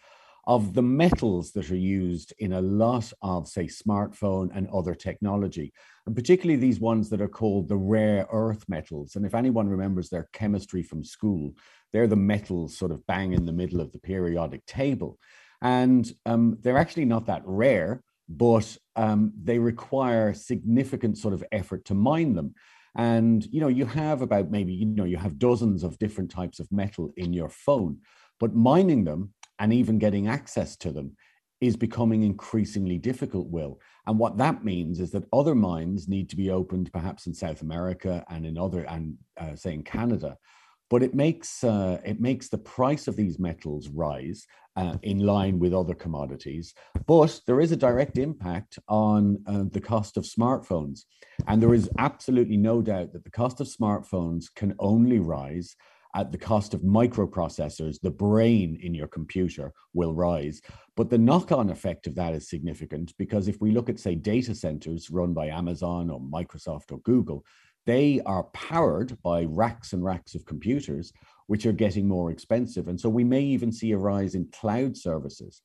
of 0.50 0.74
the 0.74 0.82
metals 0.82 1.52
that 1.52 1.70
are 1.70 1.78
used 1.78 2.34
in 2.40 2.54
a 2.54 2.62
lot 2.62 3.14
of, 3.22 3.48
say, 3.48 3.66
smartphone 3.66 4.50
and 4.56 4.68
other 4.70 4.96
technology, 4.96 5.72
and 6.08 6.16
particularly 6.16 6.60
these 6.60 6.80
ones 6.80 7.08
that 7.08 7.22
are 7.22 7.28
called 7.28 7.68
the 7.68 7.78
rare 7.78 8.26
earth 8.32 8.64
metals. 8.68 9.16
And 9.16 9.28
if 9.28 9.36
anyone 9.36 9.70
remembers 9.70 10.10
their 10.10 10.28
chemistry 10.34 10.82
from 10.82 11.04
school, 11.04 11.54
they're 11.94 12.08
the 12.08 12.16
metals 12.16 12.76
sort 12.76 12.92
of 12.92 13.06
bang 13.06 13.34
in 13.34 13.46
the 13.46 13.54
middle 13.54 13.80
of 13.80 13.92
the 13.92 14.00
periodic 14.00 14.66
table. 14.66 15.20
And 15.62 16.12
um, 16.26 16.58
they're 16.62 16.80
actually 16.80 17.06
not 17.06 17.28
that 17.28 17.44
rare, 17.46 18.02
but 18.28 18.76
um, 18.96 19.32
they 19.40 19.60
require 19.60 20.34
significant 20.34 21.20
sort 21.20 21.36
of 21.36 21.44
effort 21.52 21.86
to 21.86 21.94
mine 21.94 22.34
them. 22.34 22.56
And 22.98 23.46
you 23.52 23.62
know, 23.62 23.68
you 23.68 23.86
have 23.86 24.24
about 24.24 24.50
maybe 24.50 24.74
you 24.74 24.88
know 24.88 25.04
you 25.04 25.18
have 25.18 25.38
dozens 25.38 25.84
of 25.84 26.00
different 26.00 26.32
types 26.32 26.60
of 26.60 26.72
metal 26.72 27.14
in 27.18 27.34
your 27.34 27.50
phone, 27.50 28.00
but 28.40 28.56
mining 28.56 29.04
them 29.04 29.32
and 29.60 29.74
even 29.74 30.00
getting 30.00 30.28
access 30.28 30.76
to 30.78 30.92
them 30.92 31.16
is 31.62 31.76
becoming 31.76 32.24
increasingly 32.24 32.98
difficult, 32.98 33.48
Will. 33.48 33.80
And 34.08 34.18
what 34.18 34.38
that 34.38 34.64
means 34.64 35.00
is 35.00 35.12
that 35.12 35.28
other 35.34 35.56
mines 35.56 36.08
need 36.08 36.30
to 36.30 36.38
be 36.38 36.50
opened, 36.50 36.92
perhaps 36.94 37.28
in 37.28 37.34
South 37.34 37.62
America 37.62 38.24
and 38.30 38.46
in 38.46 38.58
other, 38.58 38.84
and 38.84 39.18
uh, 39.38 39.56
say 39.56 39.74
in 39.74 39.84
Canada. 39.84 40.38
But 40.90 41.04
it 41.04 41.14
makes 41.14 41.64
uh, 41.64 42.00
it 42.04 42.20
makes 42.20 42.50
the 42.50 42.58
price 42.58 43.08
of 43.08 43.16
these 43.16 43.38
metals 43.38 43.90
rise 43.90 44.48
uh, 44.76 44.98
in 45.04 45.20
line 45.20 45.60
with 45.60 45.74
other 45.74 45.94
commodities. 45.94 46.74
But 47.06 47.42
there 47.46 47.60
is 47.60 47.72
a 47.72 47.78
direct 47.78 48.18
impact 48.18 48.80
on 48.88 49.44
uh, 49.46 49.66
the 49.72 49.82
cost 49.82 50.18
of 50.18 50.24
smartphones, 50.24 51.02
and 51.48 51.62
there 51.62 51.76
is 51.76 51.92
absolutely 52.00 52.58
no 52.58 52.82
doubt 52.82 53.14
that 53.14 53.24
the 53.24 53.30
cost 53.30 53.62
of 53.62 53.68
smartphones 53.68 54.46
can 54.56 54.74
only 54.80 55.20
rise 55.20 55.76
at 56.16 56.32
the 56.32 56.38
cost 56.38 56.74
of 56.74 56.82
microprocessors, 56.82 58.00
the 58.02 58.12
brain 58.12 58.80
in 58.82 58.94
your 58.94 59.08
computer 59.08 59.72
will 59.94 60.14
rise. 60.14 60.62
But 60.96 61.10
the 61.10 61.18
knock 61.18 61.52
on 61.52 61.70
effect 61.70 62.08
of 62.08 62.16
that 62.16 62.34
is 62.34 62.50
significant 62.50 63.14
because 63.18 63.48
if 63.48 63.62
we 63.62 63.72
look 63.72 63.90
at, 63.90 64.00
say, 64.00 64.16
data 64.16 64.56
centers 64.56 65.10
run 65.10 65.34
by 65.34 65.48
Amazon 65.48 66.10
or 66.10 66.20
Microsoft 66.20 66.92
or 66.92 67.00
Google, 67.00 67.46
they 67.86 68.22
are 68.26 68.44
powered 68.54 69.22
by 69.22 69.46
racks 69.46 69.94
and 69.94 70.04
racks 70.04 70.36
of 70.36 70.46
computers, 70.46 71.14
which 71.48 71.66
are 71.66 71.72
getting 71.72 72.08
more 72.08 72.32
expensive. 72.32 72.88
And 72.88 73.00
so 73.00 73.10
we 73.10 73.24
may 73.24 73.42
even 73.42 73.72
see 73.72 73.92
a 73.92 73.98
rise 73.98 74.36
in 74.36 74.48
cloud 74.52 74.98
services. 74.98 75.62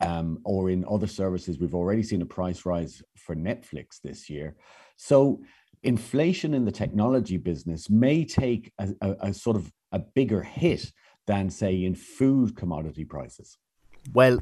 Um, 0.00 0.38
or 0.44 0.70
in 0.70 0.84
other 0.88 1.08
services, 1.08 1.58
we've 1.58 1.74
already 1.74 2.04
seen 2.04 2.22
a 2.22 2.26
price 2.26 2.64
rise 2.64 3.02
for 3.16 3.34
Netflix 3.34 4.00
this 4.02 4.30
year. 4.30 4.54
So 4.96 5.42
inflation 5.82 6.54
in 6.54 6.64
the 6.64 6.72
technology 6.72 7.36
business 7.36 7.90
may 7.90 8.24
take 8.24 8.72
a, 8.78 8.88
a, 9.00 9.16
a, 9.20 9.34
sort 9.34 9.56
of 9.56 9.72
a 9.92 9.98
bigger 9.98 10.42
hit 10.42 10.92
than, 11.26 11.50
say, 11.50 11.84
in 11.84 11.94
food 11.94 12.56
commodity 12.56 13.04
prices. 13.04 13.58
Well, 14.12 14.40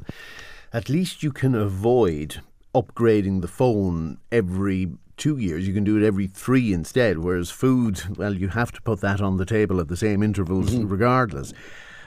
at 0.71 0.89
least 0.89 1.23
you 1.23 1.31
can 1.31 1.55
avoid 1.55 2.41
upgrading 2.73 3.41
the 3.41 3.47
phone 3.47 4.19
every 4.31 4.93
two 5.17 5.37
years. 5.37 5.67
You 5.67 5.73
can 5.73 5.83
do 5.83 5.97
it 5.97 6.05
every 6.05 6.27
three 6.27 6.71
instead. 6.71 7.19
Whereas 7.19 7.49
food, 7.49 8.17
well, 8.17 8.35
you 8.35 8.49
have 8.49 8.71
to 8.73 8.81
put 8.81 9.01
that 9.01 9.19
on 9.19 9.37
the 9.37 9.45
table 9.45 9.79
at 9.79 9.87
the 9.87 9.97
same 9.97 10.23
intervals 10.23 10.69
mm-hmm. 10.69 10.87
regardless. 10.87 11.53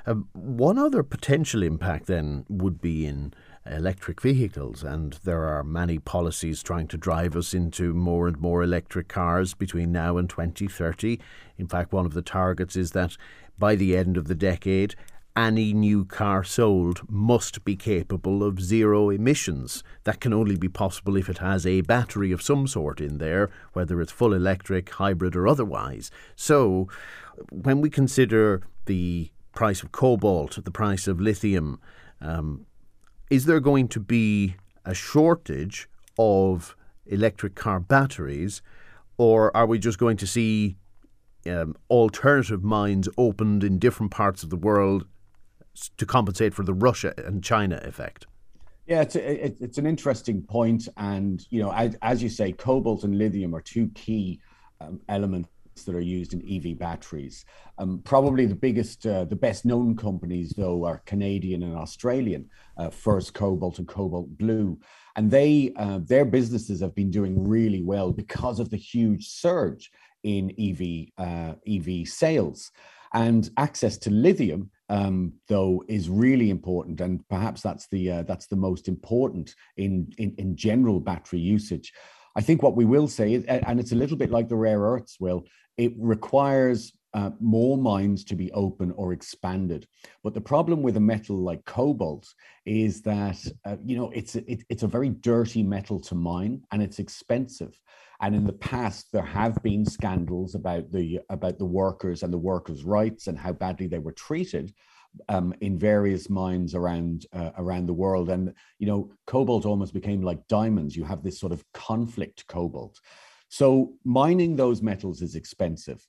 Uh, 0.06 0.14
one 0.32 0.78
other 0.78 1.02
potential 1.02 1.62
impact 1.62 2.06
then 2.06 2.46
would 2.48 2.80
be 2.80 3.04
in 3.04 3.34
electric 3.66 4.20
vehicles, 4.20 4.82
and 4.82 5.18
there 5.24 5.44
are 5.44 5.62
many 5.62 5.98
policies 5.98 6.62
trying 6.62 6.88
to 6.88 6.96
drive 6.96 7.36
us 7.36 7.52
into 7.52 7.92
more 7.92 8.26
and 8.26 8.40
more 8.40 8.62
electric 8.62 9.08
cars 9.08 9.54
between 9.54 9.92
now 9.92 10.16
and 10.16 10.28
2030. 10.30 11.20
In 11.58 11.66
fact, 11.66 11.92
one 11.92 12.06
of 12.06 12.14
the 12.14 12.22
targets 12.22 12.76
is 12.76 12.92
that 12.92 13.16
by 13.58 13.76
the 13.76 13.96
end 13.96 14.16
of 14.16 14.28
the 14.28 14.34
decade, 14.34 14.94
any 15.36 15.72
new 15.72 16.04
car 16.04 16.42
sold 16.42 17.02
must 17.08 17.64
be 17.64 17.76
capable 17.76 18.42
of 18.42 18.60
zero 18.60 19.10
emissions. 19.10 19.84
That 20.04 20.20
can 20.20 20.32
only 20.32 20.56
be 20.56 20.68
possible 20.68 21.16
if 21.16 21.28
it 21.28 21.38
has 21.38 21.66
a 21.66 21.82
battery 21.82 22.32
of 22.32 22.42
some 22.42 22.66
sort 22.66 23.00
in 23.00 23.18
there, 23.18 23.50
whether 23.72 24.00
it's 24.00 24.10
full 24.10 24.34
electric, 24.34 24.90
hybrid, 24.90 25.36
or 25.36 25.46
otherwise. 25.46 26.10
So, 26.34 26.88
when 27.50 27.80
we 27.80 27.90
consider 27.90 28.62
the 28.86 29.30
price 29.52 29.82
of 29.82 29.92
cobalt, 29.92 30.62
the 30.64 30.70
price 30.70 31.06
of 31.06 31.20
lithium, 31.20 31.80
um, 32.20 32.66
is 33.30 33.46
there 33.46 33.60
going 33.60 33.88
to 33.88 34.00
be 34.00 34.56
a 34.84 34.92
shortage 34.92 35.88
of 36.18 36.76
electric 37.06 37.54
car 37.54 37.80
batteries, 37.80 38.60
or 39.16 39.56
are 39.56 39.66
we 39.66 39.78
just 39.78 39.98
going 39.98 40.16
to 40.16 40.26
see 40.26 40.76
um, 41.46 41.74
alternative 41.88 42.62
mines 42.62 43.08
opened 43.16 43.64
in 43.64 43.78
different 43.78 44.10
parts 44.12 44.42
of 44.42 44.50
the 44.50 44.56
world 44.56 45.06
to 45.96 46.04
compensate 46.04 46.52
for 46.52 46.64
the 46.64 46.74
Russia 46.74 47.14
and 47.16 47.42
China 47.42 47.80
effect? 47.84 48.26
Yeah, 48.86 49.02
it's 49.02 49.14
a, 49.14 49.44
it's 49.62 49.78
an 49.78 49.86
interesting 49.86 50.42
point, 50.42 50.88
and 50.96 51.46
you 51.50 51.62
know, 51.62 51.72
as, 51.72 51.96
as 52.02 52.22
you 52.22 52.28
say, 52.28 52.50
cobalt 52.50 53.04
and 53.04 53.16
lithium 53.16 53.54
are 53.54 53.60
two 53.60 53.88
key 53.94 54.40
um, 54.80 55.00
elements 55.08 55.48
that 55.84 55.94
are 55.94 56.00
used 56.00 56.34
in 56.34 56.42
EV 56.48 56.78
batteries. 56.78 57.44
Um, 57.78 58.00
probably 58.04 58.46
the 58.46 58.54
biggest, 58.54 59.06
uh, 59.06 59.24
the 59.24 59.36
best 59.36 59.64
known 59.64 59.96
companies, 59.96 60.52
though, 60.56 60.84
are 60.84 61.02
Canadian 61.06 61.62
and 61.62 61.76
Australian, 61.76 62.48
uh, 62.76 62.90
First 62.90 63.34
Cobalt 63.34 63.78
and 63.78 63.88
Cobalt 63.88 64.36
Blue. 64.36 64.78
And 65.16 65.30
they, 65.30 65.72
uh, 65.76 66.00
their 66.02 66.24
businesses 66.24 66.80
have 66.80 66.94
been 66.94 67.10
doing 67.10 67.48
really 67.48 67.82
well 67.82 68.12
because 68.12 68.60
of 68.60 68.70
the 68.70 68.76
huge 68.76 69.28
surge 69.28 69.90
in 70.22 70.52
EV, 70.58 71.08
uh, 71.18 71.54
EV 71.66 72.06
sales. 72.06 72.70
And 73.12 73.50
access 73.56 73.96
to 73.98 74.10
lithium, 74.10 74.70
um, 74.88 75.32
though, 75.48 75.82
is 75.88 76.08
really 76.08 76.50
important, 76.50 77.00
and 77.00 77.26
perhaps 77.28 77.60
that's 77.60 77.88
the 77.88 78.10
uh, 78.10 78.22
that's 78.22 78.46
the 78.46 78.56
most 78.56 78.86
important 78.86 79.54
in, 79.76 80.12
in 80.18 80.34
in 80.38 80.54
general 80.54 81.00
battery 81.00 81.40
usage. 81.40 81.92
I 82.36 82.40
think 82.40 82.62
what 82.62 82.76
we 82.76 82.84
will 82.84 83.08
say, 83.08 83.34
and 83.34 83.80
it's 83.80 83.92
a 83.92 83.96
little 83.96 84.16
bit 84.16 84.30
like 84.30 84.48
the 84.48 84.56
rare 84.56 84.80
earths, 84.80 85.18
will 85.18 85.44
it 85.80 85.94
requires 85.98 86.92
uh, 87.14 87.30
more 87.40 87.78
mines 87.78 88.22
to 88.24 88.36
be 88.36 88.52
open 88.52 88.92
or 88.92 89.14
expanded. 89.14 89.86
But 90.22 90.34
the 90.34 90.40
problem 90.40 90.82
with 90.82 90.98
a 90.98 91.00
metal 91.00 91.38
like 91.38 91.64
cobalt 91.64 92.28
is 92.66 93.00
that 93.02 93.38
uh, 93.64 93.76
you 93.82 93.96
know 93.96 94.10
it's 94.10 94.36
it, 94.36 94.62
it's 94.68 94.82
a 94.82 94.94
very 94.96 95.08
dirty 95.08 95.62
metal 95.62 95.98
to 96.00 96.14
mine 96.14 96.62
and 96.70 96.82
it's 96.82 96.98
expensive. 96.98 97.80
And 98.20 98.34
in 98.34 98.44
the 98.44 98.52
past, 98.52 99.06
there 99.10 99.24
have 99.24 99.62
been 99.62 99.86
scandals 99.86 100.54
about 100.54 100.92
the 100.92 101.20
about 101.30 101.58
the 101.58 101.64
workers 101.64 102.22
and 102.22 102.32
the 102.32 102.38
workers' 102.52 102.84
rights 102.84 103.26
and 103.26 103.38
how 103.38 103.52
badly 103.52 103.86
they 103.86 103.98
were 103.98 104.12
treated 104.12 104.74
um, 105.28 105.54
in 105.60 105.78
various 105.78 106.30
mines 106.30 106.74
around 106.74 107.26
uh, 107.32 107.50
around 107.58 107.86
the 107.86 107.94
world. 107.94 108.30
And 108.30 108.54
you 108.78 108.86
know, 108.86 109.10
cobalt 109.26 109.66
almost 109.66 109.94
became 109.94 110.22
like 110.22 110.46
diamonds. 110.48 110.96
You 110.96 111.04
have 111.04 111.22
this 111.22 111.38
sort 111.38 111.52
of 111.52 111.64
conflict 111.72 112.46
cobalt. 112.46 112.98
So 113.48 113.94
mining 114.04 114.56
those 114.56 114.80
metals 114.80 115.22
is 115.22 115.34
expensive. 115.34 116.06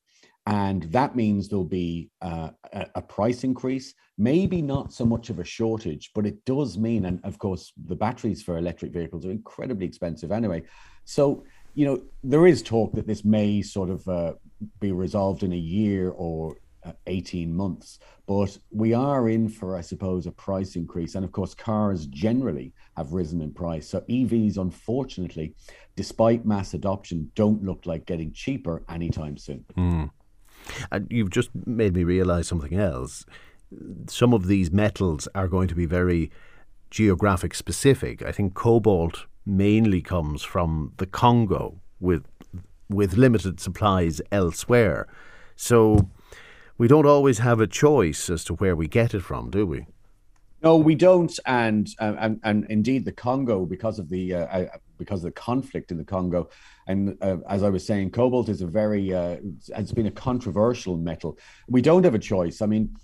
And 0.48 0.84
that 0.92 1.16
means 1.16 1.48
there'll 1.48 1.66
be 1.66 2.10
uh, 2.22 2.50
a, 2.74 3.02
price 3.02 3.44
increase, 3.44 3.94
maybe 4.18 4.62
not 4.62 4.92
so 4.92 5.06
much 5.06 5.30
of 5.30 5.38
a 5.38 5.44
shortage, 5.44 6.12
but 6.16 6.26
it 6.26 6.44
does 6.46 6.80
mean, 6.80 7.06
and 7.06 7.20
of 7.24 7.38
course, 7.38 7.72
the 7.86 7.96
batteries 7.96 8.42
for 8.42 8.58
electric 8.58 8.92
vehicles 8.92 9.24
are 9.24 9.32
incredibly 9.32 9.86
expensive 9.86 10.32
anyway. 10.32 10.64
So, 11.06 11.44
you 11.76 11.86
know, 11.86 12.02
there 12.24 12.48
is 12.48 12.64
talk 12.64 12.94
that 12.94 13.06
this 13.06 13.24
may 13.24 13.62
sort 13.62 13.92
of 13.92 14.08
uh, 14.08 14.34
be 14.80 14.92
resolved 14.92 15.44
in 15.44 15.54
a 15.54 15.58
year 15.58 16.10
or 16.10 16.56
18 17.08 17.54
months. 17.54 18.00
But 18.28 18.58
we 18.72 18.94
are 18.94 19.30
in 19.30 19.50
for, 19.50 19.76
I 19.76 19.82
suppose, 19.82 20.26
a 20.26 20.32
price 20.32 20.76
increase. 20.76 21.16
And 21.16 21.26
of 21.26 21.32
course, 21.32 21.54
cars 21.54 22.08
generally 22.08 22.74
have 22.98 23.14
risen 23.14 23.42
in 23.42 23.54
price. 23.54 23.88
So 23.88 24.02
EVs, 24.02 24.58
unfortunately, 24.58 25.54
despite 25.96 26.46
mass 26.46 26.74
adoption, 26.74 27.32
don't 27.36 27.64
look 27.64 27.86
like 27.86 28.06
getting 28.06 28.32
cheaper 28.34 28.84
anytime 28.90 29.38
soon. 29.38 29.66
Mm. 29.78 30.10
And 30.92 31.08
you've 31.10 31.32
just 31.32 31.50
made 31.66 31.96
me 31.96 32.04
realize 32.04 32.48
something 32.48 32.78
else. 32.78 33.26
Some 34.08 34.34
of 34.34 34.48
these 34.48 34.72
metals 34.72 35.28
are 35.34 35.48
going 35.48 35.68
to 35.68 35.76
be 35.76 35.86
very 35.86 36.32
geographic 36.90 37.56
specific. 37.56 38.22
I 38.22 38.32
think 38.32 38.54
cobalt 38.54 39.26
mainly 39.46 40.02
comes 40.02 40.44
from 40.44 40.94
the 40.98 41.06
Congo 41.06 41.80
with 42.00 42.26
with 42.90 43.16
limited 43.16 43.60
supplies 43.60 44.22
elsewhere. 44.32 45.08
So 45.56 46.10
we 46.78 46.88
don't 46.88 47.06
always 47.06 47.40
have 47.40 47.60
a 47.60 47.68
choice 47.68 48.30
as 48.30 48.44
to 48.46 48.54
where 48.56 48.76
we 48.76 48.88
get 48.88 49.14
it 49.14 49.22
from, 49.22 49.50
do 49.50 49.66
we? 49.66 49.86
No, 50.64 50.78
we 50.78 50.94
don't, 50.94 51.38
and 51.48 51.90
uh, 52.00 52.16
and 52.20 52.40
and 52.44 52.66
indeed, 52.70 53.04
the 53.04 53.12
Congo, 53.12 53.66
because 53.66 53.98
of 53.98 54.10
the 54.10 54.36
uh, 54.36 54.46
uh, 54.46 54.68
because 55.00 55.20
of 55.20 55.34
the 55.34 55.40
conflict 55.40 55.92
in 55.92 55.98
the 55.98 56.04
Congo, 56.04 56.50
and 56.88 57.18
uh, 57.22 57.38
as 57.50 57.64
I 57.64 57.70
was 57.70 57.86
saying, 57.86 58.12
cobalt 58.12 58.48
is 58.48 58.62
a 58.62 58.68
very 58.68 59.12
uh, 59.12 59.38
has 59.76 59.92
been 59.92 60.06
a 60.06 60.12
controversial 60.12 60.98
metal. 60.98 61.40
We 61.68 61.82
don't 61.82 62.04
have 62.04 62.14
a 62.14 62.20
choice. 62.20 62.62
I 62.62 62.68
mean, 62.68 62.96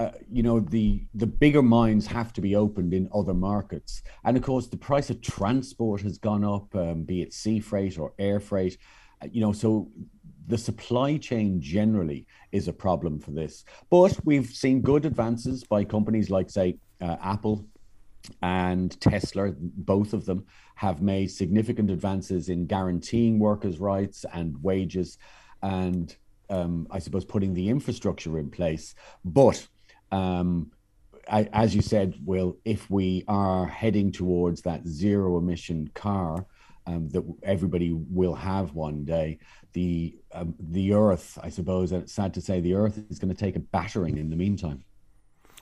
uh, 0.00 0.10
you 0.28 0.42
know, 0.42 0.58
the 0.58 1.06
the 1.14 1.26
bigger 1.26 1.62
mines 1.62 2.04
have 2.08 2.32
to 2.32 2.40
be 2.40 2.56
opened 2.56 2.92
in 2.92 3.08
other 3.14 3.34
markets, 3.34 4.02
and 4.24 4.36
of 4.36 4.42
course, 4.42 4.66
the 4.66 4.76
price 4.76 5.08
of 5.08 5.20
transport 5.20 6.00
has 6.00 6.18
gone 6.18 6.42
up, 6.42 6.74
um, 6.74 7.04
be 7.04 7.22
it 7.22 7.32
sea 7.32 7.60
freight 7.60 7.96
or 7.96 8.12
air 8.18 8.40
freight. 8.40 8.76
You 9.30 9.40
know, 9.40 9.52
so 9.52 9.88
the 10.46 10.58
supply 10.58 11.16
chain 11.16 11.60
generally 11.60 12.26
is 12.52 12.68
a 12.68 12.72
problem 12.72 13.18
for 13.18 13.30
this. 13.30 13.64
But 13.90 14.18
we've 14.24 14.46
seen 14.46 14.80
good 14.80 15.04
advances 15.04 15.64
by 15.64 15.84
companies 15.84 16.30
like, 16.30 16.50
say, 16.50 16.76
uh, 17.00 17.16
Apple 17.22 17.66
and 18.42 18.98
Tesla, 19.00 19.52
both 19.58 20.12
of 20.12 20.24
them 20.24 20.46
have 20.76 21.02
made 21.02 21.30
significant 21.30 21.90
advances 21.90 22.48
in 22.48 22.66
guaranteeing 22.66 23.38
workers' 23.38 23.78
rights 23.78 24.24
and 24.32 24.62
wages, 24.62 25.18
and 25.62 26.16
um, 26.50 26.86
I 26.90 26.98
suppose 26.98 27.24
putting 27.24 27.54
the 27.54 27.68
infrastructure 27.68 28.38
in 28.38 28.50
place. 28.50 28.94
But 29.24 29.66
um, 30.10 30.72
I, 31.30 31.48
as 31.52 31.74
you 31.74 31.82
said, 31.82 32.14
Will, 32.24 32.56
if 32.64 32.90
we 32.90 33.24
are 33.28 33.66
heading 33.66 34.12
towards 34.12 34.62
that 34.62 34.86
zero 34.86 35.38
emission 35.38 35.90
car, 35.94 36.46
um, 36.86 37.08
that 37.10 37.24
everybody 37.42 37.92
will 37.92 38.34
have 38.34 38.74
one 38.74 39.04
day. 39.04 39.38
The 39.72 40.16
um, 40.32 40.54
the 40.58 40.92
Earth, 40.92 41.38
I 41.42 41.48
suppose, 41.48 41.92
and 41.92 42.02
it's 42.02 42.12
sad 42.12 42.34
to 42.34 42.40
say, 42.40 42.60
the 42.60 42.74
Earth 42.74 43.02
is 43.10 43.18
going 43.18 43.34
to 43.34 43.40
take 43.40 43.56
a 43.56 43.60
battering 43.60 44.18
in 44.18 44.30
the 44.30 44.36
meantime. 44.36 44.84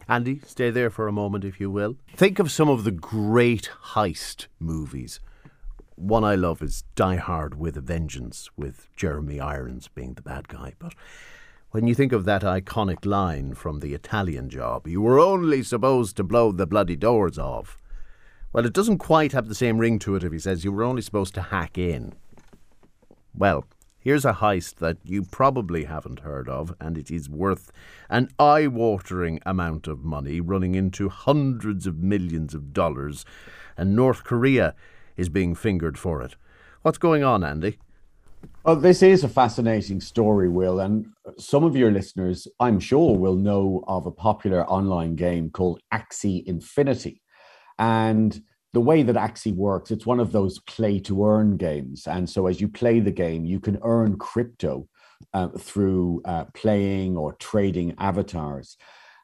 Andy, 0.08 0.40
stay 0.44 0.70
there 0.70 0.90
for 0.90 1.06
a 1.06 1.12
moment, 1.12 1.44
if 1.44 1.60
you 1.60 1.70
will. 1.70 1.96
Think 2.16 2.38
of 2.38 2.50
some 2.50 2.68
of 2.68 2.84
the 2.84 2.90
great 2.90 3.70
heist 3.94 4.46
movies. 4.58 5.20
One 5.94 6.24
I 6.24 6.34
love 6.34 6.60
is 6.62 6.84
Die 6.96 7.16
Hard 7.16 7.58
with 7.58 7.76
a 7.76 7.80
Vengeance, 7.80 8.50
with 8.56 8.88
Jeremy 8.96 9.38
Irons 9.38 9.88
being 9.88 10.14
the 10.14 10.22
bad 10.22 10.48
guy. 10.48 10.74
But 10.78 10.94
when 11.70 11.86
you 11.86 11.94
think 11.94 12.12
of 12.12 12.24
that 12.24 12.42
iconic 12.42 13.06
line 13.06 13.54
from 13.54 13.78
the 13.78 13.94
Italian 13.94 14.50
job, 14.50 14.88
you 14.88 15.00
were 15.00 15.20
only 15.20 15.62
supposed 15.62 16.16
to 16.16 16.24
blow 16.24 16.50
the 16.50 16.66
bloody 16.66 16.96
doors 16.96 17.38
off. 17.38 17.78
Well, 18.52 18.66
it 18.66 18.74
doesn't 18.74 18.98
quite 18.98 19.32
have 19.32 19.48
the 19.48 19.54
same 19.54 19.78
ring 19.78 19.98
to 20.00 20.14
it 20.14 20.22
if 20.22 20.30
he 20.30 20.38
says 20.38 20.62
you 20.62 20.72
were 20.72 20.82
only 20.82 21.00
supposed 21.00 21.34
to 21.34 21.42
hack 21.42 21.78
in. 21.78 22.12
Well, 23.34 23.64
here's 23.98 24.26
a 24.26 24.34
heist 24.34 24.74
that 24.76 24.98
you 25.04 25.22
probably 25.22 25.84
haven't 25.84 26.20
heard 26.20 26.50
of, 26.50 26.74
and 26.78 26.98
it 26.98 27.10
is 27.10 27.30
worth 27.30 27.72
an 28.10 28.28
eye 28.38 28.66
watering 28.66 29.40
amount 29.46 29.86
of 29.86 30.04
money, 30.04 30.38
running 30.38 30.74
into 30.74 31.08
hundreds 31.08 31.86
of 31.86 32.02
millions 32.02 32.52
of 32.52 32.74
dollars, 32.74 33.24
and 33.78 33.96
North 33.96 34.22
Korea 34.22 34.74
is 35.16 35.30
being 35.30 35.54
fingered 35.54 35.98
for 35.98 36.20
it. 36.20 36.36
What's 36.82 36.98
going 36.98 37.24
on, 37.24 37.42
Andy? 37.42 37.78
Well, 38.64 38.76
this 38.76 39.02
is 39.02 39.24
a 39.24 39.28
fascinating 39.30 40.00
story, 40.00 40.50
Will, 40.50 40.78
and 40.80 41.06
some 41.38 41.64
of 41.64 41.74
your 41.74 41.90
listeners, 41.90 42.46
I'm 42.60 42.80
sure, 42.80 43.16
will 43.16 43.36
know 43.36 43.82
of 43.88 44.04
a 44.04 44.10
popular 44.10 44.66
online 44.66 45.14
game 45.14 45.48
called 45.48 45.80
Axie 45.90 46.44
Infinity. 46.44 47.21
And 47.82 48.40
the 48.74 48.80
way 48.80 49.02
that 49.02 49.16
Axie 49.16 49.54
works, 49.56 49.90
it's 49.90 50.06
one 50.06 50.20
of 50.20 50.30
those 50.30 50.60
play 50.60 51.00
to 51.00 51.26
earn 51.26 51.56
games. 51.56 52.06
And 52.06 52.30
so 52.30 52.46
as 52.46 52.60
you 52.60 52.68
play 52.68 53.00
the 53.00 53.10
game, 53.10 53.44
you 53.44 53.58
can 53.58 53.76
earn 53.82 54.18
crypto 54.18 54.88
uh, 55.34 55.48
through 55.58 56.22
uh, 56.24 56.44
playing 56.54 57.16
or 57.16 57.32
trading 57.34 57.96
avatars. 57.98 58.76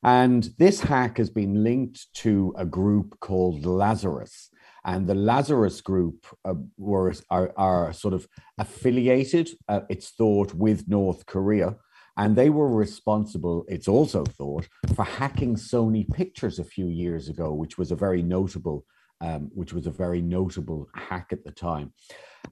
And 0.02 0.50
this 0.58 0.80
hack 0.80 1.18
has 1.18 1.30
been 1.30 1.62
linked 1.62 2.12
to 2.14 2.52
a 2.58 2.66
group 2.66 3.18
called 3.20 3.64
Lazarus. 3.64 4.50
And 4.84 5.06
the 5.06 5.14
Lazarus 5.14 5.80
group 5.80 6.26
uh, 6.44 6.54
were, 6.76 7.14
are, 7.30 7.52
are, 7.56 7.92
sort 7.92 8.14
of 8.14 8.26
affiliated, 8.58 9.50
uh, 9.68 9.82
it's 9.88 10.10
thought, 10.10 10.52
with 10.54 10.88
North 10.88 11.26
Korea. 11.26 11.76
And 12.18 12.34
they 12.34 12.50
were 12.50 12.68
responsible, 12.68 13.64
it's 13.68 13.86
also 13.86 14.24
thought, 14.24 14.68
for 14.96 15.04
hacking 15.04 15.54
Sony 15.54 16.04
Pictures 16.12 16.58
a 16.58 16.64
few 16.64 16.88
years 16.88 17.28
ago, 17.28 17.52
which 17.52 17.78
was 17.78 17.92
a 17.92 17.96
very 17.96 18.22
notable, 18.22 18.84
um, 19.20 19.50
which 19.54 19.72
was 19.72 19.86
a 19.86 19.92
very 19.92 20.20
notable 20.20 20.88
hack 20.94 21.28
at 21.30 21.44
the 21.44 21.52
time. 21.52 21.92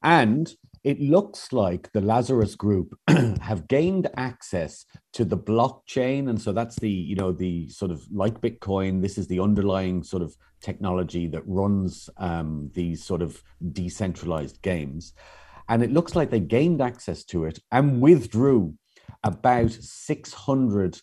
And 0.04 0.48
it 0.84 1.00
looks 1.00 1.52
like 1.52 1.90
the 1.90 2.00
Lazarus 2.00 2.54
Group 2.54 2.96
have 3.40 3.66
gained 3.66 4.08
access 4.16 4.84
to 5.14 5.24
the 5.24 5.36
blockchain, 5.36 6.30
and 6.30 6.40
so 6.40 6.52
that's 6.52 6.76
the 6.76 6.90
you 6.90 7.16
know 7.16 7.32
the 7.32 7.68
sort 7.68 7.90
of 7.90 8.04
like 8.12 8.40
Bitcoin. 8.40 9.02
This 9.02 9.18
is 9.18 9.26
the 9.26 9.40
underlying 9.40 10.04
sort 10.04 10.22
of 10.22 10.36
technology 10.60 11.26
that 11.26 11.42
runs 11.44 12.08
um, 12.18 12.70
these 12.72 13.04
sort 13.04 13.20
of 13.20 13.42
decentralized 13.72 14.62
games, 14.62 15.12
and 15.68 15.82
it 15.82 15.90
looks 15.90 16.14
like 16.14 16.30
they 16.30 16.38
gained 16.38 16.80
access 16.80 17.24
to 17.24 17.44
it 17.44 17.58
and 17.72 18.00
withdrew 18.00 18.74
about 19.24 19.72
600 19.72 21.00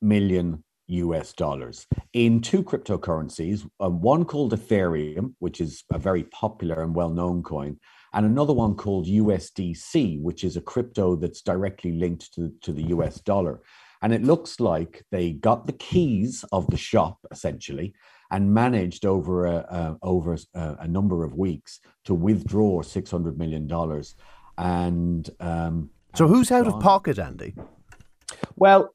million 0.00 0.64
US 0.88 1.32
dollars 1.32 1.86
in 2.12 2.40
two 2.40 2.62
cryptocurrencies, 2.62 3.66
uh, 3.82 3.88
one 3.88 4.24
called 4.24 4.52
Ethereum, 4.52 5.34
which 5.38 5.60
is 5.60 5.84
a 5.92 5.98
very 5.98 6.24
popular 6.24 6.82
and 6.82 6.94
well 6.94 7.10
known 7.10 7.42
coin, 7.42 7.78
and 8.12 8.26
another 8.26 8.52
one 8.52 8.74
called 8.74 9.06
USDC, 9.06 10.20
which 10.20 10.44
is 10.44 10.56
a 10.56 10.60
crypto 10.60 11.16
that's 11.16 11.40
directly 11.40 11.92
linked 11.92 12.34
to, 12.34 12.52
to 12.62 12.72
the 12.72 12.84
US 12.88 13.20
dollar. 13.20 13.62
And 14.02 14.12
it 14.12 14.24
looks 14.24 14.58
like 14.58 15.04
they 15.10 15.32
got 15.32 15.66
the 15.66 15.72
keys 15.72 16.44
of 16.52 16.66
the 16.66 16.76
shop 16.76 17.18
essentially 17.30 17.94
and 18.32 18.52
managed 18.52 19.06
over 19.06 19.46
a, 19.46 19.56
a 19.56 19.98
over 20.02 20.36
a, 20.54 20.76
a, 20.80 20.88
number 20.88 21.22
of 21.22 21.36
weeks 21.36 21.80
to 22.04 22.14
withdraw 22.14 22.82
$600 22.82 23.36
million. 23.36 23.70
And 24.58 25.30
um, 25.38 25.90
So 26.14 26.26
who's 26.26 26.50
out 26.50 26.66
of 26.66 26.80
pocket, 26.80 27.18
Andy? 27.18 27.54
Well, 28.56 28.94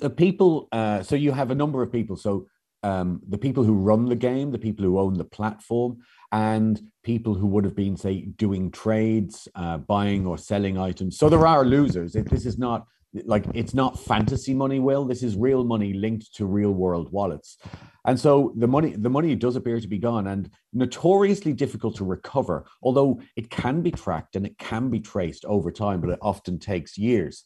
the 0.00 0.10
people. 0.10 0.68
Uh, 0.72 1.02
so 1.02 1.16
you 1.16 1.32
have 1.32 1.50
a 1.50 1.54
number 1.54 1.82
of 1.82 1.92
people. 1.92 2.16
So 2.16 2.46
um, 2.82 3.20
the 3.28 3.38
people 3.38 3.64
who 3.64 3.74
run 3.74 4.08
the 4.08 4.16
game, 4.16 4.50
the 4.50 4.58
people 4.58 4.84
who 4.84 4.98
own 4.98 5.14
the 5.14 5.24
platform, 5.24 5.98
and 6.32 6.80
people 7.04 7.34
who 7.34 7.46
would 7.46 7.64
have 7.64 7.76
been, 7.76 7.96
say, 7.96 8.22
doing 8.22 8.70
trades, 8.70 9.46
uh, 9.54 9.78
buying 9.78 10.26
or 10.26 10.38
selling 10.38 10.78
items. 10.78 11.18
So 11.18 11.28
there 11.28 11.46
are 11.46 11.64
losers. 11.64 12.16
It, 12.16 12.30
this 12.30 12.46
is 12.46 12.58
not 12.58 12.86
like 13.24 13.44
it's 13.54 13.74
not 13.74 13.98
fantasy 13.98 14.54
money 14.54 14.80
will. 14.80 15.04
This 15.04 15.22
is 15.22 15.36
real 15.36 15.64
money 15.64 15.92
linked 15.92 16.34
to 16.36 16.46
real 16.46 16.72
world 16.72 17.12
wallets. 17.12 17.58
And 18.06 18.18
so 18.18 18.52
the 18.56 18.66
money 18.66 18.94
the 18.96 19.10
money 19.10 19.34
does 19.34 19.56
appear 19.56 19.80
to 19.80 19.88
be 19.88 19.98
gone 19.98 20.26
and 20.26 20.50
notoriously 20.72 21.52
difficult 21.52 21.96
to 21.96 22.04
recover 22.04 22.66
although 22.82 23.20
it 23.36 23.50
can 23.50 23.82
be 23.82 23.90
tracked 23.90 24.36
and 24.36 24.46
it 24.46 24.58
can 24.58 24.90
be 24.90 25.00
traced 25.00 25.44
over 25.44 25.70
time 25.70 26.00
but 26.00 26.10
it 26.10 26.18
often 26.22 26.58
takes 26.58 26.96
years. 26.98 27.44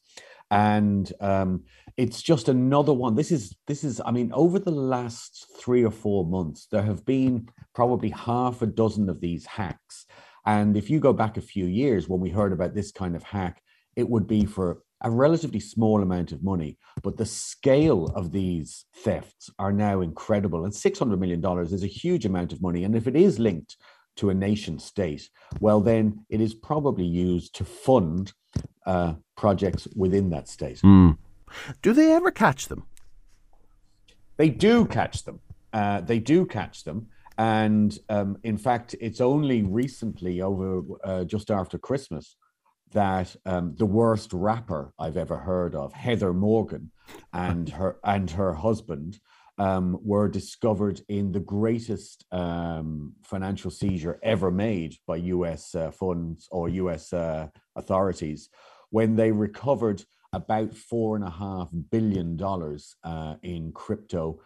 And 0.51 1.13
um, 1.21 1.65
it's 1.97 2.23
just 2.23 2.49
another 2.49 2.93
one. 2.93 3.17
This 3.17 3.33
is 3.33 3.57
this 3.67 3.83
is 3.83 4.01
i 4.05 4.13
mean 4.13 4.31
over 4.33 4.59
the 4.61 4.71
last 4.71 5.47
three 5.59 5.85
or 5.85 5.91
four 5.91 6.25
months 6.25 6.69
there 6.71 6.83
have 6.83 7.05
been 7.05 7.49
probably 7.75 8.11
half 8.11 8.63
a 8.63 8.67
dozen 8.67 9.09
of 9.09 9.21
these 9.21 9.45
hacks. 9.47 10.07
And 10.47 10.77
if 10.77 10.89
you 10.89 11.01
go 11.01 11.13
back 11.13 11.37
a 11.37 11.41
few 11.41 11.67
years 11.67 12.09
when 12.09 12.21
we 12.21 12.31
heard 12.31 12.53
about 12.53 12.73
this 12.73 12.93
kind 12.93 13.17
of 13.17 13.25
hack 13.25 13.61
it 13.97 14.09
would 14.09 14.27
be 14.27 14.45
for 14.45 14.83
a 15.03 15.11
relatively 15.11 15.61
small 15.61 16.03
amount 16.03 16.33
of 16.33 16.43
money, 16.43 16.79
but 17.03 17.17
the 17.17 17.27
scale 17.27 18.07
of 18.15 18.33
these 18.33 18.87
thefts 18.95 19.51
are 19.59 19.73
now 19.73 20.01
incredible. 20.01 20.65
And 20.65 20.73
$600 20.73 21.19
million 21.19 21.45
is 21.65 21.83
a 21.83 21.87
huge 21.87 22.25
amount 22.25 22.53
of 22.53 22.63
money. 22.63 22.85
And 22.85 22.97
if 22.97 23.07
it 23.07 23.17
is 23.17 23.39
linked 23.39 23.77
to 24.17 24.31
a 24.31 24.35
nation 24.35 24.79
state, 24.79 25.29
well, 25.61 25.81
then 25.81 26.25
it 26.31 26.41
is 26.41 26.55
probably 26.55 27.05
used 27.05 27.55
to 27.57 27.65
fund 27.65 28.33
uh, 28.87 29.15
projects 29.37 29.87
within 29.95 30.31
that 30.31 30.49
state. 30.49 30.81
Mm. 30.81 31.19
Do 31.83 31.93
they 31.93 32.13
ever 32.13 32.31
catch 32.31 32.69
them? 32.69 32.87
They 34.39 34.49
do 34.49 34.87
catch 34.87 35.25
them. 35.25 35.41
Uh, 35.73 36.01
they 36.01 36.19
do 36.19 36.47
catch 36.47 36.85
them. 36.85 37.09
And 37.39 37.99
um, 38.09 38.39
in 38.45 38.57
fact, 38.57 38.95
it's 38.99 39.21
only 39.21 39.63
recently, 39.63 40.41
over 40.41 40.83
uh, 41.05 41.25
just 41.25 41.51
after 41.51 41.79
Christmas, 41.79 42.37
that 42.97 43.37
um, 43.45 43.75
the 43.77 43.85
worst 43.85 44.33
rapper 44.33 44.91
I've 44.99 45.19
ever 45.19 45.37
heard 45.37 45.75
of, 45.75 45.93
Heather 45.93 46.33
Morgan, 46.33 46.91
and 47.35 47.69
her 47.69 47.99
and 48.03 48.31
her 48.31 48.55
husband 48.55 49.21
um, 49.59 49.99
were 50.03 50.29
discovered 50.29 51.03
in 51.11 51.31
the 51.31 51.41
greatest 51.41 52.25
um, 52.33 53.13
financial 53.23 53.71
seizure 53.71 54.19
ever 54.23 54.51
made 54.51 54.97
by 55.07 55.17
U.S. 55.17 55.75
Uh, 55.75 55.91
funds 55.91 56.49
or 56.51 56.71
U.S. 56.71 57.13
Uh, 57.13 57.49
authorities 57.77 58.49
when 58.89 59.15
they 59.15 59.31
recovered 59.31 60.03
about 60.33 60.75
four 60.75 61.17
and 61.17 61.25
a 61.25 61.31
half 61.31 61.69
billion 61.91 62.35
dollars 62.35 62.97
uh, 63.05 63.35
in 63.43 63.73
crypto 63.73 64.41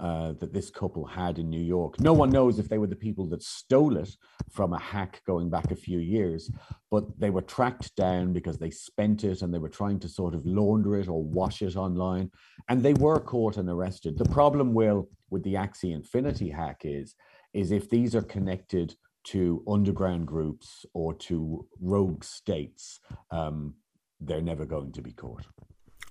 uh, 0.00 0.32
that 0.40 0.52
this 0.52 0.70
couple 0.70 1.04
had 1.04 1.38
in 1.38 1.50
New 1.50 1.60
York. 1.60 2.00
No 2.00 2.12
one 2.12 2.30
knows 2.30 2.58
if 2.58 2.68
they 2.68 2.78
were 2.78 2.86
the 2.86 2.96
people 2.96 3.26
that 3.28 3.42
stole 3.42 3.96
it 3.96 4.10
from 4.50 4.72
a 4.72 4.80
hack 4.80 5.20
going 5.26 5.50
back 5.50 5.70
a 5.70 5.76
few 5.76 5.98
years, 5.98 6.50
but 6.90 7.04
they 7.18 7.30
were 7.30 7.42
tracked 7.42 7.94
down 7.96 8.32
because 8.32 8.58
they 8.58 8.70
spent 8.70 9.24
it 9.24 9.42
and 9.42 9.52
they 9.52 9.58
were 9.58 9.68
trying 9.68 9.98
to 10.00 10.08
sort 10.08 10.34
of 10.34 10.46
launder 10.46 10.96
it 10.96 11.08
or 11.08 11.22
wash 11.22 11.62
it 11.62 11.76
online. 11.76 12.30
And 12.68 12.82
they 12.82 12.94
were 12.94 13.20
caught 13.20 13.56
and 13.56 13.68
arrested. 13.68 14.16
The 14.16 14.24
problem, 14.26 14.72
Will, 14.72 15.08
with 15.30 15.42
the 15.42 15.54
Axie 15.54 15.94
Infinity 15.94 16.50
hack 16.50 16.82
is, 16.84 17.14
is 17.52 17.70
if 17.70 17.90
these 17.90 18.14
are 18.14 18.22
connected 18.22 18.94
to 19.24 19.62
underground 19.68 20.26
groups 20.26 20.84
or 20.94 21.14
to 21.14 21.66
rogue 21.80 22.24
states, 22.24 22.98
um, 23.30 23.74
they're 24.20 24.40
never 24.40 24.64
going 24.64 24.92
to 24.92 25.02
be 25.02 25.12
caught. 25.12 25.46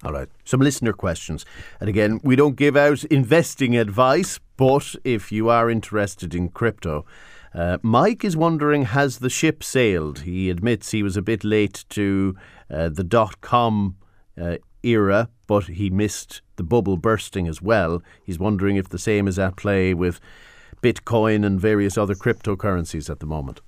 All 0.04 0.14
right. 0.14 0.30
Some 0.46 0.62
listener 0.62 0.94
questions. 0.94 1.46
And 1.80 1.88
again, 1.88 2.20
we 2.24 2.36
don't 2.36 2.56
give 2.56 2.76
out 2.76 3.04
investing 3.06 3.78
advice, 3.78 4.40
but 4.58 4.96
if 5.04 5.32
you 5.32 5.50
are 5.50 5.70
interested 5.70 6.34
in 6.34 6.50
crypto, 6.50 7.06
uh, 7.54 7.78
Mike 7.84 8.24
is 8.24 8.36
wondering 8.36 8.86
has 8.86 9.20
the 9.20 9.30
ship 9.30 9.64
sailed? 9.64 10.20
He 10.20 10.50
admits 10.50 10.92
he 10.92 11.04
was 11.04 11.18
a 11.18 11.22
bit 11.22 11.44
late 11.44 11.86
to 11.90 12.36
uh, 12.70 12.90
the 12.90 13.04
dot 13.04 13.42
com 13.42 13.98
uh, 14.42 14.58
era, 14.82 15.30
but 15.46 15.66
he 15.66 15.90
missed 15.90 16.42
the 16.56 16.64
bubble 16.64 16.98
bursting 16.98 17.48
as 17.48 17.62
well. 17.62 18.02
He's 18.24 18.40
wondering 18.40 18.78
if 18.78 18.90
the 18.90 18.98
same 18.98 19.28
is 19.28 19.38
at 19.38 19.56
play 19.56 19.94
with 19.94 20.20
Bitcoin 20.82 21.46
and 21.46 21.62
various 21.62 21.98
other 21.98 22.16
cryptocurrencies 22.16 23.10
at 23.10 23.20
the 23.20 23.28
moment. 23.28 23.62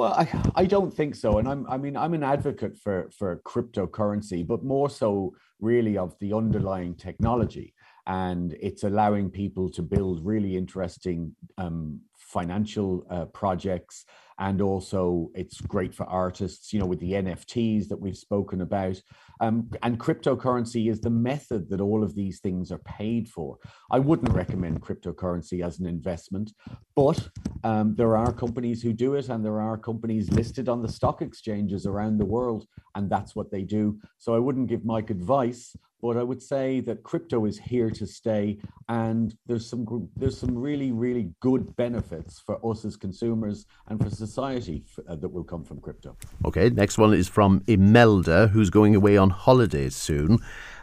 Well, 0.00 0.14
I, 0.14 0.26
I 0.54 0.64
don't 0.64 0.90
think 0.90 1.14
so. 1.14 1.36
And 1.36 1.46
I'm 1.46 1.66
I 1.68 1.76
mean 1.76 1.94
I'm 1.94 2.14
an 2.14 2.22
advocate 2.22 2.74
for 2.78 3.10
for 3.18 3.42
cryptocurrency, 3.44 4.46
but 4.46 4.64
more 4.64 4.88
so 4.88 5.34
really 5.60 5.98
of 5.98 6.18
the 6.20 6.32
underlying 6.32 6.94
technology. 6.94 7.74
And 8.06 8.56
it's 8.62 8.82
allowing 8.82 9.28
people 9.28 9.68
to 9.72 9.82
build 9.82 10.24
really 10.24 10.56
interesting 10.56 11.36
um, 11.58 12.00
financial 12.16 13.04
uh, 13.10 13.26
projects 13.26 14.06
and 14.38 14.62
also 14.62 15.30
it's 15.34 15.60
great 15.60 15.92
for 15.94 16.06
artists 16.06 16.72
you 16.72 16.78
know 16.78 16.86
with 16.86 17.00
the 17.00 17.12
nfts 17.12 17.88
that 17.88 18.00
we've 18.00 18.16
spoken 18.16 18.60
about 18.60 18.96
um, 19.40 19.68
and 19.82 19.98
cryptocurrency 19.98 20.90
is 20.90 21.00
the 21.00 21.10
method 21.10 21.68
that 21.70 21.80
all 21.80 22.02
of 22.02 22.14
these 22.14 22.40
things 22.40 22.70
are 22.70 22.78
paid 22.78 23.28
for 23.28 23.58
i 23.90 23.98
wouldn't 23.98 24.32
recommend 24.32 24.80
cryptocurrency 24.80 25.64
as 25.64 25.78
an 25.78 25.86
investment 25.86 26.52
but 26.94 27.28
um, 27.64 27.94
there 27.96 28.16
are 28.16 28.32
companies 28.32 28.82
who 28.82 28.92
do 28.92 29.14
it 29.14 29.28
and 29.28 29.44
there 29.44 29.60
are 29.60 29.76
companies 29.76 30.30
listed 30.30 30.68
on 30.68 30.82
the 30.82 30.88
stock 30.88 31.22
exchanges 31.22 31.86
around 31.86 32.18
the 32.18 32.24
world 32.24 32.66
and 32.94 33.10
that's 33.10 33.34
what 33.34 33.50
they 33.50 33.62
do 33.62 33.98
so 34.18 34.34
i 34.34 34.38
wouldn't 34.38 34.68
give 34.68 34.84
mike 34.84 35.10
advice 35.10 35.76
but 36.02 36.16
I 36.16 36.22
would 36.22 36.42
say 36.42 36.80
that 36.80 37.02
crypto 37.02 37.44
is 37.44 37.58
here 37.58 37.90
to 37.90 38.06
stay, 38.06 38.58
and 38.88 39.34
there's 39.46 39.68
some 39.68 40.08
there's 40.16 40.38
some 40.38 40.56
really 40.56 40.92
really 40.92 41.30
good 41.40 41.76
benefits 41.76 42.40
for 42.40 42.58
us 42.68 42.84
as 42.84 42.96
consumers 42.96 43.66
and 43.88 44.02
for 44.02 44.10
society 44.10 44.84
uh, 45.08 45.16
that 45.16 45.28
will 45.28 45.44
come 45.44 45.64
from 45.64 45.80
crypto. 45.80 46.16
Okay, 46.44 46.70
next 46.70 46.98
one 46.98 47.12
is 47.14 47.28
from 47.28 47.62
Imelda, 47.66 48.48
who's 48.48 48.70
going 48.70 48.94
away 48.94 49.16
on 49.16 49.29
holidays 49.30 49.96
soon, 49.96 50.38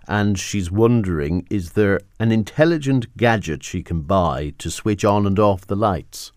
and 0.08 0.40
she's 0.40 0.72
wondering: 0.72 1.48
is 1.50 1.74
there 1.74 2.00
an 2.20 2.32
intelligent 2.32 3.16
gadget 3.18 3.64
she 3.64 3.84
can 3.84 4.02
buy 4.02 4.54
to 4.58 4.72
switch 4.72 5.06
on 5.06 5.26
and 5.26 5.40
off 5.40 5.68
the 5.68 5.76
lights? 5.76 6.32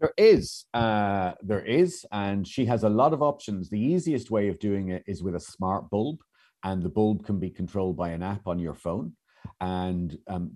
There 0.00 0.12
is, 0.18 0.66
uh, 0.74 1.32
there 1.40 1.64
is, 1.64 2.04
and 2.12 2.46
she 2.46 2.66
has 2.66 2.84
a 2.84 2.88
lot 2.90 3.14
of 3.14 3.22
options. 3.22 3.70
The 3.70 3.80
easiest 3.80 4.30
way 4.30 4.48
of 4.48 4.58
doing 4.58 4.90
it 4.90 5.02
is 5.06 5.22
with 5.22 5.34
a 5.34 5.40
smart 5.40 5.88
bulb 5.88 6.18
and 6.64 6.82
the 6.82 6.88
bulb 6.88 7.24
can 7.24 7.38
be 7.38 7.50
controlled 7.50 7.96
by 7.96 8.10
an 8.10 8.22
app 8.22 8.46
on 8.46 8.58
your 8.58 8.74
phone. 8.74 9.12
And 9.60 10.18
um, 10.26 10.50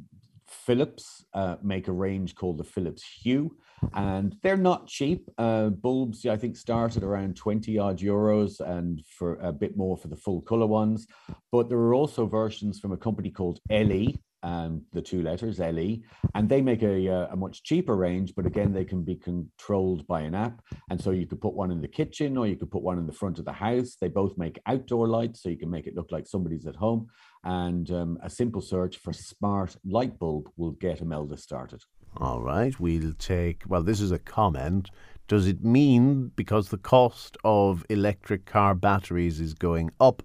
Philips 0.50 1.24
uh, 1.32 1.56
make 1.62 1.88
a 1.88 1.92
range 1.92 2.34
called 2.34 2.58
the 2.58 2.64
Philips 2.64 3.02
Hue, 3.22 3.56
and 3.94 4.36
they're 4.42 4.56
not 4.56 4.88
cheap. 4.88 5.28
Uh, 5.38 5.68
bulbs, 5.68 6.26
I 6.26 6.36
think, 6.36 6.56
start 6.56 6.96
at 6.96 7.04
around 7.04 7.36
20 7.36 7.78
odd 7.78 7.98
euros 7.98 8.60
and 8.60 9.02
for 9.06 9.34
a 9.36 9.52
bit 9.52 9.76
more 9.76 9.96
for 9.96 10.08
the 10.08 10.16
full 10.16 10.42
color 10.42 10.66
ones. 10.66 11.06
But 11.52 11.68
there 11.68 11.78
are 11.78 11.94
also 11.94 12.26
versions 12.26 12.80
from 12.80 12.92
a 12.92 12.96
company 12.96 13.30
called 13.30 13.60
LE, 13.70 14.14
and 14.42 14.82
the 14.92 15.02
two 15.02 15.22
letters 15.22 15.58
LE, 15.58 15.98
and 16.34 16.48
they 16.48 16.62
make 16.62 16.82
a, 16.82 17.08
uh, 17.08 17.28
a 17.30 17.36
much 17.36 17.62
cheaper 17.62 17.96
range, 17.96 18.34
but 18.34 18.46
again, 18.46 18.72
they 18.72 18.84
can 18.84 19.02
be 19.02 19.16
controlled 19.16 20.06
by 20.06 20.22
an 20.22 20.34
app. 20.34 20.62
And 20.90 21.00
so 21.00 21.10
you 21.10 21.26
could 21.26 21.40
put 21.40 21.54
one 21.54 21.70
in 21.70 21.80
the 21.80 21.88
kitchen 21.88 22.36
or 22.36 22.46
you 22.46 22.56
could 22.56 22.70
put 22.70 22.82
one 22.82 22.98
in 22.98 23.06
the 23.06 23.12
front 23.12 23.38
of 23.38 23.44
the 23.44 23.52
house. 23.52 23.96
They 24.00 24.08
both 24.08 24.36
make 24.38 24.60
outdoor 24.66 25.08
lights, 25.08 25.42
so 25.42 25.48
you 25.48 25.58
can 25.58 25.70
make 25.70 25.86
it 25.86 25.94
look 25.94 26.10
like 26.10 26.26
somebody's 26.26 26.66
at 26.66 26.76
home. 26.76 27.08
And 27.44 27.90
um, 27.90 28.18
a 28.22 28.30
simple 28.30 28.60
search 28.60 28.98
for 28.98 29.12
smart 29.12 29.76
light 29.84 30.18
bulb 30.18 30.50
will 30.56 30.72
get 30.72 31.00
Imelda 31.00 31.36
started. 31.36 31.82
All 32.16 32.40
right, 32.40 32.78
we'll 32.80 33.14
take, 33.14 33.62
well, 33.68 33.82
this 33.82 34.00
is 34.00 34.10
a 34.10 34.18
comment. 34.18 34.90
Does 35.28 35.46
it 35.46 35.64
mean 35.64 36.32
because 36.34 36.68
the 36.68 36.76
cost 36.76 37.36
of 37.44 37.86
electric 37.88 38.46
car 38.46 38.74
batteries 38.74 39.40
is 39.40 39.54
going 39.54 39.90
up? 40.00 40.24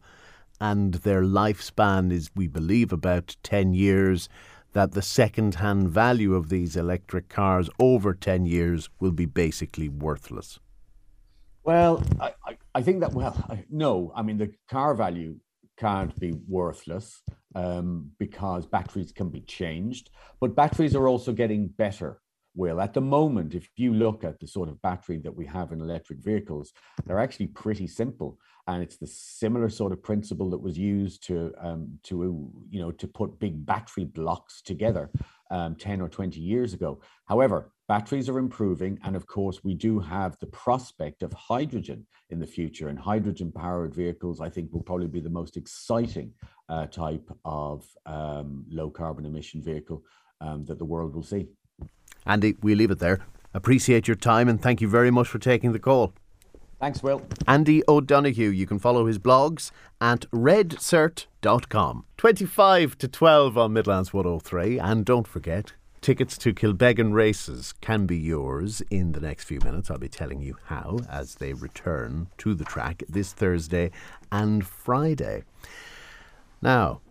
And 0.60 0.96
their 0.96 1.22
lifespan 1.22 2.12
is, 2.12 2.32
we 2.36 2.48
believe, 2.48 2.92
about 2.92 3.36
10 3.44 3.74
years, 3.74 4.30
that 4.74 4.92
the 4.92 5.02
second 5.02 5.56
hand 5.56 5.90
value 5.90 6.36
of 6.36 6.50
these 6.50 6.76
electric 6.76 7.30
cars 7.30 7.70
over 7.80 8.14
10 8.14 8.46
years 8.46 8.90
will 9.00 9.12
be 9.12 9.26
basically 9.26 9.88
worthless? 9.88 10.60
Well, 11.64 12.04
I, 12.20 12.34
I, 12.76 12.82
think 12.82 13.00
that, 13.00 13.14
well, 13.14 13.36
I, 13.50 13.66
no, 13.70 14.12
I 14.16 14.22
mean, 14.22 14.38
the 14.38 14.54
car 14.70 14.94
value 14.94 15.38
can't 15.78 16.18
be 16.20 16.34
worthless 16.48 17.22
um, 17.56 18.12
because 18.20 18.66
batteries 18.66 19.12
can 19.12 19.30
be 19.30 19.42
changed, 19.42 20.10
but 20.40 20.56
batteries 20.56 20.96
are 20.96 21.08
also 21.08 21.32
getting 21.32 21.68
better. 21.68 22.22
Will 22.58 22.80
at 22.80 22.94
the 22.94 23.02
moment, 23.02 23.54
if 23.54 23.68
you 23.76 23.94
look 23.94 24.24
at 24.24 24.40
the 24.40 24.48
sort 24.48 24.70
of 24.70 24.82
battery 24.82 25.18
that 25.20 25.36
we 25.36 25.46
have 25.46 25.74
in 25.74 25.82
electric 25.82 26.20
vehicles, 26.24 26.72
they're 27.06 27.20
actually 27.20 27.48
pretty 27.48 27.88
simple 27.88 28.38
and 28.68 28.82
it's 28.82 28.98
the 28.98 29.08
similar 29.08 29.70
sort 29.70 29.92
of 29.92 30.02
principle 30.02 30.50
that 30.50 30.58
was 30.58 30.78
used 30.78 31.26
to 31.28 31.54
um, 31.60 32.00
to 32.04 32.52
you 32.70 32.80
know 32.80 32.92
to 32.92 33.08
put 33.08 33.40
big 33.40 33.66
battery 33.66 34.06
blocks 34.06 34.62
together 34.62 35.12
um, 35.52 35.76
10 35.76 36.02
or 36.02 36.10
20 36.10 36.40
years 36.40 36.74
ago. 36.74 37.00
However, 37.26 37.72
batteries 37.88 38.30
are 38.30 38.40
improving, 38.40 39.00
and 39.04 39.16
of 39.16 39.28
course, 39.28 39.64
we 39.64 39.74
do 39.74 40.00
have 40.00 40.38
the 40.40 40.48
prospect 40.48 41.22
of 41.24 41.32
hydrogen 41.34 42.06
in 42.30 42.40
the 42.40 42.48
future. 42.48 42.90
And 42.90 42.98
hydrogen 42.98 43.52
powered 43.52 43.94
vehicles, 43.94 44.42
I 44.42 44.50
think, 44.50 44.74
will 44.74 44.82
probably 44.82 45.08
be 45.08 45.20
the 45.20 45.30
most 45.30 45.58
exciting 45.58 46.34
uh, 46.70 46.88
type 46.88 47.30
of 47.44 47.86
um, 48.06 48.66
low 48.70 48.90
carbon 48.90 49.26
emission 49.26 49.62
vehicle 49.62 50.04
um, 50.42 50.66
that 50.66 50.80
the 50.80 50.86
world 50.86 51.16
will 51.16 51.24
see. 51.24 51.48
Andy, 52.26 52.56
we 52.62 52.74
leave 52.74 52.92
it 52.92 53.00
there. 53.00 53.26
Appreciate 53.54 54.08
your 54.08 54.16
time 54.16 54.50
and 54.50 54.62
thank 54.62 54.82
you 54.82 54.88
very 54.88 55.12
much 55.12 55.28
for 55.28 55.40
taking 55.40 55.72
the 55.72 55.80
call. 55.80 56.14
Thanks, 56.86 57.02
Will. 57.02 57.24
Andy 57.48 57.82
O'Donoghue. 57.88 58.52
You 58.52 58.68
can 58.68 58.78
follow 58.78 59.08
his 59.08 59.18
blogs 59.18 59.72
at 60.00 60.30
redcert.com. 60.30 62.06
25 62.16 62.98
to 63.00 63.08
12 63.08 63.58
on 63.58 63.74
Midlands 63.74 64.14
103. 64.14 64.78
And 64.78 65.04
don't 65.04 65.28
forget, 65.28 65.74
tickets 66.02 66.38
to 66.38 66.54
Kilbeggan 66.54 67.12
races 67.12 67.74
can 67.82 68.06
be 68.06 68.20
yours 68.20 68.84
in 68.92 69.14
the 69.14 69.20
next 69.20 69.46
few 69.46 69.60
minutes. 69.62 69.90
I'll 69.90 69.98
be 69.98 70.08
telling 70.08 70.42
you 70.42 70.58
how 70.66 71.00
as 71.10 71.34
they 71.34 71.54
return 71.54 72.28
to 72.38 72.54
the 72.54 72.66
track 72.66 73.02
this 73.10 73.34
Thursday 73.34 73.90
and 74.32 74.64
Friday. 74.64 75.42
Now, 76.62 77.02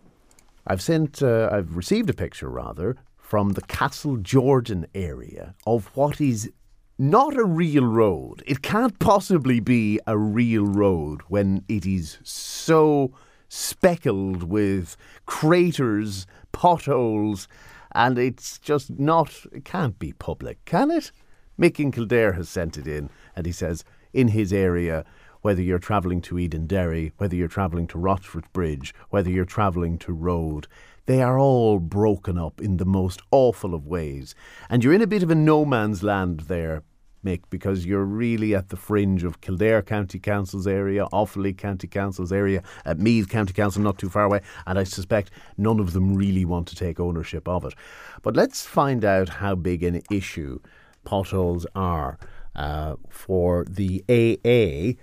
I've 0.65 0.81
sent, 0.81 1.21
uh, 1.21 1.49
I've 1.51 1.75
received 1.75 2.09
a 2.09 2.13
picture 2.13 2.49
rather 2.49 2.95
from 3.17 3.49
the 3.49 3.61
Castle 3.61 4.15
Jordan 4.15 4.85
area 4.95 5.53
of 5.67 5.87
what 5.97 6.21
is 6.21 6.49
not 6.97 7.35
a 7.35 7.43
real 7.43 7.85
road. 7.85 8.41
It 8.45 8.61
can't 8.61 8.97
possibly 8.99 9.59
be 9.59 9.99
a 10.07 10.17
real 10.17 10.65
road 10.65 11.21
when 11.27 11.63
it 11.67 11.85
is 11.85 12.19
so 12.23 13.11
speckled 13.49 14.43
with 14.43 14.95
craters, 15.25 16.25
potholes, 16.51 17.47
and 17.93 18.17
it's 18.17 18.59
just 18.59 18.97
not, 18.99 19.45
it 19.51 19.65
can't 19.65 19.99
be 19.99 20.13
public, 20.13 20.63
can 20.65 20.91
it? 20.91 21.11
Mick 21.59 21.79
in 21.79 21.91
Kildare 21.91 22.33
has 22.33 22.49
sent 22.49 22.77
it 22.77 22.87
in, 22.87 23.09
and 23.35 23.45
he 23.45 23.51
says, 23.51 23.83
in 24.13 24.29
his 24.29 24.51
area, 24.51 25.05
whether 25.41 25.61
you're 25.61 25.79
travelling 25.79 26.21
to 26.21 26.35
Edenderry, 26.35 27.11
whether 27.17 27.35
you're 27.35 27.47
travelling 27.47 27.87
to 27.87 27.97
Rochfortbridge, 27.97 28.93
whether 29.09 29.29
you're 29.29 29.45
travelling 29.45 29.97
to 29.99 30.11
Rhode, 30.11 30.67
they 31.05 31.21
are 31.21 31.37
all 31.37 31.79
broken 31.79 32.37
up 32.37 32.61
in 32.61 32.77
the 32.77 32.85
most 32.85 33.21
awful 33.31 33.73
of 33.73 33.85
ways. 33.85 34.33
And 34.69 34.83
you're 34.83 34.93
in 34.93 35.01
a 35.01 35.07
bit 35.07 35.23
of 35.23 35.29
a 35.29 35.35
no 35.35 35.65
man's 35.65 36.01
land 36.01 36.41
there, 36.41 36.83
Mick, 37.23 37.41
because 37.49 37.85
you're 37.85 38.03
really 38.05 38.55
at 38.55 38.69
the 38.69 38.77
fringe 38.77 39.23
of 39.23 39.41
Kildare 39.41 39.81
County 39.81 40.19
Council's 40.19 40.67
area, 40.67 41.07
Offaly 41.13 41.55
County 41.55 41.87
Council's 41.87 42.31
area, 42.31 42.63
at 42.85 42.99
Meath 42.99 43.29
County 43.29 43.53
Council, 43.53 43.81
not 43.81 43.97
too 43.97 44.09
far 44.09 44.23
away, 44.23 44.41
and 44.65 44.79
I 44.79 44.83
suspect 44.83 45.31
none 45.57 45.79
of 45.79 45.93
them 45.93 46.15
really 46.15 46.45
want 46.45 46.67
to 46.69 46.75
take 46.75 46.99
ownership 46.99 47.47
of 47.47 47.65
it. 47.65 47.73
But 48.21 48.35
let's 48.35 48.65
find 48.65 49.05
out 49.05 49.29
how 49.29 49.55
big 49.55 49.83
an 49.83 50.01
issue 50.11 50.59
potholes 51.03 51.67
are 51.75 52.17
uh, 52.55 52.95
for 53.09 53.65
the 53.69 54.03
AA, 54.09 54.99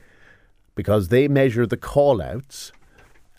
because 0.74 1.08
they 1.08 1.28
measure 1.28 1.66
the 1.66 1.76
call 1.76 2.22
outs 2.22 2.72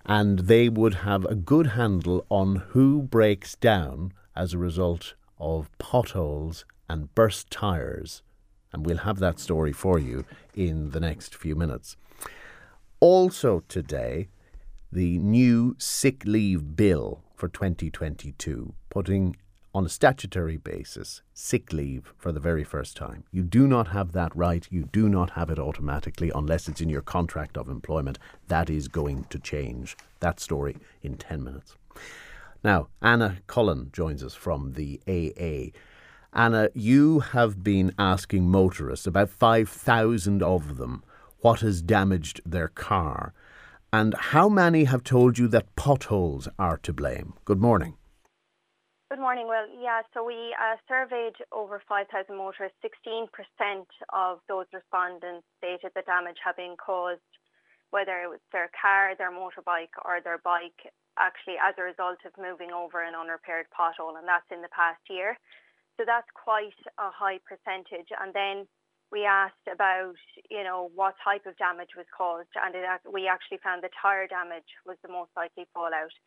and 0.06 0.40
they 0.40 0.70
would 0.70 0.96
have 0.96 1.26
a 1.26 1.36
good 1.36 1.68
handle 1.68 2.26
on 2.30 2.58
who 2.70 3.02
breaks 3.02 3.56
down 3.56 4.14
as 4.36 4.54
a 4.54 4.58
result 4.58 5.14
of 5.40 5.70
potholes 5.78 6.66
and 6.90 7.14
burst 7.16 7.50
tyres. 7.50 8.22
And 8.72 8.86
we'll 8.86 8.98
have 8.98 9.20
that 9.20 9.40
story 9.40 9.72
for 9.72 10.00
you 10.00 10.26
in 10.56 10.92
the 10.92 11.00
next 11.00 11.36
few 11.36 11.56
minutes. 11.56 11.96
Also, 13.00 13.64
today, 13.68 14.30
the 14.92 15.18
new 15.20 15.76
sick 15.78 16.24
leave 16.26 16.76
bill 16.76 17.22
for 17.36 17.48
2022, 17.48 18.74
putting 18.90 19.36
on 19.74 19.86
a 19.86 19.90
statutory 19.90 20.58
basis 20.58 21.22
sick 21.34 21.74
leave 21.74 22.14
for 22.18 22.32
the 22.32 22.40
very 22.40 22.64
first 22.64 22.96
time. 22.96 23.24
You 23.32 23.42
do 23.42 23.68
not 23.68 23.88
have 23.88 24.12
that 24.12 24.36
right. 24.36 24.68
You 24.70 24.84
do 24.92 25.10
not 25.10 25.32
have 25.32 25.50
it 25.50 25.58
automatically 25.58 26.32
unless 26.36 26.68
it's 26.68 26.82
in 26.82 26.90
your 26.90 27.02
contract 27.02 27.58
of 27.58 27.70
employment. 27.70 28.20
That 28.48 28.70
is 28.70 28.88
going 28.88 29.26
to 29.26 29.40
change. 29.40 29.98
That 30.20 30.40
story 30.40 30.78
in 31.02 31.18
10 31.18 31.44
minutes. 31.44 31.76
Now, 32.64 32.88
Anna 33.02 33.38
Cullen 33.48 33.90
joins 33.92 34.24
us 34.24 34.36
from 34.36 34.74
the 34.74 35.02
AA. 35.08 35.78
Anna, 36.32 36.70
you 36.74 37.20
have 37.20 37.64
been 37.64 37.94
asking 38.00 38.50
motorists, 38.50 39.06
about 39.06 39.30
5,000 39.30 40.42
of 40.42 40.78
them, 40.78 41.04
what 41.40 41.60
has 41.60 41.82
damaged 41.82 42.42
their 42.46 42.70
car. 42.70 43.34
And 43.92 44.16
how 44.16 44.50
many 44.50 44.86
have 44.86 45.04
told 45.04 45.38
you 45.38 45.48
that 45.50 45.76
potholes 45.76 46.48
are 46.58 46.78
to 46.78 46.94
blame? 46.94 47.34
Good 47.46 47.60
morning. 47.60 47.96
Good 49.14 49.22
morning. 49.22 49.46
Well, 49.46 49.70
yeah, 49.70 50.02
so 50.10 50.26
we 50.26 50.58
uh, 50.58 50.74
surveyed 50.90 51.38
over 51.54 51.78
5,000 51.86 52.10
motorists. 52.34 52.82
16% 52.82 53.30
of 54.10 54.42
those 54.50 54.66
respondents 54.74 55.46
stated 55.62 55.94
the 55.94 56.02
damage 56.10 56.42
had 56.42 56.58
been 56.58 56.74
caused, 56.82 57.22
whether 57.94 58.26
it 58.26 58.30
was 58.34 58.42
their 58.50 58.74
car, 58.74 59.14
their 59.14 59.30
motorbike, 59.30 59.94
or 60.02 60.18
their 60.18 60.42
bike, 60.42 60.90
actually 61.22 61.62
as 61.62 61.78
a 61.78 61.86
result 61.86 62.26
of 62.26 62.34
moving 62.42 62.74
over 62.74 63.06
an 63.06 63.14
unrepaired 63.14 63.70
pothole, 63.70 64.18
and 64.18 64.26
that's 64.26 64.50
in 64.50 64.66
the 64.66 64.74
past 64.74 65.06
year. 65.06 65.38
So 66.02 66.10
that's 66.10 66.34
quite 66.34 66.74
a 66.98 67.14
high 67.14 67.38
percentage. 67.46 68.10
And 68.18 68.34
then 68.34 68.66
we 69.14 69.30
asked 69.30 69.70
about, 69.70 70.18
you 70.50 70.66
know, 70.66 70.90
what 70.98 71.14
type 71.22 71.46
of 71.46 71.54
damage 71.62 71.94
was 71.94 72.10
caused, 72.10 72.50
and 72.58 72.74
it, 72.74 72.82
we 73.06 73.30
actually 73.30 73.62
found 73.62 73.86
the 73.86 73.94
tyre 73.94 74.26
damage 74.26 74.74
was 74.90 74.98
the 75.06 75.14
most 75.14 75.30
likely 75.38 75.70
fallout. 75.70 76.18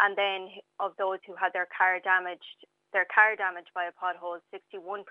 And 0.00 0.16
then 0.16 0.48
of 0.80 0.92
those 0.98 1.18
who 1.26 1.34
had 1.34 1.52
their 1.52 1.68
car 1.70 2.00
damaged, 2.02 2.66
their 2.92 3.06
car 3.12 3.36
damaged 3.36 3.70
by 3.74 3.86
a 3.86 3.94
pothole, 3.94 4.38
61% 4.52 5.04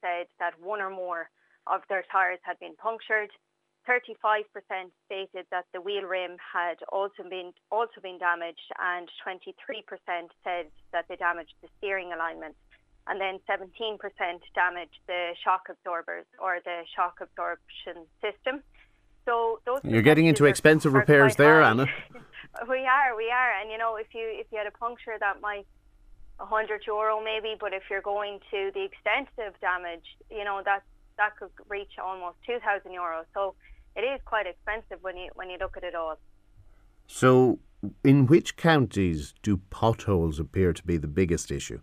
said 0.00 0.26
that 0.38 0.60
one 0.60 0.80
or 0.80 0.90
more 0.90 1.30
of 1.66 1.82
their 1.88 2.04
tyres 2.10 2.38
had 2.42 2.58
been 2.58 2.76
punctured. 2.76 3.30
35% 3.88 4.44
stated 5.06 5.46
that 5.50 5.64
the 5.72 5.80
wheel 5.80 6.02
rim 6.02 6.36
had 6.38 6.76
also 6.92 7.24
been 7.28 7.52
also 7.70 8.00
been 8.02 8.18
damaged, 8.18 8.70
and 8.78 9.08
23% 9.26 9.54
said 10.44 10.66
that 10.92 11.06
they 11.08 11.16
damaged 11.16 11.54
the 11.62 11.68
steering 11.78 12.12
alignment, 12.12 12.54
and 13.06 13.20
then 13.20 13.40
17% 13.48 13.98
damaged 14.54 15.00
the 15.06 15.34
shock 15.42 15.68
absorbers 15.70 16.26
or 16.38 16.60
the 16.64 16.82
shock 16.94 17.18
absorption 17.20 18.06
system. 18.20 18.62
So 19.24 19.60
those 19.66 19.80
you're 19.84 20.02
getting 20.02 20.26
into 20.26 20.44
expensive 20.46 20.94
repairs 20.94 21.36
there, 21.36 21.62
high. 21.62 21.70
Anna. 21.70 21.86
We 22.68 22.84
are, 22.84 23.16
we 23.16 23.30
are, 23.30 23.60
and 23.60 23.70
you 23.70 23.78
know, 23.78 23.94
if 23.94 24.08
you 24.12 24.26
if 24.28 24.46
you 24.50 24.58
had 24.58 24.66
a 24.66 24.76
puncture, 24.76 25.16
that 25.20 25.40
might 25.40 25.66
a 26.40 26.44
hundred 26.44 26.82
euro 26.86 27.22
maybe, 27.22 27.54
but 27.58 27.72
if 27.72 27.84
you're 27.88 28.02
going 28.02 28.40
to 28.50 28.70
the 28.74 28.84
extensive 28.84 29.58
damage, 29.60 30.04
you 30.30 30.44
know 30.44 30.60
that 30.64 30.82
that 31.16 31.36
could 31.38 31.50
reach 31.68 31.92
almost 32.02 32.38
two 32.44 32.58
thousand 32.58 32.90
euros. 32.90 33.24
So 33.34 33.54
it 33.94 34.00
is 34.00 34.20
quite 34.24 34.46
expensive 34.46 34.98
when 35.02 35.16
you 35.16 35.30
when 35.34 35.48
you 35.48 35.58
look 35.58 35.76
at 35.76 35.84
it 35.84 35.94
all. 35.94 36.16
So, 37.06 37.60
in 38.04 38.26
which 38.26 38.56
counties 38.56 39.34
do 39.42 39.60
potholes 39.70 40.38
appear 40.38 40.72
to 40.72 40.84
be 40.84 40.96
the 40.96 41.08
biggest 41.08 41.50
issue? 41.50 41.80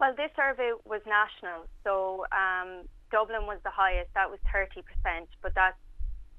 Well, 0.00 0.14
this 0.16 0.30
survey 0.36 0.72
was 0.84 1.00
national, 1.06 1.66
so 1.84 2.26
um, 2.32 2.88
Dublin 3.10 3.46
was 3.46 3.58
the 3.64 3.70
highest. 3.70 4.10
That 4.14 4.30
was 4.30 4.40
thirty 4.52 4.82
percent, 4.82 5.28
but 5.42 5.54
that's 5.54 5.78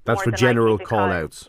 that's 0.04 0.22
for 0.22 0.30
general 0.30 0.78
call-outs. 0.78 1.48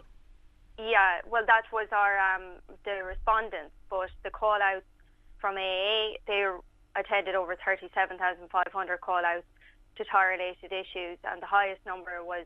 Yeah, 0.80 1.22
well, 1.30 1.44
that 1.46 1.64
was 1.74 1.88
our 1.92 2.18
um, 2.18 2.62
the 2.86 3.04
respondents, 3.04 3.74
but 3.90 4.10
the 4.24 4.30
call 4.30 4.60
outs 4.62 4.86
from 5.40 5.56
AA, 5.56 6.18
they 6.28 6.46
attended 6.96 7.36
over 7.36 7.56
37,500 7.64 9.02
call 9.02 9.24
outs 9.24 9.46
to 9.98 10.04
tyre 10.06 10.32
related 10.32 10.72
issues, 10.72 11.18
and 11.24 11.42
the 11.42 11.46
highest 11.46 11.86
number 11.86 12.24
was, 12.24 12.46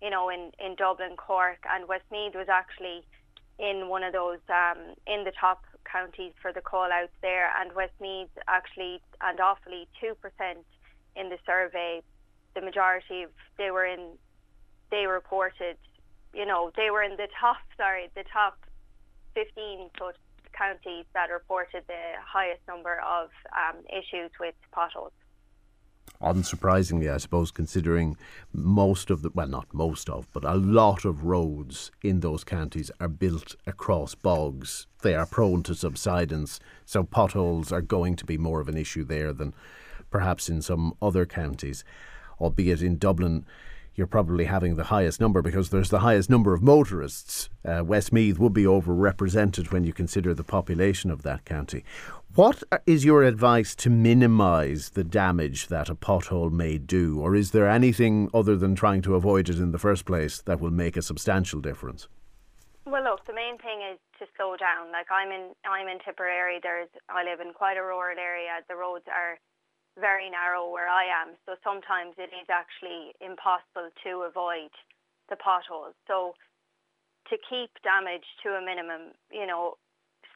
you 0.00 0.10
know, 0.10 0.28
in, 0.28 0.50
in 0.58 0.74
Dublin, 0.76 1.16
Cork, 1.16 1.58
and 1.68 1.88
Westmeath 1.88 2.34
was 2.34 2.48
actually 2.48 3.04
in 3.58 3.88
one 3.88 4.02
of 4.02 4.12
those, 4.12 4.40
um, 4.48 4.94
in 5.06 5.24
the 5.24 5.32
top 5.38 5.64
counties 5.90 6.32
for 6.40 6.52
the 6.52 6.60
call 6.60 6.88
outs 6.92 7.12
there, 7.20 7.50
and 7.60 7.72
Westmeath 7.74 8.30
actually, 8.48 9.00
and 9.20 9.38
Offaly 9.38 9.86
2% 10.02 10.14
in 11.16 11.28
the 11.28 11.38
survey. 11.44 12.02
The 12.54 12.60
majority 12.60 13.22
of, 13.22 13.30
they 13.56 13.70
were 13.70 13.86
in, 13.86 14.18
they 14.90 15.06
reported 15.06 15.76
you 16.34 16.46
know, 16.46 16.70
they 16.76 16.90
were 16.90 17.02
in 17.02 17.16
the 17.16 17.28
top, 17.38 17.58
sorry, 17.76 18.08
the 18.14 18.24
top 18.32 18.58
15 19.34 19.90
so 19.98 20.12
counties 20.52 21.06
that 21.14 21.30
reported 21.30 21.84
the 21.86 22.12
highest 22.20 22.60
number 22.68 23.00
of 23.00 23.30
um, 23.52 23.80
issues 23.88 24.30
with 24.38 24.54
potholes. 24.72 25.12
Unsurprisingly, 26.22 27.12
I 27.12 27.16
suppose, 27.16 27.50
considering 27.50 28.16
most 28.52 29.10
of 29.10 29.22
the, 29.22 29.30
well, 29.34 29.48
not 29.48 29.74
most 29.74 30.08
of, 30.08 30.28
but 30.32 30.44
a 30.44 30.54
lot 30.54 31.04
of 31.04 31.24
roads 31.24 31.90
in 32.02 32.20
those 32.20 32.44
counties 32.44 32.90
are 33.00 33.08
built 33.08 33.56
across 33.66 34.14
bogs. 34.14 34.86
They 35.02 35.14
are 35.16 35.26
prone 35.26 35.64
to 35.64 35.74
subsidence, 35.74 36.60
so 36.86 37.02
potholes 37.02 37.72
are 37.72 37.82
going 37.82 38.14
to 38.16 38.24
be 38.24 38.38
more 38.38 38.60
of 38.60 38.68
an 38.68 38.76
issue 38.76 39.04
there 39.04 39.32
than 39.32 39.52
perhaps 40.10 40.48
in 40.48 40.62
some 40.62 40.94
other 41.02 41.26
counties, 41.26 41.82
albeit 42.40 42.82
in 42.82 42.98
Dublin 42.98 43.44
you're 43.94 44.06
probably 44.06 44.44
having 44.44 44.76
the 44.76 44.84
highest 44.84 45.20
number 45.20 45.42
because 45.42 45.70
there's 45.70 45.90
the 45.90 46.00
highest 46.00 46.30
number 46.30 46.54
of 46.54 46.62
motorists. 46.62 47.50
Uh, 47.64 47.82
Westmeath 47.84 48.38
would 48.38 48.52
be 48.52 48.64
overrepresented 48.64 49.70
when 49.70 49.84
you 49.84 49.92
consider 49.92 50.32
the 50.34 50.44
population 50.44 51.10
of 51.10 51.22
that 51.22 51.44
county. 51.44 51.84
What 52.34 52.62
is 52.86 53.04
your 53.04 53.22
advice 53.24 53.74
to 53.76 53.90
minimise 53.90 54.90
the 54.90 55.04
damage 55.04 55.68
that 55.68 55.90
a 55.90 55.94
pothole 55.94 56.50
may 56.50 56.78
do, 56.78 57.20
or 57.20 57.36
is 57.36 57.50
there 57.50 57.68
anything 57.68 58.30
other 58.32 58.56
than 58.56 58.74
trying 58.74 59.02
to 59.02 59.14
avoid 59.14 59.50
it 59.50 59.58
in 59.58 59.72
the 59.72 59.78
first 59.78 60.06
place 60.06 60.40
that 60.42 60.58
will 60.58 60.70
make 60.70 60.96
a 60.96 61.02
substantial 61.02 61.60
difference? 61.60 62.08
Well, 62.86 63.04
look, 63.04 63.26
the 63.26 63.34
main 63.34 63.58
thing 63.58 63.82
is 63.92 63.98
to 64.18 64.26
slow 64.36 64.56
down. 64.56 64.90
Like 64.90 65.06
I'm 65.12 65.30
in, 65.30 65.50
I'm 65.68 65.88
in 65.88 65.98
Tipperary. 66.04 66.58
There's, 66.62 66.88
I 67.10 67.22
live 67.22 67.40
in 67.40 67.52
quite 67.52 67.76
a 67.76 67.82
rural 67.82 68.18
area. 68.18 68.64
The 68.66 68.76
roads 68.76 69.04
are 69.06 69.38
very 69.98 70.30
narrow 70.30 70.70
where 70.70 70.88
I 70.88 71.04
am. 71.04 71.36
So 71.44 71.56
sometimes 71.60 72.16
it 72.16 72.32
is 72.32 72.48
actually 72.48 73.12
impossible 73.20 73.92
to 74.04 74.24
avoid 74.24 74.72
the 75.28 75.36
potholes. 75.36 75.94
So 76.08 76.34
to 77.28 77.36
keep 77.48 77.70
damage 77.84 78.26
to 78.42 78.56
a 78.56 78.62
minimum, 78.64 79.12
you 79.30 79.46
know, 79.46 79.76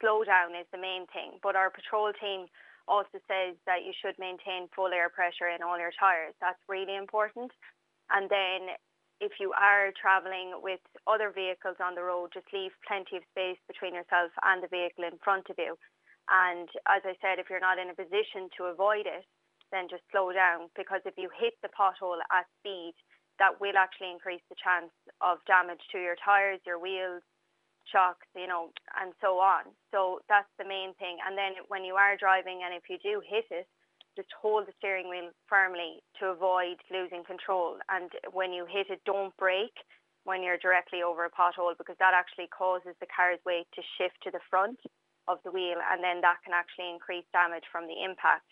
slow 0.00 0.24
down 0.24 0.52
is 0.54 0.68
the 0.72 0.80
main 0.80 1.08
thing. 1.10 1.40
But 1.42 1.56
our 1.56 1.70
patrol 1.70 2.12
team 2.16 2.46
also 2.86 3.18
says 3.26 3.56
that 3.66 3.82
you 3.82 3.92
should 3.96 4.14
maintain 4.20 4.70
full 4.70 4.92
air 4.92 5.10
pressure 5.10 5.50
in 5.50 5.64
all 5.64 5.78
your 5.78 5.92
tyres. 5.98 6.36
That's 6.40 6.60
really 6.68 6.94
important. 6.94 7.50
And 8.12 8.30
then 8.30 8.76
if 9.18 9.40
you 9.40 9.50
are 9.56 9.90
travelling 9.96 10.60
with 10.60 10.80
other 11.08 11.32
vehicles 11.32 11.80
on 11.80 11.96
the 11.96 12.04
road, 12.04 12.30
just 12.36 12.46
leave 12.52 12.70
plenty 12.86 13.16
of 13.16 13.24
space 13.32 13.58
between 13.66 13.96
yourself 13.96 14.30
and 14.44 14.62
the 14.62 14.70
vehicle 14.70 15.08
in 15.08 15.18
front 15.24 15.48
of 15.50 15.56
you. 15.58 15.74
And 16.28 16.68
as 16.86 17.02
I 17.06 17.14
said, 17.22 17.38
if 17.38 17.48
you're 17.48 17.62
not 17.62 17.78
in 17.78 17.90
a 17.90 17.96
position 17.96 18.50
to 18.58 18.70
avoid 18.70 19.06
it, 19.06 19.24
then 19.72 19.88
just 19.90 20.02
slow 20.10 20.32
down 20.32 20.68
because 20.76 21.01
if 21.05 21.14
you 21.16 21.30
hit 21.34 21.55
the 21.62 21.72
pothole 21.72 22.20
at 22.30 22.47
speed, 22.60 22.94
that 23.38 23.60
will 23.60 23.76
actually 23.76 24.10
increase 24.10 24.43
the 24.48 24.56
chance 24.56 24.93
of 25.20 25.38
damage 25.47 25.82
to 25.93 25.98
your 25.98 26.16
tires, 26.24 26.60
your 26.64 26.80
wheels, 26.80 27.22
shocks, 27.93 28.26
you 28.34 28.47
know, 28.47 28.72
and 29.01 29.12
so 29.20 29.38
on. 29.38 29.70
So 29.93 30.20
that's 30.28 30.51
the 30.59 30.66
main 30.66 30.94
thing. 30.98 31.18
And 31.22 31.36
then 31.36 31.60
when 31.68 31.84
you 31.84 31.94
are 31.94 32.16
driving 32.16 32.62
and 32.64 32.74
if 32.74 32.88
you 32.88 32.98
do 33.02 33.22
hit 33.22 33.47
it, 33.51 33.68
just 34.16 34.32
hold 34.32 34.66
the 34.66 34.72
steering 34.80 35.12
wheel 35.12 35.28
firmly 35.47 36.01
to 36.18 36.32
avoid 36.32 36.80
losing 36.88 37.22
control. 37.22 37.76
And 37.93 38.10
when 38.32 38.52
you 38.52 38.64
hit 38.64 38.88
it, 38.88 39.05
don't 39.05 39.36
brake 39.36 39.76
when 40.24 40.43
you're 40.43 40.59
directly 40.59 41.05
over 41.05 41.28
a 41.28 41.30
pothole 41.30 41.76
because 41.76 42.01
that 42.01 42.16
actually 42.16 42.48
causes 42.48 42.97
the 42.98 43.06
car's 43.06 43.38
weight 43.44 43.68
to 43.76 43.82
shift 44.01 44.16
to 44.24 44.30
the 44.32 44.43
front 44.51 44.80
of 45.28 45.38
the 45.44 45.51
wheel 45.51 45.78
and 45.78 46.02
then 46.02 46.22
that 46.22 46.38
can 46.43 46.55
actually 46.55 46.90
increase 46.90 47.26
damage 47.30 47.66
from 47.70 47.86
the 47.86 47.98
impact. 48.02 48.47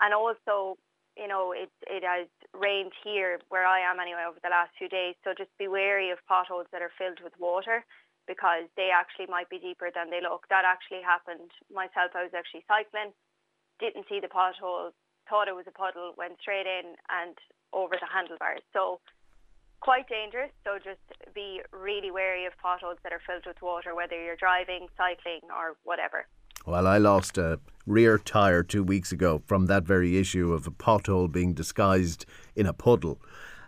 And 0.00 0.14
also, 0.14 0.78
you 1.16 1.28
know, 1.28 1.52
it, 1.52 1.70
it 1.86 2.02
has 2.02 2.28
rained 2.54 2.92
here 3.04 3.38
where 3.48 3.66
I 3.66 3.80
am 3.80 4.00
anyway 4.00 4.24
over 4.26 4.38
the 4.42 4.50
last 4.50 4.72
few 4.78 4.88
days. 4.88 5.14
So 5.24 5.34
just 5.36 5.50
be 5.58 5.68
wary 5.68 6.10
of 6.10 6.18
potholes 6.26 6.66
that 6.72 6.82
are 6.82 6.92
filled 6.96 7.20
with 7.22 7.32
water 7.38 7.84
because 8.26 8.70
they 8.76 8.90
actually 8.94 9.26
might 9.26 9.50
be 9.50 9.58
deeper 9.58 9.90
than 9.92 10.10
they 10.10 10.22
look. 10.22 10.46
That 10.48 10.64
actually 10.64 11.02
happened 11.02 11.50
myself. 11.72 12.14
I 12.14 12.22
was 12.22 12.34
actually 12.36 12.64
cycling, 12.70 13.12
didn't 13.78 14.06
see 14.08 14.20
the 14.20 14.30
pothole, 14.30 14.94
thought 15.28 15.48
it 15.48 15.58
was 15.58 15.66
a 15.66 15.74
puddle, 15.74 16.14
went 16.16 16.38
straight 16.40 16.66
in 16.66 16.94
and 17.10 17.36
over 17.72 17.96
the 17.98 18.06
handlebars. 18.06 18.62
So 18.72 19.00
quite 19.82 20.08
dangerous. 20.08 20.50
So 20.64 20.78
just 20.78 21.02
be 21.34 21.60
really 21.72 22.10
wary 22.10 22.46
of 22.46 22.52
potholes 22.62 22.98
that 23.02 23.12
are 23.12 23.20
filled 23.26 23.44
with 23.46 23.60
water, 23.60 23.94
whether 23.94 24.14
you're 24.14 24.38
driving, 24.38 24.86
cycling, 24.96 25.42
or 25.50 25.74
whatever. 25.82 26.26
Well, 26.66 26.86
I 26.86 26.98
lost 26.98 27.38
a 27.38 27.58
rear 27.86 28.18
tyre 28.18 28.62
two 28.62 28.84
weeks 28.84 29.10
ago 29.12 29.42
from 29.46 29.66
that 29.66 29.84
very 29.84 30.16
issue 30.16 30.52
of 30.52 30.66
a 30.66 30.70
pothole 30.70 31.30
being 31.30 31.54
disguised 31.54 32.24
in 32.54 32.66
a 32.66 32.72
puddle. 32.72 33.20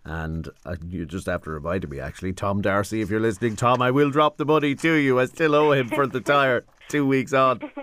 And 0.05 0.49
uh, 0.67 0.77
you 0.87 1.07
just 1.07 1.27
have 1.27 1.43
to 1.45 1.51
remind 1.51 1.89
me, 1.89 1.99
actually, 1.99 2.35
Tom 2.35 2.61
Darcy, 2.61 3.01
if 3.01 3.11
you're 3.11 3.21
listening, 3.21 3.57
Tom, 3.57 3.81
I 3.81 3.91
will 3.91 4.11
drop 4.11 4.37
the 4.37 4.45
money 4.45 4.75
to 4.77 4.93
you. 4.93 5.19
I 5.19 5.25
still 5.25 5.55
owe 5.55 5.73
him 5.73 5.89
for 5.89 6.07
the 6.07 6.21
tyre 6.21 6.65
two 6.89 7.07
weeks 7.07 7.33
on. 7.33 7.61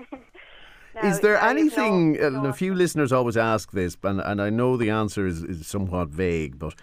No, 0.94 1.08
is 1.08 1.22
there 1.22 1.40
anything, 1.40 2.14
no, 2.14 2.30
no. 2.30 2.50
a 2.50 2.54
few 2.54 2.76
listeners 2.76 3.14
always 3.14 3.38
ask 3.38 3.72
this, 3.72 3.96
and, 4.04 4.20
and 4.20 4.42
I 4.42 4.50
know 4.50 4.76
the 4.76 4.90
answer 4.90 5.26
is, 5.26 5.42
is 5.42 5.66
somewhat 5.66 6.10
vague, 6.10 6.60
but 6.60 6.76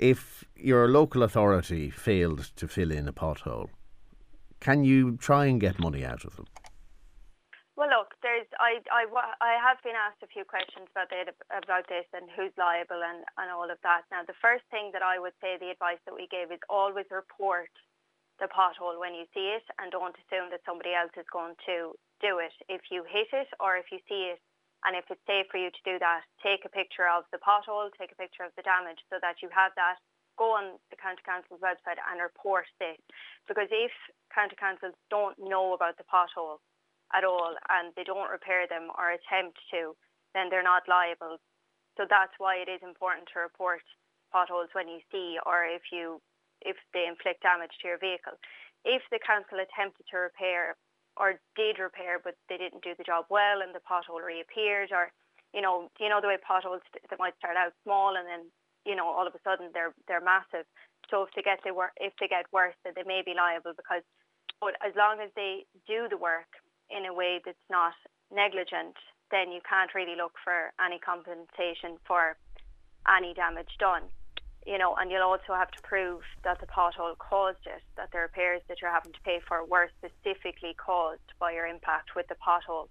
if 0.00 0.44
your 0.56 0.88
local 0.88 1.22
authority 1.22 1.88
failed 1.88 2.50
to 2.56 2.66
fill 2.66 2.90
in 2.90 3.06
a 3.06 3.12
pothole, 3.12 3.68
can 4.58 4.82
you 4.82 5.16
try 5.16 5.46
and 5.46 5.60
get 5.60 5.78
money 5.78 6.04
out 6.04 6.24
of 6.24 6.34
them? 6.34 6.46
Well, 7.76 7.92
look, 7.92 8.16
there's 8.24 8.48
I, 8.56 8.80
I, 8.88 9.04
I 9.44 9.60
have 9.60 9.76
been 9.84 9.92
asked 9.92 10.24
a 10.24 10.32
few 10.32 10.48
questions 10.48 10.88
about 10.96 11.12
about 11.52 11.84
this 11.92 12.08
and 12.16 12.24
who's 12.32 12.56
liable 12.56 13.04
and, 13.04 13.20
and 13.36 13.52
all 13.52 13.68
of 13.68 13.76
that. 13.84 14.08
Now, 14.08 14.24
the 14.24 14.40
first 14.40 14.64
thing 14.72 14.96
that 14.96 15.04
I 15.04 15.20
would 15.20 15.36
say, 15.44 15.60
the 15.60 15.68
advice 15.68 16.00
that 16.08 16.16
we 16.16 16.24
gave 16.32 16.48
is 16.48 16.64
always 16.72 17.04
report 17.12 17.68
the 18.40 18.48
pothole 18.48 18.96
when 18.96 19.12
you 19.12 19.28
see 19.36 19.52
it 19.52 19.64
and 19.76 19.92
don't 19.92 20.16
assume 20.24 20.48
that 20.56 20.64
somebody 20.64 20.96
else 20.96 21.12
is 21.20 21.28
going 21.28 21.56
to 21.68 21.92
do 22.24 22.40
it. 22.40 22.56
If 22.72 22.88
you 22.88 23.04
hit 23.04 23.28
it 23.36 23.48
or 23.60 23.76
if 23.76 23.92
you 23.92 24.00
see 24.08 24.32
it 24.32 24.40
and 24.88 24.96
if 24.96 25.04
it's 25.12 25.24
safe 25.28 25.48
for 25.52 25.60
you 25.60 25.68
to 25.68 25.82
do 25.84 26.00
that, 26.00 26.24
take 26.40 26.64
a 26.64 26.72
picture 26.72 27.08
of 27.08 27.28
the 27.28 27.40
pothole, 27.44 27.92
take 27.96 28.12
a 28.12 28.20
picture 28.20 28.44
of 28.44 28.56
the 28.56 28.64
damage 28.64 29.00
so 29.12 29.20
that 29.20 29.44
you 29.44 29.52
have 29.52 29.76
that. 29.76 30.00
Go 30.36 30.52
on 30.52 30.76
the 30.92 31.00
County 31.00 31.24
Council's 31.24 31.64
website 31.64 31.96
and 31.96 32.20
report 32.20 32.68
this. 32.76 33.00
Because 33.48 33.68
if 33.72 33.92
County 34.32 34.56
Councils 34.56 34.96
don't 35.08 35.36
know 35.40 35.72
about 35.72 35.96
the 35.96 36.04
pothole, 36.04 36.60
at 37.16 37.24
all 37.24 37.56
and 37.72 37.92
they 37.96 38.04
don't 38.04 38.30
repair 38.30 38.68
them 38.68 38.92
or 38.98 39.16
attempt 39.16 39.56
to, 39.72 39.96
then 40.36 40.52
they're 40.52 40.66
not 40.66 40.84
liable. 40.84 41.40
So 41.96 42.04
that's 42.04 42.36
why 42.36 42.60
it 42.60 42.68
is 42.68 42.84
important 42.84 43.24
to 43.32 43.40
report 43.40 43.80
potholes 44.30 44.68
when 44.76 44.86
you 44.88 45.00
see 45.08 45.40
or 45.48 45.64
if 45.64 45.88
you 45.90 46.20
if 46.60 46.76
they 46.92 47.08
inflict 47.08 47.42
damage 47.44 47.72
to 47.80 47.88
your 47.88 48.00
vehicle. 48.00 48.36
If 48.84 49.02
the 49.12 49.20
council 49.20 49.60
attempted 49.60 50.04
to 50.12 50.28
repair 50.28 50.76
or 51.16 51.40
did 51.56 51.80
repair 51.80 52.20
but 52.20 52.36
they 52.48 52.60
didn't 52.60 52.84
do 52.84 52.92
the 52.96 53.08
job 53.08 53.26
well 53.32 53.64
and 53.64 53.72
the 53.72 53.84
pothole 53.84 54.20
reappeared 54.20 54.92
or 54.92 55.08
you 55.54 55.62
know, 55.64 55.88
you 55.96 56.08
know 56.12 56.20
the 56.20 56.28
way 56.28 56.36
potholes 56.36 56.84
that 57.08 57.18
might 57.18 57.38
start 57.40 57.56
out 57.56 57.72
small 57.80 58.16
and 58.16 58.28
then, 58.28 58.44
you 58.84 58.92
know, 58.92 59.08
all 59.08 59.24
of 59.26 59.32
a 59.32 59.40
sudden 59.40 59.72
they're 59.72 59.96
they're 60.04 60.20
massive. 60.20 60.68
So 61.08 61.24
if 61.24 61.32
they 61.32 61.40
get 61.40 61.64
they 61.64 61.72
wor- 61.72 61.96
if 61.96 62.12
they 62.20 62.28
get 62.28 62.44
worse 62.52 62.76
then 62.84 62.92
they 62.92 63.08
may 63.08 63.22
be 63.24 63.32
liable 63.32 63.72
because 63.72 64.04
but 64.60 64.76
as 64.84 64.92
long 64.96 65.20
as 65.24 65.30
they 65.36 65.64
do 65.88 66.08
the 66.12 66.16
work 66.20 66.48
in 66.90 67.06
a 67.06 67.14
way 67.14 67.40
that's 67.44 67.58
not 67.70 67.94
negligent, 68.32 68.96
then 69.30 69.50
you 69.50 69.60
can't 69.68 69.94
really 69.94 70.16
look 70.16 70.34
for 70.42 70.72
any 70.84 70.98
compensation 70.98 71.98
for 72.06 72.36
any 73.08 73.34
damage 73.34 73.70
done. 73.78 74.02
You 74.66 74.78
know, 74.78 74.96
and 74.98 75.10
you'll 75.10 75.22
also 75.22 75.54
have 75.54 75.70
to 75.70 75.82
prove 75.82 76.22
that 76.42 76.58
the 76.58 76.66
pothole 76.66 77.16
caused 77.18 77.64
it, 77.66 77.82
that 77.96 78.10
the 78.12 78.18
repairs 78.18 78.62
that 78.68 78.78
you're 78.82 78.90
having 78.90 79.12
to 79.12 79.20
pay 79.24 79.38
for 79.46 79.64
were 79.64 79.88
specifically 79.98 80.74
caused 80.74 81.22
by 81.38 81.52
your 81.52 81.66
impact 81.66 82.16
with 82.16 82.26
the 82.26 82.34
pothole. 82.34 82.88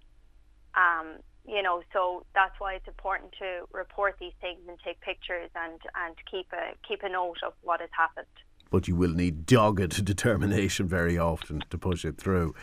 Um, 0.74 1.20
you 1.46 1.62
know, 1.62 1.82
so 1.92 2.24
that's 2.34 2.58
why 2.58 2.74
it's 2.74 2.88
important 2.88 3.32
to 3.38 3.66
report 3.72 4.16
these 4.18 4.32
things 4.40 4.60
and 4.68 4.78
take 4.84 5.00
pictures 5.00 5.50
and, 5.54 5.78
and 5.94 6.16
keep 6.30 6.46
a 6.52 6.74
keep 6.86 7.02
a 7.02 7.08
note 7.08 7.38
of 7.46 7.52
what 7.62 7.80
has 7.80 7.90
happened. 7.92 8.26
But 8.70 8.88
you 8.88 8.96
will 8.96 9.12
need 9.12 9.46
dogged 9.46 10.04
determination 10.04 10.88
very 10.88 11.18
often 11.18 11.62
to 11.70 11.78
push 11.78 12.04
it 12.04 12.16
through. 12.16 12.54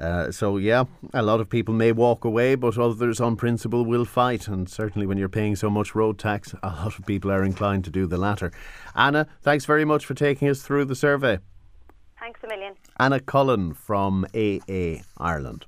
Uh, 0.00 0.32
so, 0.32 0.56
yeah, 0.56 0.84
a 1.12 1.22
lot 1.22 1.40
of 1.40 1.50
people 1.50 1.74
may 1.74 1.92
walk 1.92 2.24
away, 2.24 2.54
but 2.54 2.78
others 2.78 3.20
on 3.20 3.36
principle 3.36 3.84
will 3.84 4.06
fight. 4.06 4.48
And 4.48 4.68
certainly 4.68 5.06
when 5.06 5.18
you're 5.18 5.28
paying 5.28 5.56
so 5.56 5.68
much 5.68 5.94
road 5.94 6.18
tax, 6.18 6.54
a 6.62 6.68
lot 6.68 6.98
of 6.98 7.04
people 7.04 7.30
are 7.30 7.44
inclined 7.44 7.84
to 7.84 7.90
do 7.90 8.06
the 8.06 8.16
latter. 8.16 8.50
Anna, 8.94 9.26
thanks 9.42 9.66
very 9.66 9.84
much 9.84 10.06
for 10.06 10.14
taking 10.14 10.48
us 10.48 10.62
through 10.62 10.86
the 10.86 10.94
survey. 10.94 11.38
Thanks 12.18 12.40
a 12.42 12.48
million. 12.48 12.74
Anna 12.98 13.20
Cullen 13.20 13.74
from 13.74 14.26
AA 14.34 15.02
Ireland. 15.18 15.66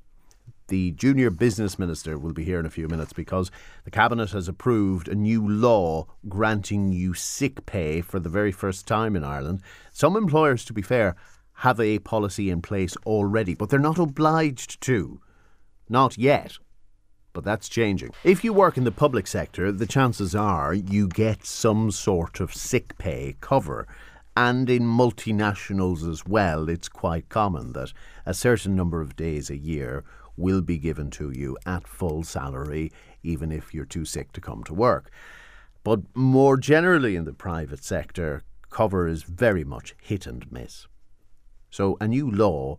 The 0.68 0.92
junior 0.92 1.28
business 1.28 1.78
minister 1.78 2.18
will 2.18 2.32
be 2.32 2.44
here 2.44 2.58
in 2.58 2.64
a 2.64 2.70
few 2.70 2.88
minutes 2.88 3.12
because 3.12 3.50
the 3.84 3.90
cabinet 3.90 4.30
has 4.30 4.48
approved 4.48 5.08
a 5.08 5.14
new 5.14 5.46
law 5.46 6.06
granting 6.28 6.92
you 6.92 7.12
sick 7.12 7.66
pay 7.66 8.00
for 8.00 8.18
the 8.18 8.30
very 8.30 8.52
first 8.52 8.86
time 8.86 9.14
in 9.14 9.24
Ireland. 9.24 9.60
Some 9.92 10.16
employers, 10.16 10.64
to 10.64 10.72
be 10.72 10.80
fair, 10.80 11.16
have 11.62 11.78
a 11.78 12.00
policy 12.00 12.50
in 12.50 12.60
place 12.60 12.96
already, 13.06 13.54
but 13.54 13.70
they're 13.70 13.78
not 13.78 13.96
obliged 13.96 14.80
to. 14.80 15.20
Not 15.88 16.18
yet. 16.18 16.58
But 17.32 17.44
that's 17.44 17.68
changing. 17.68 18.10
If 18.24 18.42
you 18.42 18.52
work 18.52 18.76
in 18.76 18.82
the 18.82 18.90
public 18.90 19.28
sector, 19.28 19.70
the 19.70 19.86
chances 19.86 20.34
are 20.34 20.74
you 20.74 21.06
get 21.06 21.46
some 21.46 21.92
sort 21.92 22.40
of 22.40 22.52
sick 22.52 22.98
pay 22.98 23.36
cover. 23.40 23.86
And 24.36 24.68
in 24.68 24.82
multinationals 24.82 26.10
as 26.10 26.26
well, 26.26 26.68
it's 26.68 26.88
quite 26.88 27.28
common 27.28 27.74
that 27.74 27.92
a 28.26 28.34
certain 28.34 28.74
number 28.74 29.00
of 29.00 29.14
days 29.14 29.48
a 29.48 29.56
year 29.56 30.02
will 30.36 30.62
be 30.62 30.78
given 30.78 31.10
to 31.10 31.30
you 31.30 31.56
at 31.64 31.86
full 31.86 32.24
salary, 32.24 32.90
even 33.22 33.52
if 33.52 33.72
you're 33.72 33.84
too 33.84 34.04
sick 34.04 34.32
to 34.32 34.40
come 34.40 34.64
to 34.64 34.74
work. 34.74 35.12
But 35.84 36.00
more 36.16 36.56
generally 36.56 37.14
in 37.14 37.24
the 37.24 37.32
private 37.32 37.84
sector, 37.84 38.42
cover 38.70 39.06
is 39.06 39.22
very 39.22 39.62
much 39.62 39.94
hit 40.02 40.26
and 40.26 40.50
miss. 40.50 40.88
So 41.72 41.96
a 42.02 42.06
new 42.06 42.30
law 42.30 42.78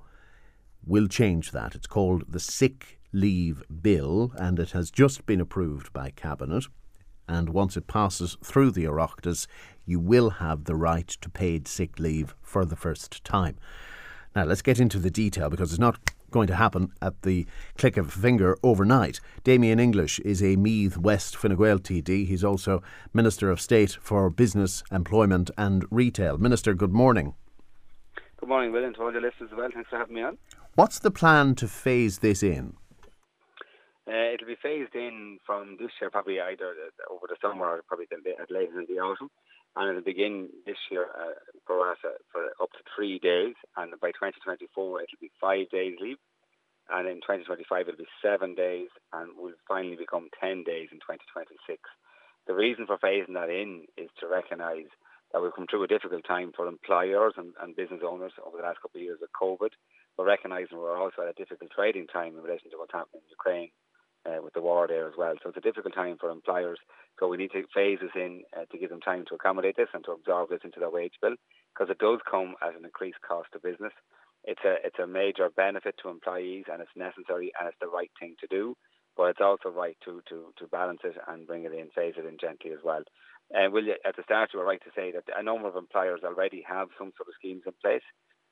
will 0.86 1.08
change 1.08 1.50
that. 1.50 1.74
It's 1.74 1.88
called 1.88 2.26
the 2.32 2.40
Sick 2.40 3.00
Leave 3.12 3.64
Bill, 3.82 4.32
and 4.38 4.60
it 4.60 4.72
has 4.72 4.92
just 4.92 5.26
been 5.26 5.42
approved 5.42 5.92
by 5.92 6.12
Cabinet. 6.12 6.66
and 7.28 7.50
once 7.50 7.76
it 7.78 7.88
passes 7.88 8.38
through 8.44 8.70
the 8.70 8.84
Oireachtas, 8.84 9.48
you 9.86 10.00
will 10.00 10.30
have 10.30 10.66
the 10.66 10.76
right 10.76 11.08
to 11.08 11.30
paid 11.30 11.68
sick 11.68 11.98
leave 11.98 12.36
for 12.44 12.66
the 12.66 12.76
first 12.76 13.24
time. 13.24 13.56
Now, 14.36 14.44
let's 14.44 14.62
get 14.62 14.80
into 14.80 15.00
the 15.00 15.10
detail 15.10 15.50
because 15.50 15.72
it's 15.72 15.80
not 15.80 15.98
going 16.30 16.48
to 16.48 16.56
happen 16.56 16.92
at 17.02 17.22
the 17.22 17.48
click 17.78 17.98
of 17.98 18.10
a 18.10 18.12
finger 18.12 18.58
overnight. 18.62 19.20
Damien 19.44 19.80
English 19.80 20.20
is 20.20 20.44
a 20.44 20.58
Meath 20.58 20.98
West 20.98 21.36
Fine 21.36 21.56
Gael 21.56 21.80
TD. 21.80 22.28
He's 22.28 22.44
also 22.44 22.84
Minister 23.14 23.50
of 23.50 23.62
State 23.62 23.98
for 24.02 24.30
Business, 24.30 24.84
Employment 24.92 25.50
and 25.58 25.86
Retail. 25.90 26.38
Minister, 26.38 26.74
good 26.74 26.94
morning. 26.94 27.34
Good 28.44 28.50
morning, 28.50 28.74
Will, 28.74 28.84
and 28.84 28.94
to 28.96 29.02
all 29.04 29.12
your 29.14 29.22
listeners 29.22 29.52
as 29.54 29.58
well. 29.58 29.70
Thanks 29.74 29.90
for 29.90 29.98
having 29.98 30.16
me 30.16 30.22
on. 30.22 30.38
What's 30.76 31.00
the 31.00 31.12
plan 31.12 31.56
to 31.56 31.66
phase 31.66 32.20
this 32.20 32.44
in? 32.44 32.76
Uh, 34.06 34.36
it'll 34.36 34.52
be 34.52 34.60
phased 34.62 34.94
in 34.96 35.40
from 35.46 35.78
this 35.80 35.92
year, 36.02 36.12
probably 36.12 36.42
either 36.42 36.76
over 37.10 37.24
the 37.30 37.38
summer 37.42 37.64
or 37.64 37.82
probably 37.88 38.06
at 38.12 38.52
later 38.52 38.82
in 38.82 38.86
the 38.94 39.00
autumn. 39.00 39.32
And 39.78 39.88
it'll 39.88 40.04
begin 40.04 40.50
this 40.66 40.76
year 40.92 41.08
uh, 41.16 41.40
for 41.66 41.90
us 41.90 42.00
uh, 42.04 42.20
for 42.34 42.52
up 42.62 42.70
to 42.74 42.84
three 42.94 43.18
days. 43.18 43.56
And 43.78 43.96
by 44.02 44.12
2024, 44.12 44.68
it'll 44.76 45.22
be 45.22 45.32
five 45.40 45.70
days 45.72 45.96
leave. 46.02 46.20
And 46.92 47.08
in 47.08 47.24
2025, 47.24 47.64
it'll 47.88 47.98
be 47.98 48.12
seven 48.22 48.56
days 48.56 48.90
and 49.14 49.40
will 49.40 49.56
finally 49.70 49.96
become 49.96 50.28
10 50.44 50.68
days 50.68 50.92
in 50.92 51.00
2026. 51.00 51.80
The 52.46 52.54
reason 52.54 52.88
for 52.88 53.00
phasing 53.00 53.40
that 53.40 53.48
in 53.48 53.88
is 53.96 54.12
to 54.20 54.28
recognise 54.28 54.92
that 55.34 55.42
we've 55.42 55.56
come 55.56 55.66
through 55.70 55.84
a 55.84 55.88
difficult 55.88 56.24
time 56.26 56.52
for 56.56 56.68
employers 56.68 57.34
and, 57.38 57.54
and 57.62 57.76
business 57.76 58.02
owners 58.06 58.34
over 58.46 58.58
the 58.58 58.64
last 58.64 58.82
couple 58.82 59.00
of 59.00 59.04
years 59.04 59.20
of 59.22 59.30
COVID. 59.34 59.74
But 60.16 60.26
recognising 60.26 60.78
we're 60.78 60.96
also 60.96 61.24
at 61.24 61.34
a 61.34 61.34
difficult 61.34 61.72
trading 61.76 62.06
time 62.08 62.38
in 62.38 62.44
relation 62.44 62.70
to 62.70 62.78
what's 62.78 62.94
happening 62.94 63.22
in 63.26 63.34
Ukraine 63.34 63.70
uh, 64.26 64.42
with 64.44 64.54
the 64.54 64.62
war 64.62 64.88
there 64.88 65.08
as 65.08 65.16
well. 65.18 65.34
So 65.42 65.50
it's 65.50 65.58
a 65.58 65.62
difficult 65.62 65.96
time 65.96 66.18
for 66.20 66.30
employers. 66.30 66.78
So 67.20 67.28
we 67.28 67.38
need 67.38 67.52
to 67.52 67.64
phase 67.74 68.00
this 68.02 68.16
in 68.16 68.44
uh, 68.56 68.66
to 68.72 68.78
give 68.78 68.90
them 68.90 69.02
time 69.02 69.26
to 69.30 69.36
accommodate 69.36 69.76
this 69.76 69.90
and 69.94 70.04
to 70.06 70.12
absorb 70.12 70.50
this 70.50 70.62
into 70.64 70.80
their 70.80 70.90
wage 70.90 71.14
bill 71.22 71.36
because 71.74 71.90
it 71.90 72.00
does 72.00 72.20
come 72.30 72.56
at 72.62 72.76
an 72.76 72.86
increased 72.86 73.22
cost 73.28 73.50
to 73.54 73.60
business. 73.60 73.94
It's 74.46 74.62
a 74.66 74.76
it's 74.84 75.00
a 75.00 75.08
major 75.08 75.50
benefit 75.50 75.96
to 76.04 76.10
employees 76.10 76.66
and 76.72 76.82
it's 76.82 76.96
necessary 76.96 77.52
and 77.60 77.68
it's 77.68 77.80
the 77.82 77.88
right 77.88 78.12
thing 78.20 78.36
to 78.42 78.48
do. 78.48 78.76
But 79.16 79.30
it's 79.38 79.42
also 79.42 79.70
right 79.70 79.98
to, 80.06 80.22
to, 80.30 80.54
to 80.58 80.68
balance 80.68 81.02
it 81.04 81.14
and 81.28 81.46
bring 81.46 81.66
it 81.66 81.74
in, 81.74 81.90
phase 81.94 82.16
it 82.18 82.26
in 82.26 82.38
gently 82.42 82.72
as 82.72 82.80
well. 82.84 83.04
Uh, 83.52 83.70
will 83.70 83.86
you, 83.86 83.96
at 84.06 84.16
the 84.16 84.24
start, 84.24 84.50
you 84.54 84.60
were 84.60 84.66
right 84.66 84.82
to 84.84 84.92
say 84.96 85.12
that 85.12 85.26
a 85.36 85.44
number 85.44 85.68
of 85.68 85.76
employers 85.76 86.22
already 86.24 86.64
have 86.68 86.90
some 86.98 87.12
sort 87.18 87.28
of 87.28 87.36
schemes 87.38 87.64
in 87.66 87.74
place, 87.82 88.06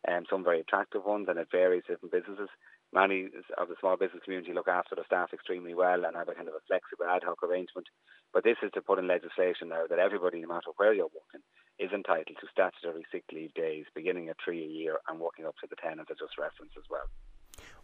and 0.08 0.26
um, 0.26 0.26
some 0.30 0.44
very 0.44 0.60
attractive 0.62 1.06
ones, 1.06 1.28
and 1.30 1.38
it 1.40 1.48
varies 1.52 1.84
different 1.88 2.12
businesses 2.12 2.50
many 2.94 3.30
of 3.58 3.68
the 3.68 3.76
small 3.80 3.98
business 3.98 4.22
community 4.24 4.54
look 4.54 4.68
after 4.68 4.96
their 4.96 5.06
staff 5.06 5.34
extremely 5.34 5.74
well 5.74 6.06
and 6.06 6.16
have 6.16 6.28
a 6.28 6.36
kind 6.36 6.48
of 6.48 6.56
a 6.56 6.64
flexible 6.68 7.06
ad 7.10 7.24
hoc 7.24 7.42
arrangement. 7.44 7.88
But 8.34 8.44
this 8.44 8.58
is 8.64 8.72
to 8.74 8.82
put 8.82 9.00
in 9.00 9.08
legislation 9.08 9.70
now 9.70 9.88
that 9.90 10.00
everybody, 10.00 10.42
no 10.42 10.48
matter 10.48 10.72
where 10.78 10.94
you're 10.94 11.06
working, 11.06 11.44
is 11.80 11.92
entitled 11.92 12.38
to 12.40 12.48
statutory 12.52 13.06
sick 13.12 13.24
leave 13.32 13.54
days, 13.54 13.86
beginning 13.96 14.30
at 14.30 14.38
three 14.44 14.64
a 14.64 14.68
year 14.68 14.98
and 15.08 15.20
working 15.20 15.46
up 15.46 15.56
to 15.62 15.68
the 15.70 15.76
10 15.76 16.00
as 16.00 16.06
I 16.10 16.14
just 16.14 16.38
referenced 16.38 16.78
as 16.78 16.84
well. 16.90 17.08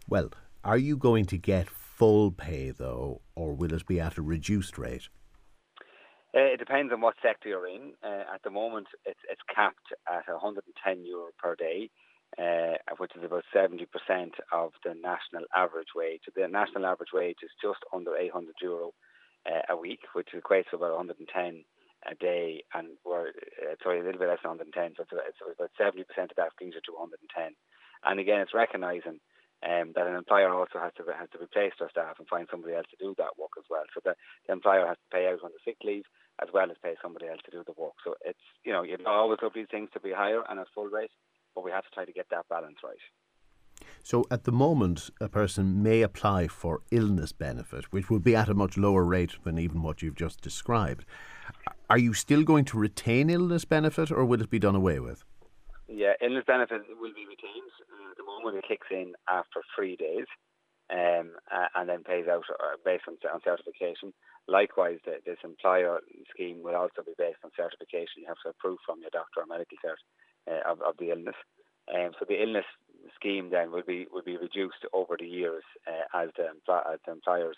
Well, 0.07 0.31
are 0.63 0.77
you 0.77 0.97
going 0.97 1.25
to 1.25 1.37
get 1.37 1.69
full 1.69 2.31
pay 2.31 2.71
though, 2.71 3.21
or 3.35 3.53
will 3.53 3.73
it 3.73 3.85
be 3.87 3.99
at 3.99 4.17
a 4.17 4.21
reduced 4.21 4.77
rate? 4.77 5.09
Uh, 6.37 6.53
it 6.53 6.59
depends 6.59 6.93
on 6.93 7.01
what 7.01 7.15
sector 7.23 7.49
you're 7.49 7.67
in. 7.67 7.93
Uh, 8.03 8.23
at 8.31 8.43
the 8.43 8.51
moment, 8.51 8.85
it's, 9.05 9.19
it's 9.27 9.41
capped 9.53 9.89
at 10.07 10.27
110 10.27 11.05
euro 11.05 11.29
per 11.41 11.55
day 11.55 11.89
uh, 12.37 12.75
which 12.97 13.11
is 13.15 13.23
about 13.23 13.43
70% 13.55 13.87
of 14.51 14.71
the 14.83 14.93
national 14.93 15.45
average 15.55 15.95
wage. 15.95 16.21
The 16.35 16.47
national 16.47 16.85
average 16.85 17.13
wage 17.13 17.37
is 17.41 17.51
just 17.61 17.79
under 17.93 18.15
800 18.15 18.55
euro 18.61 18.91
uh, 19.45 19.73
a 19.73 19.77
week, 19.77 20.01
which 20.13 20.29
equates 20.35 20.69
to 20.69 20.75
about 20.75 20.95
110 20.95 21.63
a 22.05 22.15
day, 22.15 22.63
and 22.73 22.89
we're 23.05 23.29
uh, 23.29 23.75
sorry 23.81 23.99
a 23.99 24.03
little 24.03 24.19
bit 24.19 24.29
less 24.29 24.39
than 24.43 24.57
110. 24.57 24.93
So 24.97 25.17
it's, 25.25 25.41
about 25.41 25.71
70% 25.79 26.01
of 26.03 26.37
that 26.37 26.55
brings 26.57 26.75
it 26.75 26.83
to 26.85 26.93
110. 26.93 27.55
And 28.05 28.19
again, 28.19 28.41
it's 28.41 28.53
recognising 28.53 29.19
um, 29.65 29.93
that 29.95 30.07
an 30.07 30.15
employer 30.15 30.53
also 30.53 30.79
has 30.79 30.93
to 30.97 31.03
has 31.17 31.29
to 31.33 31.41
replace 31.41 31.73
their 31.79 31.89
staff 31.89 32.19
and 32.19 32.27
find 32.27 32.47
somebody 32.49 32.75
else 32.75 32.85
to 32.91 33.03
do 33.03 33.15
that 33.17 33.37
work 33.37 33.57
as 33.57 33.65
well. 33.69 33.83
So 33.93 34.01
the, 34.03 34.15
the 34.45 34.53
employer 34.53 34.85
has 34.85 34.97
to 34.97 35.11
pay 35.11 35.27
out 35.27 35.43
on 35.43 35.51
the 35.51 35.63
sick 35.65 35.77
leave 35.83 36.05
as 36.41 36.49
well 36.53 36.69
as 36.69 36.77
pay 36.83 36.93
somebody 37.01 37.27
else 37.27 37.41
to 37.45 37.51
do 37.51 37.63
the 37.65 37.73
work. 37.79 37.97
So 38.03 38.13
it's 38.23 38.45
you 38.63 38.71
know 38.71 38.83
you 38.83 38.97
always 39.05 39.39
love 39.41 39.53
these 39.55 39.71
things 39.71 39.89
to 39.93 39.99
be 39.99 40.11
higher 40.11 40.43
and 40.49 40.59
at 40.59 40.67
full 40.75 40.85
rate, 40.85 41.11
but 41.55 41.63
we 41.63 41.71
have 41.71 41.83
to 41.83 41.91
try 41.93 42.05
to 42.05 42.13
get 42.13 42.27
that 42.29 42.47
balance 42.49 42.77
right. 42.83 43.01
So 44.03 44.25
at 44.31 44.45
the 44.45 44.51
moment, 44.51 45.09
a 45.19 45.29
person 45.29 45.83
may 45.83 46.01
apply 46.01 46.47
for 46.47 46.81
illness 46.91 47.31
benefit, 47.31 47.91
which 47.91 48.09
would 48.09 48.23
be 48.23 48.35
at 48.35 48.49
a 48.49 48.53
much 48.53 48.77
lower 48.77 49.03
rate 49.03 49.35
than 49.43 49.59
even 49.59 49.83
what 49.83 50.01
you've 50.01 50.15
just 50.15 50.41
described. 50.41 51.05
Are 51.89 51.97
you 51.97 52.13
still 52.13 52.43
going 52.43 52.65
to 52.65 52.77
retain 52.77 53.29
illness 53.29 53.65
benefit, 53.65 54.11
or 54.11 54.25
will 54.25 54.41
it 54.41 54.49
be 54.49 54.59
done 54.59 54.75
away 54.75 54.99
with? 54.99 55.23
Yeah, 55.87 56.13
illness 56.21 56.43
benefit 56.45 56.83
will 56.99 57.15
be 57.15 57.25
retained. 57.27 57.71
Uh, 57.87 58.11
at 58.11 58.17
the 58.17 58.27
moment, 58.27 58.57
it 58.57 58.67
kicks 58.67 58.87
in 58.91 59.13
after 59.29 59.63
three 59.75 59.95
days, 59.95 60.27
um, 60.91 61.31
uh, 61.51 61.67
and 61.75 61.87
then 61.87 62.03
pays 62.03 62.27
out 62.27 62.43
uh, 62.51 62.75
based 62.83 63.07
on, 63.07 63.15
on 63.31 63.39
certification. 63.43 64.13
Likewise, 64.47 64.99
the, 65.05 65.19
this 65.25 65.39
employer 65.43 65.99
scheme 66.33 66.61
will 66.61 66.75
also 66.75 67.03
be 67.05 67.15
based 67.17 67.39
on 67.43 67.51
certification. 67.55 68.23
You 68.23 68.27
have 68.27 68.43
to 68.43 68.51
approve 68.51 68.79
from 68.85 68.99
your 68.99 69.11
doctor 69.11 69.41
or 69.41 69.47
medical 69.47 69.77
cert 69.79 69.99
uh, 70.51 70.63
of, 70.69 70.81
of 70.81 70.95
the 70.99 71.11
illness. 71.11 71.39
Um, 71.87 72.11
so 72.19 72.25
the 72.27 72.41
illness 72.41 72.67
scheme 73.15 73.49
then 73.49 73.71
will 73.71 73.87
be 73.87 74.07
will 74.11 74.23
be 74.23 74.35
reduced 74.35 74.83
over 74.91 75.15
the 75.17 75.27
years 75.27 75.63
uh, 75.87 76.03
as 76.11 76.29
the 76.35 76.51
as 76.51 76.99
the 77.05 77.13
employer's 77.13 77.55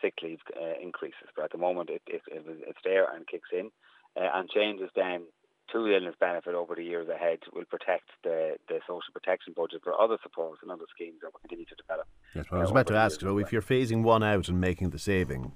sick 0.00 0.14
leave 0.22 0.38
uh, 0.54 0.78
increases. 0.80 1.26
But 1.34 1.46
at 1.46 1.52
the 1.52 1.58
moment, 1.58 1.90
it, 1.90 2.02
it, 2.06 2.22
it, 2.30 2.44
it's 2.68 2.78
there 2.84 3.10
and 3.12 3.26
kicks 3.26 3.50
in, 3.52 3.70
uh, 4.14 4.30
and 4.34 4.48
changes 4.48 4.90
then 4.94 5.26
to 5.72 5.84
the 5.84 5.94
illness 5.94 6.14
benefit 6.18 6.54
over 6.54 6.74
the 6.74 6.84
years 6.84 7.08
ahead 7.08 7.38
will 7.52 7.64
protect 7.64 8.10
the, 8.22 8.56
the 8.68 8.80
social 8.86 9.12
protection 9.12 9.52
budget 9.56 9.80
for 9.82 9.98
other 10.00 10.18
supports 10.22 10.60
and 10.62 10.70
other 10.70 10.84
schemes 10.94 11.18
that 11.22 11.32
will 11.32 11.40
continue 11.40 11.64
to 11.66 11.74
develop. 11.74 12.06
Yes, 12.34 12.46
well, 12.50 12.60
I 12.60 12.62
was 12.62 12.70
about 12.70 12.86
to 12.88 12.96
ask. 12.96 13.20
So, 13.20 13.38
if 13.38 13.52
you're 13.52 13.62
phasing 13.62 14.02
one 14.02 14.22
out 14.22 14.48
and 14.48 14.60
making 14.60 14.90
the 14.90 14.98
saving, 14.98 15.52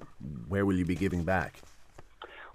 where 0.48 0.64
will 0.64 0.76
you 0.76 0.84
be 0.84 0.94
giving 0.94 1.24
back? 1.24 1.60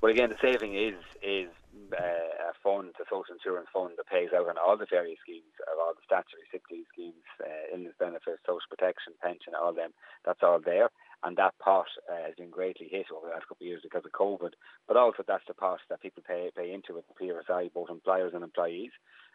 Well, 0.01 0.11
again, 0.11 0.29
the 0.29 0.37
saving 0.41 0.75
is 0.75 0.99
is 1.21 1.49
uh, 1.95 2.51
a 2.51 2.53
fund, 2.63 2.91
a 2.99 3.05
social 3.05 3.35
insurance 3.35 3.67
fund 3.71 3.93
that 3.97 4.07
pays 4.07 4.29
out 4.35 4.49
on 4.49 4.57
all 4.57 4.77
the 4.77 4.87
various 4.89 5.19
schemes, 5.23 5.53
all 5.79 5.93
the 5.93 6.03
statutory 6.05 6.43
sick 6.51 6.63
leave 6.71 6.85
schemes, 6.91 7.23
uh, 7.39 7.71
illness 7.71 7.93
benefits, 7.99 8.43
social 8.45 8.67
protection, 8.69 9.13
pension, 9.21 9.53
all 9.55 9.73
them. 9.73 9.93
That's 10.25 10.43
all 10.43 10.59
there, 10.59 10.89
and 11.23 11.37
that 11.37 11.57
pot 11.59 11.85
uh, 12.11 12.25
has 12.25 12.35
been 12.35 12.49
greatly 12.49 12.87
hit 12.89 13.07
over 13.11 13.27
the 13.27 13.33
last 13.33 13.47
couple 13.47 13.63
of 13.63 13.67
years 13.67 13.81
because 13.83 14.03
of 14.05 14.11
COVID. 14.11 14.53
But 14.87 14.97
also, 14.97 15.23
that's 15.25 15.47
the 15.47 15.53
pot 15.53 15.79
that 15.89 16.01
people 16.01 16.23
pay 16.25 16.51
pay 16.55 16.73
into 16.73 16.93
with 16.93 17.05
PRSI, 17.19 17.73
both 17.73 17.89
employers 17.89 18.33
and 18.33 18.43
employees, 18.43 18.91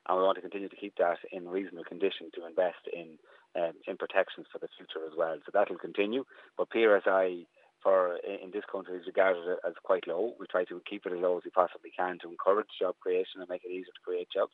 and 0.07 0.19
we 0.19 0.25
want 0.25 0.37
to 0.37 0.43
continue 0.43 0.69
to 0.69 0.77
keep 0.77 0.95
that 0.99 1.19
in 1.33 1.49
reasonable 1.49 1.85
condition 1.85 2.31
to 2.35 2.47
invest 2.47 2.85
in 2.93 3.19
um, 3.57 3.73
in 3.87 3.97
protections 3.97 4.47
for 4.53 4.59
the 4.59 4.69
future 4.77 5.07
as 5.07 5.17
well. 5.17 5.37
So 5.45 5.51
that 5.55 5.71
will 5.71 5.79
continue, 5.79 6.25
but 6.57 6.71
PRSI 6.71 7.47
for 7.83 8.19
in 8.27 8.51
this 8.53 8.67
country 8.71 8.99
is 8.99 9.07
regarded 9.07 9.43
as 9.67 9.75
quite 9.85 10.07
low. 10.07 10.35
We 10.39 10.47
try 10.47 10.65
to 10.65 10.83
keep 10.89 11.07
it 11.07 11.13
as 11.13 11.21
low 11.21 11.39
as 11.39 11.45
we 11.45 11.51
possibly 11.51 11.91
can 11.97 12.19
to 12.23 12.29
encourage 12.29 12.67
job 12.79 12.97
creation 13.01 13.41
and 13.41 13.49
make 13.49 13.65
it 13.65 13.71
easier 13.71 13.95
to 13.95 14.05
create 14.05 14.29
jobs. 14.35 14.53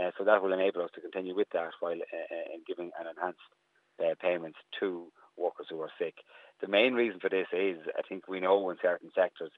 Uh, 0.00 0.10
so 0.16 0.24
that 0.24 0.40
will 0.40 0.52
enable 0.52 0.82
us 0.82 0.90
to 0.94 1.00
continue 1.00 1.34
with 1.34 1.48
that 1.52 1.74
while 1.80 1.98
uh, 1.98 2.34
uh 2.34 2.56
giving 2.66 2.90
an 2.98 3.06
enhanced 3.10 3.50
uh, 3.98 4.14
payments 4.22 4.58
to 4.78 5.10
workers 5.36 5.66
who 5.68 5.80
are 5.80 5.90
sick. 5.98 6.14
The 6.60 6.68
main 6.68 6.94
reason 6.94 7.20
for 7.20 7.30
this 7.30 7.46
is 7.52 7.78
I 7.96 8.02
think 8.08 8.28
we 8.28 8.40
know 8.40 8.70
in 8.70 8.76
certain 8.82 9.10
sectors, 9.14 9.50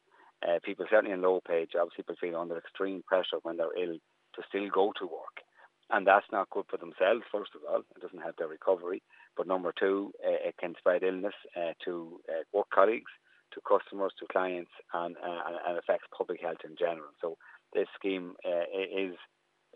uh, 0.47 0.59
people 0.65 0.87
certainly 0.91 1.15
in 1.15 1.23
low 1.23 1.41
paid 1.47 1.69
jobs, 1.73 1.93
people 1.97 2.15
feel 2.21 2.37
under 2.37 2.57
extreme 2.59 3.03
pressure 3.07 3.39
when 3.43 3.57
they're 3.57 3.77
ill 3.77 3.97
to 4.35 4.43
still 4.49 4.69
go 4.73 4.93
to 4.99 5.07
work. 5.07 5.43
And 5.91 6.07
that's 6.07 6.27
not 6.33 6.51
good 6.51 6.65
for 6.71 6.79
themselves, 6.79 7.23
first 7.31 7.51
of 7.55 7.61
all. 7.69 7.81
It 7.81 8.01
doesn't 8.01 8.23
help 8.23 8.37
their 8.37 8.49
recovery. 8.49 9.03
But 9.37 9.47
number 9.47 9.73
two, 9.79 10.13
uh, 10.25 10.49
it 10.49 10.57
can 10.59 10.75
spread 10.79 11.03
illness 11.03 11.35
uh, 11.57 11.73
to 11.85 12.21
uh, 12.29 12.43
work 12.53 12.71
colleagues, 12.75 13.11
to 13.53 13.61
customers, 13.69 14.13
to 14.19 14.27
clients, 14.33 14.71
and, 14.95 15.17
and 15.23 15.79
affects 15.79 16.07
public 16.17 16.41
health 16.41 16.65
in 16.65 16.77
general. 16.79 17.11
So 17.21 17.37
this 17.75 17.89
scheme 17.99 18.35
is 18.47 19.15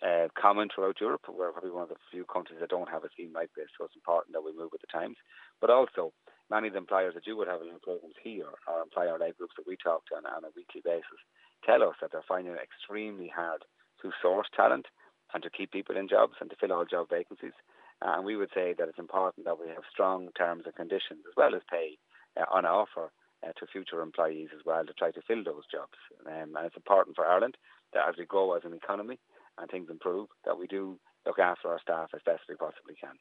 uh, 0.02 0.28
common 0.38 0.68
throughout 0.74 1.00
Europe. 1.00 1.22
We're 1.28 1.52
probably 1.52 1.70
one 1.70 1.82
of 1.82 1.88
the 1.88 1.96
few 2.10 2.24
countries 2.24 2.60
that 2.60 2.70
don't 2.70 2.88
have 2.88 3.04
a 3.04 3.10
scheme 3.12 3.32
like 3.34 3.50
this, 3.56 3.68
so 3.76 3.84
it's 3.84 3.96
important 3.96 4.32
that 4.32 4.44
we 4.44 4.56
move 4.56 4.70
with 4.72 4.80
the 4.80 4.92
times. 4.92 5.16
But 5.60 5.70
also, 5.70 6.12
many 6.50 6.68
of 6.68 6.74
the 6.74 6.78
employers 6.78 7.14
that 7.14 7.26
you 7.26 7.36
would 7.36 7.48
have 7.48 7.62
in 7.62 7.78
programs 7.82 8.14
here, 8.22 8.46
or 8.68 8.82
employer-led 8.82 9.36
groups 9.36 9.54
that 9.56 9.66
we 9.66 9.76
talk 9.76 10.06
to 10.06 10.16
on, 10.16 10.26
on, 10.26 10.44
a 10.44 10.54
weekly 10.56 10.82
basis, 10.84 11.20
tell 11.64 11.82
us 11.82 11.96
that 12.00 12.12
they're 12.12 12.26
finding 12.26 12.54
it 12.54 12.62
extremely 12.62 13.28
hard 13.28 13.62
to 14.02 14.12
source 14.22 14.46
talent 14.54 14.86
and 15.34 15.42
to 15.42 15.50
keep 15.50 15.72
people 15.72 15.96
in 15.96 16.08
jobs 16.08 16.34
and 16.40 16.50
to 16.50 16.56
fill 16.56 16.72
all 16.72 16.84
job 16.84 17.08
vacancies. 17.10 17.56
And 18.02 18.24
we 18.24 18.36
would 18.36 18.50
say 18.54 18.74
that 18.78 18.88
it's 18.88 18.98
important 18.98 19.46
that 19.46 19.58
we 19.58 19.68
have 19.68 19.88
strong 19.90 20.28
terms 20.36 20.64
and 20.66 20.74
conditions 20.74 21.24
as 21.26 21.34
well 21.36 21.54
as 21.54 21.62
pay 21.70 21.98
uh, 22.38 22.44
on 22.52 22.66
offer 22.66 23.10
uh, 23.42 23.52
to 23.58 23.66
future 23.66 24.00
employees 24.00 24.48
as 24.54 24.64
well 24.64 24.84
to 24.84 24.92
try 24.92 25.10
to 25.10 25.22
fill 25.22 25.42
those 25.42 25.66
jobs. 25.70 25.98
Um, 26.26 26.54
and 26.56 26.66
it's 26.66 26.76
important 26.76 27.16
for 27.16 27.26
Ireland 27.26 27.56
that 27.92 28.08
as 28.08 28.14
we 28.18 28.26
grow 28.26 28.52
as 28.52 28.64
an 28.64 28.74
economy 28.74 29.18
and 29.58 29.70
things 29.70 29.88
improve, 29.90 30.28
that 30.44 30.58
we 30.58 30.66
do 30.66 30.98
look 31.26 31.38
after 31.38 31.68
our 31.68 31.80
staff 31.80 32.10
as 32.14 32.20
best 32.24 32.42
we 32.48 32.54
possibly 32.54 32.94
can. 33.00 33.16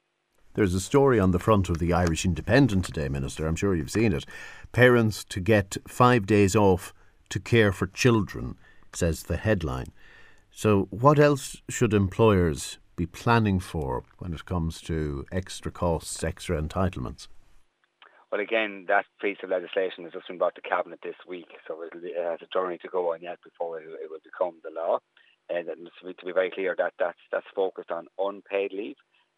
There's 0.55 0.73
a 0.73 0.79
story 0.79 1.19
on 1.19 1.31
the 1.31 1.39
front 1.39 1.67
of 1.67 1.79
the 1.79 1.91
Irish 1.91 2.23
Independent 2.23 2.85
today, 2.85 3.09
Minister. 3.09 3.45
I'm 3.45 3.57
sure 3.57 3.75
you've 3.75 3.91
seen 3.91 4.13
it. 4.13 4.25
Parents 4.71 5.25
to 5.25 5.41
get 5.41 5.75
five 5.85 6.25
days 6.25 6.55
off 6.55 6.93
to 7.27 7.41
care 7.41 7.73
for 7.73 7.87
children, 7.87 8.55
says 8.93 9.23
the 9.23 9.35
headline. 9.35 9.91
So, 10.51 10.87
what 10.91 11.19
else 11.19 11.61
should 11.67 11.93
employers 11.93 12.77
be 12.95 13.05
planning 13.05 13.59
for 13.59 14.05
when 14.19 14.33
it 14.33 14.45
comes 14.45 14.79
to 14.83 15.25
extra 15.29 15.73
costs, 15.73 16.23
extra 16.23 16.61
entitlements? 16.61 17.27
Well, 18.31 18.39
again, 18.39 18.85
that 18.87 19.03
piece 19.21 19.39
of 19.43 19.49
legislation 19.49 20.05
has 20.05 20.13
just 20.13 20.29
been 20.29 20.37
brought 20.37 20.55
to 20.55 20.61
Cabinet 20.61 20.99
this 21.03 21.19
week, 21.27 21.49
so 21.67 21.81
it 21.81 21.91
uh, 21.93 22.31
has 22.31 22.39
a 22.41 22.47
journey 22.57 22.77
to 22.77 22.87
go 22.87 23.11
on 23.11 23.21
yet 23.21 23.39
before 23.43 23.81
it, 23.81 23.87
will 24.09 24.19
become 24.23 24.55
the 24.63 24.71
law. 24.73 24.99
And 25.49 25.67
uh, 25.67 25.73
to 25.75 26.25
be 26.25 26.31
very 26.31 26.49
clear, 26.49 26.75
that 26.77 26.93
that's, 26.97 27.19
that's 27.29 27.45
focused 27.53 27.91
on 27.91 28.07
unpaid 28.17 28.71
leave. 28.71 28.95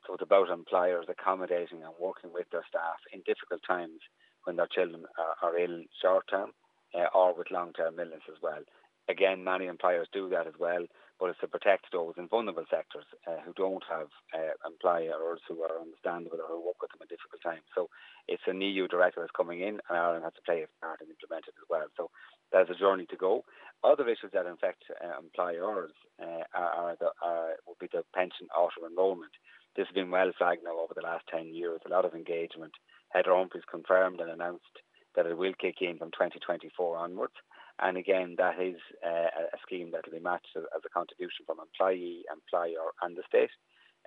So 0.08 0.14
it's 0.14 0.24
about 0.24 0.50
employers 0.50 1.06
accommodating 1.10 1.84
and 1.84 1.92
working 2.00 2.32
with 2.32 2.48
their 2.52 2.64
staff 2.70 2.96
in 3.12 3.20
difficult 3.28 3.62
times 3.68 4.00
when 4.46 4.56
their 4.56 4.72
children 4.72 5.04
are, 5.20 5.36
are 5.44 5.60
ill 5.60 5.84
short 6.02 6.24
term 6.30 6.52
uh, 6.96 7.12
or 7.14 7.36
with 7.36 7.52
long 7.52 7.74
term 7.74 8.00
illness 8.00 8.24
as 8.32 8.42
well. 8.42 8.64
Again, 9.10 9.44
many 9.44 9.68
employers 9.68 10.08
do 10.14 10.30
that 10.30 10.48
as 10.48 10.56
well, 10.60 10.86
but 11.20 11.30
it's 11.30 11.40
to 11.40 11.48
protect 11.48 11.92
those 11.92 12.14
in 12.18 12.28
vulnerable 12.28 12.66
sectors 12.70 13.04
uh, 13.28 13.44
who 13.44 13.52
don't 13.54 13.84
have 13.90 14.08
uh, 14.32 14.56
employers 14.64 15.40
who 15.48 15.62
are 15.64 15.80
understandable 15.80 16.40
or 16.40 16.48
who 16.48 16.66
work 16.66 16.80
with 16.82 16.92
them 16.92 17.04
in 17.04 17.12
difficult 17.12 17.44
times. 17.44 17.68
So 17.76 17.90
it's 18.28 18.44
an 18.48 18.62
EU 18.62 18.88
directive 18.88 19.24
that's 19.24 19.36
coming 19.36 19.62
in, 19.62 19.80
and 19.88 19.98
Ireland 19.98 20.24
has 20.24 20.36
to 20.36 20.46
play 20.48 20.60
its 20.64 20.72
part 20.80 21.00
and 21.02 21.10
implement 21.10 21.48
it 21.48 21.56
as 21.60 21.68
well. 21.70 21.88
So 21.96 22.12
there's 22.52 22.70
a 22.72 22.80
journey 22.80 23.08
to 23.12 23.16
go. 23.20 23.44
Other 23.84 24.08
issues 24.08 24.32
that 24.34 24.48
affect 24.48 24.84
uh, 24.92 25.20
employers 25.20 25.92
uh, 26.22 26.44
are, 26.56 26.96
the, 27.00 27.12
are 27.24 27.60
would 27.68 27.80
be 27.80 27.92
the 27.92 28.04
pension 28.16 28.48
auto 28.56 28.88
enrolment. 28.88 29.36
This 29.78 29.86
has 29.86 29.94
been 29.94 30.10
well 30.10 30.32
flagged 30.36 30.64
now 30.66 30.74
over 30.74 30.98
the 30.98 31.06
last 31.06 31.30
10 31.30 31.54
years, 31.54 31.82
a 31.86 31.94
lot 31.94 32.04
of 32.04 32.16
engagement. 32.16 32.74
Heather 33.14 33.30
Humphreys 33.30 33.70
confirmed 33.70 34.20
and 34.20 34.32
announced 34.32 34.82
that 35.16 35.28
it 35.28 35.38
will 35.38 35.54
kick 35.54 35.86
in 35.86 36.00
from 36.00 36.10
2024 36.18 36.98
onwards. 36.98 37.38
And 37.78 37.96
again, 37.96 38.34
that 38.42 38.60
is 38.60 38.82
uh, 39.06 39.30
a 39.54 39.58
scheme 39.62 39.92
that 39.94 40.02
will 40.10 40.18
be 40.18 40.24
matched 40.24 40.58
as 40.58 40.82
a 40.84 40.90
contribution 40.90 41.46
from 41.46 41.62
employee, 41.62 42.26
employer, 42.26 42.90
and 43.06 43.16
the 43.16 43.22
state. 43.30 43.54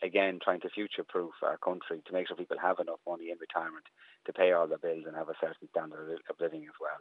Again, 0.02 0.40
trying 0.42 0.58
to 0.66 0.74
future-proof 0.74 1.38
our 1.46 1.58
country 1.58 2.02
to 2.02 2.12
make 2.12 2.26
sure 2.26 2.36
people 2.36 2.58
have 2.58 2.80
enough 2.82 2.98
money 3.06 3.30
in 3.30 3.38
retirement 3.38 3.86
to 4.26 4.32
pay 4.32 4.50
all 4.50 4.66
their 4.66 4.82
bills 4.82 5.06
and 5.06 5.14
have 5.14 5.28
a 5.30 5.38
certain 5.38 5.70
standard 5.70 6.18
of 6.28 6.40
living 6.40 6.66
as 6.66 6.74
well. 6.82 6.98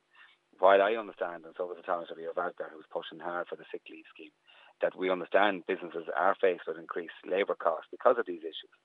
While 0.60 0.84
I 0.84 0.94
understand, 0.94 1.46
and 1.46 1.56
so 1.58 1.66
was 1.66 1.78
the 1.78 1.88
Thomas 1.88 2.12
O'Leary 2.12 2.38
Wagner, 2.38 2.70
who 2.70 2.78
was 2.78 2.94
pushing 2.94 3.18
hard 3.18 3.48
for 3.48 3.56
the 3.56 3.66
sick 3.72 3.82
leave 3.90 4.06
scheme, 4.14 4.36
that 4.82 4.98
we 4.98 5.10
understand 5.10 5.66
businesses 5.68 6.08
are 6.16 6.36
faced 6.40 6.64
with 6.68 6.78
increased 6.78 7.14
labour 7.30 7.56
costs 7.56 7.88
because 7.92 8.18
of 8.18 8.26
these 8.26 8.42
issues. 8.42 8.76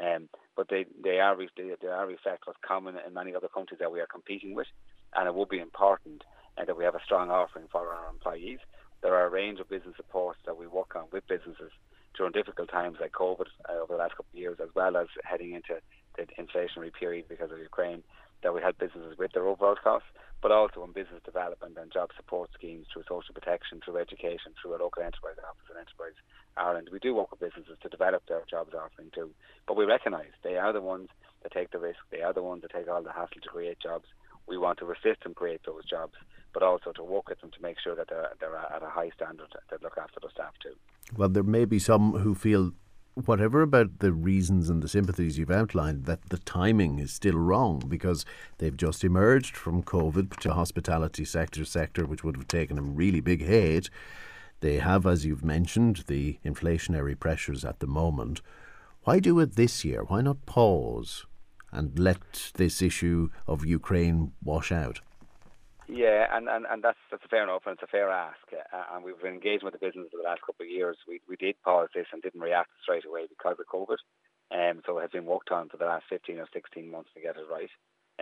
Um, 0.00 0.28
but 0.56 0.68
they, 0.68 0.86
they 1.02 1.18
are 1.18 1.36
they, 1.36 1.72
they 1.80 1.88
are 1.88 2.06
reflect 2.06 2.46
what's 2.46 2.58
common 2.66 2.94
in 3.06 3.14
many 3.14 3.34
other 3.34 3.48
countries 3.48 3.80
that 3.80 3.92
we 3.92 4.00
are 4.00 4.06
competing 4.06 4.54
with, 4.54 4.68
and 5.14 5.26
it 5.26 5.34
would 5.34 5.48
be 5.48 5.58
important 5.58 6.22
and 6.56 6.68
that 6.68 6.76
we 6.76 6.84
have 6.84 6.94
a 6.94 7.04
strong 7.04 7.30
offering 7.30 7.66
for 7.70 7.88
our 7.88 8.10
employees. 8.10 8.58
There 9.02 9.14
are 9.14 9.26
a 9.26 9.30
range 9.30 9.60
of 9.60 9.68
business 9.68 9.96
supports 9.96 10.38
that 10.46 10.56
we 10.56 10.66
work 10.66 10.94
on 10.94 11.06
with 11.12 11.26
businesses 11.26 11.72
during 12.16 12.32
difficult 12.32 12.70
times 12.70 12.98
like 13.00 13.12
COVID 13.12 13.46
uh, 13.68 13.80
over 13.82 13.94
the 13.94 13.98
last 13.98 14.12
couple 14.12 14.32
of 14.32 14.38
years, 14.38 14.58
as 14.62 14.68
well 14.74 14.96
as 14.96 15.06
heading 15.24 15.52
into 15.54 15.80
the 16.16 16.26
inflationary 16.42 16.92
period 16.92 17.26
because 17.28 17.50
of 17.50 17.58
Ukraine, 17.58 18.02
that 18.42 18.54
we 18.54 18.60
help 18.60 18.78
businesses 18.78 19.16
with 19.18 19.32
their 19.32 19.46
overall 19.46 19.76
costs, 19.82 20.08
but 20.42 20.50
also 20.50 20.84
in 20.84 20.92
business 20.92 21.22
development 21.24 21.76
and 21.78 21.92
job 21.92 22.10
support 22.16 22.50
schemes 22.54 22.86
through 22.92 23.04
social 23.08 23.34
protection, 23.34 23.80
through 23.84 23.98
education, 23.98 24.52
through 24.60 24.76
a 24.76 24.82
local 24.82 25.02
enterprise 25.02 25.36
office 25.46 25.68
and 25.68 25.78
Enterprise 25.78 26.16
Ireland. 26.56 26.88
We 26.92 26.98
do 26.98 27.14
work 27.14 27.30
with 27.30 27.40
businesses 27.40 27.78
to 27.82 27.88
develop 27.88 28.22
their 28.26 28.42
jobs 28.48 28.74
offering 28.74 29.10
too, 29.14 29.30
but 29.66 29.76
we 29.76 29.84
recognise 29.84 30.32
they 30.42 30.56
are 30.56 30.72
the 30.72 30.80
ones 30.80 31.08
that 31.42 31.52
take 31.52 31.70
the 31.70 31.78
risk, 31.78 32.00
they 32.10 32.22
are 32.22 32.32
the 32.32 32.42
ones 32.42 32.62
that 32.62 32.72
take 32.72 32.88
all 32.88 33.02
the 33.02 33.12
hassle 33.12 33.40
to 33.42 33.48
create 33.48 33.78
jobs. 33.80 34.06
We 34.46 34.58
want 34.58 34.78
to 34.78 34.90
assist 34.90 35.22
them 35.22 35.34
create 35.34 35.60
those 35.64 35.84
jobs 35.84 36.14
but 36.52 36.62
also 36.62 36.92
to 36.92 37.02
work 37.02 37.28
with 37.28 37.40
them 37.40 37.50
to 37.50 37.62
make 37.62 37.76
sure 37.82 37.94
that 37.94 38.08
they're, 38.08 38.30
they're 38.40 38.56
at 38.56 38.82
a 38.82 38.88
high 38.88 39.10
standard 39.14 39.48
that 39.70 39.82
look 39.82 39.96
after 39.98 40.20
the 40.20 40.28
staff 40.30 40.52
too. 40.62 40.74
Well, 41.16 41.28
there 41.28 41.42
may 41.42 41.64
be 41.64 41.78
some 41.78 42.12
who 42.12 42.34
feel 42.34 42.72
whatever 43.14 43.62
about 43.62 43.98
the 43.98 44.12
reasons 44.12 44.70
and 44.70 44.82
the 44.82 44.88
sympathies 44.88 45.38
you've 45.38 45.50
outlined, 45.50 46.04
that 46.06 46.30
the 46.30 46.38
timing 46.38 46.98
is 46.98 47.12
still 47.12 47.36
wrong 47.36 47.82
because 47.88 48.24
they've 48.58 48.76
just 48.76 49.04
emerged 49.04 49.56
from 49.56 49.82
COVID 49.82 50.36
to 50.40 50.52
hospitality 50.52 51.24
sector 51.24 51.64
sector, 51.64 52.06
which 52.06 52.24
would 52.24 52.36
have 52.36 52.48
taken 52.48 52.78
a 52.78 52.82
really 52.82 53.20
big 53.20 53.42
hit. 53.42 53.90
They 54.60 54.78
have, 54.78 55.06
as 55.06 55.24
you've 55.24 55.44
mentioned, 55.44 56.04
the 56.06 56.38
inflationary 56.44 57.18
pressures 57.18 57.64
at 57.64 57.80
the 57.80 57.86
moment. 57.86 58.42
Why 59.04 59.18
do 59.18 59.38
it 59.40 59.56
this 59.56 59.84
year? 59.84 60.04
Why 60.04 60.20
not 60.20 60.44
pause 60.46 61.24
and 61.72 61.98
let 61.98 62.52
this 62.54 62.82
issue 62.82 63.30
of 63.46 63.64
Ukraine 63.64 64.32
wash 64.42 64.70
out? 64.70 65.00
Yeah, 65.90 66.30
and, 66.30 66.48
and, 66.48 66.66
and 66.70 66.84
that's 66.86 67.02
that's 67.10 67.24
a 67.24 67.28
fair 67.28 67.42
enough 67.42 67.66
and 67.66 67.74
it's 67.74 67.82
a 67.82 67.90
fair 67.90 68.10
ask. 68.10 68.38
Uh, 68.54 68.94
and 68.94 69.02
we've 69.02 69.18
been 69.18 69.34
engaging 69.34 69.66
with 69.66 69.74
the 69.74 69.82
business 69.82 70.06
for 70.10 70.22
the 70.22 70.28
last 70.28 70.38
couple 70.46 70.62
of 70.62 70.70
years. 70.70 70.96
We 71.08 71.18
we 71.26 71.34
did 71.34 71.58
pause 71.66 71.90
this 71.94 72.06
and 72.12 72.22
didn't 72.22 72.40
react 72.40 72.70
straight 72.82 73.04
away 73.04 73.26
because 73.26 73.58
of 73.58 73.66
COVID. 73.66 73.98
Um, 74.54 74.82
so 74.86 74.98
it 74.98 75.02
has 75.02 75.10
been 75.10 75.26
worked 75.26 75.50
on 75.50 75.68
for 75.68 75.78
the 75.78 75.90
last 75.90 76.06
15 76.08 76.38
or 76.38 76.46
16 76.52 76.90
months 76.90 77.10
to 77.14 77.20
get 77.20 77.34
it 77.34 77.50
right. 77.50 77.70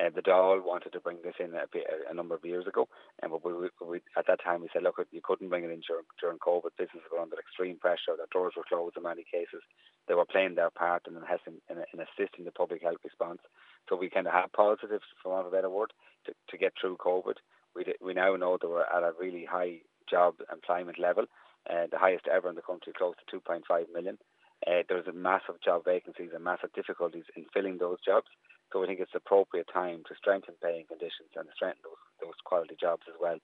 Uh, 0.00 0.08
the 0.14 0.22
Dáil 0.22 0.64
wanted 0.64 0.92
to 0.92 1.00
bring 1.00 1.18
this 1.24 1.36
in 1.40 1.52
a, 1.52 1.64
a, 2.08 2.14
number 2.14 2.36
of 2.36 2.44
years 2.44 2.68
ago, 2.68 2.86
and 3.20 3.32
but 3.32 3.44
we, 3.44 3.68
we, 3.82 4.00
at 4.16 4.28
that 4.28 4.38
time 4.44 4.60
we 4.60 4.68
said, 4.72 4.84
look, 4.84 5.00
you 5.10 5.20
couldn't 5.24 5.48
bring 5.48 5.64
it 5.64 5.74
in 5.74 5.82
during, 5.82 6.04
during 6.20 6.38
COVID. 6.38 6.70
Businesses 6.78 7.08
were 7.10 7.18
under 7.18 7.36
extreme 7.36 7.78
pressure. 7.80 8.14
Their 8.14 8.30
doors 8.30 8.52
were 8.56 8.68
closed 8.68 8.96
in 8.96 9.02
many 9.02 9.24
cases. 9.24 9.60
They 10.06 10.14
were 10.14 10.28
playing 10.28 10.54
their 10.54 10.70
part 10.70 11.08
in, 11.08 11.16
in, 11.16 11.82
in 11.92 11.98
assisting 11.98 12.44
the 12.44 12.52
public 12.52 12.82
health 12.82 13.02
response. 13.02 13.40
So 13.88 13.96
we 13.96 14.08
kind 14.08 14.28
of 14.28 14.34
had 14.34 14.52
positives, 14.52 15.08
for 15.20 15.32
want 15.32 15.48
of 15.48 15.52
a 15.52 15.56
better 15.56 15.70
word, 15.70 15.92
to, 16.26 16.32
to 16.50 16.56
get 16.56 16.74
through 16.80 16.98
COVID 16.98 17.34
we, 17.74 17.84
we 18.00 18.14
now 18.14 18.34
know 18.36 18.58
that 18.60 18.68
we're 18.68 18.82
at 18.82 19.02
a 19.02 19.12
really 19.18 19.44
high 19.44 19.80
job 20.08 20.34
employment 20.52 20.98
level, 20.98 21.24
uh, 21.70 21.86
the 21.90 21.98
highest 21.98 22.26
ever 22.28 22.48
in 22.48 22.56
the 22.56 22.62
country, 22.62 22.92
close 22.96 23.14
to 23.30 23.40
2.5 23.40 23.62
million. 23.92 24.18
Uh, 24.66 24.82
there's 24.88 25.06
a 25.06 25.12
massive 25.12 25.60
job 25.64 25.84
vacancies 25.84 26.30
and 26.34 26.42
massive 26.42 26.72
difficulties 26.74 27.24
in 27.36 27.44
filling 27.54 27.78
those 27.78 27.98
jobs. 28.04 28.26
So 28.72 28.80
we 28.80 28.86
think 28.86 29.00
it's 29.00 29.14
appropriate 29.14 29.68
time 29.72 30.02
to 30.08 30.14
strengthen 30.16 30.54
paying 30.62 30.84
conditions 30.86 31.30
and 31.36 31.48
strengthen 31.54 31.82
those, 31.84 32.02
those 32.20 32.38
quality 32.44 32.76
jobs 32.78 33.02
as 33.08 33.14
well 33.20 33.38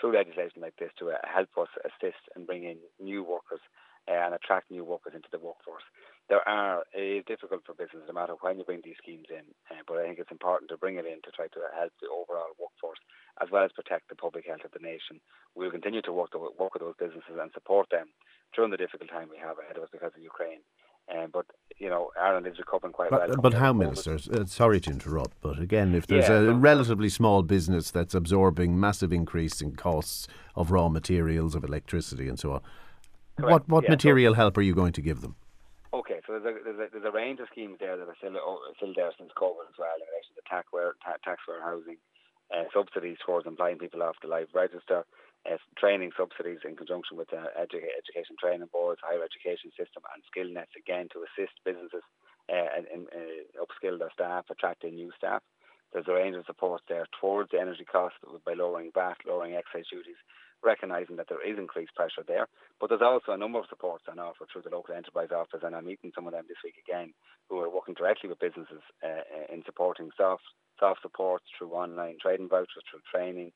through 0.00 0.14
legislation 0.14 0.62
like 0.62 0.76
this 0.78 0.90
to 0.98 1.10
uh, 1.10 1.20
help 1.22 1.50
us 1.60 1.68
assist 1.84 2.22
and 2.34 2.46
bring 2.46 2.64
in 2.64 2.78
new 2.98 3.22
workers 3.22 3.60
uh, 4.08 4.12
and 4.12 4.34
attract 4.34 4.70
new 4.70 4.84
workers 4.84 5.12
into 5.14 5.28
the 5.32 5.38
workforce. 5.38 5.84
There 6.30 6.46
are 6.46 6.86
it 6.94 7.02
is 7.02 7.24
difficult 7.26 7.66
for 7.66 7.74
business 7.74 8.06
no 8.06 8.14
matter 8.14 8.38
when 8.40 8.56
you 8.56 8.64
bring 8.64 8.80
these 8.86 9.02
schemes 9.02 9.26
in, 9.28 9.42
uh, 9.68 9.82
but 9.86 9.98
I 9.98 10.06
think 10.06 10.22
it's 10.22 10.30
important 10.30 10.70
to 10.70 10.78
bring 10.78 10.94
it 10.94 11.04
in 11.04 11.18
to 11.26 11.34
try 11.34 11.50
to 11.50 11.60
help 11.74 11.90
the 12.00 12.06
overall 12.06 12.54
workforce 12.54 13.02
as 13.42 13.50
well 13.50 13.64
as 13.64 13.72
protect 13.72 14.08
the 14.08 14.14
public 14.14 14.46
health 14.46 14.64
of 14.64 14.70
the 14.70 14.78
nation. 14.78 15.18
We'll 15.54 15.70
continue 15.74 16.02
to 16.02 16.12
work, 16.12 16.30
to 16.32 16.38
work 16.38 16.74
with 16.74 16.82
those 16.82 16.94
businesses 16.98 17.34
and 17.40 17.50
support 17.52 17.88
them 17.90 18.08
during 18.54 18.70
the 18.70 18.76
difficult 18.76 19.10
time 19.10 19.28
we 19.30 19.38
have 19.38 19.58
ahead 19.58 19.76
of 19.76 19.82
us 19.82 19.88
because 19.90 20.12
of 20.14 20.22
Ukraine. 20.22 20.60
Um, 21.10 21.30
but 21.32 21.46
you 21.78 21.88
know, 21.88 22.10
Ireland 22.20 22.46
is 22.46 22.58
recovering 22.58 22.92
quite 22.92 23.10
but, 23.10 23.28
well. 23.28 23.38
But 23.38 23.54
how, 23.54 23.72
Minister? 23.72 24.18
Uh, 24.32 24.44
sorry 24.44 24.80
to 24.80 24.90
interrupt, 24.90 25.40
but 25.40 25.58
again, 25.58 25.94
if 25.94 26.06
there's 26.06 26.28
yeah, 26.28 26.36
a 26.36 26.42
no, 26.42 26.52
relatively 26.54 27.08
small 27.08 27.42
business 27.42 27.90
that's 27.90 28.14
absorbing 28.14 28.78
massive 28.78 29.12
increase 29.12 29.60
in 29.60 29.74
costs 29.74 30.28
of 30.54 30.70
raw 30.70 30.88
materials, 30.88 31.56
of 31.56 31.64
electricity, 31.64 32.28
and 32.28 32.38
so 32.38 32.52
on, 32.52 32.60
correct. 33.36 33.50
what 33.50 33.68
what 33.68 33.84
yeah, 33.84 33.90
material 33.90 34.34
so, 34.34 34.36
help 34.36 34.58
are 34.58 34.62
you 34.62 34.74
going 34.74 34.92
to 34.92 35.02
give 35.02 35.20
them? 35.20 35.34
So 36.30 36.38
there's 36.38 36.46
a, 36.46 36.62
there's 36.62 36.78
a, 36.78 36.86
there's 36.94 37.10
a 37.10 37.18
range 37.18 37.42
of 37.42 37.50
schemes 37.50 37.82
there 37.82 37.98
that 37.98 38.06
are 38.06 38.14
still 38.22 38.38
oh, 38.38 38.62
still 38.78 38.94
there 38.94 39.10
since 39.18 39.34
COVID 39.34 39.66
as 39.66 39.74
well 39.74 39.98
in 39.98 40.06
relation 40.06 40.38
to 40.38 40.46
tax 40.46 40.70
tax 41.26 41.42
housing, 41.42 41.98
uh, 42.54 42.70
subsidies 42.70 43.18
towards 43.26 43.50
employing 43.50 43.82
people 43.82 43.98
off 43.98 44.14
the 44.22 44.30
live 44.30 44.46
register, 44.54 45.02
uh, 45.42 45.58
training 45.74 46.14
subsidies 46.14 46.62
in 46.62 46.78
conjunction 46.78 47.18
with 47.18 47.34
education 47.34 48.38
training 48.38 48.70
boards, 48.70 49.02
higher 49.02 49.26
education 49.26 49.74
system, 49.74 50.06
and 50.14 50.22
Skillnets 50.30 50.70
again 50.78 51.10
to 51.10 51.26
assist 51.26 51.58
businesses 51.66 52.06
uh, 52.46 52.78
and, 52.78 53.10
uh, 53.10 53.42
upskill 53.58 53.98
their 53.98 54.14
staff, 54.14 54.46
attracting 54.54 54.94
new 54.94 55.10
staff. 55.18 55.42
There's 55.90 56.06
a 56.06 56.14
range 56.14 56.38
of 56.38 56.46
support 56.46 56.86
there 56.86 57.10
towards 57.18 57.50
the 57.50 57.58
energy 57.58 57.82
costs 57.82 58.22
by 58.46 58.54
lowering 58.54 58.94
VAT, 58.94 59.18
lowering 59.26 59.58
excise 59.58 59.90
duties, 59.90 60.22
recognising 60.64 61.16
that 61.16 61.28
there 61.28 61.44
is 61.46 61.58
increased 61.58 61.94
pressure 61.94 62.24
there. 62.26 62.46
But 62.80 62.88
there's 62.88 63.02
also 63.02 63.32
a 63.32 63.38
number 63.38 63.58
of 63.58 63.66
supports 63.68 64.04
on 64.10 64.18
offer 64.18 64.46
through 64.50 64.62
the 64.62 64.74
local 64.74 64.94
enterprise 64.94 65.30
office, 65.34 65.60
and 65.62 65.74
I'm 65.74 65.86
meeting 65.86 66.12
some 66.14 66.26
of 66.26 66.32
them 66.32 66.44
this 66.48 66.62
week 66.64 66.76
again, 66.86 67.12
who 67.48 67.58
are 67.60 67.70
working 67.70 67.94
directly 67.94 68.28
with 68.28 68.38
businesses 68.38 68.82
uh, 69.04 69.52
in 69.52 69.62
supporting 69.64 70.10
soft 70.16 70.42
soft 70.78 71.02
supports 71.02 71.44
through 71.58 71.72
online 71.72 72.16
trading 72.20 72.48
vouchers, 72.48 72.82
through 72.90 73.04
training, 73.12 73.52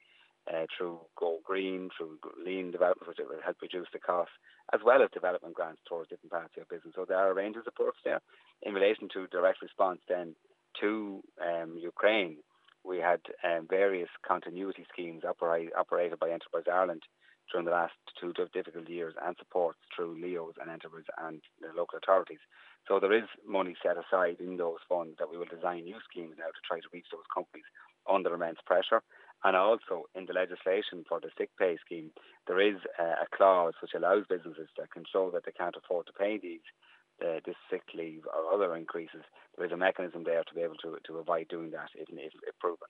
uh, 0.52 0.66
through 0.76 1.00
Go 1.18 1.38
Green, 1.42 1.88
through 1.96 2.18
lean 2.44 2.70
development, 2.70 3.08
which 3.08 3.18
will 3.18 3.40
help 3.42 3.56
reduce 3.62 3.88
the 3.92 3.98
cost, 3.98 4.30
as 4.74 4.80
well 4.84 5.02
as 5.02 5.08
development 5.12 5.54
grants 5.54 5.80
towards 5.88 6.10
different 6.10 6.32
parts 6.32 6.52
of 6.52 6.56
your 6.56 6.66
business. 6.70 6.94
So 6.94 7.06
there 7.08 7.16
are 7.16 7.30
a 7.30 7.34
range 7.34 7.56
of 7.56 7.64
supports 7.64 7.98
there. 8.04 8.20
In 8.62 8.74
relation 8.74 9.08
to 9.14 9.26
direct 9.28 9.62
response 9.62 10.00
then 10.08 10.34
to 10.80 11.22
um, 11.40 11.78
Ukraine, 11.80 12.36
we 12.84 12.98
had 12.98 13.20
um, 13.42 13.66
various 13.68 14.08
continuity 14.26 14.86
schemes 14.92 15.24
operate, 15.24 15.70
operated 15.76 16.18
by 16.18 16.30
Enterprise 16.30 16.64
Ireland 16.70 17.02
during 17.50 17.66
the 17.66 17.72
last 17.72 17.94
two 18.20 18.32
difficult 18.52 18.88
years 18.88 19.14
and 19.24 19.36
supports 19.38 19.78
through 19.94 20.20
LEOs 20.20 20.54
and 20.60 20.70
Enterprise 20.70 21.08
and 21.18 21.40
the 21.60 21.68
local 21.76 21.98
authorities. 21.98 22.40
So 22.88 23.00
there 23.00 23.12
is 23.12 23.24
money 23.46 23.76
set 23.82 23.96
aside 23.96 24.36
in 24.40 24.56
those 24.56 24.78
funds 24.88 25.16
that 25.18 25.30
we 25.30 25.38
will 25.38 25.46
design 25.48 25.84
new 25.84 25.96
schemes 26.10 26.36
now 26.38 26.52
to 26.52 26.66
try 26.66 26.80
to 26.80 26.92
reach 26.92 27.06
those 27.10 27.28
companies 27.32 27.64
under 28.08 28.34
immense 28.34 28.58
pressure. 28.66 29.02
And 29.44 29.56
also 29.56 30.04
in 30.14 30.24
the 30.24 30.32
legislation 30.32 31.04
for 31.08 31.20
the 31.20 31.28
sick 31.36 31.50
pay 31.58 31.76
scheme, 31.84 32.10
there 32.46 32.60
is 32.60 32.76
a 32.98 33.26
clause 33.36 33.74
which 33.80 33.92
allows 33.94 34.24
businesses 34.28 34.68
that 34.78 34.90
can 34.90 35.04
show 35.10 35.30
that 35.30 35.44
they 35.44 35.52
can't 35.52 35.76
afford 35.76 36.06
to 36.06 36.12
pay 36.12 36.38
these 36.38 36.64
uh, 37.22 37.40
this 37.44 37.56
sick 37.70 37.82
leave 37.94 38.22
or 38.26 38.52
other 38.52 38.74
increases. 38.76 39.22
There 39.56 39.66
is 39.66 39.72
a 39.72 39.76
mechanism 39.76 40.24
there 40.24 40.42
to 40.42 40.54
be 40.54 40.62
able 40.62 40.76
to, 40.76 40.96
to 41.06 41.18
avoid 41.18 41.48
doing 41.48 41.70
that 41.72 41.88
if, 41.94 42.08
if, 42.10 42.32
if 42.46 42.58
proven. 42.58 42.88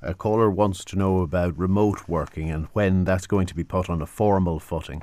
A 0.00 0.14
caller 0.14 0.50
wants 0.50 0.84
to 0.86 0.96
know 0.96 1.20
about 1.20 1.58
remote 1.58 2.08
working 2.08 2.50
and 2.50 2.66
when 2.72 3.04
that's 3.04 3.26
going 3.26 3.46
to 3.46 3.54
be 3.54 3.64
put 3.64 3.90
on 3.90 4.00
a 4.00 4.06
formal 4.06 4.58
footing. 4.58 5.02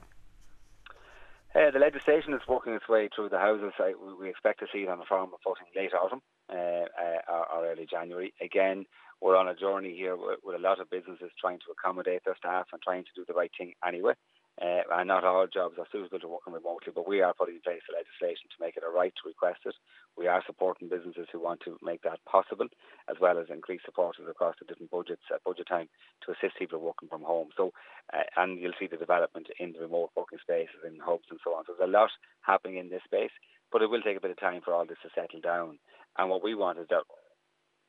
Uh, 1.55 1.69
the 1.69 1.77
legislation 1.77 2.33
is 2.33 2.41
working 2.47 2.73
its 2.73 2.89
way 2.89 3.07
through 3.13 3.29
the 3.29 3.37
houses. 3.37 3.73
I, 3.77 3.93
we 4.19 4.27
expect 4.27 4.59
to 4.61 4.67
see 4.73 4.79
it 4.79 4.89
on 4.89 4.99
a 4.99 5.05
formal 5.05 5.37
footing 5.43 5.67
late 5.75 5.93
autumn 5.93 6.21
uh, 6.49 6.55
uh, 6.55 7.51
or, 7.53 7.67
early 7.67 7.85
January. 7.85 8.33
Again, 8.41 8.85
we're 9.21 9.37
on 9.37 9.47
a 9.47 9.55
journey 9.55 9.95
here 9.95 10.15
with, 10.15 10.39
with, 10.43 10.55
a 10.55 10.59
lot 10.59 10.79
of 10.79 10.89
businesses 10.89 11.29
trying 11.39 11.59
to 11.59 11.71
accommodate 11.71 12.21
their 12.25 12.35
staff 12.35 12.65
and 12.73 12.81
trying 12.81 13.03
to 13.03 13.11
do 13.15 13.23
the 13.27 13.35
right 13.35 13.51
thing 13.55 13.73
anyway. 13.87 14.13
Uh, 14.61 14.85
and 14.93 15.07
not 15.07 15.23
all 15.23 15.47
jobs 15.47 15.75
are 15.79 15.89
suitable 15.91 16.19
to 16.19 16.27
working 16.27 16.53
remotely, 16.53 16.93
but 16.93 17.07
we 17.07 17.21
are 17.21 17.33
putting 17.33 17.55
in 17.55 17.65
place 17.65 17.81
the 17.89 17.97
legislation 17.97 18.45
to 18.53 18.61
make 18.61 18.77
it 18.77 18.85
a 18.85 18.89
right 18.89 19.13
to 19.17 19.27
request 19.27 19.65
it. 19.65 19.73
We 20.15 20.27
are 20.27 20.43
supporting 20.45 20.93
businesses 20.93 21.25
who 21.33 21.41
want 21.41 21.61
to 21.65 21.77
make 21.81 22.03
that 22.03 22.21
possible, 22.29 22.67
as 23.09 23.17
well 23.19 23.39
as 23.39 23.49
increase 23.49 23.81
support 23.83 24.15
across 24.21 24.53
the 24.61 24.69
different 24.69 24.91
budgets 24.91 25.25
at 25.33 25.43
budget 25.43 25.65
time 25.67 25.89
to 26.23 26.37
assist 26.37 26.59
people 26.59 26.77
working 26.79 27.09
from 27.09 27.23
home. 27.23 27.49
So, 27.57 27.73
uh, 28.13 28.29
and 28.37 28.59
you'll 28.61 28.77
see 28.77 28.85
the 28.85 29.01
development 29.01 29.47
in 29.59 29.73
the 29.73 29.81
remote 29.81 30.11
working 30.15 30.37
spaces, 30.37 30.85
in 30.85 31.01
hubs 31.01 31.25
and 31.33 31.39
so 31.43 31.57
on. 31.57 31.65
So 31.65 31.73
there's 31.73 31.89
a 31.89 31.91
lot 31.91 32.13
happening 32.45 32.77
in 32.77 32.93
this 32.93 33.01
space, 33.05 33.33
but 33.71 33.81
it 33.81 33.89
will 33.89 34.05
take 34.05 34.17
a 34.17 34.21
bit 34.21 34.31
of 34.31 34.39
time 34.39 34.61
for 34.63 34.73
all 34.73 34.85
this 34.85 35.01
to 35.01 35.09
settle 35.17 35.41
down. 35.41 35.79
And 36.17 36.29
what 36.29 36.43
we 36.43 36.53
want 36.53 36.77
is 36.77 36.85
that 36.93 37.09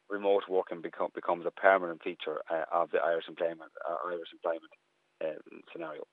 remote 0.09 0.45
working 0.49 0.81
become, 0.81 1.09
becomes 1.15 1.45
a 1.45 1.51
permanent 1.51 2.03
feature 2.03 2.41
uh, 2.49 2.65
of 2.73 2.91
the 2.91 3.05
Irish 3.05 3.29
employment, 3.29 3.73
uh, 3.85 3.97
Irish 4.09 4.33
employment 4.33 4.73
uh, 5.21 5.37
scenario. 5.73 6.05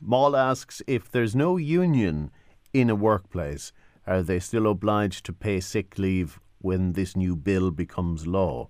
Maul 0.00 0.36
asks 0.36 0.82
if 0.86 1.10
there's 1.10 1.34
no 1.34 1.56
union 1.56 2.30
in 2.72 2.90
a 2.90 2.94
workplace, 2.94 3.72
are 4.06 4.22
they 4.22 4.38
still 4.38 4.66
obliged 4.70 5.24
to 5.24 5.32
pay 5.32 5.58
sick 5.58 5.98
leave 5.98 6.38
when 6.60 6.92
this 6.92 7.16
new 7.16 7.34
bill 7.34 7.70
becomes 7.70 8.26
law? 8.26 8.68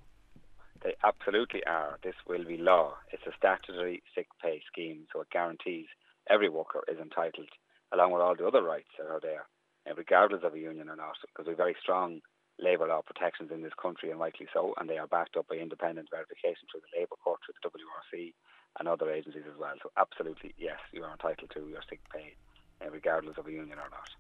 They 0.85 0.95
absolutely 1.03 1.65
are. 1.67 1.99
This 2.05 2.15
will 2.29 2.45
be 2.45 2.57
law. 2.57 2.95
It's 3.11 3.27
a 3.27 3.37
statutory 3.37 4.03
sick 4.15 4.29
pay 4.41 4.63
scheme, 4.71 5.07
so 5.13 5.21
it 5.21 5.31
guarantees 5.31 5.87
every 6.31 6.49
worker 6.49 6.85
is 6.87 6.99
entitled, 6.99 7.51
along 7.93 8.13
with 8.13 8.23
all 8.23 8.37
the 8.37 8.47
other 8.47 8.63
rights 8.63 8.91
that 8.97 9.11
are 9.11 9.21
there, 9.21 9.47
eh, 9.87 9.95
regardless 9.97 10.45
of 10.45 10.55
a 10.55 10.59
union 10.59 10.89
or 10.89 10.97
not, 10.97 11.17
because 11.27 11.47
we 11.47 11.51
have 11.51 11.59
very 11.59 11.77
strong 11.83 12.21
labour 12.59 12.87
law 12.87 13.03
protections 13.03 13.51
in 13.51 13.63
this 13.63 13.75
country, 13.75 14.11
and 14.11 14.21
rightly 14.21 14.47
so, 14.55 14.75
and 14.79 14.89
they 14.89 14.99
are 14.99 15.09
backed 15.09 15.37
up 15.37 15.49
by 15.49 15.57
independent 15.57 16.09
verification 16.09 16.69
through 16.71 16.81
the 16.81 17.01
Labour 17.01 17.17
Court, 17.23 17.41
through 17.45 17.55
the 17.61 17.69
WRC, 17.69 18.33
and 18.79 18.89
other 18.89 19.11
agencies 19.11 19.45
as 19.51 19.59
well. 19.59 19.75
So 19.83 19.91
absolutely, 19.97 20.55
yes, 20.59 20.79
you 20.93 21.03
are 21.05 21.13
entitled 21.13 21.51
to 21.55 21.69
your 21.69 21.83
sick 21.89 22.01
pay, 22.13 22.35
uh, 22.85 22.91
regardless 22.91 23.39
of 23.39 23.47
a 23.47 23.51
union 23.51 23.79
or 23.79 23.91
not. 23.91 24.11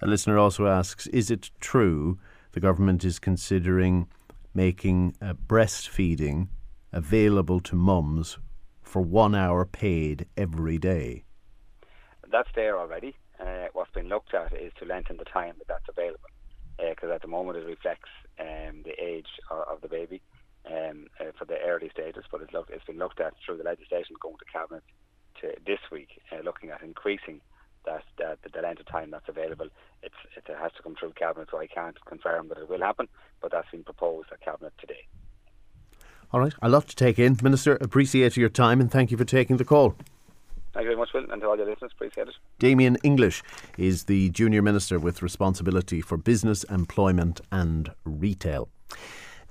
A 0.00 0.06
listener 0.06 0.38
also 0.38 0.66
asks, 0.66 1.06
is 1.08 1.30
it 1.30 1.50
true 1.60 2.18
the 2.52 2.60
government 2.60 3.04
is 3.04 3.18
considering 3.18 4.08
making 4.54 5.14
uh, 5.22 5.32
breastfeeding 5.32 6.48
available 6.92 7.60
to 7.60 7.74
mums 7.74 8.38
for 8.82 9.00
one 9.00 9.34
hour 9.34 9.64
paid 9.64 10.26
every 10.36 10.78
day? 10.78 11.24
That's 12.30 12.50
there 12.54 12.78
already. 12.78 13.14
Uh, 13.40 13.66
what's 13.72 13.90
been 13.92 14.08
looked 14.08 14.34
at 14.34 14.52
is 14.52 14.72
to 14.78 14.84
lengthen 14.84 15.16
the 15.16 15.24
time 15.24 15.54
that 15.58 15.68
that's 15.68 15.88
available, 15.88 16.28
because 16.76 17.10
uh, 17.10 17.14
at 17.14 17.22
the 17.22 17.28
moment 17.28 17.58
it 17.58 17.64
reflects 17.64 18.10
um, 18.38 18.82
the 18.84 18.94
age 19.02 19.26
of, 19.50 19.60
of 19.68 19.80
the 19.80 19.88
baby 19.88 20.20
um, 20.66 21.06
uh, 21.20 21.32
for 21.38 21.44
the 21.44 21.58
early 21.60 21.90
stages, 21.90 22.24
but 22.30 22.42
it's, 22.42 22.52
look, 22.52 22.68
it's 22.70 22.84
been 22.84 22.98
looked 22.98 23.20
at 23.20 23.34
through 23.44 23.58
the 23.58 23.64
legislation 23.64 24.16
going 24.20 24.36
to 24.36 24.44
cabinet 24.52 24.82
to 25.40 25.52
this 25.66 25.80
week, 25.90 26.20
uh, 26.30 26.42
looking 26.44 26.70
at 26.70 26.82
increasing 26.82 27.40
that, 27.84 28.04
that 28.18 28.38
the 28.52 28.60
length 28.60 28.80
of 28.80 28.86
time 28.86 29.10
that's 29.10 29.28
available. 29.28 29.66
It's, 30.02 30.14
it 30.36 30.44
has 30.46 30.72
to 30.76 30.82
come 30.82 30.94
through 30.98 31.12
cabinet, 31.12 31.48
so 31.50 31.58
I 31.58 31.66
can't 31.66 31.96
confirm 32.04 32.48
that 32.48 32.58
it 32.58 32.68
will 32.68 32.80
happen, 32.80 33.08
but 33.40 33.50
that's 33.50 33.70
been 33.70 33.84
proposed 33.84 34.28
at 34.32 34.40
cabinet 34.40 34.72
today. 34.78 35.06
All 36.32 36.40
right, 36.40 36.54
a 36.62 36.68
lot 36.68 36.88
to 36.88 36.96
take 36.96 37.18
in, 37.18 37.36
Minister. 37.42 37.76
Appreciate 37.76 38.36
your 38.36 38.48
time 38.48 38.80
and 38.80 38.90
thank 38.90 39.10
you 39.10 39.16
for 39.16 39.24
taking 39.24 39.58
the 39.58 39.64
call. 39.64 39.94
Thank 40.72 40.84
you 40.84 40.90
very 40.90 40.96
much, 40.96 41.10
Will, 41.12 41.30
and 41.30 41.42
to 41.42 41.48
all 41.48 41.56
your 41.56 41.66
listeners, 41.66 41.90
appreciate 41.94 42.28
it. 42.28 42.34
Damien 42.58 42.96
English 43.02 43.42
is 43.76 44.04
the 44.04 44.30
Junior 44.30 44.62
Minister 44.62 44.98
with 44.98 45.20
responsibility 45.20 46.00
for 46.00 46.16
business, 46.16 46.64
employment, 46.64 47.42
and 47.50 47.90
retail. 48.04 48.70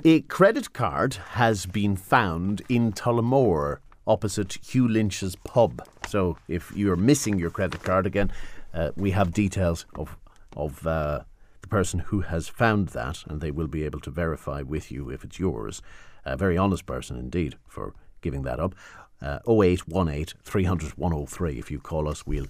A 0.03 0.22
credit 0.22 0.73
card 0.73 1.14
has 1.34 1.68
been 1.68 1.95
found 1.95 2.64
in 2.68 2.91
Tullamore 2.91 3.82
opposite 4.07 4.57
Hugh 4.65 4.88
Lynch's 4.88 5.36
pub. 5.36 5.88
So 6.07 6.38
if 6.48 6.72
you're 6.76 6.95
missing 6.95 7.38
your 7.38 7.52
credit 7.52 7.84
card 7.84 8.07
again, 8.07 8.32
uh, 8.73 8.91
we 8.95 9.11
have 9.11 9.32
details 9.32 9.86
of 9.94 10.18
of 10.57 10.88
uh, 10.88 11.22
the 11.61 11.68
person 11.68 11.99
who 11.99 12.22
has 12.22 12.48
found 12.48 12.90
that, 12.90 13.23
and 13.28 13.41
they 13.41 13.52
will 13.52 13.68
be 13.68 13.84
able 13.84 13.99
to 13.99 14.10
verify 14.10 14.64
with 14.64 14.91
you 14.91 15.11
if 15.11 15.23
it's 15.23 15.38
yours. 15.38 15.84
A 16.26 16.36
very 16.36 16.57
honest 16.57 16.88
person 16.88 17.15
indeed 17.18 17.57
for 17.68 17.94
giving 18.22 18.41
that 18.41 18.60
up. 18.60 18.73
Uh, 19.22 19.38
0818 19.48 20.36
300 20.44 20.98
103. 20.98 21.60
If 21.60 21.69
you 21.69 21.80
call 21.80 22.07
us, 22.07 22.26
we'll 22.26 22.48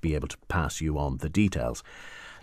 be 0.00 0.14
able 0.14 0.28
to 0.28 0.38
pass 0.46 0.80
you 0.80 0.98
on 0.98 1.16
the 1.16 1.28
details. 1.28 1.82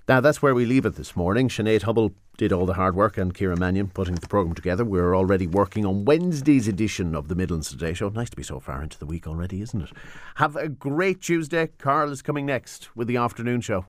Now, 0.10 0.22
that's 0.22 0.42
where 0.42 0.56
we 0.56 0.66
leave 0.66 0.88
it 0.88 0.96
this 0.96 1.16
morning. 1.16 1.50
Sinead 1.50 1.84
Hubble 1.84 2.16
did 2.36 2.52
all 2.52 2.66
the 2.66 2.74
hard 2.74 2.96
work 2.96 3.16
and 3.20 3.32
Kira 3.32 3.56
Mannion 3.56 3.90
putting 3.90 4.16
the 4.16 4.28
programme 4.28 4.56
together. 4.56 4.84
We're 4.84 5.16
already 5.16 5.46
working 5.46 5.86
on 5.86 6.04
Wednesday's 6.04 6.68
edition 6.68 7.14
of 7.14 7.28
the 7.28 7.36
Midlands 7.36 7.70
Today 7.70 7.94
Show. 7.94 8.10
Nice 8.10 8.32
to 8.32 8.36
be 8.36 8.42
so 8.42 8.60
far 8.60 8.82
into 8.82 8.98
the 8.98 9.06
week 9.06 9.28
already, 9.28 9.62
isn't 9.62 9.84
it? 9.84 9.92
Have 10.38 10.56
a 10.56 10.68
great 10.68 11.22
Tuesday. 11.22 11.68
Carl 11.78 12.12
is 12.12 12.24
coming 12.24 12.48
next 12.48 12.90
with 12.96 13.08
the 13.08 13.18
afternoon 13.18 13.62
show. 13.62 13.78